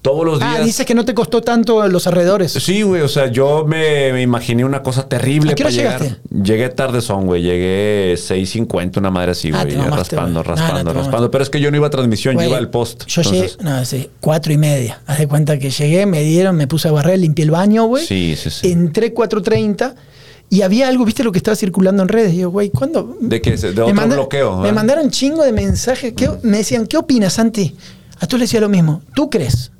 Todos 0.00 0.24
los 0.24 0.38
días. 0.38 0.56
Ah, 0.58 0.62
dices 0.62 0.86
que 0.86 0.94
no 0.94 1.04
te 1.04 1.12
costó 1.12 1.42
tanto 1.42 1.86
los 1.88 2.06
alrededores. 2.06 2.52
Sí, 2.52 2.82
güey, 2.82 3.02
o 3.02 3.08
sea, 3.08 3.26
yo 3.32 3.64
me, 3.66 4.12
me 4.12 4.22
imaginé 4.22 4.64
una 4.64 4.82
cosa 4.82 5.08
terrible 5.08 5.52
¿A 5.52 5.54
qué 5.56 5.64
hora 5.64 5.70
para 5.72 5.82
llegar. 5.82 6.00
llegaste? 6.00 6.22
Llegué 6.42 6.68
tarde 6.68 7.00
son, 7.00 7.26
güey, 7.26 7.42
llegué 7.42 8.14
6.50, 8.16 8.98
una 8.98 9.10
madre 9.10 9.32
así, 9.32 9.50
Ah, 9.52 9.64
güey, 9.64 9.76
mamaste, 9.76 9.96
raspando, 10.16 10.42
güey. 10.44 10.56
Raspando, 10.56 10.92
raspando. 10.92 10.94
mamaste. 11.10 11.28
Pero 11.32 11.42
es 11.44 11.50
que 11.50 11.60
yo 11.60 11.70
no 11.72 11.76
iba 11.76 11.88
a 11.88 11.90
transmisión, 11.90 12.34
Güey, 12.36 12.46
yo 12.46 12.50
iba 12.50 12.58
al 12.58 12.70
post. 12.70 13.06
Yo 13.06 13.22
Entonces, 13.22 13.56
llegué, 13.58 13.70
no, 13.70 13.84
sí, 13.84 14.08
cuatro 14.20 14.52
y 14.52 14.56
media. 14.56 15.00
Haz 15.06 15.18
de 15.18 15.26
cuenta 15.26 15.58
que 15.58 15.70
llegué, 15.70 16.06
me 16.06 16.22
dieron, 16.22 16.54
me 16.56 16.68
puse 16.68 16.86
a 16.88 16.92
barrer, 16.92 17.18
limpié 17.18 17.44
el 17.44 17.50
baño, 17.50 17.84
güey. 17.86 18.06
Sí, 18.06 18.36
sí, 18.40 18.50
sí. 18.50 18.70
Entré 18.70 19.12
4.30 19.12 19.94
y 20.48 20.62
había 20.62 20.86
algo, 20.88 21.04
viste 21.04 21.24
lo 21.24 21.32
que 21.32 21.38
estaba 21.38 21.56
circulando 21.56 22.02
en 22.04 22.08
redes. 22.08 22.34
Y 22.34 22.38
yo, 22.38 22.50
güey, 22.50 22.70
¿cuándo? 22.70 23.16
¿De 23.20 23.42
qué? 23.42 23.56
¿De 23.56 23.82
otro 23.82 24.06
bloqueo? 24.06 24.58
Me 24.58 24.68
¿eh? 24.68 24.72
mandaron 24.72 25.10
chingo 25.10 25.42
de 25.42 25.50
mensajes. 25.52 26.12
¿Qué- 26.14 26.30
me 26.42 26.58
decían, 26.58 26.86
¿qué 26.86 26.96
opinas, 26.96 27.32
Santi? 27.32 27.74
A 28.20 28.26
todos 28.26 28.40
les 28.40 28.48
decía 28.48 28.60
lo 28.60 28.68
mismo. 28.68 29.02
¿Tú 29.14 29.28
crees 29.28 29.72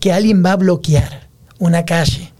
que 0.00 0.12
alguien 0.12 0.44
va 0.44 0.52
a 0.52 0.56
bloquear 0.56 1.28
una 1.58 1.84
calle 1.84 2.32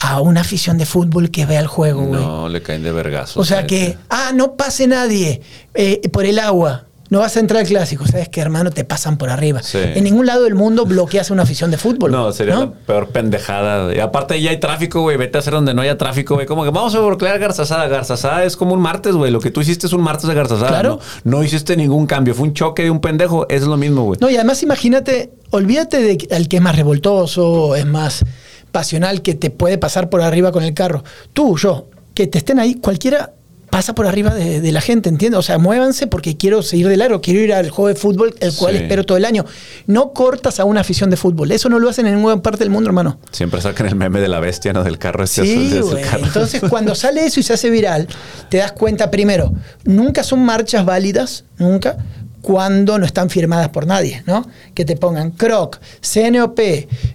a 0.00 0.20
una 0.20 0.40
afición 0.40 0.78
de 0.78 0.86
fútbol 0.86 1.30
que 1.30 1.46
vea 1.46 1.60
el 1.60 1.68
juego, 1.68 2.06
güey? 2.06 2.20
No, 2.20 2.48
le 2.48 2.60
caen 2.60 2.82
de 2.82 2.90
vergazo. 2.90 3.38
O 3.38 3.44
sea 3.44 3.66
que, 3.66 3.96
ah, 4.10 4.32
no 4.34 4.56
pase 4.56 4.88
nadie 4.88 5.42
eh, 5.74 6.08
por 6.08 6.26
el 6.26 6.40
agua. 6.40 6.86
No 7.12 7.18
vas 7.18 7.36
a 7.36 7.40
entrar 7.40 7.60
al 7.60 7.66
clásico. 7.66 8.06
¿Sabes 8.06 8.30
qué, 8.30 8.40
hermano? 8.40 8.70
Te 8.70 8.84
pasan 8.84 9.18
por 9.18 9.28
arriba. 9.28 9.62
Sí. 9.62 9.76
En 9.76 10.04
ningún 10.04 10.24
lado 10.24 10.44
del 10.44 10.54
mundo 10.54 10.86
bloqueas 10.86 11.30
una 11.30 11.42
afición 11.42 11.70
de 11.70 11.76
fútbol. 11.76 12.10
No, 12.10 12.32
sería 12.32 12.54
¿no? 12.54 12.60
la 12.60 12.70
peor 12.72 13.08
pendejada. 13.08 13.94
Y 13.94 13.98
aparte 13.98 14.40
ya 14.40 14.48
hay 14.48 14.58
tráfico, 14.58 15.02
güey. 15.02 15.18
Vete 15.18 15.36
a 15.36 15.40
hacer 15.40 15.52
donde 15.52 15.74
no 15.74 15.82
haya 15.82 15.98
tráfico, 15.98 16.36
güey. 16.36 16.46
Como 16.46 16.64
que 16.64 16.70
vamos 16.70 16.94
a 16.94 17.00
bloquear 17.00 17.38
Garzazada. 17.38 17.86
Garzazada 17.86 18.44
es 18.44 18.56
como 18.56 18.72
un 18.72 18.80
martes, 18.80 19.14
güey. 19.14 19.30
Lo 19.30 19.40
que 19.40 19.50
tú 19.50 19.60
hiciste 19.60 19.86
es 19.86 19.92
un 19.92 20.00
martes 20.00 20.26
de 20.26 20.32
Garzazada. 20.32 20.68
Claro. 20.68 21.00
No, 21.24 21.36
no 21.36 21.44
hiciste 21.44 21.76
ningún 21.76 22.06
cambio. 22.06 22.34
Fue 22.34 22.46
un 22.48 22.54
choque 22.54 22.84
de 22.84 22.90
un 22.90 23.02
pendejo. 23.02 23.46
Es 23.50 23.64
lo 23.64 23.76
mismo, 23.76 24.04
güey. 24.04 24.18
No, 24.18 24.30
y 24.30 24.36
además 24.36 24.62
imagínate, 24.62 25.32
olvídate 25.50 26.00
de 26.00 26.28
al 26.34 26.48
que 26.48 26.56
es 26.56 26.62
más 26.62 26.76
revoltoso, 26.76 27.76
es 27.76 27.84
más 27.84 28.24
pasional, 28.70 29.20
que 29.20 29.34
te 29.34 29.50
puede 29.50 29.76
pasar 29.76 30.08
por 30.08 30.22
arriba 30.22 30.50
con 30.50 30.62
el 30.62 30.72
carro. 30.72 31.04
Tú, 31.34 31.58
yo, 31.58 31.88
que 32.14 32.26
te 32.26 32.38
estén 32.38 32.58
ahí, 32.58 32.76
cualquiera 32.76 33.34
pasa 33.72 33.94
por 33.94 34.06
arriba 34.06 34.34
de, 34.34 34.60
de 34.60 34.70
la 34.70 34.82
gente, 34.82 35.08
¿entiendes? 35.08 35.38
O 35.38 35.42
sea, 35.42 35.56
muévanse 35.56 36.06
porque 36.06 36.36
quiero 36.36 36.60
seguir 36.62 36.88
de 36.88 36.98
largo, 36.98 37.22
quiero 37.22 37.40
ir 37.40 37.54
al 37.54 37.70
juego 37.70 37.88
de 37.88 37.94
fútbol, 37.94 38.34
el 38.40 38.54
cual 38.54 38.76
Sí. 38.76 38.82
espero 38.82 39.04
todo 39.04 39.16
el 39.16 39.24
año. 39.24 39.46
No 39.86 40.12
cortas 40.12 40.60
a 40.60 40.66
una 40.66 40.82
afición 40.82 41.08
de 41.08 41.16
fútbol. 41.16 41.50
Eso 41.52 41.70
no 41.70 41.78
lo 41.78 41.88
hacen 41.88 42.06
en 42.06 42.16
ninguna 42.16 42.42
parte 42.42 42.58
del 42.58 42.68
mundo, 42.68 42.90
hermano. 42.90 43.18
Siempre 43.30 43.62
sacan 43.62 43.86
el 43.86 43.96
meme 43.96 44.20
de 44.20 44.28
la 44.28 44.40
bestia, 44.40 44.74
¿no? 44.74 44.84
Del 44.84 44.98
carro 44.98 45.24
este 45.24 45.40
azul, 45.40 45.96
Sí, 45.96 46.02
carro. 46.04 46.26
Entonces, 46.26 46.60
cuando 46.68 46.94
sale 46.94 47.24
eso 47.24 47.40
y 47.40 47.42
se 47.44 47.54
hace 47.54 47.70
viral, 47.70 48.08
te 48.50 48.58
das 48.58 48.72
cuenta 48.72 49.10
primero, 49.10 49.54
nunca 49.84 50.22
son 50.22 50.40
marchas 50.44 50.84
válidas, 50.84 51.44
nunca, 51.56 51.96
cuando 52.42 52.98
no 52.98 53.06
están 53.06 53.30
firmadas 53.30 53.70
por 53.70 53.86
nadie, 53.86 54.22
¿no? 54.26 54.46
Que 54.74 54.84
te 54.84 54.96
pongan 54.96 55.30
Croc, 55.30 55.78
CNOP, 56.02 56.60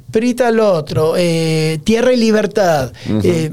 Prita 0.10 0.48
al 0.48 0.60
otro, 0.60 1.14
eh, 1.18 1.80
Tierra 1.84 2.14
y 2.14 2.18
Libertad. 2.18 2.94
eh, 3.24 3.52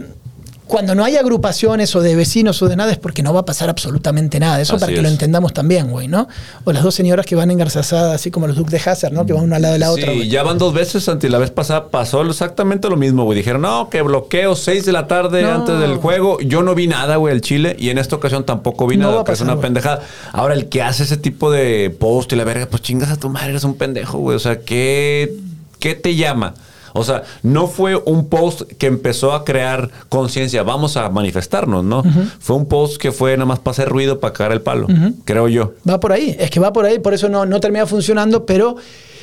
cuando 0.66 0.94
no 0.94 1.04
hay 1.04 1.16
agrupaciones 1.16 1.94
o 1.94 2.00
de 2.00 2.16
vecinos 2.16 2.62
o 2.62 2.68
de 2.68 2.76
nada 2.76 2.90
es 2.90 2.98
porque 2.98 3.22
no 3.22 3.34
va 3.34 3.40
a 3.40 3.44
pasar 3.44 3.68
absolutamente 3.68 4.40
nada. 4.40 4.60
Eso 4.60 4.76
Así 4.76 4.80
para 4.80 4.92
que 4.92 4.98
es. 4.98 5.02
lo 5.02 5.08
entendamos 5.10 5.52
también, 5.52 5.90
güey, 5.90 6.08
¿no? 6.08 6.26
O 6.64 6.72
las 6.72 6.82
dos 6.82 6.94
señoras 6.94 7.26
que 7.26 7.36
van 7.36 7.50
engarzazadas, 7.50 8.14
así 8.14 8.30
como 8.30 8.46
los 8.46 8.56
Duques 8.56 8.72
de 8.82 8.90
Hazard, 8.90 9.12
¿no? 9.12 9.26
Que 9.26 9.34
van 9.34 9.44
uno 9.44 9.56
al 9.56 9.62
lado 9.62 9.74
de 9.74 9.78
la 9.80 9.90
otra. 9.90 10.10
Sí, 10.12 10.28
ya 10.28 10.42
van 10.42 10.56
dos 10.56 10.72
veces, 10.72 11.04
Santi. 11.04 11.28
La 11.28 11.38
vez 11.38 11.50
pasada 11.50 11.88
pasó 11.90 12.22
exactamente 12.22 12.88
lo 12.88 12.96
mismo, 12.96 13.24
güey. 13.24 13.36
Dijeron, 13.36 13.60
no, 13.62 13.90
que 13.90 14.00
bloqueo 14.02 14.56
6 14.56 14.86
de 14.86 14.92
la 14.92 15.06
tarde 15.06 15.42
No. 15.42 15.52
antes 15.52 15.78
del 15.78 15.96
juego. 15.96 16.38
Yo 16.40 16.62
no 16.62 16.74
vi 16.74 16.86
nada, 16.86 17.16
güey, 17.16 17.34
el 17.34 17.40
Chile. 17.42 17.76
Y 17.78 17.90
en 17.90 17.98
esta 17.98 18.16
ocasión 18.16 18.44
tampoco 18.44 18.86
vi 18.86 18.96
No 18.96 19.10
nada, 19.10 19.24
que 19.24 19.32
es 19.32 19.40
una 19.42 19.60
pendejada. 19.60 20.00
Ahora, 20.32 20.54
el 20.54 20.68
que 20.70 20.82
hace 20.82 21.02
ese 21.02 21.18
tipo 21.18 21.50
de 21.50 21.94
post 21.98 22.32
y 22.32 22.36
la 22.36 22.44
verga, 22.44 22.66
pues 22.70 22.80
chingas 22.82 23.10
a 23.10 23.16
tu 23.16 23.28
madre, 23.28 23.50
eres 23.50 23.64
un 23.64 23.74
pendejo, 23.74 24.18
güey. 24.18 24.36
O 24.36 24.40
sea, 24.40 24.60
¿qué, 24.60 25.34
qué 25.78 25.94
te 25.94 26.14
llama? 26.16 26.54
O 26.96 27.02
sea, 27.02 27.24
no 27.42 27.66
fue 27.66 27.96
un 27.96 28.28
post 28.28 28.62
que 28.78 28.86
empezó 28.86 29.32
a 29.32 29.44
crear 29.44 29.90
conciencia, 30.08 30.62
vamos 30.62 30.96
a 30.96 31.10
manifestarnos, 31.10 31.84
¿no? 31.84 32.04
Fue 32.38 32.54
un 32.56 32.66
post 32.66 32.96
que 32.98 33.10
fue 33.10 33.36
nada 33.36 33.46
más 33.46 33.58
para 33.58 33.72
hacer 33.72 33.88
ruido, 33.88 34.20
para 34.20 34.32
cagar 34.32 34.52
el 34.52 34.60
palo, 34.60 34.86
creo 35.24 35.48
yo. 35.48 35.74
Va 35.88 35.98
por 35.98 36.12
ahí, 36.12 36.36
es 36.38 36.50
que 36.50 36.60
va 36.60 36.72
por 36.72 36.84
ahí, 36.86 37.00
por 37.00 37.12
eso 37.12 37.28
no, 37.28 37.46
no 37.46 37.60
termina 37.60 37.84
funcionando, 37.86 38.46
pero 38.46 38.76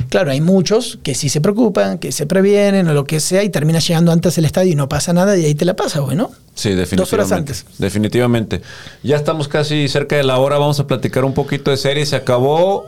claro, 0.09 0.31
hay 0.31 0.41
muchos 0.41 0.99
que 1.01 1.15
sí 1.15 1.29
se 1.29 1.39
preocupan, 1.39 1.97
que 1.97 2.11
se 2.11 2.25
previenen 2.25 2.87
o 2.89 2.93
lo 2.93 3.05
que 3.05 3.19
sea 3.19 3.43
y 3.43 3.49
termina 3.49 3.79
llegando 3.79 4.11
antes 4.11 4.37
el 4.37 4.45
estadio 4.45 4.73
y 4.73 4.75
no 4.75 4.89
pasa 4.89 5.13
nada 5.13 5.37
y 5.37 5.45
ahí 5.45 5.55
te 5.55 5.65
la 5.65 5.75
pasa, 5.75 6.01
güey, 6.01 6.17
¿no? 6.17 6.31
Sí, 6.53 6.69
definitivamente. 6.69 6.97
Dos 6.97 7.13
horas 7.13 7.31
antes. 7.31 7.65
Definitivamente. 7.77 8.61
Ya 9.03 9.15
estamos 9.15 9.47
casi 9.47 9.87
cerca 9.87 10.17
de 10.17 10.23
la 10.23 10.37
hora. 10.37 10.57
Vamos 10.57 10.79
a 10.81 10.87
platicar 10.87 11.23
un 11.23 11.33
poquito 11.33 11.71
de 11.71 11.77
series. 11.77 12.09
Se 12.09 12.17
acabó 12.17 12.85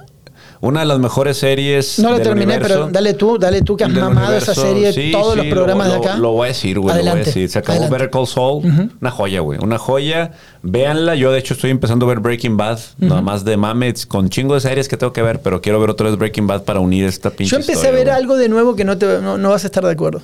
una 0.64 0.80
de 0.80 0.86
las 0.86 0.97
mejores 0.99 1.38
series. 1.38 1.99
No 1.99 2.09
la 2.11 2.16
del 2.16 2.24
terminé, 2.28 2.45
universo. 2.55 2.74
pero 2.74 2.89
dale 2.91 3.14
tú, 3.16 3.38
dale 3.38 3.61
tú 3.61 3.76
que 3.76 3.84
has 3.84 3.89
mamado 3.91 4.36
esa 4.36 4.55
serie, 4.55 4.93
Sí, 4.93 5.11
todos 5.11 5.34
sí, 5.34 5.39
los 5.39 5.47
programas 5.47 5.88
lo- 5.88 5.93
de 5.93 5.99
acá. 5.99 6.16
Lo, 6.16 6.22
lo 6.22 6.32
voy 6.32 6.45
a 6.45 6.47
decir, 6.47 6.80
güey. 6.80 6.95
Lo 6.95 7.01
voy 7.01 7.09
a 7.11 7.16
decir. 7.16 7.49
Se 7.49 7.59
acabó 7.59 7.74
adelante. 7.80 7.93
Better 7.93 8.09
Call 8.09 8.28
Saul. 8.28 8.89
Una 9.01 9.11
joya, 9.11 9.41
güey. 9.41 9.59
Una 9.61 9.78
joya. 9.78 10.32
Véanla. 10.61 11.16
Yo, 11.16 11.32
de 11.32 11.39
hecho, 11.39 11.53
estoy 11.53 11.70
empezando 11.72 12.05
a 12.05 12.09
ver 12.09 12.20
Breaking 12.22 12.55
Bad. 12.57 12.80
Nada 12.97 13.22
más 13.22 13.43
de 13.45 13.57
mames. 13.57 14.05
Con 14.05 14.30
chingo 14.30 14.53
de 14.55 14.61
series 14.61 14.88
que 14.88 14.95
tengo 14.97 15.11
que 15.14 15.22
ver. 15.22 15.41
Pero 15.41 15.61
quiero 15.61 15.80
ver 15.82 15.89
otra 15.89 16.09
vez 16.09 16.18
Breaking 16.18 16.47
Bad 16.47 16.64
para 16.64 16.80
unir 16.80 17.05
esta 17.05 17.30
pinche 17.30 17.51
Yo 17.51 17.57
empecé 17.57 17.74
historia, 17.74 17.89
a 17.89 17.93
ver 17.95 18.05
güey. 18.05 18.16
algo 18.18 18.38
de 18.38 18.49
nuevo 18.49 18.76
que 18.76 18.86
no, 18.86 18.97
te, 18.97 19.05
no, 19.22 19.38
no 19.38 19.49
vas 19.49 19.64
a 19.66 19.68
estar 19.68 19.84
de 19.86 19.91
acuerdo. 19.91 20.22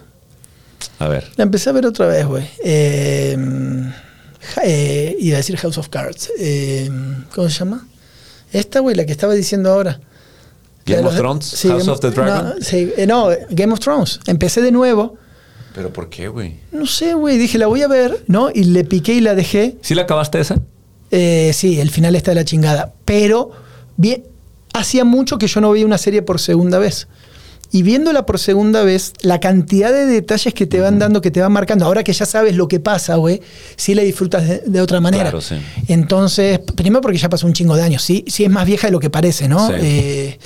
A 1.00 1.08
ver. 1.10 1.26
La 1.36 1.44
empecé 1.44 1.70
a 1.70 1.74
ver 1.74 1.86
otra 1.86 2.08
vez, 2.08 2.26
güey. 2.26 2.46
Eh, 2.64 3.38
eh, 4.64 5.16
iba 5.20 5.36
a 5.36 5.38
decir 5.38 5.58
House 5.58 5.78
of 5.78 5.90
Cards. 5.90 6.32
Eh, 6.40 6.90
¿Cómo 7.36 7.50
se 7.50 7.60
llama? 7.60 7.86
Esta, 8.52 8.80
güey, 8.80 8.96
la 8.96 9.06
que 9.06 9.12
estaba 9.12 9.34
diciendo 9.34 9.72
ahora. 9.72 10.00
Game 10.96 11.08
of 11.08 11.16
Thrones. 11.16 11.46
sí, 11.46 11.68
House 11.68 11.82
Game 11.82 11.92
of 11.92 12.00
the 12.00 12.12
Dragon. 12.12 12.46
No, 12.46 12.54
sí, 12.62 12.92
eh, 12.98 13.08
no, 13.08 13.30
Game 13.50 13.74
of 13.74 13.80
Thrones. 13.80 14.20
Empecé 14.28 14.62
de 14.62 14.72
nuevo. 14.72 15.16
¿Pero 15.74 15.94
por 15.94 16.10
qué, 16.10 16.28
güey? 16.28 16.56
No 16.72 16.86
sé, 16.86 17.14
güey. 17.14 17.38
Dije, 17.38 17.58
la 17.58 17.68
voy 17.68 17.82
a 17.84 17.88
ver, 17.88 18.24
¿no? 18.28 18.50
Y 18.54 18.64
le 18.66 18.84
piqué 18.84 19.14
y 19.14 19.22
la 19.22 19.36
dejé. 19.36 19.78
¿Sí 19.82 19.96
la 19.96 20.02
acabaste 20.02 20.40
esa? 20.40 20.58
Eh, 21.12 21.52
sí, 21.54 21.80
el 21.80 21.90
final 21.92 22.16
está 22.16 22.32
de 22.32 22.36
la 22.36 22.46
chingada. 22.46 22.94
Pero 23.06 23.52
bien, 23.96 24.24
hacía 24.74 25.06
mucho 25.06 25.38
que 25.38 25.48
yo 25.48 25.62
no 25.62 25.72
veía 25.72 25.86
una 25.86 25.98
serie 25.98 26.22
por 26.22 26.40
segunda 26.40 26.80
vez. 26.80 27.08
Y 27.72 27.84
viéndola 27.84 28.26
por 28.26 28.40
segunda 28.40 28.84
vez, 28.84 29.14
la 29.22 29.40
cantidad 29.40 29.92
de 29.92 30.08
detalles 30.08 30.56
que 30.56 30.66
te 30.66 30.80
van 30.80 30.98
dando, 30.98 31.22
que 31.22 31.30
te 31.30 31.40
van 31.40 31.52
marcando, 31.52 31.86
ahora 31.86 32.04
que 32.04 32.14
ya 32.14 32.26
sabes 32.26 32.56
lo 32.56 32.68
que 32.68 32.80
pasa, 32.80 33.14
güey, 33.18 33.42
sí 33.76 33.94
la 33.94 34.02
disfrutas 34.02 34.48
de, 34.48 34.64
de 34.66 34.82
otra 34.82 35.00
manera. 35.00 35.26
Claro, 35.26 35.40
sí. 35.40 35.56
Entonces, 35.88 36.60
primero 36.76 37.02
porque 37.02 37.20
ya 37.20 37.30
pasó 37.30 37.46
un 37.46 37.54
chingo 37.54 37.76
de 37.76 37.84
años, 37.84 38.02
sí, 38.02 38.26
sí 38.28 38.44
es 38.44 38.50
más 38.50 38.66
vieja 38.66 38.88
de 38.88 38.92
lo 38.92 39.00
que 39.00 39.12
parece, 39.12 39.48
¿no? 39.48 39.68
Sí. 39.68 39.74
Eh, 39.78 40.40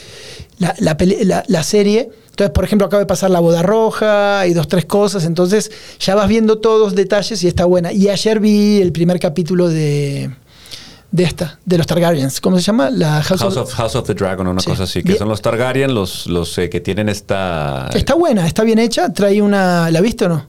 la, 0.60 0.76
la 0.80 0.96
la- 1.24 1.44
la 1.48 1.64
serie. 1.64 2.10
Entonces, 2.32 2.52
por 2.52 2.64
ejemplo, 2.64 2.88
acaba 2.88 3.00
de 3.02 3.06
pasar 3.06 3.30
la 3.30 3.40
boda 3.40 3.62
roja 3.62 4.48
y 4.48 4.54
dos, 4.54 4.68
tres 4.68 4.86
cosas. 4.86 5.26
Entonces, 5.26 5.72
ya 6.00 6.16
vas 6.16 6.28
viendo 6.28 6.58
todos 6.58 6.80
los 6.80 6.96
detalles 6.96 7.44
y 7.44 7.48
está 7.48 7.66
buena. 7.66 7.92
Y 7.94 8.10
ayer 8.10 8.40
vi 8.40 8.82
el 8.82 8.92
primer 8.92 9.20
capítulo 9.20 9.70
de, 9.70 10.32
de 11.12 11.24
esta, 11.24 11.60
de 11.64 11.78
los 11.78 11.86
Targaryens. 11.86 12.42
¿Cómo 12.42 12.58
se 12.58 12.64
llama? 12.64 12.90
La 12.90 13.22
House, 13.22 13.40
House 13.42 13.58
of- 13.58 13.68
of, 13.70 13.74
House 13.76 13.96
of 13.96 14.08
the 14.08 14.16
Dragon, 14.16 14.48
una 14.48 14.62
Sí. 14.62 14.70
cosa 14.72 14.84
así. 14.84 15.02
Que 15.04 15.10
Bien. 15.10 15.20
son 15.20 15.30
los 15.30 15.42
Targaryen, 15.44 15.94
los, 15.94 16.26
los 16.26 16.58
eh, 16.58 16.70
que 16.72 16.82
tienen 16.82 17.08
esta. 17.08 17.90
Está 17.94 18.16
buena, 18.16 18.48
está 18.48 18.64
bien 18.64 18.80
hecha. 18.80 19.14
Trae 19.14 19.40
una. 19.42 19.92
¿La 19.92 20.02
viste 20.02 20.26
o 20.26 20.30
no? 20.30 20.48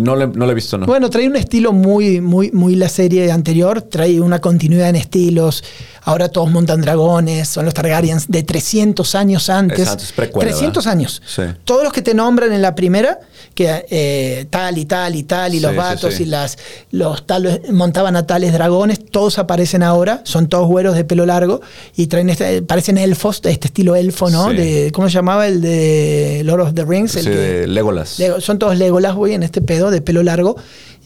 No 0.00 0.16
le, 0.16 0.26
no 0.26 0.44
le 0.46 0.52
he 0.52 0.54
visto, 0.54 0.76
¿no? 0.78 0.86
Bueno, 0.86 1.08
trae 1.10 1.26
un 1.26 1.36
estilo 1.36 1.72
muy, 1.72 2.20
muy, 2.20 2.50
muy 2.52 2.74
la 2.74 2.88
serie 2.88 3.30
anterior. 3.30 3.82
Trae 3.82 4.20
una 4.20 4.40
continuidad 4.40 4.88
en 4.88 4.96
estilos. 4.96 5.62
Ahora 6.02 6.28
todos 6.28 6.50
montan 6.50 6.80
dragones. 6.82 7.48
Son 7.48 7.64
los 7.64 7.72
Targaryens 7.74 8.26
de 8.28 8.42
300 8.42 9.14
años 9.14 9.48
antes. 9.48 9.78
Es 9.80 9.88
antes, 9.88 10.12
precuela, 10.12 10.50
300 10.50 10.84
¿verdad? 10.84 10.98
años. 10.98 11.22
Sí. 11.26 11.42
Todos 11.64 11.82
los 11.84 11.92
que 11.92 12.02
te 12.02 12.12
nombran 12.14 12.52
en 12.52 12.60
la 12.60 12.74
primera, 12.74 13.20
que 13.54 13.86
eh, 13.88 14.46
tal 14.50 14.76
y 14.78 14.84
tal 14.84 15.14
y 15.16 15.22
tal, 15.22 15.54
y 15.54 15.60
los 15.60 15.70
Sí, 15.70 15.76
vatos 15.76 16.14
sí. 16.14 16.22
y 16.24 16.26
las 16.26 16.58
los 16.90 17.26
tales, 17.26 17.60
montaban 17.72 18.16
a 18.16 18.26
tales 18.26 18.52
dragones, 18.52 18.98
todos 19.10 19.38
aparecen 19.38 19.82
ahora. 19.82 20.20
Son 20.24 20.48
todos 20.48 20.66
güeros 20.68 20.94
de 20.94 21.04
pelo 21.04 21.24
largo 21.24 21.60
y 21.96 22.08
traen 22.08 22.28
este, 22.30 22.60
parecen 22.62 22.98
elfos, 22.98 23.40
de 23.42 23.52
este 23.52 23.68
estilo 23.68 23.94
elfo, 23.96 24.28
¿no? 24.28 24.48
De, 24.52 24.90
¿Cómo 24.92 25.08
se 25.08 25.14
llamaba? 25.14 25.46
El 25.46 25.60
de 25.62 26.42
Lord 26.44 26.60
of 26.60 26.74
the 26.74 26.84
Rings. 26.84 27.16
el 27.16 27.24
que- 27.24 27.30
de 27.30 27.66
Legolas. 27.66 28.18
Lego- 28.18 28.40
son 28.40 28.58
todos 28.58 28.76
Legolas, 28.76 29.14
güey, 29.14 29.34
en 29.34 29.42
este 29.42 29.60
pedo 29.62 29.83
de 29.90 30.00
pelo 30.02 30.22
largo. 30.22 30.56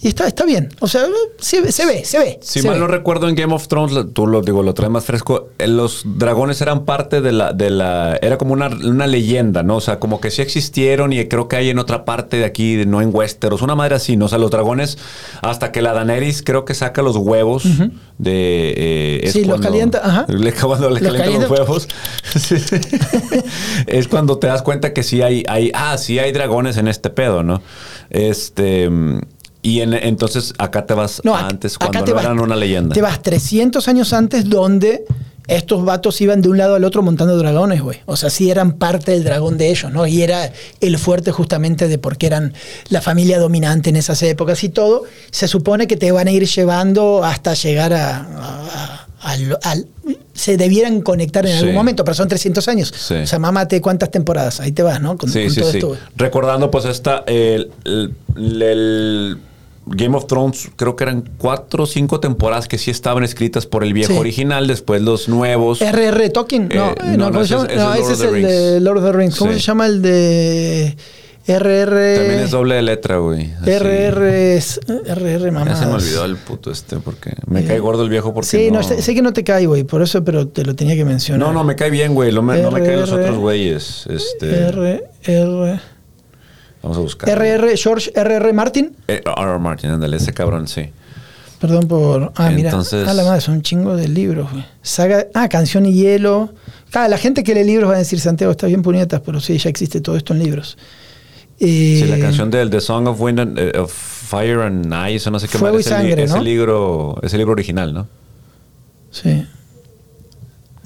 Y 0.00 0.06
está, 0.06 0.28
está 0.28 0.44
bien. 0.44 0.68
O 0.78 0.86
sea, 0.86 1.06
se, 1.40 1.60
ve, 1.60 1.72
se 1.72 1.84
ve, 1.84 2.04
se 2.04 2.20
ve. 2.20 2.38
Si 2.40 2.60
se 2.60 2.68
mal 2.68 2.74
ve. 2.76 2.80
no 2.82 2.86
recuerdo 2.86 3.28
en 3.28 3.34
Game 3.34 3.52
of 3.52 3.66
Thrones, 3.66 3.96
tú 4.12 4.28
lo 4.28 4.42
digo, 4.42 4.62
lo 4.62 4.72
traes 4.72 4.92
más 4.92 5.04
fresco. 5.04 5.48
eh, 5.58 5.66
Los 5.66 6.02
dragones 6.04 6.60
eran 6.60 6.84
parte 6.84 7.20
de 7.20 7.32
la, 7.32 7.52
de 7.52 7.70
la, 7.70 8.16
era 8.22 8.38
como 8.38 8.52
una, 8.52 8.68
una 8.68 9.08
leyenda, 9.08 9.64
¿no? 9.64 9.74
O 9.74 9.80
sea, 9.80 9.98
como 9.98 10.20
que 10.20 10.30
sí 10.30 10.40
existieron 10.40 11.12
y 11.12 11.26
creo 11.26 11.48
que 11.48 11.56
hay 11.56 11.70
en 11.70 11.80
otra 11.80 12.04
parte 12.04 12.36
de 12.36 12.44
aquí, 12.44 12.76
de- 12.76 12.86
no 12.86 13.02
en 13.02 13.10
Westeros, 13.12 13.60
una 13.60 13.74
madre 13.74 13.96
así, 13.96 14.16
¿no? 14.16 14.26
O 14.26 14.28
sea, 14.28 14.38
los 14.38 14.52
dragones, 14.52 14.98
hasta 15.42 15.72
que 15.72 15.82
la 15.82 15.92
Daenerys 15.94 16.42
creo 16.44 16.64
que 16.64 16.74
saca 16.74 17.02
los 17.02 17.16
huevos 17.16 17.64
de. 18.18 18.74
eh, 18.76 19.20
es 19.24 19.32
Sí, 19.32 19.40
los 19.40 19.48
cuando- 19.48 19.66
calienta, 19.68 20.00
ajá. 20.04 20.26
Le, 20.32 20.52
cuando 20.52 20.90
le 20.90 21.00
Los 21.00 21.12
calientan 21.12 21.40
los 21.40 21.48
calienta. 21.48 21.52
huevos. 21.52 21.88
es 23.88 24.08
cuando 24.08 24.38
te 24.38 24.46
das 24.46 24.62
cuenta 24.62 24.92
que 24.92 25.02
sí 25.02 25.22
hay, 25.22 25.42
hay, 25.48 25.70
ah, 25.74 25.96
sí 25.98 26.18
hay 26.18 26.32
dragones 26.32 26.76
en 26.76 26.88
este 26.88 27.10
pedo, 27.10 27.42
¿no? 27.42 27.62
Este. 28.10 28.88
Y 29.62 29.80
en- 29.80 29.94
entonces 29.94 30.54
acá 30.58 30.86
te 30.86 30.94
vas 30.94 31.20
No, 31.24 31.34
antes, 31.36 31.76
acá 31.76 31.86
cuando 31.86 32.04
te 32.04 32.10
no 32.12 32.16
vas- 32.16 32.24
eran 32.24 32.40
una 32.40 32.56
leyenda. 32.56 32.94
Te 32.94 33.02
vas 33.02 33.20
300 33.22 33.88
años 33.88 34.12
antes 34.12 34.48
donde 34.48 35.04
estos 35.48 35.84
vatos 35.84 36.20
iban 36.20 36.42
de 36.42 36.48
un 36.50 36.58
lado 36.58 36.74
al 36.74 36.84
otro 36.84 37.02
montando 37.02 37.36
dragones, 37.38 37.80
güey. 37.82 37.98
O 38.06 38.16
sea, 38.16 38.28
sí 38.30 38.50
eran 38.50 38.72
parte 38.72 39.12
del 39.12 39.24
dragón 39.24 39.56
de 39.58 39.70
ellos, 39.70 39.90
¿no? 39.90 40.06
Y 40.06 40.22
era 40.22 40.52
el 40.80 40.98
fuerte 40.98 41.32
justamente 41.32 41.88
de 41.88 41.98
porque 41.98 42.26
eran 42.26 42.52
la 42.90 43.00
familia 43.00 43.38
dominante 43.40 43.90
en 43.90 43.96
esas 43.96 44.22
épocas 44.22 44.62
y 44.62 44.68
todo. 44.68 45.04
Se 45.30 45.48
supone 45.48 45.86
que 45.86 45.96
te 45.96 46.12
van 46.12 46.28
a 46.28 46.30
ir 46.30 46.46
llevando 46.46 47.24
hasta 47.24 47.54
llegar 47.54 47.92
a... 47.94 48.18
a- 48.20 49.07
al- 49.20 49.58
al- 49.62 49.86
se 50.34 50.56
debieran 50.56 51.00
conectar 51.02 51.44
en 51.46 51.52
Sí. 51.52 51.58
algún 51.58 51.74
momento, 51.74 52.04
pero 52.04 52.14
son 52.14 52.28
300 52.28 52.68
años. 52.68 52.92
Sí. 52.96 53.14
O 53.14 53.26
sea, 53.26 53.38
mámate 53.38 53.80
cuántas 53.80 54.10
temporadas. 54.10 54.60
Ahí 54.60 54.72
te 54.72 54.82
vas, 54.82 55.00
¿no? 55.00 55.16
Con, 55.18 55.30
Sí, 55.30 55.42
con 55.44 55.50
sí, 55.54 55.60
todo 55.60 55.70
esto. 55.72 55.96
Recordando, 56.16 56.70
pues, 56.70 56.84
esta. 56.84 57.24
El, 57.26 57.70
el- 57.84 58.14
el 58.36 59.38
Game 59.86 60.16
of 60.16 60.26
Thrones, 60.26 60.68
creo 60.76 60.96
que 60.96 61.04
eran 61.04 61.24
cuatro 61.38 61.84
o 61.84 61.86
cinco 61.86 62.20
temporadas 62.20 62.68
que 62.68 62.76
sí 62.76 62.90
estaban 62.90 63.24
escritas 63.24 63.64
por 63.66 63.82
el 63.84 63.94
viejo 63.94 64.18
original, 64.18 64.66
después 64.66 65.00
los 65.00 65.28
nuevos. 65.30 65.80
R.R. 65.80 66.28
Tolkien. 66.30 66.68
No, 66.68 66.90
Eh, 66.90 66.94
eh, 66.98 67.04
no, 67.16 67.16
no, 67.16 67.30
no, 67.30 67.40
es- 67.42 67.50
ese 67.50 67.76
No, 67.76 67.94
es 67.94 68.08
ese 68.08 68.10
Lord 68.10 68.12
es 68.12 68.18
the 68.18 68.26
el 68.26 68.42
de. 68.74 68.80
Lord 68.80 68.98
of 68.98 69.04
the 69.04 69.12
Rings. 69.12 69.36
¿Cómo 69.36 69.52
se 69.52 69.60
llama 69.60 69.86
el 69.86 70.02
de 70.02 70.96
R.R.? 71.48 72.16
También 72.16 72.40
es 72.40 72.50
doble 72.50 72.74
de 72.76 72.82
letra, 72.82 73.16
güey. 73.18 73.52
así. 73.60 73.70
R.R. 73.70 74.56
es- 74.56 74.80
R.R. 75.06 75.50
mamá. 75.50 75.66
Ya 75.70 75.76
se 75.76 75.86
me 75.86 75.92
olvidó 75.94 76.24
el 76.24 76.36
puto 76.36 76.70
este, 76.70 76.96
porque 76.98 77.32
me 77.46 77.64
cae 77.64 77.78
gordo 77.78 78.02
el 78.04 78.10
viejo 78.10 78.34
porque. 78.34 78.48
Sí, 78.48 78.70
no, 78.70 78.78
no, 78.80 78.82
sé, 78.86 79.00
sé 79.02 79.14
que 79.14 79.22
no 79.22 79.32
te 79.32 79.42
cae, 79.44 79.66
güey, 79.66 79.84
por 79.84 80.02
eso, 80.02 80.22
pero 80.24 80.46
te 80.48 80.64
lo 80.64 80.74
tenía 80.74 80.94
que 80.94 81.04
mencionar. 81.04 81.46
No, 81.48 81.52
no, 81.54 81.64
me 81.64 81.74
cae 81.76 81.90
bien, 81.90 82.14
güey. 82.14 82.32
No 82.32 82.42
me, 82.42 82.60
no 82.60 82.70
me 82.70 82.82
caen 82.82 83.00
los 83.00 83.10
RR. 83.10 83.22
otros 83.22 83.38
güeyes. 83.38 84.06
Este, 84.08 84.50
R, 84.68 85.04
R, 85.24 85.80
vamos 86.82 86.98
a 86.98 87.00
buscar. 87.00 87.28
R.R. 87.30 87.76
George 87.76 88.12
R.R. 88.14 88.52
Martin. 88.52 88.94
Eh, 89.08 89.22
R.R. 89.24 89.58
Martin, 89.58 89.90
ándale, 89.90 90.16
ese 90.18 90.32
cabrón, 90.32 90.68
sí. 90.68 90.90
Perdón 91.60 91.88
por. 91.88 92.32
Ah, 92.36 92.50
mira. 92.50 92.68
Entonces- 92.70 93.08
Ah, 93.08 93.14
la 93.14 93.24
madre, 93.24 93.40
son 93.40 93.54
un 93.54 93.62
chingo 93.62 93.96
de 93.96 94.06
libros, 94.06 94.52
güey. 94.52 94.64
Saga. 94.82 95.26
Ah, 95.34 95.48
Canción 95.48 95.86
y 95.86 95.92
Hielo. 95.92 96.52
Ah, 96.94 97.08
la 97.08 97.18
gente 97.18 97.42
que 97.42 97.52
lee 97.54 97.64
libros 97.64 97.90
va 97.90 97.96
a 97.96 97.98
decir, 97.98 98.20
Santiago, 98.20 98.52
está 98.52 98.66
bien 98.68 98.82
puñetas, 98.82 99.20
pero 99.20 99.40
sí, 99.40 99.58
ya 99.58 99.68
existe 99.68 100.00
todo 100.00 100.16
esto 100.16 100.32
en 100.34 100.38
libros. 100.38 100.78
Sí, 101.58 102.04
la 102.06 102.16
Eh, 102.16 102.20
canción 102.20 102.50
del 102.50 102.70
The 102.70 102.80
Song 102.80 103.08
of 103.08 103.20
Wind 103.20 103.40
and, 103.40 103.58
eh, 103.58 103.72
of 103.78 103.92
Fire 103.92 104.60
and 104.60 104.92
Ice, 105.10 105.28
o 105.28 105.32
no 105.32 105.40
sé 105.40 105.48
qué 105.48 105.58
y 105.58 105.66
es 105.66 105.74
el, 105.74 105.82
sangre, 105.84 106.22
es 106.24 106.30
el 106.30 106.36
¿no? 106.38 106.42
libro, 106.44 107.18
es 107.22 107.32
el 107.32 107.38
libro 107.38 107.52
original, 107.52 107.92
¿no? 107.94 108.06
Sí. 109.10 109.44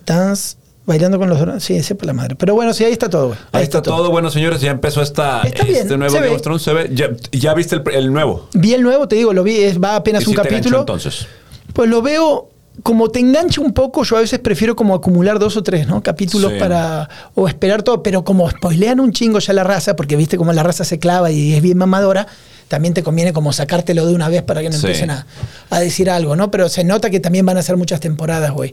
Dance, 0.07 0.57
bailando 0.87 1.19
con 1.19 1.29
los. 1.29 1.63
Sí, 1.63 1.83
sepa 1.83 2.07
la 2.07 2.13
madre. 2.13 2.37
Pero 2.37 2.55
bueno, 2.55 2.73
sí, 2.73 2.85
ahí 2.85 2.93
está 2.93 3.11
todo. 3.11 3.37
Ahí 3.53 3.63
está 3.65 3.83
todo. 3.83 4.11
Bueno, 4.11 4.31
señores, 4.31 4.61
ya 4.61 4.71
empezó 4.71 5.03
esta, 5.03 5.43
Está 5.43 5.65
bien, 5.65 5.83
este 5.83 5.97
nuevo 5.97 6.15
Game 6.15 6.29
of 6.29 6.43
Thrones. 6.43 6.63
Se 6.63 6.73
ve. 6.73 6.91
Ya, 6.93 7.11
ya 7.33 7.55
viste 7.55 7.77
el, 7.77 7.83
el 7.95 8.13
nuevo. 8.13 8.49
Vi 8.55 8.75
el 8.75 8.83
nuevo, 8.83 9.07
te 9.09 9.17
digo, 9.17 9.33
lo 9.33 9.43
vi, 9.43 9.57
es, 9.59 9.81
va 9.83 9.97
apenas 9.97 10.23
¿Y 10.23 10.27
un 10.27 10.31
si 10.31 10.37
te 10.37 10.43
ganchó 10.43 10.55
capítulo. 10.57 10.81
entonces? 10.81 11.27
Pues 11.73 11.89
lo 11.89 12.03
veo, 12.03 12.49
como 12.83 13.11
te 13.11 13.21
engancha 13.21 13.61
un 13.61 13.73
poco, 13.73 14.03
yo 14.03 14.17
a 14.17 14.21
veces 14.21 14.39
prefiero 14.39 14.75
como 14.75 14.95
acumular 14.95 15.39
dos 15.39 15.57
o 15.57 15.63
tres, 15.63 15.87
¿no? 15.87 16.03
Capítulos 16.03 16.53
Sí. 16.53 16.59
para. 16.59 17.09
o 17.35 17.47
esperar 17.49 17.83
todo, 17.83 18.03
pero 18.03 18.25
como 18.25 18.49
spoilean 18.51 18.99
un 19.01 19.13
chingo 19.13 19.39
ya 19.39 19.53
la 19.53 19.63
raza, 19.65 19.95
porque 19.95 20.17
viste 20.17 20.37
como 20.37 20.53
la 20.53 20.63
raza 20.63 20.85
se 20.85 20.99
clava 20.99 21.31
y 21.31 21.53
es 21.55 21.63
bien 21.63 21.79
mamadora. 21.79 22.27
También 22.69 22.95
te 22.95 23.03
conviene 23.03 23.35
como 23.35 23.53
sacártelo 23.53 24.07
de 24.07 24.15
una 24.15 24.31
vez 24.31 24.43
para 24.43 24.63
que 24.63 24.71
no 24.71 24.77
Sí. 24.79 24.87
empiecen 24.87 25.11
a, 25.11 25.27
a 25.69 25.81
decir 25.81 26.09
algo, 26.09 26.37
¿no? 26.37 26.51
Pero 26.51 26.71
se 26.71 26.85
nota 26.85 27.11
que 27.11 27.21
también 27.21 27.45
van 27.45 27.59
a 27.59 27.63
ser 27.63 27.77
muchas 27.77 28.01
temporadas, 28.01 28.51
güey. 28.53 28.73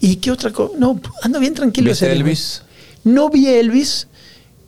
¿Y 0.00 0.16
qué 0.16 0.32
otra 0.32 0.50
cosa? 0.50 0.72
No, 0.76 1.00
ando 1.22 1.38
bien 1.38 1.54
tranquilo. 1.54 1.90
¿Viste 1.90 2.06
ese 2.06 2.14
día, 2.14 2.22
güey. 2.22 2.32
Elvis? 2.32 2.62
No 3.04 3.30
vi 3.30 3.46
Elvis. 3.46 4.08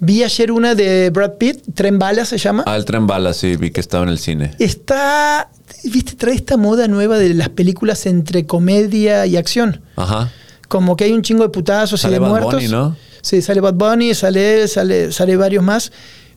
Vi 0.00 0.24
ayer 0.24 0.50
una 0.50 0.74
de 0.74 1.10
Brad 1.10 1.34
Pitt, 1.34 1.62
Tren 1.74 1.98
Bala 1.98 2.24
se 2.24 2.38
llama. 2.38 2.64
Ah, 2.66 2.76
el 2.76 2.86
tren 2.86 3.06
bala, 3.06 3.34
sí, 3.34 3.56
vi 3.56 3.70
que 3.70 3.80
estaba 3.80 4.02
en 4.04 4.08
el 4.08 4.18
cine. 4.18 4.52
Está, 4.58 5.50
viste, 5.84 6.14
trae 6.16 6.34
esta 6.34 6.56
moda 6.56 6.88
nueva 6.88 7.18
de 7.18 7.34
las 7.34 7.50
películas 7.50 8.06
entre 8.06 8.46
comedia 8.46 9.26
y 9.26 9.36
acción. 9.36 9.82
Ajá. 9.96 10.30
Como 10.68 10.96
que 10.96 11.04
hay 11.04 11.12
un 11.12 11.20
chingo 11.22 11.42
de 11.42 11.50
putazos 11.50 12.00
Sale 12.00 12.12
y 12.12 12.14
de 12.14 12.20
Bad 12.20 12.28
muertos. 12.30 12.54
Bunny, 12.54 12.68
¿no? 12.68 12.96
Sí, 13.20 13.42
sale 13.42 13.60
Bad 13.60 13.74
Bunny, 13.74 14.14
sale 14.14 14.62
él, 14.62 14.68
sale, 14.68 15.12
sale 15.12 15.36
varios 15.36 15.62
más. 15.62 15.92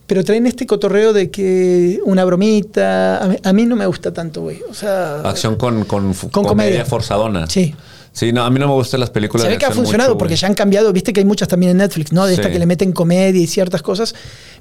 Pero 0.07 0.25
traen 0.25 0.45
este 0.45 0.67
cotorreo 0.67 1.13
de 1.13 1.31
que 1.31 2.01
una 2.03 2.25
bromita. 2.25 3.23
A 3.23 3.27
mí, 3.27 3.37
a 3.41 3.53
mí 3.53 3.65
no 3.65 3.77
me 3.77 3.85
gusta 3.85 4.11
tanto, 4.11 4.41
güey. 4.41 4.59
O 4.69 4.73
sea. 4.73 5.21
Acción 5.21 5.55
con, 5.55 5.85
con, 5.85 6.13
Con 6.13 6.29
comedia. 6.29 6.47
comedia. 6.49 6.85
forzadona. 6.85 7.47
Sí. 7.47 7.73
Sí, 8.13 8.31
no, 8.31 8.43
a 8.43 8.49
mí 8.51 8.59
no 8.59 8.67
me 8.67 8.73
gustan 8.73 8.99
las 8.99 9.09
películas 9.09 9.41
Se 9.41 9.47
de 9.49 9.55
ve 9.55 9.59
que 9.59 9.65
ha 9.65 9.71
funcionado 9.71 10.11
mucho, 10.11 10.17
porque 10.19 10.35
ya 10.35 10.47
han 10.47 10.53
cambiado. 10.53 10.93
Viste 10.93 11.11
que 11.13 11.19
hay 11.21 11.25
muchas 11.25 11.47
también 11.47 11.71
en 11.71 11.77
Netflix, 11.77 12.11
¿no? 12.13 12.25
De 12.27 12.35
esta 12.35 12.47
Sí. 12.47 12.53
que 12.53 12.59
le 12.59 12.65
meten 12.67 12.91
comedia 12.91 13.41
y 13.41 13.47
ciertas 13.47 13.81
cosas. 13.81 14.13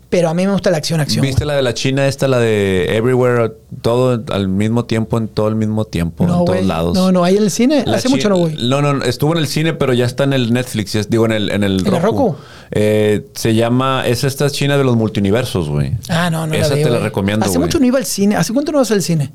Pero 0.09 0.29
a 0.29 0.35
mí 0.35 0.45
me 0.47 0.53
gusta 0.53 0.71
la 0.71 0.77
acción, 0.77 1.01
acción. 1.01 1.23
¿Viste 1.25 1.47
la 1.47 1.55
de 1.55 1.63
la 1.63 1.73
China 1.73 2.07
esta, 2.07 2.29
la 2.29 2.39
de 2.39 2.97
Everywhere, 2.97 3.53
todo 3.81 4.23
al 4.31 4.49
mismo 4.49 4.85
tiempo, 4.85 5.17
en 5.17 5.27
todo 5.29 5.49
el 5.49 5.55
mismo 5.55 5.87
tiempo, 5.87 6.27
No, 6.27 6.41
en 6.41 6.45
todos 6.45 6.65
lados? 6.67 6.95
No, 6.95 7.13
no, 7.13 7.25
ahí 7.25 7.37
en 7.39 7.45
el 7.45 7.51
cine. 7.51 7.83
La 7.87 7.97
Hace 7.97 8.11
mucho 8.11 8.29
no 8.29 8.37
voy. 8.37 8.55
No, 8.61 8.83
no, 8.83 9.03
estuvo 9.05 9.33
en 9.33 9.39
el 9.39 9.47
cine, 9.47 9.73
pero 9.73 9.95
ya 9.95 10.05
está 10.05 10.25
en 10.25 10.35
el 10.35 10.53
Netflix, 10.53 10.93
ya- 10.93 11.03
digo, 11.09 11.25
en 11.25 11.33
el, 11.33 11.51
en 11.51 11.63
el 11.65 11.87
¿En 11.87 11.95
el 11.95 12.03
Roku? 12.03 12.37
Eh, 12.73 13.27
se 13.35 13.55
llama, 13.55 14.05
es 14.07 14.25
esta 14.25 14.51
China 14.51 14.77
de 14.77 14.85
los 14.85 14.97
multiversos, 14.97 15.69
güey. 15.71 15.93
Ah, 16.11 16.29
no, 16.31 16.47
no 16.47 16.55
Esa 16.55 16.69
la 16.71 16.75
veo, 16.75 16.85
te 16.89 16.91
la 16.93 16.99
recomiendo, 16.99 17.47
Hace 17.47 17.59
mucho 17.59 17.79
no 17.79 17.87
iba 17.87 17.99
al 17.99 18.05
cine. 18.07 18.37
¿Hace 18.37 18.53
cuánto 18.53 18.73
no 18.73 18.79
vas 18.79 18.91
al 18.91 19.03
cine? 19.03 19.31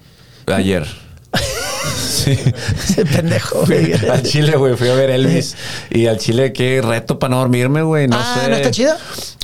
Ayer. 0.46 0.86
sí. 1.98 2.32
Ese 2.78 3.06
pendejo, 3.06 3.66
güey. 3.66 3.94
al 3.94 4.24
Chile, 4.24 4.56
güey, 4.56 4.76
fui 4.76 4.90
a 4.90 4.94
ver 4.94 5.10
Elvis. 5.10 5.56
y 5.90 6.08
al 6.08 6.18
Chile, 6.18 6.54
qué 6.54 6.82
reto 6.82 7.20
para 7.20 7.32
no 7.32 7.40
dormirme, 7.40 7.82
güey. 7.82 8.08
No 8.08 8.18
ah, 8.18 8.40
sé. 8.42 8.50
¿no 8.50 8.56
está 8.56 8.72
chida? 8.72 8.98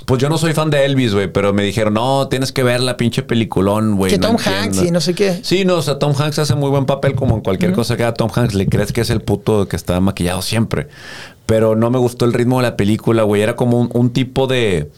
Pues 0.05 0.21
yo 0.21 0.29
no 0.29 0.37
soy 0.37 0.53
fan 0.53 0.69
de 0.69 0.83
Elvis, 0.83 1.13
güey, 1.13 1.31
pero 1.31 1.53
me 1.53 1.63
dijeron, 1.63 1.93
no, 1.93 2.27
tienes 2.27 2.51
que 2.51 2.63
ver 2.63 2.81
la 2.81 2.97
pinche 2.97 3.23
peliculón, 3.23 3.95
güey. 3.95 4.11
Que 4.11 4.17
no 4.17 4.27
Tom 4.27 4.35
entiendo". 4.37 4.59
Hanks 4.59 4.83
y 4.83 4.91
no 4.91 4.99
sé 4.99 5.13
qué. 5.13 5.39
Sí, 5.43 5.63
no, 5.63 5.75
o 5.77 5.81
sea, 5.81 5.97
Tom 5.97 6.13
Hanks 6.17 6.39
hace 6.39 6.55
muy 6.55 6.69
buen 6.69 6.85
papel 6.85 7.15
como 7.15 7.35
en 7.35 7.41
cualquier 7.41 7.71
cosa 7.71 7.95
que 7.95 8.03
haga 8.03 8.13
Tom 8.13 8.29
Hanks. 8.33 8.53
Le 8.53 8.67
crees 8.67 8.91
que 8.91 9.01
es 9.01 9.09
el 9.09 9.21
puto 9.21 9.67
que 9.67 9.75
está 9.75 9.99
maquillado 9.99 10.41
siempre. 10.41 10.87
Pero 11.45 11.75
no 11.75 11.89
me 11.89 11.99
gustó 11.99 12.25
el 12.25 12.33
ritmo 12.33 12.57
de 12.57 12.63
la 12.63 12.75
película, 12.75 13.23
güey. 13.23 13.41
Era 13.41 13.55
como 13.55 13.79
un, 13.79 13.89
un 13.93 14.11
tipo 14.11 14.47
de... 14.47 14.89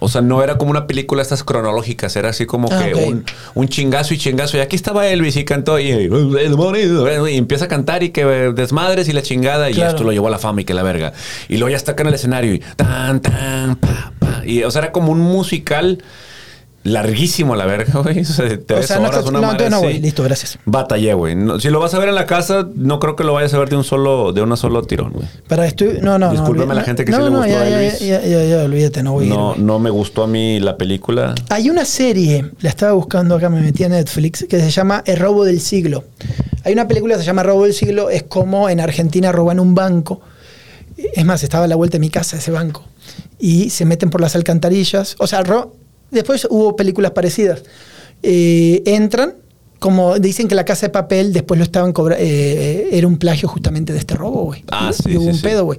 O 0.00 0.08
sea, 0.08 0.20
no 0.22 0.42
era 0.42 0.58
como 0.58 0.70
una 0.72 0.86
película 0.86 1.22
estas 1.22 1.44
cronológicas, 1.44 2.16
era 2.16 2.30
así 2.30 2.46
como 2.46 2.68
Ah, 2.72 2.82
que 2.84 2.94
un, 2.94 3.24
un 3.54 3.68
chingazo 3.68 4.12
y 4.14 4.18
chingazo. 4.18 4.56
Y 4.56 4.60
aquí 4.60 4.74
estaba 4.76 5.06
Elvis 5.06 5.36
y 5.36 5.44
cantó 5.44 5.78
y, 5.78 5.90
y 5.90 7.36
empieza 7.36 7.66
a 7.66 7.68
cantar 7.68 8.02
y 8.02 8.10
que 8.10 8.24
desmadres 8.24 9.08
y 9.08 9.12
la 9.12 9.22
chingada. 9.22 9.70
Y 9.70 9.80
esto 9.80 10.02
lo 10.04 10.12
llevó 10.12 10.26
a 10.28 10.30
la 10.30 10.38
fama 10.38 10.62
y 10.62 10.64
que 10.64 10.74
la 10.74 10.82
verga. 10.82 11.12
Y 11.48 11.58
luego 11.58 11.70
ya 11.70 11.76
está 11.76 11.92
acá 11.92 12.02
en 12.02 12.08
el 12.08 12.14
escenario 12.14 12.54
y 12.54 12.58
tan, 12.76 13.20
tan, 13.20 13.76
pa, 13.76 14.12
pa. 14.18 14.42
Y, 14.44 14.62
o 14.64 14.70
sea, 14.70 14.82
era 14.82 14.92
como 14.92 15.12
un 15.12 15.20
musical 15.20 16.02
larguísimo 16.84 17.56
la 17.56 17.66
verga, 17.66 18.00
güey. 18.02 18.20
O 18.20 18.24
sea, 18.24 18.44
O 18.46 18.58
tres 18.60 18.86
sea, 18.86 18.98
no, 18.98 19.08
horas, 19.08 19.24
una 19.26 19.40
no, 19.40 19.46
madre 19.48 19.70
no, 19.70 19.80
güey. 19.80 20.00
Listo, 20.00 20.22
gracias. 20.22 20.58
Batallé, 20.64 21.14
güey. 21.14 21.34
No, 21.34 21.58
si 21.58 21.70
lo 21.70 21.80
vas 21.80 21.92
a 21.94 21.98
ver 21.98 22.10
en 22.10 22.14
la 22.14 22.26
casa, 22.26 22.68
no 22.76 23.00
creo 23.00 23.16
que 23.16 23.24
lo 23.24 23.32
vayas 23.32 23.52
a 23.54 23.58
ver 23.58 23.68
de 23.70 23.76
un 23.76 23.84
solo, 23.84 24.32
de 24.32 24.42
una 24.42 24.56
solo 24.56 24.82
tirón, 24.82 25.12
güey. 25.12 25.26
Para 25.48 25.66
esto, 25.66 25.84
no, 26.00 26.18
no, 26.18 26.26
no. 26.26 26.30
Discúlpeme 26.32 26.72
a 26.72 26.74
la 26.76 26.84
gente 26.84 27.04
que 27.04 27.10
no, 27.12 27.18
sí 27.18 27.24
le 27.24 27.30
no, 27.30 27.36
gustó 27.38 27.50
ya, 27.52 27.60
a 27.62 27.68
ya, 27.68 27.82
Elvis. 27.82 28.00
Ya, 28.00 28.22
ya, 28.22 28.44
ya, 28.44 28.62
olvídate, 28.64 29.02
no 29.02 29.12
voy 29.12 29.24
a 29.24 29.26
ir, 29.28 29.32
No, 29.34 29.56
no 29.56 29.78
me 29.78 29.90
gustó 29.90 30.22
a 30.22 30.26
mí 30.26 30.60
la 30.60 30.76
película. 30.76 31.34
Hay 31.48 31.70
una 31.70 31.84
serie, 31.84 32.50
la 32.60 32.68
estaba 32.68 32.92
buscando 32.92 33.34
acá, 33.34 33.48
me 33.48 33.60
metí 33.60 33.82
a 33.84 33.88
Netflix, 33.88 34.46
que 34.48 34.60
se 34.60 34.70
llama 34.70 35.02
El 35.06 35.16
robo 35.16 35.44
del 35.44 35.60
siglo. 35.60 36.04
Hay 36.64 36.72
una 36.72 36.86
película 36.86 37.14
que 37.16 37.20
se 37.20 37.26
llama 37.26 37.42
Robo 37.42 37.64
del 37.64 37.74
siglo, 37.74 38.08
es 38.10 38.22
como 38.22 38.68
en 38.70 38.80
Argentina 38.80 39.32
roban 39.32 39.58
un 39.60 39.74
banco. 39.74 40.20
Es 40.96 41.24
más, 41.24 41.42
estaba 41.42 41.64
a 41.64 41.68
la 41.68 41.76
vuelta 41.76 41.94
de 41.96 42.00
mi 42.00 42.08
casa 42.08 42.36
ese 42.36 42.50
banco. 42.50 42.84
Y 43.38 43.70
se 43.70 43.84
meten 43.84 44.10
por 44.10 44.20
las 44.20 44.34
alcantarillas. 44.36 45.16
O 45.18 45.26
sea, 45.26 45.42
ro- 45.42 45.74
después 46.14 46.46
hubo 46.50 46.76
películas 46.76 47.10
parecidas. 47.12 47.62
Eh, 48.22 48.82
entran, 48.86 49.34
como 49.78 50.18
dicen 50.18 50.48
que 50.48 50.54
la 50.54 50.64
casa 50.64 50.86
de 50.86 50.90
papel 50.90 51.32
después 51.32 51.58
lo 51.58 51.64
estaban 51.64 51.92
cobrando. 51.92 52.24
era 52.24 53.06
un 53.06 53.18
plagio 53.18 53.48
justamente 53.48 53.92
de 53.92 53.98
este 53.98 54.14
robo, 54.14 54.44
güey. 54.44 54.64
Ah, 54.68 54.92
sí, 54.92 55.10
y 55.10 55.16
hubo 55.16 55.24
sí, 55.24 55.30
un 55.30 55.36
sí. 55.36 55.42
pedo, 55.42 55.64
güey. 55.64 55.78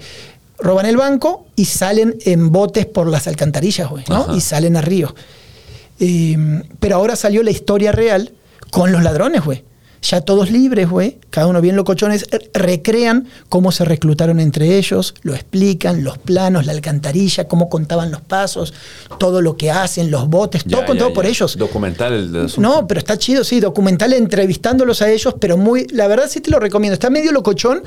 Roban 0.60 0.86
el 0.86 0.96
banco 0.98 1.48
y 1.56 1.66
salen 1.66 2.16
en 2.22 2.52
botes 2.52 2.86
por 2.86 3.08
las 3.08 3.28
alcantarillas, 3.28 3.90
güey, 3.90 4.04
¿no? 4.08 4.16
Ajá. 4.16 4.36
Y 4.36 4.42
salen 4.42 4.78
a 4.78 4.82
río. 4.82 5.14
Eh, 6.00 6.38
pero 6.80 6.98
ahora 6.98 7.16
salió 7.16 7.42
la 7.44 7.52
historia 7.52 7.92
real 7.92 8.34
con 8.72 8.92
los 8.92 9.04
ladrones, 9.04 9.44
güey. 9.44 9.64
Ya 10.06 10.22
todos 10.22 10.52
libres, 10.52 10.90
güey, 10.90 11.18
cada 11.30 11.48
uno 11.48 11.62
bien 11.62 11.76
locochones, 11.76 12.26
eh, 12.32 12.50
recrean 12.54 13.28
cómo 13.50 13.72
se 13.72 13.86
reclutaron 13.86 14.40
entre 14.40 14.78
ellos, 14.78 15.16
lo 15.24 15.34
explican, 15.34 16.04
los 16.04 16.18
planos, 16.18 16.66
la 16.66 16.72
alcantarilla, 16.72 17.48
cómo 17.48 17.70
contaban 17.70 18.12
los 18.12 18.22
pasos, 18.22 18.74
todo 19.20 19.42
lo 19.42 19.58
que 19.58 19.72
hacen, 19.72 20.12
los 20.12 20.28
botes, 20.30 20.64
Ya, 20.66 20.78
todo 20.78 20.86
contado 20.86 21.10
ya, 21.10 21.16
por 21.16 21.26
ellos. 21.26 21.58
Documental 21.58 22.14
el. 22.14 22.52
No, 22.58 22.88
pero 22.88 23.00
está 23.00 23.18
chido, 23.18 23.44
sí, 23.44 23.60
documental 23.60 24.14
entrevistándolos 24.14 25.02
a 25.02 25.10
ellos, 25.10 25.36
pero 25.40 25.58
muy, 25.58 25.88
la 25.92 26.08
verdad 26.08 26.26
sí 26.30 26.42
te 26.42 26.52
lo 26.52 26.60
recomiendo. 26.60 26.94
Está 26.94 27.10
medio 27.10 27.32
locochón. 27.32 27.84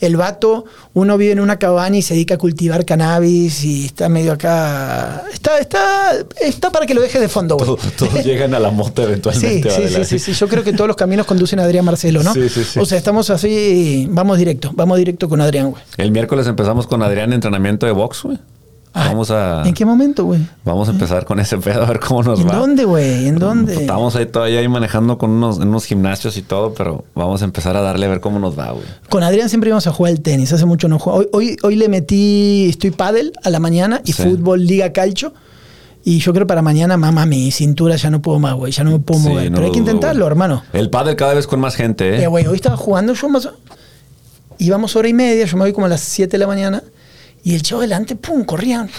El 0.00 0.16
vato, 0.16 0.64
uno 0.94 1.18
vive 1.18 1.32
en 1.32 1.40
una 1.40 1.58
cabaña 1.58 1.98
y 1.98 2.02
se 2.02 2.14
dedica 2.14 2.34
a 2.34 2.38
cultivar 2.38 2.84
cannabis 2.84 3.64
y 3.64 3.86
está 3.86 4.08
medio 4.08 4.32
acá. 4.32 5.24
Está, 5.32 5.58
está, 5.58 6.12
está 6.40 6.70
para 6.70 6.86
que 6.86 6.94
lo 6.94 7.00
dejes 7.00 7.20
de 7.20 7.28
fondo, 7.28 7.56
güey. 7.56 7.76
Todos, 7.96 8.14
llegan 8.24 8.54
a 8.54 8.60
la 8.60 8.70
moto 8.70 9.02
Sí, 9.02 9.08
eventualmente. 9.08 9.70
sí, 9.70 9.88
sí, 9.88 10.04
sí, 10.04 10.18
sí. 10.18 10.32
Yo 10.32 10.48
creo 10.48 10.62
que 10.62 10.72
todos 10.72 10.86
los 10.88 10.96
caminos 10.96 11.26
conducen 11.26 11.58
a 11.60 11.64
Adrián 11.64 11.84
Marcelo, 11.84 12.22
¿no? 12.22 12.32
Sí, 12.32 12.48
sí, 12.48 12.64
sí. 12.64 12.78
O 12.78 12.84
sea, 12.84 12.98
estamos 12.98 13.30
así, 13.30 14.06
vamos 14.10 14.38
directo, 14.38 14.70
vamos 14.74 14.98
directo 14.98 15.28
con 15.28 15.40
Adrián, 15.40 15.70
güey. 15.70 15.82
El 15.96 16.12
miércoles 16.12 16.46
empezamos 16.46 16.86
con 16.86 17.02
Adrián 17.02 17.32
entrenamiento 17.32 17.86
de 17.86 17.92
box, 17.92 18.22
güey. 18.22 18.38
Ah, 18.94 19.08
Vamos 19.08 19.30
a, 19.30 19.62
¿En 19.66 19.74
qué 19.74 19.84
momento, 19.84 20.24
güey? 20.24 20.40
vamos 20.64 20.88
a 20.88 20.92
empezar 20.92 21.24
con 21.24 21.38
ese 21.38 21.56
pedo 21.58 21.82
a 21.82 21.86
ver 21.86 22.00
cómo 22.00 22.22
nos 22.22 22.40
¿En 22.40 22.48
va. 22.48 22.56
dónde, 22.56 22.84
güey? 22.84 23.28
¿En 23.28 23.38
dónde? 23.38 23.74
Estamos 23.74 24.16
ahí 24.16 24.26
todavía 24.26 24.60
ahí 24.60 24.68
manejando 24.68 25.18
con 25.18 25.30
unos, 25.30 25.58
en 25.60 25.68
unos 25.68 25.84
gimnasios 25.84 26.36
y 26.36 26.42
todo, 26.42 26.74
pero 26.74 27.04
vamos 27.14 27.42
a 27.42 27.44
empezar 27.44 27.76
a 27.76 27.80
darle 27.82 28.06
a 28.06 28.08
ver 28.08 28.20
cómo 28.20 28.38
nos 28.38 28.58
va, 28.58 28.70
güey. 28.72 28.84
Con 29.08 29.22
Adrián 29.22 29.48
siempre 29.50 29.68
íbamos 29.68 29.86
a 29.86 29.92
jugar 29.92 30.12
al 30.12 30.20
tenis, 30.20 30.52
hace 30.52 30.64
mucho 30.64 30.88
no 30.88 30.98
juego. 30.98 31.18
Hoy, 31.20 31.28
hoy, 31.32 31.56
hoy 31.62 31.76
le 31.76 31.88
metí, 31.88 32.66
estoy 32.70 32.90
pádel 32.90 33.32
a 33.44 33.50
la 33.50 33.60
mañana 33.60 34.00
y 34.04 34.12
Sí. 34.12 34.22
fútbol, 34.22 34.64
liga 34.66 34.92
calcho. 34.92 35.32
Y 36.04 36.20
yo 36.20 36.32
creo 36.32 36.46
para 36.46 36.62
mañana, 36.62 36.96
mamá, 36.96 37.26
mi 37.26 37.50
cintura 37.50 37.96
ya 37.96 38.08
no 38.10 38.22
puedo 38.22 38.38
más, 38.38 38.54
güey, 38.54 38.72
ya 38.72 38.82
no 38.82 38.92
me 38.92 38.98
puedo 38.98 39.20
Sí, 39.20 39.28
mover. 39.28 39.50
no 39.50 39.56
Pero 39.56 39.66
hay 39.66 39.72
que 39.72 39.78
intentarlo, 39.80 40.26
hermano. 40.26 40.62
El 40.72 40.88
pádel 40.88 41.14
cada 41.16 41.34
vez 41.34 41.46
con 41.46 41.60
más 41.60 41.74
gente, 41.76 42.16
¿eh? 42.16 42.22
Eh, 42.22 42.26
güey, 42.26 42.46
hoy 42.46 42.56
estaba 42.56 42.76
jugando 42.76 43.12
yo 43.12 43.28
más... 43.28 43.48
Íbamos 44.58 44.96
hora 44.96 45.06
y 45.08 45.12
media, 45.12 45.44
yo 45.44 45.56
me 45.56 45.64
voy 45.64 45.72
como 45.72 45.86
a 45.86 45.88
las 45.88 46.00
7 46.00 46.32
de 46.32 46.38
la 46.38 46.46
mañana. 46.46 46.82
Y 47.44 47.54
el 47.54 47.62
chavo 47.62 47.80
delante, 47.82 48.16
pum, 48.16 48.44
corrían. 48.44 48.90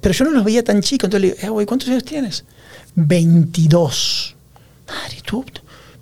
Pero 0.00 0.14
yo 0.14 0.24
no 0.24 0.30
los 0.30 0.44
veía 0.44 0.62
tan 0.62 0.80
chicos. 0.82 1.06
Entonces 1.06 1.20
le 1.30 1.34
digo, 1.34 1.46
eh, 1.46 1.50
güey, 1.50 1.66
¿cuántos 1.66 1.88
años 1.88 2.04
tienes? 2.04 2.44
22. 2.94 4.36
Madre, 4.88 5.16
tú, 5.24 5.44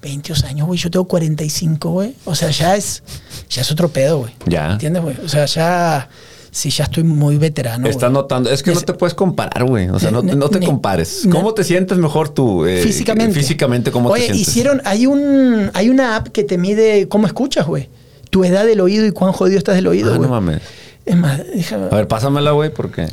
22 0.03 0.45
años, 0.45 0.67
güey. 0.67 0.79
Yo 0.79 0.91
tengo 0.91 1.07
45, 1.07 1.91
güey. 1.91 2.15
O 2.25 2.35
sea, 2.35 2.51
ya 2.51 2.77
es, 2.77 3.03
ya 3.49 3.62
es 3.62 3.71
otro 3.73 3.89
pedo, 3.89 4.19
güey. 4.21 4.33
Ya. 4.47 4.73
¿Entiendes, 4.73 5.03
güey? 5.03 5.17
O 5.25 5.29
sea, 5.29 5.47
ya... 5.47 6.09
Sí, 6.51 6.71
ya 6.71 6.85
estoy 6.85 7.03
muy 7.03 7.37
veterano. 7.37 7.89
Estás 7.89 8.12
notando, 8.12 8.49
es 8.49 8.62
que 8.62 8.73
no 8.73 8.81
te 8.81 8.93
puedes 8.95 9.12
comparar, 9.12 9.65
güey. 9.65 9.89
O 9.89 9.99
sea, 9.99 10.12
no, 10.12 10.23
no 10.23 10.49
te 10.49 10.61
compares. 10.65 11.27
¿Cómo 11.29 11.53
te 11.53 11.65
sientes 11.65 11.99
mejor 11.99 12.29
tú? 12.29 12.65
eh, 12.65 12.81
físicamente. 12.81 13.35
Físicamente, 13.35 13.91
¿cómo 13.91 14.09
Oye, 14.11 14.21
te 14.29 14.35
sientes? 14.35 14.49
hicieron, 14.49 14.81
hay 14.85 15.07
un, 15.07 15.73
hay 15.75 15.89
una 15.89 16.15
app 16.15 16.29
que 16.29 16.45
te 16.45 16.57
mide 16.57 17.09
cómo 17.09 17.27
escuchas, 17.27 17.67
güey. 17.67 17.89
Tu 18.31 18.45
edad 18.45 18.65
del 18.65 18.81
oído 18.81 19.05
y 19.05 19.11
cuán 19.11 19.33
jodido 19.33 19.59
estás 19.59 19.75
del 19.75 19.89
oído, 19.89 20.15
Ah, 20.15 20.19
no 20.19 20.29
mames. 20.29 20.61
Es 21.07 21.16
más, 21.16 21.38
déjame. 21.55 21.86
A 21.86 21.96
ver, 21.96 22.09
pásamela, 22.09 22.52
güey, 22.52 22.70
porque. 22.70 23.09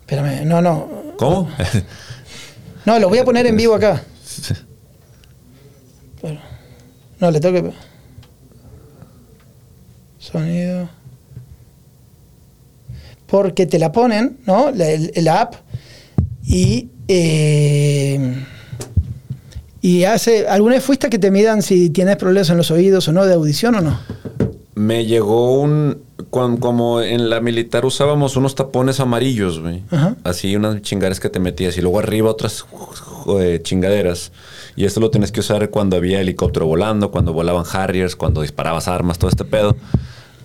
Espérame, 0.00 0.44
no, 0.46 0.60
no. 0.62 0.88
¿Cómo? 1.16 1.48
No, 2.84 2.98
lo 3.00 3.08
voy 3.08 3.18
a 3.18 3.24
poner 3.24 3.46
en 3.46 3.56
vivo 3.56 3.74
acá. 3.74 4.02
Pero- 6.22 6.38
no, 7.18 7.30
le 7.30 7.40
tengo 7.40 7.62
que. 7.62 7.72
Sonido. 10.18 10.88
Porque 13.26 13.66
te 13.66 13.78
la 13.78 13.90
ponen, 13.90 14.38
¿no? 14.46 14.70
La, 14.70 15.40
app. 15.40 15.54
Y. 16.44 16.90
eh, 17.08 18.44
y 19.80 20.04
hace. 20.04 20.46
¿Alguna 20.48 20.76
vez 20.76 20.84
fuiste 20.84 21.08
a 21.08 21.10
que 21.10 21.18
te 21.18 21.30
midan 21.30 21.62
si 21.62 21.90
tienes 21.90 22.16
problemas 22.16 22.50
en 22.50 22.56
los 22.56 22.70
oídos 22.70 23.08
o 23.08 23.12
no, 23.12 23.24
de 23.24 23.34
audición 23.34 23.74
o 23.76 23.80
no? 23.80 23.98
Me 24.74 25.04
llegó 25.06 25.60
un. 25.60 26.05
Cuan- 26.30 26.56
como 26.58 27.00
en 27.00 27.30
la 27.30 27.40
militar 27.40 27.84
usábamos 27.86 28.36
unos 28.36 28.54
tapones 28.54 29.00
amarillos, 29.00 29.60
güey. 29.60 29.82
Ajá. 29.90 30.16
Así, 30.24 30.54
unas 30.56 30.82
chingaderas 30.82 31.20
que 31.20 31.28
te 31.28 31.38
metías 31.40 31.76
y 31.78 31.80
luego 31.82 31.98
arriba 31.98 32.30
otras 32.30 32.64
eh, 33.40 33.60
chingaderas. 33.62 34.32
Y 34.76 34.84
esto 34.84 35.00
lo 35.00 35.10
tienes 35.10 35.32
que 35.32 35.40
usar 35.40 35.70
cuando 35.70 35.96
había 35.96 36.20
helicóptero 36.20 36.66
volando, 36.66 37.10
cuando 37.10 37.32
volaban 37.32 37.64
Harriers, 37.72 38.14
cuando 38.16 38.42
disparabas 38.42 38.88
armas, 38.88 39.18
todo 39.18 39.30
este 39.30 39.44
pedo. 39.44 39.76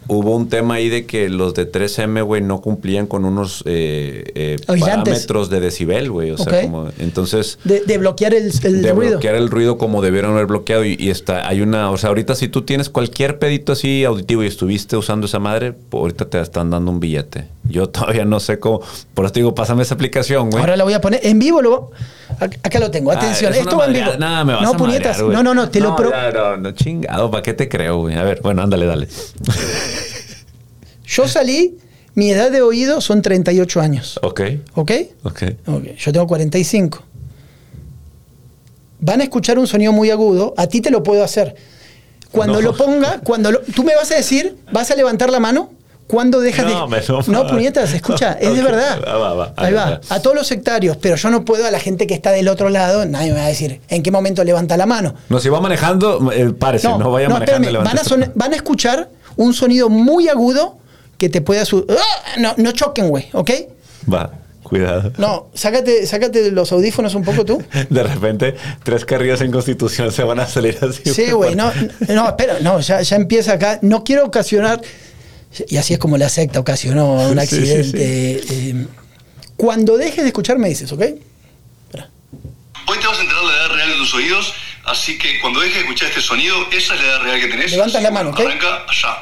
Hubo 0.08 0.36
un 0.36 0.50
tema 0.50 0.76
ahí 0.76 0.90
de 0.90 1.06
que 1.06 1.30
los 1.30 1.54
de 1.54 1.72
3M, 1.72 2.24
güey, 2.24 2.42
no 2.42 2.60
cumplían 2.62 3.08
con 3.08 3.24
unos 3.24 3.64
eh, 3.66 4.24
eh, 4.36 4.58
parámetros 4.66 5.50
de 5.50 5.60
decibel, 5.60 6.10
güey. 6.12 6.32
O 6.32 6.38
sea, 6.38 6.64
como. 6.64 6.90
Entonces. 7.00 7.60
De, 7.64 7.82
de 7.82 7.98
bloquear 7.98 8.34
el, 8.34 8.52
el 8.64 8.82
de 8.82 8.92
ruido. 8.94 9.12
bloquear 9.12 9.36
el 9.36 9.50
ruido 9.50 9.78
como 9.78 10.02
debieron 10.02 10.32
haber 10.32 10.48
bloqueado 10.48 10.86
y, 10.86 10.96
y 11.00 11.10
está 11.10 11.48
hay 11.48 11.62
una 11.62 11.92
o 11.92 11.98
sea 11.98 12.10
ahorita 12.10 12.36
si 12.36 12.48
tú 12.48 12.64
tienes 12.64 12.90
cualquier 12.90 13.40
pedito 13.40 13.72
así 13.72 14.04
auditivo 14.04 14.44
y 14.44 14.48
estuviste 14.48 14.98
usando 14.98 15.26
esa 15.28 15.40
madre 15.40 15.74
ahorita 15.92 16.26
te 16.30 16.40
están 16.42 16.70
dando 16.70 16.92
un 16.92 17.00
billete 17.00 17.46
yo 17.64 17.90
todavía 17.90 18.26
no 18.26 18.40
sé 18.40 18.60
cómo 18.60 18.82
por 19.14 19.26
eso 19.26 19.34
te 19.34 19.40
digo 19.42 19.54
pásame 19.56 19.84
esa 19.84 19.94
aplicación 19.96 20.50
güey 20.50 20.62
Ahora 20.62 20.76
la 20.76 20.84
voy 20.84 20.94
a 20.94 21.02
poner 21.02 21.20
en 21.24 21.38
vivo. 21.40 21.62
Lo, 21.62 21.92
ac- 22.40 22.58
acá 22.64 22.80
lo 22.80 22.90
tengo. 22.92 23.12
Atención, 23.12 23.52
Ah, 23.54 23.56
es 23.56 23.62
esto 23.62 23.78
va 23.78 23.86
en 23.86 23.94
vivo. 23.94 24.12
Nada, 24.20 24.44
me 24.44 24.54
vas 24.54 24.64
no, 24.64 24.70
a 24.72 24.78
puñetas. 24.78 25.18
madrear, 25.22 25.34
no, 25.34 25.44
no, 25.44 25.54
no, 25.54 25.70
te 25.70 25.80
lo 25.80 25.90
no, 25.90 25.96
pro. 25.96 26.10
ya, 26.12 26.32
no, 26.32 26.58
no, 26.58 26.72
chingado, 26.72 27.30
¿para 27.32 27.44
qué 27.44 27.54
te 27.54 27.70
creo, 27.70 28.00
güey? 28.00 28.16
A 28.16 28.24
ver, 28.24 28.40
bueno, 28.42 28.62
ándale, 28.64 28.86
dale. 28.86 29.08
Yo 31.06 31.28
salí, 31.28 31.78
mi 32.16 32.30
edad 32.30 32.52
de 32.52 32.62
oído 32.62 33.02
son 33.02 33.22
38 33.22 33.82
años. 33.82 34.20
Ok, 34.24 34.42
¿Ok? 34.76 34.92
ok. 35.24 35.44
Ok, 35.68 35.84
Yo 35.98 36.12
tengo 36.14 36.28
45. 36.28 37.04
Van 39.00 39.20
a 39.20 39.24
escuchar 39.24 39.58
un 39.60 39.68
sonido 39.68 39.92
muy 39.92 40.10
agudo. 40.12 40.54
A 40.58 40.68
ti 40.68 40.80
te 40.82 40.92
lo 40.92 41.04
puedo 41.04 41.24
hacer. 41.24 41.56
Cuando 42.32 42.56
No. 42.56 42.62
lo 42.72 42.76
ponga, 42.78 43.20
cuando 43.22 43.52
lo- 43.52 43.60
tú 43.62 43.84
me 43.84 43.96
vas 43.96 44.10
a 44.12 44.16
decir, 44.16 44.58
vas 44.72 44.90
a 44.92 44.96
levantar 44.96 45.30
la 45.30 45.40
mano. 45.40 45.72
¿Cuándo 46.12 46.42
dejas 46.42 46.66
No, 46.66 46.88
de.? 46.90 47.02
no, 47.08 47.22
No, 47.44 47.48
puñetas, 47.48 47.94
escucha, 47.94 48.34
es 48.34 48.54
de 48.54 48.62
verdad. 48.62 49.00
va, 49.08 49.18
va, 49.18 49.34
va. 49.34 49.54
Ahí 49.56 49.72
va. 49.74 50.02
A 50.10 50.20
todos 50.20 50.36
los 50.36 50.46
sectarios, 50.46 50.98
pero 50.98 51.16
yo 51.16 51.30
no 51.30 51.46
puedo 51.46 51.66
a 51.66 51.72
la 51.72 51.80
gente 51.80 52.06
que 52.06 52.14
está 52.14 52.32
del 52.32 52.50
otro 52.50 52.70
lado, 52.70 53.06
nadie 53.06 53.32
me 53.32 53.40
va 53.40 53.46
a 53.46 53.48
decir 53.48 53.80
en 53.88 54.04
qué 54.04 54.12
momento 54.12 54.44
levanta 54.44 54.76
la 54.76 54.86
mano. 54.86 55.16
No, 55.30 55.40
si 55.40 55.48
va 55.48 55.62
manejando, 55.62 56.30
eh, 56.34 56.52
párese, 56.52 56.90
no, 56.90 57.12
vaya 57.12 57.30
manejando. 57.30 57.70
espérame, 57.70 57.86
van, 57.86 57.98
a 57.98 58.04
son- 58.04 58.30
van 58.36 58.52
a 58.52 58.56
escuchar 58.58 59.08
un 59.38 59.54
sonido 59.54 59.88
muy 59.88 60.28
agudo 60.28 60.78
que 61.18 61.30
te 61.30 61.40
puede 61.40 61.62
asu- 61.62 61.86
¡Ah! 61.90 62.40
No, 62.40 62.56
no 62.58 62.74
choquen, 62.74 63.08
güey, 63.08 63.30
¿ok? 63.32 63.50
Va, 64.14 64.32
cuidado. 64.64 65.14
No, 65.18 65.48
sácate, 65.54 66.06
sácate 66.08 66.52
los 66.52 66.72
audífonos 66.74 67.16
un 67.16 67.24
poco 67.24 67.46
tú. 67.46 67.64
De 67.90 68.04
repente, 68.04 68.56
tres 68.84 69.06
carrillas 69.06 69.40
en 69.40 69.52
Constitución 69.52 70.12
se 70.12 70.24
van 70.24 70.42
a 70.42 70.46
salir 70.48 70.78
así. 70.82 71.10
Sí, 71.14 71.32
güey, 71.32 71.56
no, 71.56 71.72
no, 72.10 72.28
espera, 72.28 72.58
no, 72.62 72.82
ya, 72.82 73.02
ya 73.02 73.16
empieza 73.16 73.54
acá. 73.54 73.80
No 73.82 74.04
quiero 74.04 74.26
ocasionar, 74.26 74.82
y 75.68 75.78
así 75.78 75.94
es 75.94 76.00
como 76.00 76.18
la 76.18 76.30
secta 76.30 76.60
ocasionó 76.60 77.14
un 77.30 77.40
Sí, 77.42 77.48
sí, 77.48 77.56
accidente. 77.58 78.42
eh, 78.50 78.88
cuando 79.58 79.98
dejes 79.98 80.24
de 80.24 80.28
escuchar 80.28 80.58
me 80.58 80.70
dices, 80.70 80.92
¿ok? 80.92 81.02
Espera. 81.02 82.10
Hoy 82.88 82.98
te 83.00 83.08
vas 83.08 83.18
a 83.18 83.22
enterar 83.22 83.44
la 83.44 83.54
edad 83.54 83.70
real 83.76 83.90
de 83.90 83.96
tus 83.98 84.14
oídos, 84.14 84.54
así 84.86 85.18
que 85.18 85.40
cuando 85.42 85.60
dejes 85.60 85.76
de 85.76 85.82
escuchar 85.82 86.10
este 86.10 86.22
sonido, 86.22 86.56
esa 86.72 86.96
es 86.96 87.02
la 87.02 87.08
edad 87.08 87.22
real 87.22 87.42
que 87.42 87.48
tenés. 87.48 87.72
Levanta 87.72 88.02
la 88.02 88.12
mano, 88.12 88.30
¿ok? 88.32 88.40
Arranca 88.40 88.86
allá. 88.88 89.18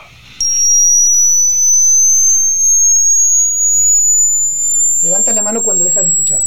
Levantas 5.02 5.34
la 5.36 5.42
mano 5.42 5.64
cuando 5.64 5.84
dejas 5.84 6.04
de 6.04 6.10
escuchar. 6.10 6.46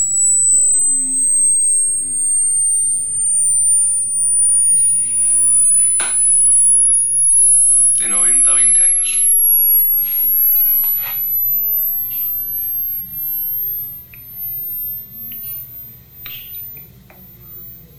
De 7.98 8.08
90 8.08 8.50
a 8.50 8.54
20 8.54 8.82
años. 8.82 9.22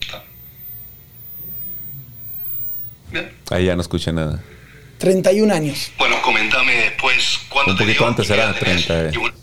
Está. 0.02 0.24
Bien. 3.03 3.03
Ahí 3.50 3.66
ya 3.66 3.76
no 3.76 3.82
escuché 3.82 4.12
nada. 4.12 4.42
31 4.98 5.54
años. 5.54 5.92
Bueno, 5.98 6.16
comentame 6.24 6.74
después 6.76 7.40
cuándo 7.50 7.72
Un 7.74 7.78
te 7.78 7.84
poquito 7.84 8.00
dio 8.04 8.08
antes 8.08 8.30
era 8.30 8.44
edad 8.46 8.56
tenés. 8.58 8.86
30, 8.86 9.18
eh. 9.20 9.34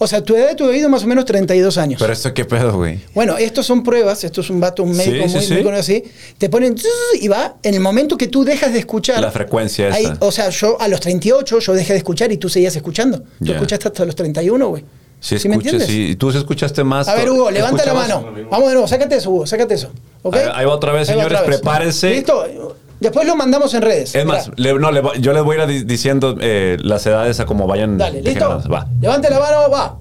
O 0.00 0.06
sea, 0.06 0.22
tu 0.22 0.36
edad 0.36 0.48
de 0.50 0.54
tu 0.54 0.64
oído 0.64 0.88
más 0.88 1.02
o 1.02 1.06
menos 1.08 1.24
32 1.24 1.76
años. 1.76 2.00
Pero 2.00 2.12
esto 2.12 2.32
qué 2.32 2.44
pedo, 2.44 2.72
güey. 2.76 3.00
Bueno, 3.14 3.36
estos 3.36 3.66
son 3.66 3.82
pruebas, 3.82 4.22
esto 4.22 4.42
es 4.42 4.50
un 4.50 4.60
vato, 4.60 4.84
un 4.84 4.96
médico 4.96 5.24
Sí, 5.24 5.28
sí, 5.30 5.36
muy, 5.36 5.44
sí. 5.46 5.54
muy 5.54 5.62
conocido 5.64 5.98
así. 6.04 6.12
Te 6.38 6.48
ponen 6.48 6.76
y 7.20 7.26
va, 7.26 7.56
en 7.64 7.74
el 7.74 7.80
momento 7.80 8.16
que 8.16 8.28
tú 8.28 8.44
dejas 8.44 8.72
de 8.72 8.78
escuchar. 8.78 9.20
La 9.20 9.32
frecuencia 9.32 9.88
esa. 9.88 10.16
o 10.20 10.30
sea, 10.30 10.50
yo 10.50 10.80
a 10.80 10.86
los 10.86 11.00
38 11.00 11.58
yo 11.58 11.72
dejé 11.72 11.94
de 11.94 11.98
escuchar 11.98 12.30
y 12.30 12.36
tú 12.36 12.48
seguías 12.48 12.76
escuchando. 12.76 13.24
Tú 13.44 13.52
escuchaste 13.52 13.88
hasta 13.88 14.04
los 14.04 14.14
31, 14.14 14.68
güey. 14.68 14.84
Sí, 15.20 15.34
me 15.34 15.38
escuché, 15.38 15.54
entiendes? 15.70 15.88
sí. 15.88 16.14
Tú 16.14 16.30
escuchaste 16.30 16.84
más. 16.84 17.08
A 17.08 17.16
ver, 17.16 17.28
Hugo, 17.28 17.50
levanta 17.50 17.84
la 17.84 17.94
mano. 17.94 18.20
Vamos 18.50 18.68
de 18.68 18.74
nuevo, 18.74 18.86
sácate 18.86 19.16
eso, 19.16 19.30
Hugo, 19.30 19.46
sácate 19.48 19.74
eso. 19.74 19.90
¿ok? 20.22 20.36
Ahí- 20.54 20.64
va 20.64 20.74
otra 20.74 20.92
vez, 20.92 21.08
Ahí 21.08 21.16
señores, 21.16 21.40
prepárense. 21.40 22.10
¿Listo? 22.10 22.76
Después 23.00 23.26
lo 23.26 23.36
mandamos 23.36 23.72
en 23.74 23.82
redes. 23.82 24.14
Es 24.14 24.24
más, 24.24 24.50
le- 24.56 24.74
no, 24.74 24.90
le 24.90 25.00
voy- 25.00 25.20
yo 25.20 25.32
les 25.32 25.42
voy 25.42 25.56
a 25.56 25.62
ir 25.64 25.68
di- 25.68 25.84
diciendo 25.84 26.36
eh, 26.40 26.76
las 26.80 27.06
edades 27.06 27.38
a 27.40 27.46
como 27.46 27.66
vayan. 27.66 27.96
dale, 27.98 28.22
¿listo? 28.22 28.62
Va. 28.70 28.86
Levante 29.00 29.30
la 29.30 29.38
mano, 29.38 29.70
va. 29.70 29.96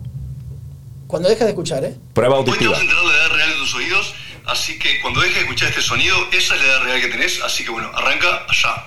Cuando 1.08 1.30
dejas 1.30 1.45
de 1.45 1.52
escuchar, 1.52 1.84
¿eh? 1.86 1.95
Prueba 2.14 2.38
Hoy 2.39 2.45
te 2.45 2.50
auditiva. 2.52 2.72
vas 2.72 2.82
a 2.82 2.84
la 2.84 2.91
edad 2.91 3.36
real 3.36 3.50
de 3.50 3.56
tus 3.58 3.76
oídos, 3.76 4.14
Así 4.50 4.80
que 4.80 5.02
cuando 5.02 5.20
dejes 5.20 5.36
de 5.36 5.41
escuchar 5.41 5.68
este 5.70 5.82
sonido, 5.82 6.16
esa 6.32 6.56
es 6.56 6.62
la 6.62 6.68
edad 6.68 6.84
real 6.86 7.02
que 7.02 7.08
tenés. 7.10 7.41
Así 7.43 7.66
que 7.66 7.70
bueno, 7.70 7.89
arranca 7.93 8.28
allá. 8.48 8.86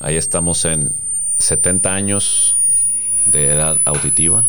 Ahí 0.00 0.16
estamos 0.16 0.64
en 0.64 0.92
70 1.38 1.94
años 1.94 2.60
de 3.26 3.46
edad 3.52 3.78
auditiva. 3.84 4.44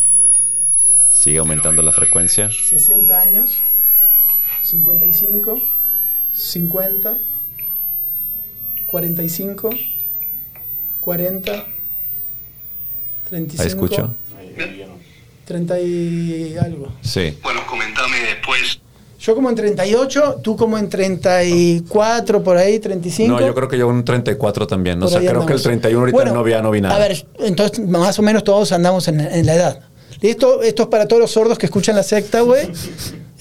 Sigue 1.24 1.38
aumentando 1.38 1.82
la 1.82 1.94
frecuencia. 1.94 2.50
60 2.52 3.22
años, 3.22 3.52
55, 4.62 5.62
50, 6.34 7.18
45, 8.88 9.70
40, 11.00 11.66
35. 13.30 13.62
Ahí 13.62 13.68
escucho. 13.70 14.14
30 15.46 15.80
y 15.80 16.58
algo. 16.58 16.92
Sí. 17.02 17.38
Bueno, 17.42 17.62
comentame 17.68 18.20
después. 18.20 18.82
Yo 19.22 19.34
como 19.34 19.50
en 19.50 19.56
38, 19.56 20.42
tú 20.44 20.58
como 20.58 20.78
en 20.78 20.90
34, 20.90 22.44
por 22.44 22.58
ahí, 22.58 22.80
35. 22.80 23.40
No, 23.40 23.48
yo 23.48 23.56
creo 23.56 23.70
que 23.70 23.78
yo 23.78 23.88
un 23.88 24.04
34 24.04 24.68
también. 24.68 24.98
O 24.98 25.06
Por 25.06 25.10
sea, 25.10 25.20
ahí 25.22 25.28
creo 25.28 25.46
que 25.46 25.54
el 25.54 25.60
andamos. 25.60 25.64
31 25.64 26.00
ahorita 26.02 26.18
Bueno, 26.18 26.34
no 26.34 26.44
vi, 26.44 26.52
no 26.62 26.70
vi 26.70 26.82
nada. 26.82 26.98
A 26.98 27.00
ver, 27.00 27.26
entonces 27.40 27.80
más 27.88 28.20
o 28.20 28.22
menos 28.22 28.44
todos 28.44 28.74
andamos 28.74 29.08
en, 29.08 29.22
en 29.22 29.46
la 29.46 29.56
edad. 29.56 29.93
Esto, 30.30 30.64
esto 30.64 30.84
es 30.84 30.90
para 30.90 31.08
todos 31.08 31.22
los 31.22 31.32
sordos 31.32 31.58
que 31.58 31.66
escuchan 31.66 31.96
la 31.96 32.04
secta, 32.04 32.42
güey. 32.42 32.70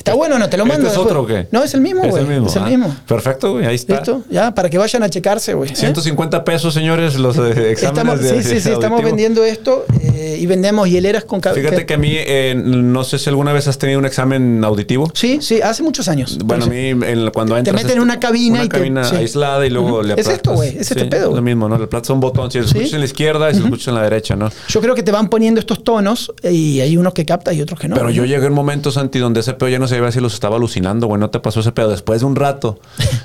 ¿Está 0.03 0.15
bueno 0.15 0.35
o 0.35 0.39
no? 0.41 0.49
Te 0.49 0.57
lo 0.57 0.67
mando. 0.67 0.89
¿Este 0.89 0.89
es 0.89 0.93
después. 0.95 1.07
otro 1.07 1.23
o 1.23 1.27
qué? 1.27 1.47
No, 1.53 1.63
es 1.63 1.73
el 1.75 1.81
mismo, 1.81 2.03
Es 2.03 2.11
güey. 2.11 2.25
el 2.25 2.29
mismo. 2.29 2.49
Es 2.49 2.57
el 2.57 2.63
Ah, 2.65 2.67
mismo. 2.67 2.97
Perfecto, 3.07 3.53
güey. 3.53 3.67
Ahí 3.67 3.77
está. 3.77 3.95
¿Listo? 3.99 4.23
Ya, 4.29 4.53
para 4.53 4.69
que 4.69 4.77
vayan 4.79 5.05
a 5.05 5.09
checarse, 5.09 5.55
güey. 5.55 5.71
¿eh? 5.71 5.77
150 5.77 6.45
pesos, 6.45 6.75
señores, 6.75 7.15
los 7.21 7.37
eh, 7.39 7.71
exámenes 7.71 7.83
Estamos, 7.83 8.21
de 8.21 8.43
sí, 8.43 8.49
sí, 8.49 8.61
sí, 8.61 8.71
estamos 8.71 9.01
vendiendo 9.05 9.45
esto 9.45 9.85
eh, 10.15 10.39
y 10.41 10.47
vendemos 10.47 10.89
hieleras 10.91 11.23
con 11.25 11.41
cab- 11.41 11.55
Fíjate 11.55 11.87
que 11.87 11.95
a 11.95 11.99
mí, 11.99 12.11
eh, 12.17 12.55
no 12.57 13.05
sé 13.05 13.19
si 13.21 13.29
alguna 13.29 13.53
vez 13.53 13.69
has 13.69 13.79
tenido 13.79 14.01
un 14.01 14.07
examen 14.07 14.65
auditivo. 14.65 15.09
Sí, 15.15 15.39
sí, 15.41 15.61
hace 15.63 15.85
muchos 15.85 16.09
años. 16.09 16.37
Bueno, 16.45 16.65
a 16.65 16.69
mí 16.69 16.89
en- 16.89 17.31
cuando 17.33 17.57
entras... 17.57 17.77
meten 17.77 17.99
en 17.99 18.03
una 18.03 18.19
cabina 18.19 18.57
una 18.57 18.65
y 18.65 18.69
te- 18.69 18.77
cabina 18.79 19.05
sí. 19.05 19.15
aislada 19.17 19.65
y 19.65 19.71
luego 19.71 19.99
Ujú. 19.99 20.03
le 20.03 20.15
Es 20.21 20.27
esto, 20.27 20.53
güey, 20.55 20.71
es 20.79 20.91
este 20.91 21.05
pedo, 21.05 21.33
Lo 21.35 21.43
mismo, 21.43 21.69
¿no? 21.69 21.79
Le 21.79 21.85
aplatas 21.85 22.11
un 22.11 22.19
botón, 22.21 22.51
si 22.51 22.59
lo 22.59 22.65
Sí. 22.65 22.71
escuchas 22.79 22.93
en 22.95 22.99
la 23.01 23.07
izquierda 23.07 23.51
y 23.51 23.55
si 23.55 23.61
lo 23.61 23.67
escuchas 23.67 23.89
en 23.89 23.95
la 23.95 24.03
derecha, 24.03 24.35
¿no? 24.35 24.51
Yo 24.69 24.81
creo 24.81 24.95
que 24.97 25.03
te 25.05 25.13
van 25.13 25.29
poniendo 25.29 25.61
estos 25.61 25.85
tonos 25.85 26.33
y 26.43 26.81
hay 26.81 26.97
unos 26.97 27.15
que 27.15 27.25
capta 27.25 27.53
y 27.53 27.61
otros 27.63 27.79
que 27.79 27.87
no. 27.89 27.95
Pero 27.95 28.11
yo 28.11 28.25
llegué 28.25 28.47
a 28.47 28.49
un 28.49 28.55
momento, 28.55 28.91
Santi, 28.91 29.19
donde 29.21 29.41
ese 29.41 29.53
pedo 29.55 29.69
ya 29.69 29.79
no 29.79 29.87
sabía 29.97 30.13
si 30.13 30.21
los 30.21 30.35
estaba 30.35 30.57
alucinando, 30.57 31.07
güey. 31.07 31.21
No 31.21 31.31
te 31.31 31.41
pasó 31.41 31.61
ese 31.61 31.73
pedo. 31.73 31.91
Después 31.91 32.21
de 32.21 32.27
un 32.27 32.37
rato, 32.37 32.79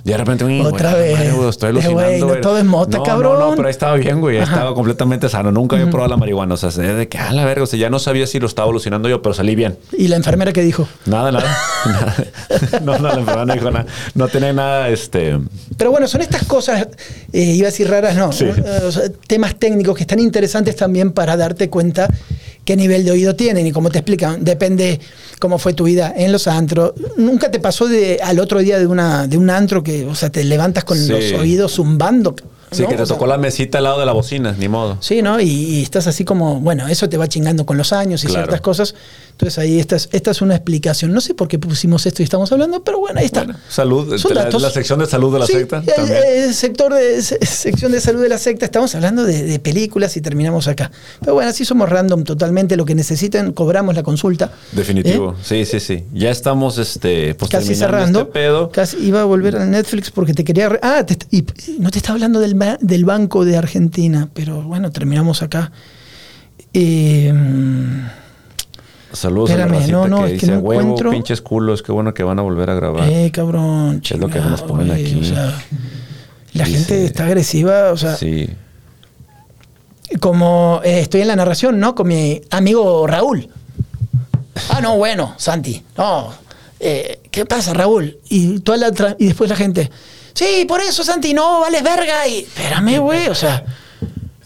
de 0.04 0.18
repente, 0.18 0.44
uy, 0.46 0.62
Otra 0.62 0.92
güey, 0.92 1.04
vez. 1.04 1.14
madre, 1.18 1.32
güey, 1.32 1.50
estoy 1.50 1.70
alucinando. 1.70 2.02
güey, 2.04 2.20
no 2.20 2.28
güey. 2.28 2.42
todo 2.42 2.58
es 2.58 2.66
mota, 2.66 2.98
no, 2.98 3.04
cabrón. 3.04 3.40
No, 3.40 3.50
no, 3.52 3.56
pero 3.56 3.68
ahí 3.68 3.72
estaba 3.72 3.96
bien, 3.96 4.20
güey. 4.22 4.38
Ajá. 4.40 4.54
estaba 4.54 4.74
completamente 4.74 5.30
sano. 5.30 5.52
Nunca 5.52 5.76
había 5.76 5.90
probado 5.90 6.10
la 6.12 6.18
marihuana. 6.18 6.54
O 6.54 6.58
sea, 6.58 6.70
de 6.70 7.08
que, 7.08 7.18
a 7.18 7.32
la 7.34 7.46
verga, 7.46 7.64
o 7.64 7.68
sea, 7.68 7.80
ya 7.80 7.90
no 7.90 8.00
sabía 8.00 8.28
si 8.28 8.40
lo 8.40 8.48
estaba 8.48 8.70
alucinando 8.70 9.10
yo, 9.10 9.22
pero 9.22 9.34
salí 9.34 9.56
bien. 9.56 9.78
Y 9.98 10.08
la 10.08 10.16
enfermera 10.16 10.54
que 10.54 10.62
dijo. 10.62 10.88
Nada, 11.06 11.32
nada. 11.32 11.58
nada. 11.86 12.16
No, 12.82 12.98
no, 12.98 13.08
la 13.10 13.20
enfermedad 13.20 13.46
no 13.46 13.54
dijo 13.54 13.72
nada. 13.72 13.86
No 14.16 14.28
tenía 14.28 14.54
nada, 14.54 14.90
este. 14.90 15.40
Pero 15.78 15.92
bueno, 15.92 16.08
son 16.08 16.22
estas 16.22 16.44
cosas, 16.46 16.88
eh, 17.34 17.42
iba 17.42 17.68
a 17.68 17.72
decir 17.72 17.90
raras, 17.90 18.16
no, 18.16 18.32
Sí. 18.32 18.46
eh, 18.46 18.82
o 18.86 18.92
sea, 18.92 19.04
temas 19.28 19.56
técnicos 19.56 19.96
que 19.96 20.04
están 20.04 20.20
interesantes 20.20 20.76
también 20.76 21.12
para 21.12 21.38
darte 21.38 21.70
cuenta 21.70 22.08
qué 22.68 22.76
nivel 22.76 23.06
de 23.06 23.12
oído 23.12 23.34
tienen 23.34 23.66
y 23.66 23.72
como 23.72 23.90
te 23.90 24.00
explican, 24.00 24.44
depende 24.44 25.00
cómo 25.40 25.58
fue 25.58 25.72
tu 25.74 25.86
vida 25.86 26.14
en 26.16 26.34
los 26.34 26.48
antros. 26.48 26.92
Nunca 27.16 27.50
te 27.50 27.62
pasó 27.62 27.88
de 27.88 28.20
al 28.22 28.40
otro 28.42 28.60
día 28.60 28.78
de 28.78 28.86
una 28.88 29.26
de 29.26 29.38
un 29.38 29.50
antro 29.50 29.82
que, 29.82 30.06
o 30.06 30.14
sea, 30.16 30.30
te 30.30 30.44
levantas 30.44 30.84
con 30.84 30.98
Sí. 30.98 31.08
los 31.10 31.32
oídos 31.40 31.72
zumbando. 31.76 32.36
Sí, 32.70 32.82
¿no? 32.82 32.90
que 32.90 32.96
te 32.98 33.04
O 33.04 33.06
sea, 33.06 33.16
tocó 33.16 33.28
la 33.28 33.38
mesita 33.38 33.78
al 33.78 33.86
lado 33.86 34.00
de 34.02 34.06
la 34.06 34.12
bocina, 34.12 34.54
ni 34.60 34.68
modo. 34.68 34.98
Sí, 35.00 35.22
¿no? 35.22 35.40
Y, 35.40 35.46
y 35.48 35.82
estás 35.84 36.06
así 36.08 36.26
como, 36.26 36.60
bueno, 36.60 36.90
eso 36.90 37.08
te 37.08 37.16
va 37.16 37.30
chingando 37.30 37.66
con 37.66 37.78
los 37.78 37.94
años 37.94 38.22
y 38.26 38.28
Claro. 38.28 38.42
ciertas 38.42 38.60
cosas. 38.60 38.94
Entonces 39.38 39.60
ahí 39.60 39.80
esta 39.80 39.96
es, 39.98 40.10
esta 40.14 40.32
es 40.32 40.42
una 40.42 40.56
explicación. 40.56 41.14
No 41.14 41.22
sé 41.22 41.36
por 41.36 41.48
qué 41.48 41.60
pusimos 41.60 42.08
esto 42.08 42.24
y 42.24 42.26
estamos 42.26 42.52
hablando, 42.52 42.84
pero 42.84 42.98
bueno, 42.98 43.20
ahí 43.20 43.28
está. 43.28 43.44
Bueno, 43.44 43.60
salud, 43.70 44.18
Son 44.18 44.34
la, 44.34 44.46
datos. 44.46 44.60
la 44.64 44.72
sección 44.72 44.98
de 44.98 45.06
salud 45.06 45.32
de 45.32 45.38
la 45.40 45.46
Sí, 45.46 45.54
secta. 45.54 45.78
el- 45.78 45.86
también. 45.94 46.18
el 46.26 46.54
sector 46.56 46.92
de 46.92 47.22
se- 47.22 47.46
sección 47.46 47.92
de 47.92 48.02
salud 48.02 48.20
de 48.24 48.30
la 48.30 48.40
secta, 48.40 48.66
estamos 48.66 48.96
hablando 48.96 49.24
de, 49.26 49.44
de 49.44 49.60
películas 49.60 50.18
y 50.18 50.22
terminamos 50.22 50.68
acá. 50.68 50.90
Pero 51.20 51.36
bueno, 51.36 51.52
así 51.52 51.66
somos 51.66 51.88
random 51.88 52.24
totalmente. 52.24 52.76
Lo 52.78 52.86
que 52.86 52.96
necesiten, 52.96 53.54
cobramos 53.54 53.94
la 53.94 54.02
consulta. 54.02 54.52
Definitivo. 54.72 55.34
¿Eh? 55.34 55.44
Sí, 55.44 55.66
sí, 55.66 55.80
sí. 55.82 56.04
Ya 56.16 56.32
estamos 56.32 56.80
este, 56.80 57.36
pues, 57.36 57.52
Casi 57.52 57.68
terminando 57.68 57.86
cerrando. 58.00 58.20
este 58.22 58.32
pedo. 58.32 58.72
Casi 58.72 58.98
iba 58.98 59.22
a 59.22 59.26
volver 59.26 59.56
al 59.58 59.70
Netflix 59.70 60.10
porque 60.10 60.34
te 60.34 60.44
quería. 60.44 60.70
re- 60.70 60.80
Ah, 60.82 61.06
te 61.06 61.16
y 61.30 61.46
no 61.78 61.92
te 61.92 62.00
está 62.00 62.14
hablando 62.14 62.40
del, 62.40 62.56
ba- 62.56 62.80
del 62.82 63.06
Banco 63.06 63.46
de 63.46 63.56
Argentina, 63.56 64.30
pero 64.34 64.64
bueno, 64.64 64.92
terminamos 64.92 65.44
acá. 65.44 65.72
Eh, 66.74 67.32
Saludos 69.14 69.50
a 69.50 69.54
Espérame, 69.54 69.72
la 69.72 69.78
racita 69.80 69.98
no, 69.98 70.08
no, 70.08 70.18
que 70.18 70.24
es 70.26 70.30
que 70.42 70.46
dice 70.48 70.52
no 70.52 70.60
huevo, 70.60 70.82
encuentro". 70.82 71.12
pinches 71.12 71.42
culos, 71.42 71.82
qué 71.82 71.92
bueno 71.92 72.14
que 72.14 72.24
van 72.24 72.40
a 72.40 72.42
volver 72.42 72.70
a 72.70 72.76
grabar. 72.76 73.10
eh, 73.10 73.32
cabrón. 73.32 74.02
Es 74.04 74.12
lo 74.20 74.28
que 74.28 74.40
nos 74.40 74.60
chingado, 74.62 74.68
ponen 74.68 74.92
aquí. 74.92 75.20
o 75.22 75.24
sea, 75.24 75.62
la 76.54 76.64
Dice- 76.66 76.78
gente 76.80 77.06
está 77.06 77.26
agresiva, 77.26 77.92
o 77.92 77.98
sea, 77.98 78.16
sí. 78.16 78.50
como 80.20 80.82
eh, 80.84 81.00
estoy 81.02 81.22
en 81.22 81.28
la 81.28 81.36
narración, 81.36 81.80
¿no? 81.80 81.96
Con 81.96 82.08
mi 82.08 82.42
amigo 82.50 83.06
Raúl. 83.08 83.50
Ah, 84.70 84.82
no, 84.82 84.98
bueno, 84.98 85.34
Santi. 85.38 85.84
No. 85.98 86.34
eh, 86.80 87.20
¿Qué 87.32 87.46
pasa, 87.46 87.74
Raúl? 87.74 88.18
Y 88.30 88.60
toda 88.60 88.78
la 88.78 89.16
y 89.20 89.28
después 89.28 89.50
la 89.50 89.56
gente. 89.56 89.90
Sí, 90.34 90.66
por 90.68 90.82
eso, 90.82 91.04
Santi, 91.04 91.34
no, 91.34 91.62
vales 91.62 91.84
verga. 91.84 92.28
Y 92.28 92.40
espérame, 92.40 93.00
güey. 93.00 93.28
O 93.28 93.36
sea, 93.36 93.64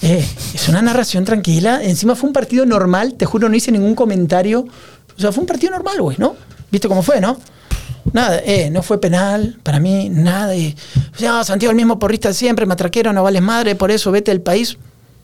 eh, 0.02 0.26
es 0.54 0.68
una 0.70 0.82
narración 0.82 1.26
tranquila. 1.26 1.84
Encima 1.84 2.16
fue 2.16 2.28
un 2.28 2.34
partido 2.34 2.66
normal, 2.66 3.16
te 3.16 3.26
juro, 3.26 3.50
no 3.50 3.56
hice 3.56 3.72
ningún 3.72 3.96
comentario. 3.96 4.66
O 5.18 5.22
sea, 5.22 5.32
fue 5.32 5.42
un 5.42 5.48
partido 5.48 5.72
normal, 5.72 6.02
güey, 6.02 6.18
¿no? 6.20 6.36
¿Viste 6.72 6.88
cómo 6.88 7.04
fue, 7.04 7.22
no? 7.22 7.38
Nada, 8.14 8.42
eh, 8.44 8.70
no 8.72 8.82
fue 8.82 9.00
penal, 9.00 9.60
para 9.64 9.80
mí, 9.80 10.10
nada. 10.10 10.56
Y, 10.56 10.76
no, 11.20 11.44
Santiago, 11.44 11.72
el 11.72 11.78
mismo 11.78 12.00
porrista 12.00 12.34
siempre, 12.34 12.66
matraquero, 12.66 13.14
no 13.14 13.24
vales 13.24 13.42
madre, 13.42 13.76
por 13.76 13.92
eso 13.92 14.12
vete 14.12 14.32
del 14.32 14.42
país. 14.42 14.78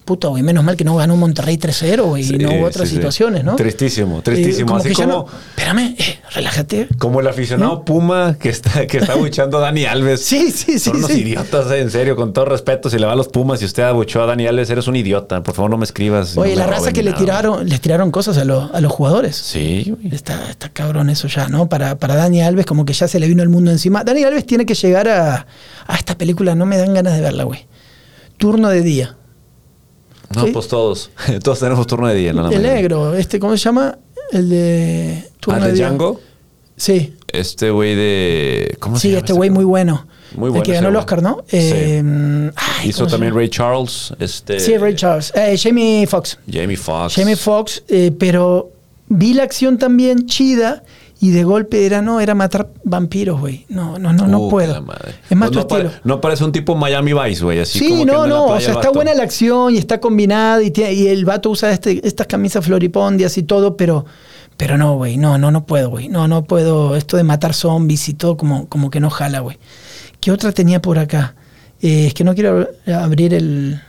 Puta, 0.07 0.29
güey, 0.29 0.41
menos 0.41 0.63
mal 0.63 0.77
que 0.77 0.85
no 0.85 0.95
ganó 0.95 1.17
Monterrey 1.17 1.57
3-0, 1.57 2.03
güey, 2.05 2.23
y 2.23 2.25
Sí, 2.25 2.37
no 2.37 2.49
hubo 2.49 2.65
otras 2.67 2.87
sí, 2.87 2.95
situaciones, 2.95 3.43
¿no? 3.43 3.57
Tristísimo, 3.57 4.21
tristísimo. 4.21 4.67
como 4.67 4.79
Así 4.79 4.87
que 4.89 4.95
como, 4.95 5.07
no- 5.07 5.25
espérame, 5.49 5.95
eh, 5.99 6.19
relájate. 6.33 6.87
como 6.97 7.19
el 7.19 7.27
aficionado 7.27 7.83
Puma 7.83 8.37
que 8.39 8.47
está, 8.47 8.87
que 8.87 8.99
está 8.99 9.13
abuchando 9.19 9.57
a 9.57 9.61
Dani 9.61 9.83
Alves. 9.83 10.23
Sí, 10.23 10.49
sí, 10.51 10.79
sí, 10.79 10.79
Son 10.79 10.95
unos 10.95 11.11
idiotas, 11.11 11.69
en 11.73 11.91
serio, 11.91 12.15
con 12.15 12.31
todo 12.31 12.45
respeto. 12.45 12.89
Si 12.89 12.97
le 12.97 13.05
va 13.05 13.11
a 13.11 13.15
los 13.17 13.27
Pumas 13.27 13.61
y 13.61 13.65
usted 13.65 13.83
abuchó 13.83 14.23
a 14.23 14.25
Dani 14.27 14.47
Alves, 14.47 14.69
eres 14.69 14.87
un 14.87 14.95
idiota. 14.95 15.43
Por 15.43 15.53
favor, 15.53 15.69
no 15.69 15.77
me 15.77 15.83
escribas. 15.83 16.37
Oye, 16.37 16.53
no 16.53 16.59
la 16.61 16.67
raza 16.67 16.93
que 16.93 17.03
le 17.03 17.09
nada. 17.09 17.21
tiraron, 17.21 17.67
les 17.67 17.81
tiraron 17.81 18.09
cosas 18.09 18.37
a, 18.37 18.45
los- 18.45 18.71
a 18.73 18.79
los 18.79 18.91
jugadores. 18.93 19.35
Sí, 19.35 19.93
güey. 19.93 20.15
Está, 20.15 20.49
está 20.49 20.69
cabrón 20.69 21.09
eso 21.09 21.27
ya, 21.27 21.49
¿no? 21.49 21.67
Para, 21.67 21.97
para 21.99 22.15
Dani 22.15 22.41
Alves, 22.41 22.65
como 22.65 22.85
que 22.85 22.93
ya 22.93 23.09
se 23.09 23.19
le 23.19 23.27
vino 23.27 23.43
el 23.43 23.49
mundo 23.49 23.71
encima. 23.71 24.05
Dani 24.05 24.23
Alves 24.23 24.45
tiene 24.45 24.65
que 24.65 24.73
llegar 24.73 25.09
a, 25.09 25.45
a 25.85 25.95
esta 25.97 26.17
película, 26.17 26.55
no 26.55 26.65
me 26.65 26.77
dan 26.77 26.93
ganas 26.93 27.13
de 27.13 27.19
verla, 27.21 27.43
güey. 27.43 27.65
Turno 28.37 28.69
de 28.69 28.81
día. 28.83 29.15
No, 30.35 30.45
Sí. 30.45 30.51
pues 30.51 30.67
todos. 30.67 31.09
Todos 31.43 31.59
tenemos 31.59 31.87
turno 31.87 32.07
de 32.07 32.15
día. 32.15 32.33
¿no? 32.33 32.49
La 32.49 32.55
el 32.55 32.61
negro, 32.63 33.15
este, 33.15 33.39
¿cómo 33.39 33.55
se 33.57 33.63
llama? 33.63 33.97
El 34.31 34.49
de 34.49 35.23
Ah, 35.25 35.29
Turno 35.39 35.61
de 35.61 35.67
de 35.67 35.73
Día. 35.73 35.85
Django. 35.87 36.19
Sí, 36.75 37.15
Este 37.31 37.71
güey 37.71 37.95
de. 37.95 38.75
¿Cómo 38.79 38.97
se 38.97 39.01
sí, 39.03 39.07
llama 39.09 39.19
este 39.19 39.31
ese 39.31 39.37
güey 39.37 39.49
muy 39.49 39.63
bueno. 39.65 40.05
Muy 40.35 40.47
El 40.47 40.51
bueno 40.51 40.63
que 40.63 40.71
ese 40.71 40.75
ganó 40.81 40.89
el. 40.89 40.95
Oscar, 40.97 41.23
¿no? 41.23 41.43
Sí. 41.47 41.57
Eh, 41.59 42.51
ay, 42.55 42.89
Hizo 42.89 42.99
¿cómo 42.99 43.09
se 43.09 43.13
también? 43.15 43.33
Ray 43.35 43.49
Charles. 43.49 44.13
Este, 44.19 44.59
Sí, 44.59 44.77
Ray 44.77 44.93
Charles. 44.95 45.31
Eh, 45.35 45.57
Jamie 45.57 46.05
Foxx. 46.05 46.37
Jamie 46.51 46.77
Foxx. 46.77 47.15
Jamie 47.15 47.35
Foxx, 47.35 47.83
eh, 47.87 48.11
pero 48.19 48.69
vi 49.07 49.33
la 49.33 49.43
acción 49.43 49.77
también 49.77 50.25
chida 50.27 50.83
y 51.19 51.31
de 51.31 51.43
golpe 51.43 51.85
era, 51.85 52.01
no, 52.01 52.19
era 52.19 52.35
matar 52.35 52.69
vampiros, 52.83 53.39
güey. 53.39 53.65
No, 53.69 53.97
no, 53.97 54.13
no, 54.13 54.27
no 54.27 54.39
Uh, 54.41 54.49
puedo. 54.49 54.75
Es 55.29 55.35
más 55.37 55.49
Pues 55.49 55.51
tu 55.51 55.57
no, 55.59 55.67
pare- 55.67 55.85
estilo. 55.87 56.01
no 56.03 56.21
parece 56.21 56.43
un 56.43 56.51
tipo 56.51 56.75
Miami 56.75 57.13
Vice, 57.13 57.43
güey. 57.43 57.59
Así 57.59 57.79
como 57.79 57.91
Sí, 57.91 57.99
que 57.99 58.05
no, 58.05 58.27
no, 58.27 58.45
o 58.45 58.59
sea, 58.59 58.73
está 58.73 58.91
buena 58.91 59.13
la 59.15 59.23
acción 59.23 59.73
y 59.73 59.77
está 59.79 59.99
combinada 59.99 60.61
y, 60.61 60.69
tiene- 60.71 60.93
y 60.93 61.07
el 61.07 61.25
vato 61.25 61.49
usa 61.49 61.71
este, 61.71 62.05
estas 62.07 62.27
camisas 62.27 62.63
floripondias 62.63 63.35
y 63.37 63.43
todo, 63.43 63.75
pero, 63.75 64.05
pero 64.57 64.77
no, 64.77 64.95
güey, 64.95 65.17
no, 65.17 65.37
no, 65.39 65.49
no 65.49 65.65
puedo, 65.65 65.89
güey. 65.89 66.07
No, 66.07 66.27
no 66.27 66.43
puedo. 66.43 66.95
Esto 66.95 67.17
de 67.17 67.23
matar 67.23 67.53
zombies 67.55 68.09
y 68.09 68.13
todo, 68.13 68.37
como, 68.37 68.67
como 68.69 68.89
que 68.91 68.99
no 68.99 69.09
jala, 69.09 69.39
güey. 69.39 69.57
¿Qué 70.19 70.31
otra 70.31 70.51
tenía 70.51 70.81
por 70.81 70.99
acá? 70.99 71.33
Eh, 71.81 72.07
es 72.07 72.13
que 72.13 72.23
no 72.23 72.33
quiero 72.35 72.67
ab- 72.85 72.93
abrir 72.93 73.33
el, 73.33 73.81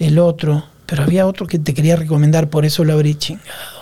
el 0.00 0.18
otro, 0.18 0.64
pero 0.86 1.02
había 1.04 1.26
otro 1.26 1.46
que 1.46 1.58
te 1.60 1.74
quería 1.74 1.94
recomendar, 1.96 2.48
por 2.50 2.64
eso 2.64 2.82
lo 2.84 2.92
abrí 2.94 3.14
chingado. 3.14 3.79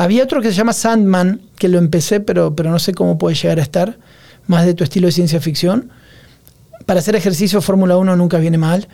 Había 0.00 0.24
otro 0.24 0.40
que 0.40 0.48
se 0.48 0.54
llama 0.54 0.72
Sandman, 0.72 1.42
que 1.58 1.68
lo 1.68 1.76
empecé, 1.76 2.20
pero, 2.20 2.56
pero 2.56 2.70
no 2.70 2.78
sé 2.78 2.94
cómo 2.94 3.18
puede 3.18 3.36
llegar 3.36 3.58
a 3.58 3.62
estar. 3.62 3.98
Más 4.46 4.64
de 4.64 4.72
tu 4.72 4.82
estilo 4.82 5.08
de 5.08 5.12
ciencia 5.12 5.42
ficción. 5.42 5.90
Para 6.86 7.00
hacer 7.00 7.16
ejercicio, 7.16 7.60
Fórmula 7.60 7.98
1 7.98 8.16
nunca 8.16 8.38
viene 8.38 8.56
mal. 8.56 8.88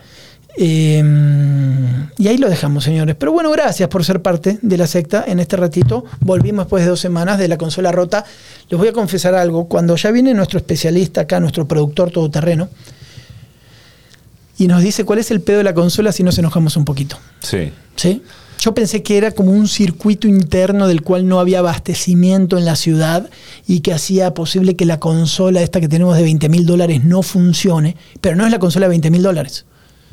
Eh, 0.58 1.00
y 2.18 2.26
ahí 2.26 2.38
lo 2.38 2.50
dejamos, 2.50 2.82
señores. 2.82 3.14
Pero 3.16 3.30
bueno, 3.30 3.52
gracias 3.52 3.88
por 3.88 4.04
ser 4.04 4.20
parte 4.20 4.58
de 4.60 4.76
la 4.76 4.88
secta 4.88 5.22
en 5.24 5.38
este 5.38 5.56
ratito. 5.56 6.04
Volvimos 6.18 6.64
después 6.64 6.82
de 6.82 6.90
dos 6.90 6.98
semanas 6.98 7.38
de 7.38 7.46
la 7.46 7.56
consola 7.56 7.92
rota. 7.92 8.24
Les 8.68 8.76
voy 8.76 8.88
a 8.88 8.92
confesar 8.92 9.36
algo. 9.36 9.68
Cuando 9.68 9.94
ya 9.94 10.10
viene 10.10 10.34
nuestro 10.34 10.58
especialista 10.58 11.20
acá, 11.20 11.38
nuestro 11.38 11.68
productor 11.68 12.10
todoterreno, 12.10 12.68
y 14.58 14.66
nos 14.66 14.82
dice 14.82 15.04
cuál 15.04 15.20
es 15.20 15.30
el 15.30 15.40
pedo 15.40 15.58
de 15.58 15.64
la 15.64 15.74
consola 15.74 16.10
si 16.10 16.24
nos 16.24 16.36
enojamos 16.36 16.76
un 16.76 16.84
poquito. 16.84 17.16
Sí. 17.38 17.70
Sí. 17.94 18.24
Yo 18.60 18.74
pensé 18.74 19.02
que 19.02 19.16
era 19.16 19.30
como 19.30 19.52
un 19.52 19.68
circuito 19.68 20.26
interno 20.26 20.88
del 20.88 21.02
cual 21.02 21.28
no 21.28 21.40
había 21.40 21.60
abastecimiento 21.60 22.58
en 22.58 22.64
la 22.64 22.76
ciudad 22.76 23.28
y 23.66 23.80
que 23.80 23.92
hacía 23.92 24.34
posible 24.34 24.76
que 24.76 24.86
la 24.86 24.98
consola 24.98 25.62
esta 25.62 25.80
que 25.80 25.88
tenemos 25.88 26.16
de 26.16 26.22
20 26.22 26.48
mil 26.48 26.66
dólares 26.66 27.04
no 27.04 27.22
funcione, 27.22 27.96
pero 28.20 28.34
no 28.36 28.44
es 28.44 28.50
la 28.50 28.58
consola 28.58 28.86
de 28.86 28.90
20 28.90 29.10
mil 29.10 29.22
dólares. 29.22 29.66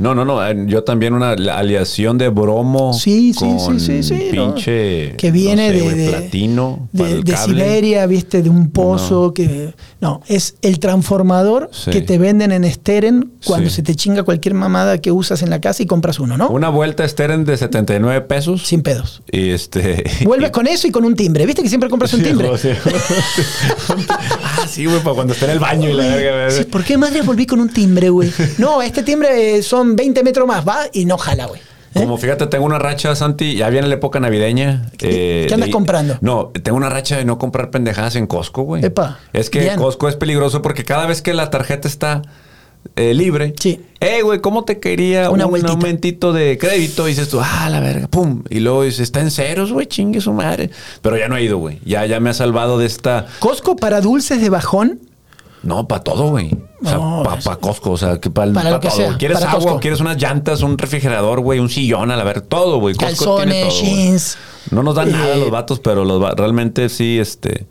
No, 0.04 0.14
no, 0.14 0.26
no. 0.26 0.66
Yo 0.68 0.84
también 0.84 1.14
una 1.14 1.32
aleación 1.32 2.18
de 2.18 2.28
bromo. 2.30 2.94
Sí, 2.94 3.34
sí, 3.34 3.40
con 3.40 3.80
sí, 3.80 4.04
sí, 4.04 4.04
sí, 4.04 4.30
¿no? 4.36 4.54
Pinche. 4.54 5.16
que 5.18 5.32
viene 5.32 5.72
no 5.72 5.80
sé, 5.80 5.96
de, 5.96 5.96
de- 5.96 6.10
platino. 6.10 6.90
de, 6.92 7.24
de. 7.24 7.38
Siberia, 7.38 8.06
viste, 8.06 8.42
de 8.44 8.50
un 8.50 8.70
pozo 8.70 9.34
que 9.34 9.74
no, 10.02 10.22
es 10.28 10.56
el 10.62 10.80
transformador 10.80 11.70
Sí. 11.72 11.92
que 11.92 12.02
te 12.02 12.18
venden 12.18 12.52
en 12.52 12.70
Steren 12.72 13.32
cuando 13.46 13.70
Sí. 13.70 13.78
se 13.78 13.84
te 13.84 13.96
chinga 13.96 14.24
cualquier 14.24 14.54
mamada 14.54 14.98
que 15.00 15.12
usas 15.12 15.42
en 15.42 15.50
la 15.50 15.62
casa 15.62 15.82
y 15.84 15.86
compras 15.86 16.20
uno, 16.20 16.38
¿no? 16.38 16.50
Una 16.50 16.70
vuelta 16.70 17.08
Steren 17.08 17.46
de 17.46 17.56
79 17.58 18.22
pesos. 18.22 18.64
Sin 18.68 18.82
pedos. 18.82 19.24
Y 19.32 19.50
este. 19.52 20.04
Vuelves 20.26 20.52
con 20.52 20.68
eso 20.68 20.88
y 20.88 20.92
con 20.92 21.06
un 21.06 21.16
timbre, 21.16 21.46
¿viste 21.46 21.64
que 21.64 21.70
siempre 21.70 21.90
compras 21.90 22.14
un 22.14 22.24
timbre? 22.24 22.50
ah, 23.90 24.68
sí, 24.70 24.86
güey, 24.86 25.00
para 25.02 25.16
cuando 25.16 25.34
esté 25.34 25.46
en 25.46 25.52
el 25.52 25.60
baño 25.60 25.90
y 25.90 25.94
la 25.94 26.04
verga. 26.16 26.50
Sí, 26.52 26.64
¿Por 26.66 26.84
qué 26.84 26.98
madre 26.98 27.22
volví 27.22 27.46
con 27.46 27.60
un 27.60 27.70
timbre, 27.70 28.10
güey? 28.10 28.32
No, 28.58 28.82
este 28.82 29.04
timbre 29.04 29.58
eh, 29.58 29.64
son 29.94 29.96
20 29.96 30.24
metros 30.24 30.48
más, 30.48 30.68
va 30.68 30.80
y 30.92 31.06
no 31.06 31.18
jala, 31.18 31.46
güey. 31.46 31.62
¿Eh? 31.96 32.00
Como 32.00 32.18
fíjate, 32.18 32.48
tengo 32.48 32.66
una 32.66 32.80
racha, 32.80 33.16
Santi, 33.16 33.56
ya 33.56 33.70
viene 33.70 33.88
la 33.88 33.94
época 33.94 34.20
navideña. 34.20 34.90
¿Qué- 34.98 35.46
qué 35.48 35.54
andas 35.54 35.70
comprando? 35.70 36.18
No, 36.22 36.48
tengo 36.64 36.76
una 36.76 36.90
racha 36.90 37.18
de 37.18 37.26
no 37.26 37.38
comprar 37.38 37.70
pendejadas 37.70 38.16
en 38.16 38.26
Costco, 38.26 38.64
güey. 38.64 38.84
Epa, 38.84 39.20
Es 39.32 39.52
que 39.52 39.60
bien. 39.60 39.76
Costco 39.76 40.10
es 40.10 40.16
peligroso 40.16 40.64
porque 40.64 40.84
cada 40.86 41.06
vez 41.06 41.22
que 41.22 41.36
la 41.36 41.52
tarjeta 41.52 41.88
está 41.88 42.24
eh, 42.98 43.14
libre, 43.14 43.54
Sí. 43.62 43.80
hey, 44.02 44.22
güey, 44.24 44.42
¿cómo 44.42 44.66
te 44.66 44.80
quería 44.80 45.30
Una 45.30 45.46
un 45.46 45.66
aumentito 45.68 46.34
de 46.34 46.58
crédito? 46.58 47.08
Y 47.08 47.12
dices 47.12 47.30
tú, 47.30 47.40
ah, 47.42 47.70
la 47.70 47.80
verga, 47.80 48.08
pum. 48.08 48.44
Y 48.50 48.60
luego 48.60 48.84
dices, 48.84 49.00
está 49.02 49.22
en 49.22 49.32
ceros, 49.32 49.72
güey, 49.72 49.86
chingue 49.86 50.20
su 50.20 50.34
madre. 50.34 50.70
Pero 51.02 51.16
ya 51.16 51.28
no 51.30 51.38
he 51.38 51.44
ido, 51.44 51.60
güey. 51.60 51.80
Ya, 51.86 52.06
ya 52.08 52.20
me 52.20 52.32
ha 52.32 52.34
salvado 52.34 52.78
de 52.80 52.88
esta. 52.88 53.28
Costco 53.40 53.76
para 53.78 54.02
dulces 54.02 54.42
de 54.42 54.50
bajón. 54.50 55.00
No, 55.64 55.88
para 55.88 56.04
todo, 56.04 56.30
güey. 56.30 56.52
O 56.84 56.86
sea, 56.88 56.98
No, 56.98 57.24
para 57.24 57.40
es- 57.40 57.48
Costco, 57.60 57.92
o 57.92 57.98
sea, 57.98 58.20
que 58.20 58.30
para 58.30 58.52
que 58.80 58.88
todo. 58.90 58.92
sea, 58.98 59.18
¿Quieres 59.18 59.38
agua? 59.42 59.52
Costco. 59.60 59.80
¿Quieres 59.80 60.00
unas 60.02 60.22
llantas? 60.22 60.62
Un 60.62 60.78
refrigerador, 60.78 61.40
güey? 61.40 61.60
Un 61.60 61.70
sillón, 61.70 62.12
a 62.12 62.18
la 62.18 62.24
ver, 62.26 62.42
todo, 62.42 62.80
güey. 62.80 62.96
Calzones, 62.96 63.82
jeans. 63.82 64.38
No 64.72 64.84
nos 64.84 64.96
dan 64.96 65.12
nada 65.12 65.36
Eh, 65.36 65.40
los 65.40 65.50
vatos, 65.52 65.80
pero 65.80 66.04
los 66.06 66.22
va- 66.22 66.34
realmente 66.36 66.90
sí, 66.90 67.18
este... 67.20 67.66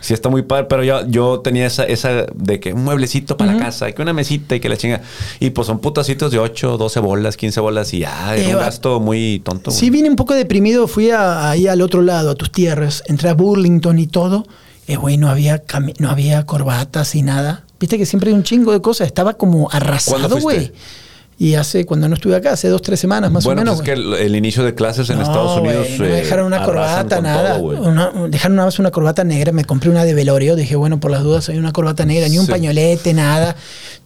Sí 0.00 0.14
está 0.14 0.28
muy 0.28 0.42
padre, 0.42 0.66
pero 0.70 0.84
yo, 0.84 1.04
yo 1.08 1.40
tenía 1.40 1.66
esa, 1.66 1.82
esa 1.84 2.26
de 2.32 2.60
que 2.60 2.72
un 2.72 2.84
mueblecito 2.84 3.36
para 3.36 3.54
la 3.54 3.58
casa, 3.58 3.90
que 3.90 4.00
una 4.00 4.12
mesita 4.12 4.54
y 4.54 4.60
que 4.60 4.68
la 4.68 4.76
chinga. 4.76 5.00
Y 5.40 5.50
pues 5.50 5.66
son 5.66 5.80
putacitos 5.80 6.30
de 6.30 6.38
8, 6.38 6.76
12 6.78 7.00
bolas, 7.00 7.36
15 7.36 7.58
bolas 7.58 7.92
y 7.92 7.98
ya, 8.00 8.36
es 8.36 8.46
Eh, 8.46 8.54
un 8.54 8.60
gasto 8.60 9.00
muy 9.00 9.40
tonto. 9.44 9.72
Sí, 9.72 9.88
güey. 9.88 9.98
vine 9.98 10.10
un 10.10 10.14
poco 10.14 10.34
deprimido, 10.34 10.86
fui 10.86 11.10
a- 11.10 11.50
ahí 11.50 11.66
al 11.66 11.80
otro 11.82 12.02
lado, 12.02 12.30
a 12.30 12.34
tus 12.36 12.52
tierras, 12.52 13.02
entré 13.08 13.28
a 13.28 13.34
Burlington 13.34 13.98
y 13.98 14.06
todo. 14.06 14.46
Eh, 14.88 14.96
güey, 14.96 15.18
no 15.18 15.28
había, 15.28 15.62
no 15.98 16.08
había 16.10 16.46
corbatas 16.46 17.14
y 17.14 17.22
nada. 17.22 17.64
Viste 17.78 17.98
que 17.98 18.06
siempre 18.06 18.30
hay 18.30 18.34
un 18.34 18.42
chingo 18.42 18.72
de 18.72 18.80
cosas. 18.80 19.06
Estaba 19.06 19.34
como 19.34 19.70
arrasado, 19.70 20.18
¿Cuándo 20.18 20.40
güey. 20.40 20.72
Y 21.40 21.54
hace, 21.54 21.86
cuando 21.86 22.08
no 22.08 22.16
estuve 22.16 22.34
acá, 22.34 22.54
hace 22.54 22.66
dos, 22.68 22.82
tres 22.82 22.98
semanas 22.98 23.30
más 23.30 23.44
bueno, 23.44 23.60
o 23.60 23.64
menos. 23.64 23.76
pues 23.78 23.88
es 23.88 23.94
que 23.94 24.00
el, 24.00 24.14
el 24.14 24.34
inicio 24.34 24.64
de 24.64 24.74
clases 24.74 25.08
en 25.08 25.18
No, 25.18 25.22
Estados 25.22 25.60
Unidos. 25.60 25.86
no 25.90 26.04
me 26.04 26.10
eh, 26.10 26.16
dejaron 26.22 26.46
una 26.46 26.56
arrasan 26.56 27.06
corbata, 27.08 27.20
nada. 27.20 27.58
todo. 27.58 27.80
Una- 27.82 28.12
dejaron 28.28 28.56
nada 28.56 28.66
más 28.66 28.78
una 28.80 28.90
corbata 28.90 29.22
negra. 29.22 29.52
Me 29.52 29.64
compré 29.64 29.88
una 29.88 30.04
de 30.04 30.14
velorio. 30.14 30.56
Dije, 30.56 30.74
bueno, 30.74 30.98
por 30.98 31.12
las 31.12 31.22
dudas 31.22 31.48
hay 31.48 31.56
una 31.56 31.70
corbata 31.70 32.04
negra, 32.04 32.28
ni 32.28 32.38
un 32.40 32.46
Sí. 32.46 32.50
pañolete, 32.50 33.14
nada. 33.14 33.54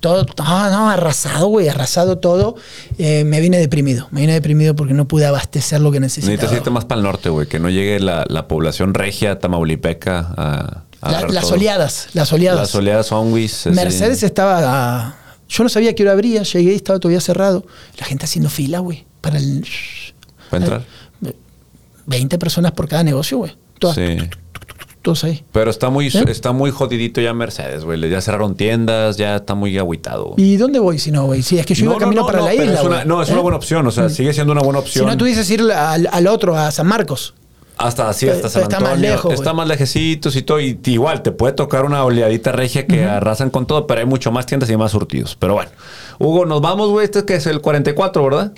Todo, 0.00 0.26
no, 0.36 0.70
no, 0.70 0.90
arrasado, 0.90 1.46
güey, 1.46 1.70
arrasado 1.70 2.18
todo. 2.18 2.56
Eh, 2.98 3.24
me 3.24 3.40
vine 3.40 3.56
deprimido. 3.58 4.08
Me 4.10 4.20
vine 4.20 4.34
deprimido 4.34 4.76
porque 4.76 4.92
no 4.92 5.08
pude 5.08 5.24
abastecer 5.24 5.80
lo 5.80 5.90
que 5.90 6.00
necesitaba. 6.00 6.32
Necesitas 6.32 6.54
irte 6.58 6.68
más 6.68 6.84
para 6.84 6.98
el 6.98 7.02
norte, 7.04 7.30
güey, 7.30 7.46
que 7.46 7.58
no 7.58 7.70
llegue 7.70 7.98
la, 7.98 8.26
la 8.28 8.46
población 8.46 8.92
regia 8.92 9.38
tamaulipeca 9.38 10.34
a. 10.36 10.82
a 11.00 11.10
La- 11.12 11.20
las 11.28 11.44
todo. 11.44 11.54
oleadas, 11.54 12.08
las 12.12 12.30
oleadas. 12.30 12.60
Las 12.60 12.74
oleadas 12.74 13.10
así. 13.10 13.70
Mercedes 13.70 14.22
estaba. 14.22 14.58
a- 15.08 15.16
yo 15.52 15.62
no 15.64 15.68
sabía 15.68 15.94
qué 15.94 16.02
hora 16.02 16.12
abría, 16.12 16.42
llegué 16.42 16.72
y 16.72 16.76
estaba 16.76 16.98
todavía 16.98 17.20
cerrado. 17.20 17.64
La 17.98 18.06
gente 18.06 18.24
haciendo 18.24 18.48
fila, 18.50 18.78
güey, 18.80 19.04
para 19.20 19.38
el. 19.38 19.64
¿Para 20.50 20.64
entrar? 20.64 20.84
20 22.06 22.38
personas 22.38 22.72
por 22.72 22.88
cada 22.88 23.02
negocio, 23.04 23.38
güey. 23.38 23.52
Todas, 23.78 23.96
Sí. 23.96 24.16
todos 25.02 25.24
ahí. 25.24 25.44
Pero 25.52 25.70
está 25.70 25.88
muy, 25.90 26.08
¿Eh? 26.08 26.24
está 26.28 26.52
muy 26.52 26.70
jodidito 26.70 27.20
ya 27.20 27.32
Mercedes, 27.32 27.84
güey. 27.84 28.08
Ya 28.10 28.20
cerraron 28.20 28.56
tiendas, 28.56 29.16
ya 29.16 29.36
está 29.36 29.54
muy 29.54 29.76
agüitado. 29.78 30.34
¿Y 30.36 30.56
dónde 30.56 30.78
voy 30.80 30.98
si 30.98 31.10
no, 31.12 31.26
güey? 31.26 31.42
Si 31.42 31.58
es 31.58 31.66
que 31.66 31.74
yo 31.74 31.84
iba 31.84 31.94
No, 31.94 31.98
camino 32.00 32.20
no, 32.22 32.26
para 32.26 32.38
no, 32.40 32.44
la 32.46 32.54
isla. 32.54 32.74
es 32.74 32.82
una- 32.84 33.04
no, 33.04 33.22
es 33.22 33.28
¿Eh? 33.28 33.32
una 33.32 33.42
buena 33.42 33.56
opción. 33.56 33.86
O 33.86 33.90
sea, 33.90 34.08
sigue 34.08 34.32
siendo 34.32 34.52
una 34.52 34.62
buena 34.62 34.80
Si 34.80 34.86
opción. 34.86 35.06
no, 35.06 35.16
tú 35.16 35.24
dices 35.24 35.48
ir 35.50 35.62
al, 35.70 36.08
al 36.10 36.26
otro, 36.26 36.56
a 36.56 36.70
San 36.72 36.86
Marcos. 36.86 37.34
Hasta 37.82 38.08
así, 38.08 38.28
hasta 38.28 38.48
San 38.48 38.62
pero 38.62 38.72
está 38.72 38.80
más 38.80 38.92
Antonio. 38.92 39.10
lejos, 39.10 39.34
está 39.34 39.52
más 39.52 39.68
lejecitos 39.68 40.36
y 40.36 40.42
todo. 40.42 40.60
Y 40.60 40.78
igual, 40.84 41.22
te 41.22 41.32
puede 41.32 41.52
tocar 41.52 41.84
una 41.84 42.04
oleadita 42.04 42.52
regia 42.52 42.86
que 42.86 43.04
arrasan 43.04 43.50
con 43.50 43.66
todo, 43.66 43.86
pero 43.86 44.00
hay 44.00 44.06
mucho 44.06 44.30
más 44.30 44.46
tiendas 44.46 44.70
y 44.70 44.76
más 44.76 44.92
surtidos. 44.92 45.36
Pero 45.38 45.54
bueno. 45.54 45.70
Hugo, 46.18 46.46
nos 46.46 46.60
vamos, 46.60 46.90
güey. 46.90 47.04
Este 47.04 47.24
que 47.24 47.34
es 47.34 47.46
el 47.46 47.60
44, 47.60 48.24
¿verdad? 48.24 48.52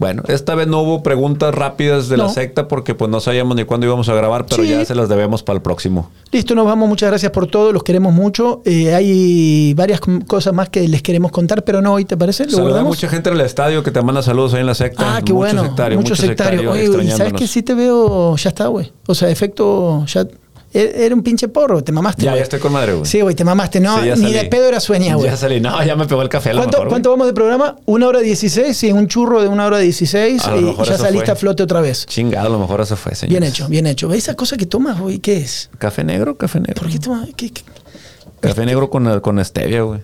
Bueno, 0.00 0.22
esta 0.28 0.54
vez 0.54 0.66
no 0.66 0.80
hubo 0.80 1.02
preguntas 1.02 1.54
rápidas 1.54 2.08
de 2.08 2.16
la 2.16 2.30
secta 2.30 2.68
porque 2.68 2.94
pues 2.94 3.10
no 3.10 3.20
sabíamos 3.20 3.54
ni 3.54 3.64
cuándo 3.64 3.86
íbamos 3.86 4.08
a 4.08 4.14
grabar, 4.14 4.46
pero 4.48 4.62
Sí. 4.62 4.70
ya 4.70 4.82
se 4.84 4.94
las 4.94 5.10
debemos 5.10 5.42
para 5.42 5.58
el 5.58 5.62
próximo. 5.62 6.10
Listo, 6.32 6.54
nos 6.54 6.64
vamos. 6.64 6.88
Muchas 6.88 7.10
gracias 7.10 7.30
por 7.32 7.46
todo. 7.48 7.70
Los 7.70 7.82
queremos 7.84 8.14
mucho. 8.14 8.62
Eh, 8.64 8.94
hay 8.94 9.74
varias 9.74 10.00
cosas 10.26 10.54
más 10.54 10.70
que 10.70 10.88
les 10.88 11.02
queremos 11.02 11.30
contar, 11.32 11.64
pero 11.64 11.82
no 11.82 11.92
hoy, 11.92 12.06
¿te 12.06 12.16
parece? 12.16 12.46
¿Lo 12.46 12.50
Saluda 12.52 12.80
a 12.80 12.84
mucha 12.84 13.08
gente 13.08 13.28
en 13.28 13.34
el 13.36 13.42
estadio 13.42 13.82
que 13.82 13.90
te 13.90 14.00
manda 14.00 14.22
saludos 14.22 14.54
ahí 14.54 14.60
en 14.60 14.66
la 14.66 14.74
secta. 14.74 15.16
Ah, 15.16 15.22
qué 15.22 15.34
Mucho 15.34 15.34
bueno. 15.34 15.62
sectario, 15.64 15.98
mucho 15.98 16.10
mucho 16.12 16.22
sectario. 16.22 16.72
sectario 16.72 16.98
Oye, 16.98 17.10
¿sabes 17.10 17.34
que 17.34 17.46
sí 17.46 17.62
te 17.62 17.74
veo? 17.74 18.34
Ya 18.36 18.48
está, 18.48 18.68
güey. 18.68 18.90
O 19.06 19.14
sea, 19.14 19.28
efecto. 19.28 20.06
Ya, 20.06 20.26
era 20.72 21.14
un 21.14 21.22
pinche 21.22 21.48
porro. 21.48 21.82
Te 21.82 21.92
mamaste. 21.92 22.22
Ya, 22.22 22.30
güey. 22.30 22.40
ya 22.40 22.42
estoy 22.44 22.60
con 22.60 22.72
madre, 22.72 22.92
güey. 22.94 23.04
Sí, 23.06 23.20
güey, 23.20 23.34
te 23.34 23.44
mamaste. 23.44 23.80
No, 23.80 24.00
Sí, 24.02 24.10
ni 24.22 24.32
de 24.32 24.44
pedo 24.44 24.68
era 24.68 24.78
sueña, 24.80 25.14
güey. 25.16 25.28
Ya 25.30 25.36
salí. 25.36 25.60
No, 25.60 25.82
ya 25.84 25.96
me 25.96 26.06
pegó 26.06 26.22
el 26.22 26.28
café 26.28 26.50
a 26.50 26.54
lo 26.54 26.60
¿Cuánto, 26.60 26.76
mejor, 26.78 26.88
cuánto 26.88 27.10
vamos 27.10 27.26
de 27.26 27.32
programa? 27.32 27.76
¿Una 27.86 28.06
hora 28.08 28.20
dieciséis? 28.20 28.76
Sí, 28.76 28.92
un 28.92 29.08
churro 29.08 29.42
de 29.42 29.48
una 29.48 29.66
hora 29.66 29.78
dieciséis. 29.78 30.42
Y 30.56 30.84
ya 30.86 30.98
saliste 30.98 31.26
fue. 31.26 31.32
a 31.32 31.36
flote 31.36 31.62
otra 31.62 31.80
vez. 31.80 32.06
Chingado, 32.06 32.46
a 32.46 32.50
lo 32.50 32.58
mejor 32.58 32.80
eso 32.80 32.96
fue, 32.96 33.14
señor. 33.14 33.30
Bien 33.30 33.42
hecho, 33.42 33.68
bien 33.68 33.86
hecho. 33.86 34.08
¿Ves 34.08 34.18
esa 34.24 34.34
cosa 34.34 34.56
que 34.56 34.66
tomas, 34.66 34.98
güey? 35.00 35.18
¿Qué 35.18 35.38
es? 35.38 35.70
¿Café 35.78 36.04
negro? 36.04 36.36
Café 36.36 36.60
negro. 36.60 36.82
¿Por 36.82 36.90
qué 36.90 36.98
tomas? 36.98 37.28
¿Qué- 37.36 37.50
qué? 37.50 37.62
Café 38.40 38.64
negro 38.64 38.88
con, 38.90 39.20
con 39.20 39.44
stevia, 39.44 39.82
güey. 39.82 40.00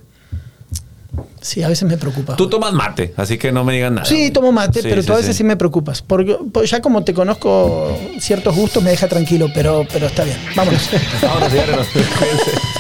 Sí, 1.41 1.63
a 1.63 1.69
veces 1.69 1.89
me 1.89 1.97
preocupa. 1.97 2.37
Tú 2.37 2.49
tomas 2.49 2.73
mate, 2.73 3.15
así 3.17 3.39
que 3.39 3.53
no 3.53 3.65
me 3.65 3.75
digan 3.75 3.95
nada. 3.95 4.07
Sí, 4.07 4.17
güey. 4.17 4.31
tomo 4.31 4.53
mate, 4.53 4.83
Sí, 4.83 4.89
pero 4.89 5.05
tú 5.05 5.13
a 5.13 5.17
veces 5.17 5.37
sí. 5.37 5.39
sí. 5.39 5.45
me 5.45 5.57
preocupas. 5.57 6.03
Porque 6.03 6.37
pues, 6.53 6.71
ya 6.71 6.81
como 6.81 7.05
te 7.05 7.15
conozco 7.15 7.97
ciertos 8.19 8.55
gustos, 8.57 8.83
me 8.83 8.91
deja 8.91 9.09
tranquilo, 9.09 9.49
pero, 9.55 9.87
pero 9.93 10.07
está 10.07 10.25
bien. 10.25 10.39
Vámonos. 10.55 10.89
Ahora 11.23 11.49